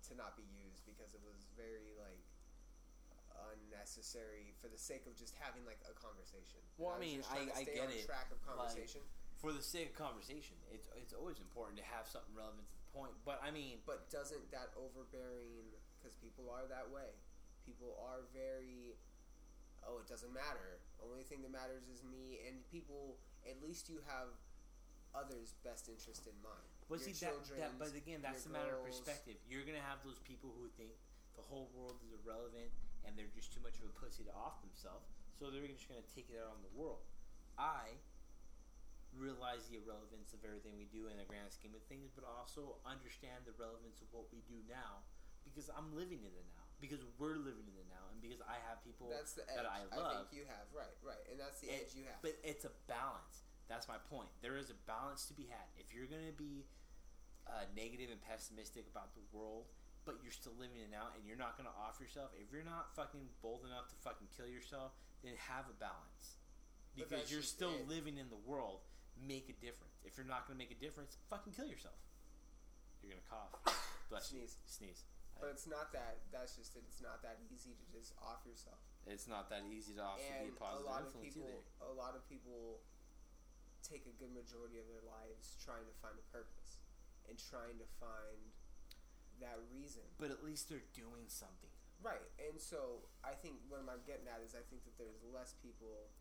[0.07, 2.21] to not be used because it was very like
[3.53, 6.59] unnecessary for the sake of just having like a conversation.
[6.77, 8.05] Well, And I mean, I- I get it.
[8.05, 9.01] track of Like, conversation.
[9.37, 12.91] For the sake of conversation, it's it's always important to have something relevant to the
[12.91, 13.13] point.
[13.23, 15.71] But I mean, But doesn't that overbearing?
[15.99, 17.13] Because people are that way.
[17.65, 18.97] People are very.
[19.85, 20.79] Oh, it doesn't matter.
[20.99, 22.39] Only thing that matters is me.
[22.47, 24.29] And people, at least you have
[25.15, 26.67] others' best interest in mind.
[26.89, 29.35] But Your see that, that but again that's a matter of perspective.
[29.47, 30.91] You're gonna have those people who think
[31.35, 32.71] the whole world is irrelevant
[33.07, 35.07] and they're just too much of a pussy to off themselves,
[35.39, 36.99] so they're just gonna take it out on the world.
[37.55, 37.95] I
[39.15, 42.77] realize the irrelevance of everything we do in the grand scheme of things, but also
[42.85, 45.01] understand the relevance of what we do now
[45.47, 46.67] because I'm living in the now.
[46.77, 49.57] Because we're living in the now, and because I have people That's the edge.
[49.57, 49.97] that I love.
[49.97, 52.21] I think you have right, right, and that's the It- edge you have.
[52.21, 53.47] But it's a balance.
[53.65, 54.29] That's my point.
[54.45, 55.65] There is a balance to be had.
[55.75, 56.69] If you're going to be
[57.49, 59.65] uh, negative and pessimistic about the world,
[60.07, 62.63] but you're still living it out and you're not going to off yourself, if you're
[62.63, 66.39] not fucking bold enough to fucking kill yourself, then have a balance.
[66.95, 67.91] Because you're still it.
[67.91, 68.87] living in the world.
[69.19, 69.99] Make a difference.
[70.05, 71.97] If you're not going to make a difference, fucking kill yourself.
[73.01, 73.53] You're gonna cough.
[74.11, 74.43] Bless you.
[74.43, 74.57] Sneeze.
[74.65, 75.01] Sneeze.
[75.37, 76.25] But it's not that.
[76.33, 76.83] That's just it.
[76.89, 78.81] It's not that easy to just off yourself.
[79.05, 81.87] It's not that easy to off and be a positive a lot of people, either.
[81.87, 82.81] a lot of people
[83.85, 86.83] take a good majority of their lives trying to find a purpose
[87.29, 88.51] and trying to find
[89.39, 90.03] that reason.
[90.17, 91.69] But at least they're doing something.
[92.03, 95.57] Right, and so I think what I'm getting at is I think that there's less
[95.61, 96.13] people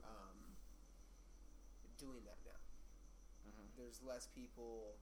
[0.00, 0.56] um,
[2.00, 2.60] doing that now.
[3.52, 3.68] Mhm.
[3.76, 4.96] There's less people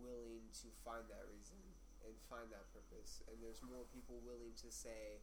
[0.00, 1.60] willing to find that reason
[2.04, 5.20] and find that purpose, and there's more people willing to say,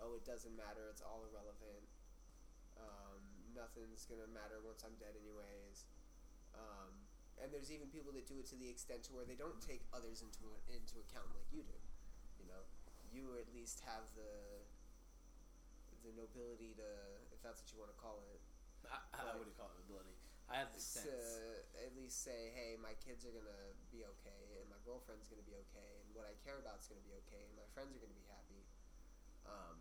[0.00, 0.88] "Oh, it doesn't matter.
[0.88, 1.84] It's all irrelevant.
[2.80, 3.20] Um,
[3.54, 5.84] nothing's gonna matter once I'm dead, anyways."
[6.54, 7.03] Um,
[7.44, 9.84] and there's even people that do it to the extent to where they don't take
[9.92, 11.76] others into into account like you do.
[12.40, 12.64] You know,
[13.12, 14.64] you at least have the
[16.00, 16.88] the nobility to,
[17.32, 18.40] if that's what you want to call it,
[18.88, 20.12] I, I wouldn't call it ability.
[20.52, 21.08] I have the sense.
[21.08, 21.16] to
[21.80, 25.56] at least say, hey, my kids are gonna be okay, and my girlfriend's gonna be
[25.68, 28.12] okay, and what I care about is gonna be okay, and my friends are gonna
[28.12, 28.60] be happy.
[29.48, 29.80] Um,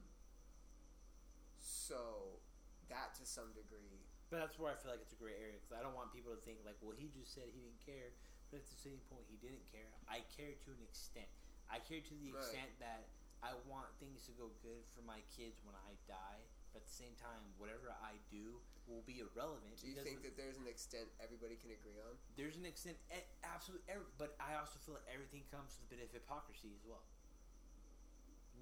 [1.60, 2.40] so
[2.88, 5.78] that to some degree, But that's where I feel like it's a gray area because
[5.78, 8.10] I don't want people to think like, well, he just said he didn't care,
[8.50, 9.86] but at the same point, he didn't care.
[10.10, 11.30] I care to an extent.
[11.70, 12.42] I care to the Right.
[12.42, 13.06] extent that
[13.46, 16.50] I want things to go good for my kids when I die.
[16.74, 18.58] But at the same time, whatever I do
[18.90, 19.78] will be irrelevant.
[19.78, 22.18] do you think that there's an extent everybody can agree on?
[22.34, 22.98] there's an extent,
[23.46, 23.86] absolutely,
[24.18, 27.06] but I also feel like everything comes with a bit of hypocrisy as well.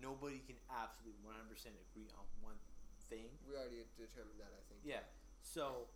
[0.03, 1.48] Nobody can absolutely 100%
[1.80, 2.59] agree on one
[3.08, 3.32] thing.
[3.48, 4.83] We already determined that, I think.
[4.83, 5.08] Yeah.
[5.42, 5.88] So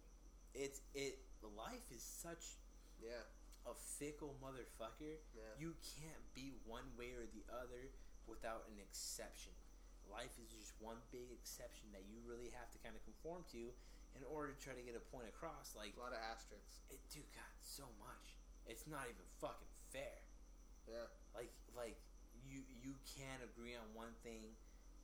[0.53, 1.19] it's it
[1.55, 2.57] life is such
[3.01, 3.21] Yeah.
[3.65, 5.17] a fickle motherfucker.
[5.33, 5.41] Yeah.
[5.59, 7.89] You can't be one way or the other
[8.27, 9.53] without an exception.
[10.09, 13.73] Life is just one big exception that you really have to kind of conform to
[14.15, 15.73] in order to try to get a point across.
[15.75, 16.81] Like A lot of asterisks.
[16.89, 18.37] it dude got so much.
[18.65, 20.21] It's not even fucking fair.
[20.87, 21.09] Yeah.
[21.33, 21.97] Like like
[22.45, 24.53] you you can't agree on one thing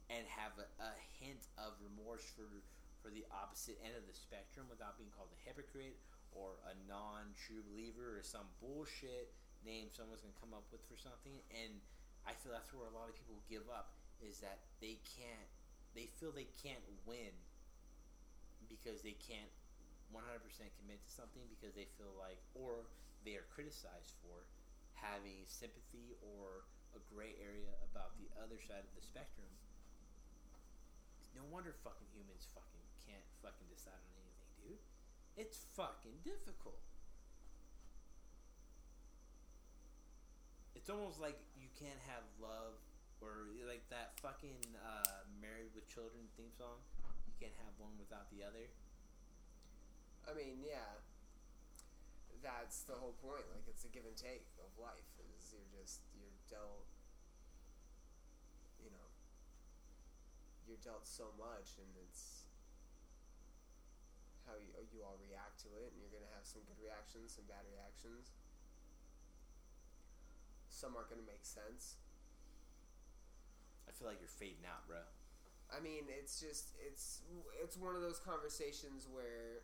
[0.09, 2.45] and have a, a hint of remorse for
[3.01, 5.97] for the opposite end of the spectrum without being called a hypocrite
[6.31, 9.33] or a non-true believer or some bullshit
[9.65, 11.81] name someone's gonna come up with for something and
[12.25, 15.49] I feel that's where a lot of people give up is that they can't
[15.97, 17.33] they feel they can't win
[18.69, 19.51] because they can't
[20.15, 20.23] 100%
[20.79, 22.87] commit to something because they feel like or
[23.27, 24.47] they are criticized for
[24.95, 29.47] having sympathy or a gray area about the other side of the spectrum.
[31.31, 32.80] No wonder fucking humans fucking
[33.11, 34.83] can't fucking decide on anything, dude.
[35.35, 36.79] It's fucking difficult.
[40.71, 42.79] It's almost like you can't have love
[43.19, 46.79] or like that fucking uh, married with children theme song.
[47.27, 48.71] You can't have one without the other.
[50.25, 51.03] I mean, yeah.
[52.41, 53.45] That's the whole point.
[53.53, 55.05] Like, it's a give and take of life.
[55.37, 56.89] Is you're just you're dealt.
[58.81, 59.07] You know.
[60.65, 62.40] You're dealt so much, and it's
[64.51, 67.47] how you you all react to it, and you're gonna have some good reactions, some
[67.47, 68.35] bad reactions.
[70.67, 71.95] Some aren't gonna make sense.
[73.87, 74.99] I feel like you're fading out, bro.
[75.71, 77.23] I mean, it's just it's
[77.63, 79.63] it's one of those conversations where,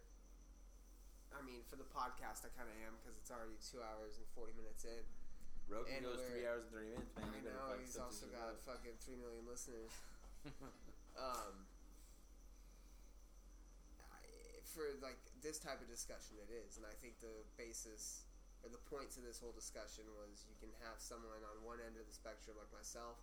[1.35, 4.27] I mean, for the podcast, I kind of am because it's already two hours and
[4.31, 5.03] forty minutes in.
[5.67, 7.27] Rogan goes three hours and thirty minutes, man.
[7.27, 9.91] I know he's also got fucking three million listeners.
[11.17, 11.65] Um,
[14.13, 18.29] I- for like this type of discussion, it is, and I think the basis
[18.61, 21.97] or the point to this whole discussion was you can have someone on one end
[21.97, 23.17] of the spectrum like myself,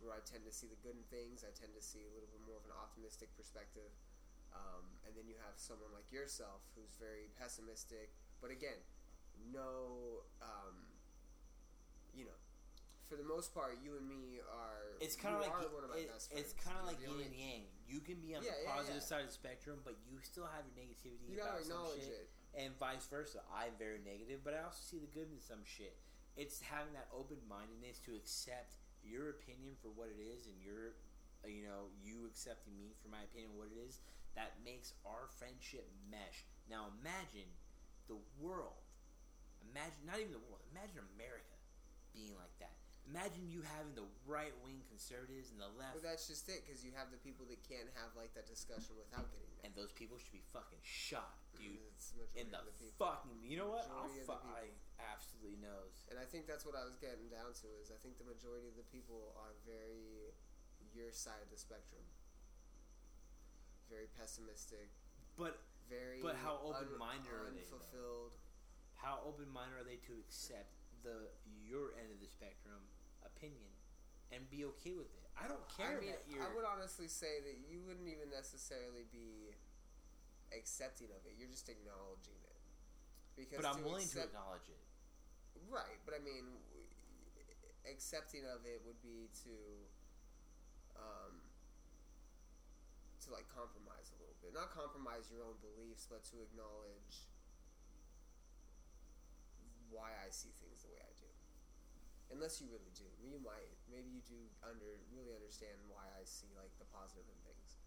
[0.00, 1.44] where I tend to see the good in things.
[1.44, 3.92] I tend to see a little bit more of an optimistic perspective,
[4.56, 8.08] um, and then you have someone like yourself who's very pessimistic.
[8.40, 8.80] But again,
[9.52, 10.88] no, um,
[12.16, 12.40] you know.
[13.08, 14.92] For the most part, you and me are.
[15.00, 17.12] It's kind of like one of my it- best it's kind of like the yin
[17.12, 17.64] only- and yang.
[17.88, 19.08] You can be on Yeah, the positive yeah.
[19.08, 22.28] side of the spectrum, but you still have your negativity You gotta about some shit,
[22.28, 22.28] it.
[22.54, 23.40] and vice versa.
[23.50, 25.96] I'm very negative, but I also see the good in some shit.
[26.36, 30.92] It's having that open mindedness to accept your opinion for what it is, and your,
[31.44, 34.00] uh, you know, you accepting me for my opinion what it is.
[34.34, 36.44] That makes our friendship mesh.
[36.68, 37.48] Now imagine
[38.06, 38.82] the world.
[39.70, 40.60] Imagine not even the world.
[40.70, 41.56] Imagine America
[42.12, 42.76] being like that.
[43.08, 46.84] Imagine you having the right wing conservatives and the left But that's just it, because
[46.84, 49.64] you have the people that can't have like that discussion without getting mad.
[49.64, 51.80] and those people should be fucking shot, dude.
[52.12, 53.88] The In the the fucking, you know what?
[53.88, 54.62] I'll Majority of the fu- I
[55.00, 56.04] absolutely knows.
[56.12, 58.68] And I think that's what I was getting down to is I think the majority
[58.68, 60.36] of the people are very
[60.92, 62.04] your side of the spectrum.
[63.88, 64.92] Very pessimistic,
[65.40, 68.36] But very But how open-minded are they, unfulfilled.
[69.00, 71.32] how open minded are they to accept the
[71.64, 72.84] your end of the spectrum
[73.38, 73.70] opinion
[74.34, 75.30] and be okay with it.
[75.38, 76.42] I don't care I mean, that you're.
[76.42, 79.54] I would honestly say that you wouldn't even necessarily be
[80.50, 81.38] accepting of it.
[81.38, 82.58] You're just acknowledging it.
[83.38, 84.82] Because but I'm to willing accept, to acknowledge it.
[85.70, 86.58] Right, but I mean,
[87.86, 89.54] accepting of it would be to,
[90.98, 91.38] um,
[93.22, 94.50] to like compromise a little bit.
[94.58, 97.30] Not compromise your own beliefs, but to acknowledge
[99.90, 101.07] why I see things the way I do.
[102.28, 103.72] Unless you really do, you might.
[103.88, 107.80] Maybe you do under really understand why I see like the positive in things.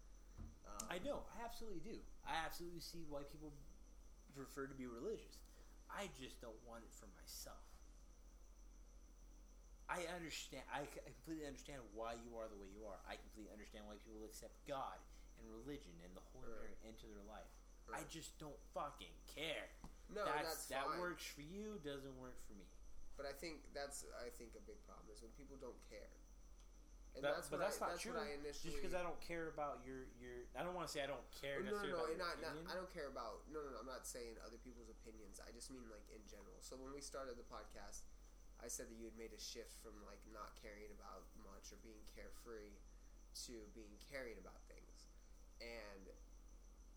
[0.66, 1.22] Um, I know.
[1.30, 1.98] I absolutely do.
[2.26, 3.54] I absolutely see why people
[4.34, 5.38] prefer to be religious.
[5.86, 7.62] I just don't want it for myself.
[9.86, 10.64] I understand.
[10.72, 12.96] I completely understand why you are the way you are.
[13.04, 14.96] I completely understand why people accept God
[15.36, 16.72] and religion and the Holy Right.
[16.72, 17.50] Spirit into their life.
[17.92, 19.68] I just don't fucking care.
[20.08, 21.76] No, that's, that's that works for you.
[21.84, 22.64] Doesn't work for me.
[23.16, 26.10] But I think that's I think a big problem is when people don't care.
[27.12, 28.16] And That- that's but that's I, not that's true.
[28.16, 30.92] what I initially Just because I don't care about your your, I don't want to
[30.92, 32.72] say I don't care no, no, no, about and your not, not.
[32.72, 33.44] I don't care about.
[33.52, 33.78] No, no, no.
[33.84, 35.36] I'm not saying other people's opinions.
[35.44, 36.56] I just mean like in general.
[36.64, 38.08] So when we started the podcast,
[38.64, 41.78] I said that you had made a shift from like not caring about much or
[41.84, 42.80] being carefree
[43.44, 45.12] to being caring about things,
[45.60, 46.08] and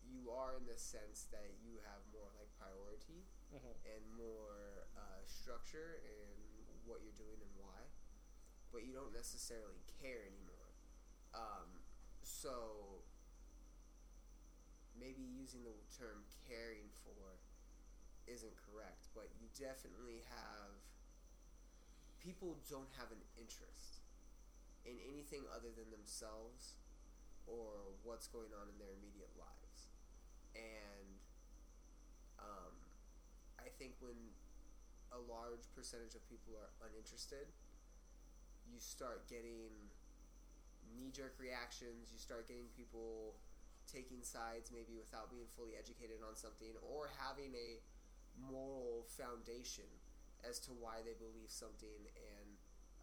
[0.00, 3.74] you are in the sense that you have more like priority Mhm.
[3.84, 6.36] and more uh, structure in
[6.84, 7.80] what you're doing and why,
[8.72, 10.70] but you don't necessarily care anymore.
[11.34, 11.80] Um,
[12.22, 13.02] so
[14.98, 17.38] maybe using the term caring for
[18.26, 20.74] isn't correct, but you definitely have
[22.20, 24.02] people don't have an interest
[24.84, 26.76] in anything other than themselves
[27.46, 29.90] or what's going on in their immediate lives.
[30.54, 31.18] And
[32.40, 32.75] um,
[33.78, 34.16] think when
[35.14, 37.48] a large percentage of people are uninterested,
[38.66, 39.70] you start getting
[40.96, 43.36] knee jerk reactions, you start getting people
[43.86, 47.78] taking sides maybe without being fully educated on something or having a
[48.50, 49.86] moral foundation
[50.42, 52.48] as to why they believe something and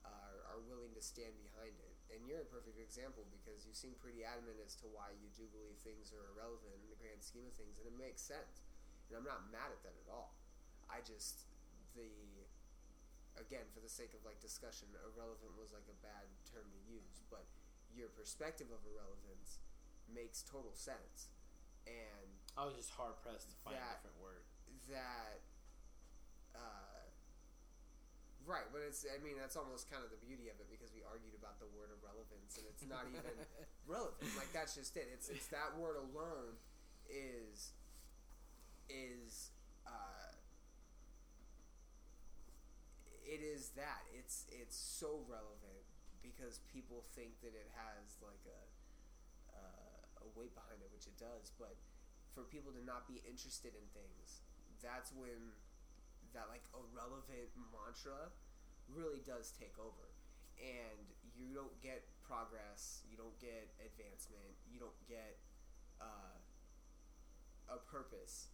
[0.04, 1.96] are, are willing to stand behind it.
[2.12, 5.48] And you're a perfect example because you seem pretty adamant as to why you do
[5.50, 8.62] believe things are irrelevant in the grand scheme of things, and it makes sense.
[9.10, 10.36] And I'm not mad at that at all.
[10.94, 11.50] I just
[11.98, 12.06] the
[13.42, 17.26] again for the sake of like discussion, irrelevant was like a bad term to use,
[17.34, 17.50] but
[17.98, 19.58] your perspective of irrelevance
[20.06, 21.34] makes total sense,
[21.90, 24.44] and I was just hard pressed to find That- a different word.
[24.94, 25.42] that
[26.54, 27.02] uh,
[28.46, 31.00] right but it's i mean that's almost kind of the beauty of it because we
[31.08, 33.24] argued about the word irrelevance and it's not even
[33.88, 34.28] relevant.
[34.38, 35.08] Like that's just it.
[35.14, 36.60] It's it's that word alone
[37.10, 37.72] is
[38.92, 39.52] is
[39.88, 40.23] uh,
[43.24, 44.04] it is that.
[44.14, 45.84] It's it's so relevant
[46.22, 48.62] because people think that it has like a
[49.52, 51.76] uh, a weight behind it which it does but
[52.32, 54.42] for people to not be interested in things
[54.82, 55.54] that's when
[56.34, 58.34] that like irrelevant mantra
[58.90, 60.12] really does take over.
[60.60, 65.42] And you don't get progress you don't get advancement you don't get
[66.00, 66.38] uh,
[67.68, 68.54] a purpose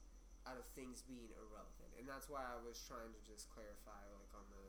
[0.50, 1.94] out of things being irrelevant.
[2.02, 4.66] And that's why i was trying to just clarify like on the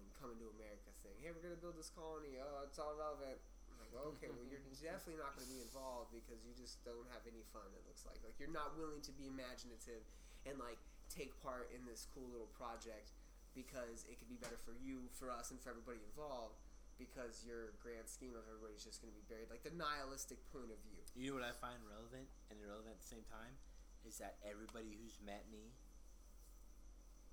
[0.00, 1.20] when coming to america thing.
[1.20, 2.40] Hey we're gonna build this colony.
[2.40, 3.36] Oh it's all relevant.
[3.68, 7.04] I'm like okay well you're definitely not going to be involved because you just don't
[7.12, 8.16] have any fun it looks like.
[8.24, 10.00] Like you're not willing to be imaginative
[10.48, 10.80] and like
[11.12, 13.12] take part in this cool little project
[13.52, 16.60] because it could be better for you for us and for everybody involved
[16.96, 19.52] because your grand scheme of everybody's just going to be buried.
[19.52, 21.00] Like the nihilistic point of view.
[21.12, 23.56] You know what I find relevant and irrelevant at the same time
[24.06, 25.74] is that everybody who's met me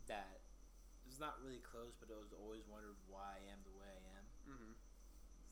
[0.09, 0.41] that
[1.05, 4.25] is not really close, but has always wondered why I am the way I am.
[4.49, 4.73] mm-hmm.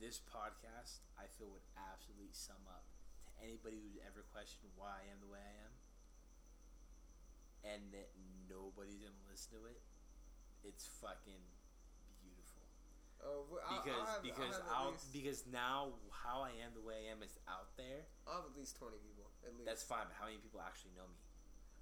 [0.02, 2.90] This podcast, I feel, would absolutely sum up
[3.30, 5.74] to anybody who's ever questioned why I am the way I am,
[7.62, 8.10] and that
[8.50, 9.78] nobody's gonna listen to it.
[10.66, 11.46] It's fucking
[12.18, 12.66] beautiful
[13.22, 16.82] oh well, I'll, because I'll have, because I'll, I'll, because now how I am the
[16.82, 18.10] way I am is out there.
[18.26, 20.92] I'll have at least 20 people at least That's fine, but how many people actually
[20.98, 21.18] know me?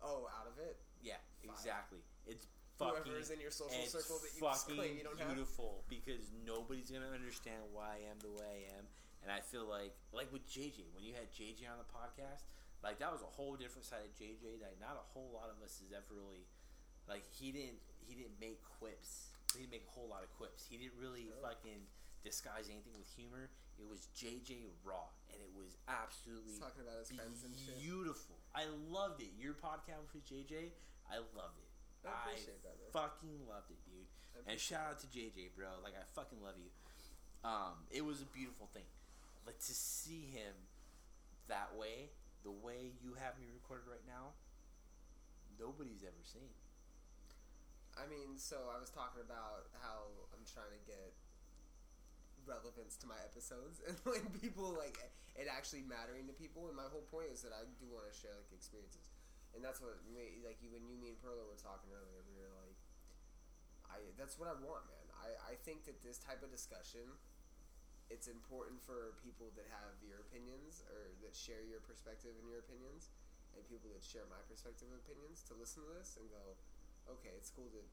[0.01, 1.51] oh out of it Yeah, Five.
[1.59, 1.99] exactly.
[2.25, 2.47] It's
[2.79, 3.03] fucking.
[3.03, 6.31] whoever is in your social circle that you fucking claim you don't have beautiful because
[6.47, 8.87] nobody's gonna understand why I am the way I am,
[9.23, 12.47] and I feel like like with JJ when you had JJ on the podcast,
[12.79, 15.59] like that was a whole different side of JJ that not a whole lot of
[15.59, 16.47] us has ever really
[17.07, 17.27] like.
[17.27, 19.35] He didn't he didn't make quips.
[19.51, 20.63] He didn't make a whole lot of quips.
[20.63, 21.83] He didn't really fucking
[22.23, 23.51] disguise anything with humor.
[23.79, 27.79] It was JJ raw, and it was absolutely He's talking about his friends and shit
[27.79, 28.35] beautiful.
[28.51, 29.31] I loved it.
[29.39, 30.75] Your podcast with JJ,
[31.07, 31.71] I loved it.
[32.03, 34.07] I appreciate that fucking loved it, dude.
[34.47, 35.79] And shout out to JJ, bro.
[35.83, 36.71] Like I fucking love you.
[37.43, 38.87] Um, it was a beautiful thing.
[39.45, 40.53] But to see him
[41.47, 42.11] that way,
[42.43, 44.35] the way you have me recorded right now,
[45.59, 46.51] nobody's ever seen.
[47.99, 51.19] I mean, so I was talking about how I'm trying to get
[52.49, 54.97] relevance to my episodes and like people like
[55.37, 56.65] it actually mattering to people.
[56.67, 59.13] And my whole point is that I do want to share like experiences,
[59.53, 62.25] and that's what me like you when you me and Perla were talking earlier.
[62.25, 62.75] We were like,
[63.87, 65.07] I that's what I want, man.
[65.21, 67.05] I I think that this type of discussion.
[68.09, 72.57] It's important for people that have your opinions or that share your perspective and your
[72.57, 73.13] opinions,
[73.53, 76.57] and people that share my perspective and opinions to listen to this and go,
[77.05, 77.85] okay, it's cool that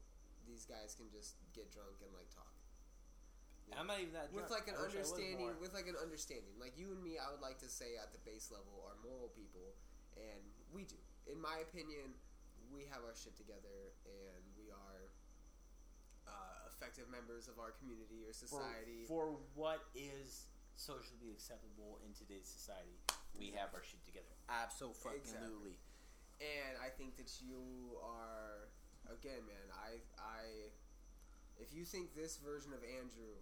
[0.49, 2.56] these guys can just get drunk and like talk
[3.75, 4.63] I'm not even that with drunk.
[4.63, 5.51] like an I wish I was understanding.
[5.59, 8.21] With like an understanding, like you and me, I would like to say at the
[8.23, 9.75] base level are moral people,
[10.15, 10.95] and we do.
[11.27, 12.15] In my opinion,
[12.71, 15.11] we have our shit together, and we are
[16.31, 19.03] uh, effective members of our community or society.
[19.07, 20.47] for what is
[20.77, 22.95] socially acceptable in today's society.
[23.35, 24.31] We have our shit together.
[24.47, 25.75] Absolutely.
[26.39, 28.69] and I think that you are
[29.09, 29.67] again, man.
[29.73, 30.71] I I
[31.57, 33.41] if you think this version of Andrew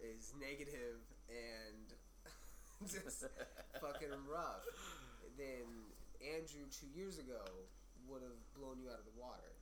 [0.00, 1.86] is negative and
[2.90, 3.26] just
[3.80, 4.64] fucking rough,
[5.36, 5.66] then
[6.20, 7.42] Andrew two years ago
[8.06, 9.56] would have blown you out of the water.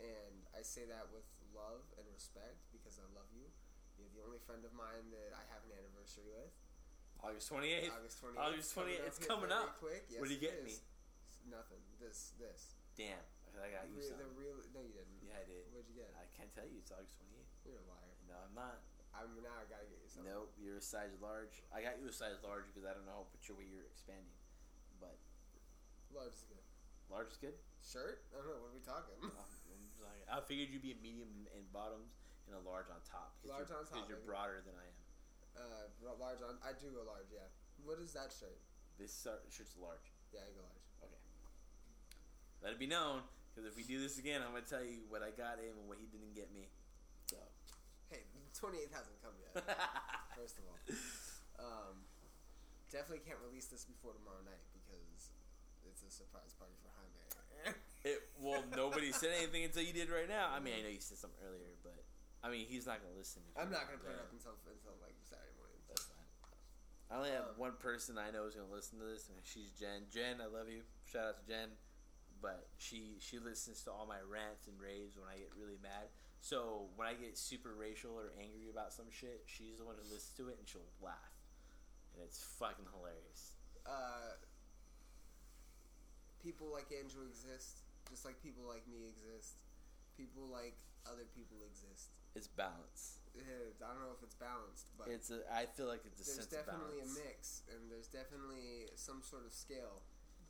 [0.00, 3.44] And I say that with love and respect because I love you.
[4.00, 6.48] You're the only friend of mine that I have an anniversary with.
[7.20, 7.92] August 28th.
[7.92, 8.40] August 28th.
[8.40, 9.08] August 28th.
[9.12, 9.76] It's coming up.
[9.76, 10.08] quick.
[10.08, 10.80] Yes, What are you getting is.
[11.44, 11.84] Nothing.
[12.00, 12.32] This.
[12.40, 12.72] This.
[12.96, 13.20] Damn.
[13.60, 14.56] I got you the real.
[14.72, 15.20] No, you didn't.
[15.20, 15.68] Yeah, I did.
[15.68, 16.08] What'd you get?
[16.16, 16.80] I can't tell you.
[16.80, 17.68] It's August 28th.
[17.68, 18.16] You're a liar.
[18.24, 18.80] No, I'm not.
[19.20, 19.52] I'm now.
[19.60, 20.32] I gotta get you something.
[20.32, 20.52] Nope.
[20.56, 21.60] You're a size large.
[21.70, 24.32] I got you a size large because I don't know which way you're expanding.
[25.00, 25.16] But
[26.12, 26.64] Large is good.
[27.12, 27.56] large is good.
[27.84, 28.24] Shirt?
[28.34, 28.60] I don't know.
[28.64, 29.16] What are we talking?
[29.22, 29.30] Um,
[29.72, 32.16] I'm just like- I figured you'd be a medium in bottoms
[32.48, 33.36] and a large on top.
[33.46, 34.96] Large on top, Because you're broader than I am.
[35.56, 36.58] uh, large on.
[36.64, 37.28] I do go large.
[37.32, 37.46] Yeah.
[37.86, 38.58] What is that shirt?
[39.00, 40.12] This shir- shirt's large.
[40.34, 40.86] Yeah, I go large.
[41.06, 41.22] Okay.
[42.60, 45.22] Let it be known, because if we do this again, I'm gonna tell you what
[45.24, 46.68] I got him and what he didn't get me.
[48.60, 48.68] So.
[48.68, 49.56] 28th hasn't come yet.
[50.38, 50.76] First of all,
[51.60, 52.04] um,
[52.92, 55.32] definitely can't release this before tomorrow night because
[55.88, 57.16] it's a surprise party for Jaime.
[58.04, 60.48] it well, nobody said anything until you did right now.
[60.48, 62.04] I mean, I know you said something earlier, but
[62.40, 63.44] I mean, he's not gonna listen.
[63.52, 65.76] I'm not gonna put it up until until like Saturday morning.
[65.88, 66.24] That's fine.
[67.12, 69.72] I only have Um, one person I know is gonna listen to this, and she's
[69.76, 70.08] Jen.
[70.08, 70.88] Jen, I love you.
[71.04, 71.76] Shout out to Jen.
[72.40, 76.08] But she she listens to all my rants and raves when I get really mad.
[76.40, 80.04] So when I get super racial or angry about some shit, she's the one who
[80.08, 81.36] listens to it and she'll laugh,
[82.16, 83.60] and it's fucking hilarious.
[83.84, 84.40] Uh,
[86.40, 89.60] people like Andrew exist, just like people like me exist.
[90.16, 92.12] People like other people exist.
[92.34, 93.20] It's balance.
[93.36, 95.44] Eh, I don't know if it's balanced, but It's a.
[95.52, 99.22] I feel like it's a there's sense of definitely a mix, and there's definitely some
[99.22, 100.02] sort of scale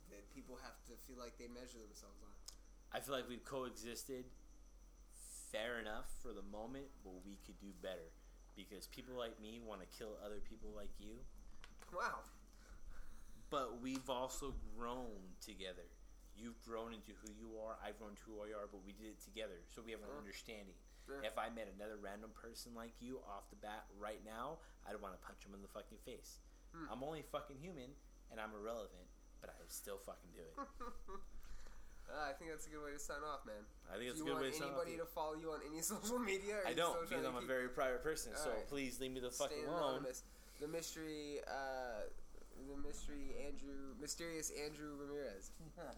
[0.09, 2.33] that people have to feel like they measure themselves on.
[2.91, 4.27] I feel like we've coexisted
[5.51, 8.11] fair enough for the moment, but we could do better
[8.55, 11.19] because people like me want to kill other people like you.
[11.93, 12.23] Wow.
[13.49, 15.83] But we've also grown together.
[16.35, 17.75] You've grown into who you are.
[17.83, 20.07] I've grown to who I are, but we did it together, so we have an
[20.07, 20.17] Sure.
[20.17, 20.75] understanding.
[21.05, 21.19] Sure.
[21.23, 25.13] If I met another random person like you off the bat right now, I'd want
[25.19, 26.39] to punch him in the fucking face.
[26.73, 26.87] Hmm.
[26.89, 27.91] I'm only fucking human,
[28.31, 29.09] and I'm irrelevant,
[29.41, 30.55] but I would still fucking do it.
[32.11, 33.63] Uh, I think that's a good way to sign off, man.
[33.87, 35.47] I think it's a you good want way to sign off, anybody to follow you
[35.55, 36.59] on any social media?
[36.59, 38.35] or I don't because I'm a very private person.
[38.35, 38.67] so Alright.
[38.67, 40.03] please leave me the fuck fucking alone.
[40.03, 40.23] anonymous.
[40.59, 42.05] The mystery, uh,
[42.67, 45.49] the mystery Andrew, mysterious Andrew Ramirez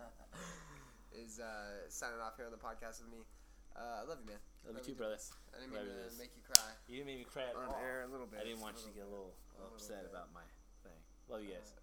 [1.11, 3.25] is uh, signing off here on the podcast with me.
[3.73, 4.37] Uh, I love you, man.
[4.69, 5.17] Love you too, brother.
[5.51, 6.15] I didn't mean to this.
[6.21, 7.81] make you cry You didn't make me cry at on all.
[7.81, 8.39] air a little bit.
[8.39, 10.13] I didn't want you to get a little A little upset bit.
[10.13, 10.45] about my
[10.85, 10.95] thing.
[11.27, 11.73] Love you guys.
[11.73, 11.82] Uh, love you guys.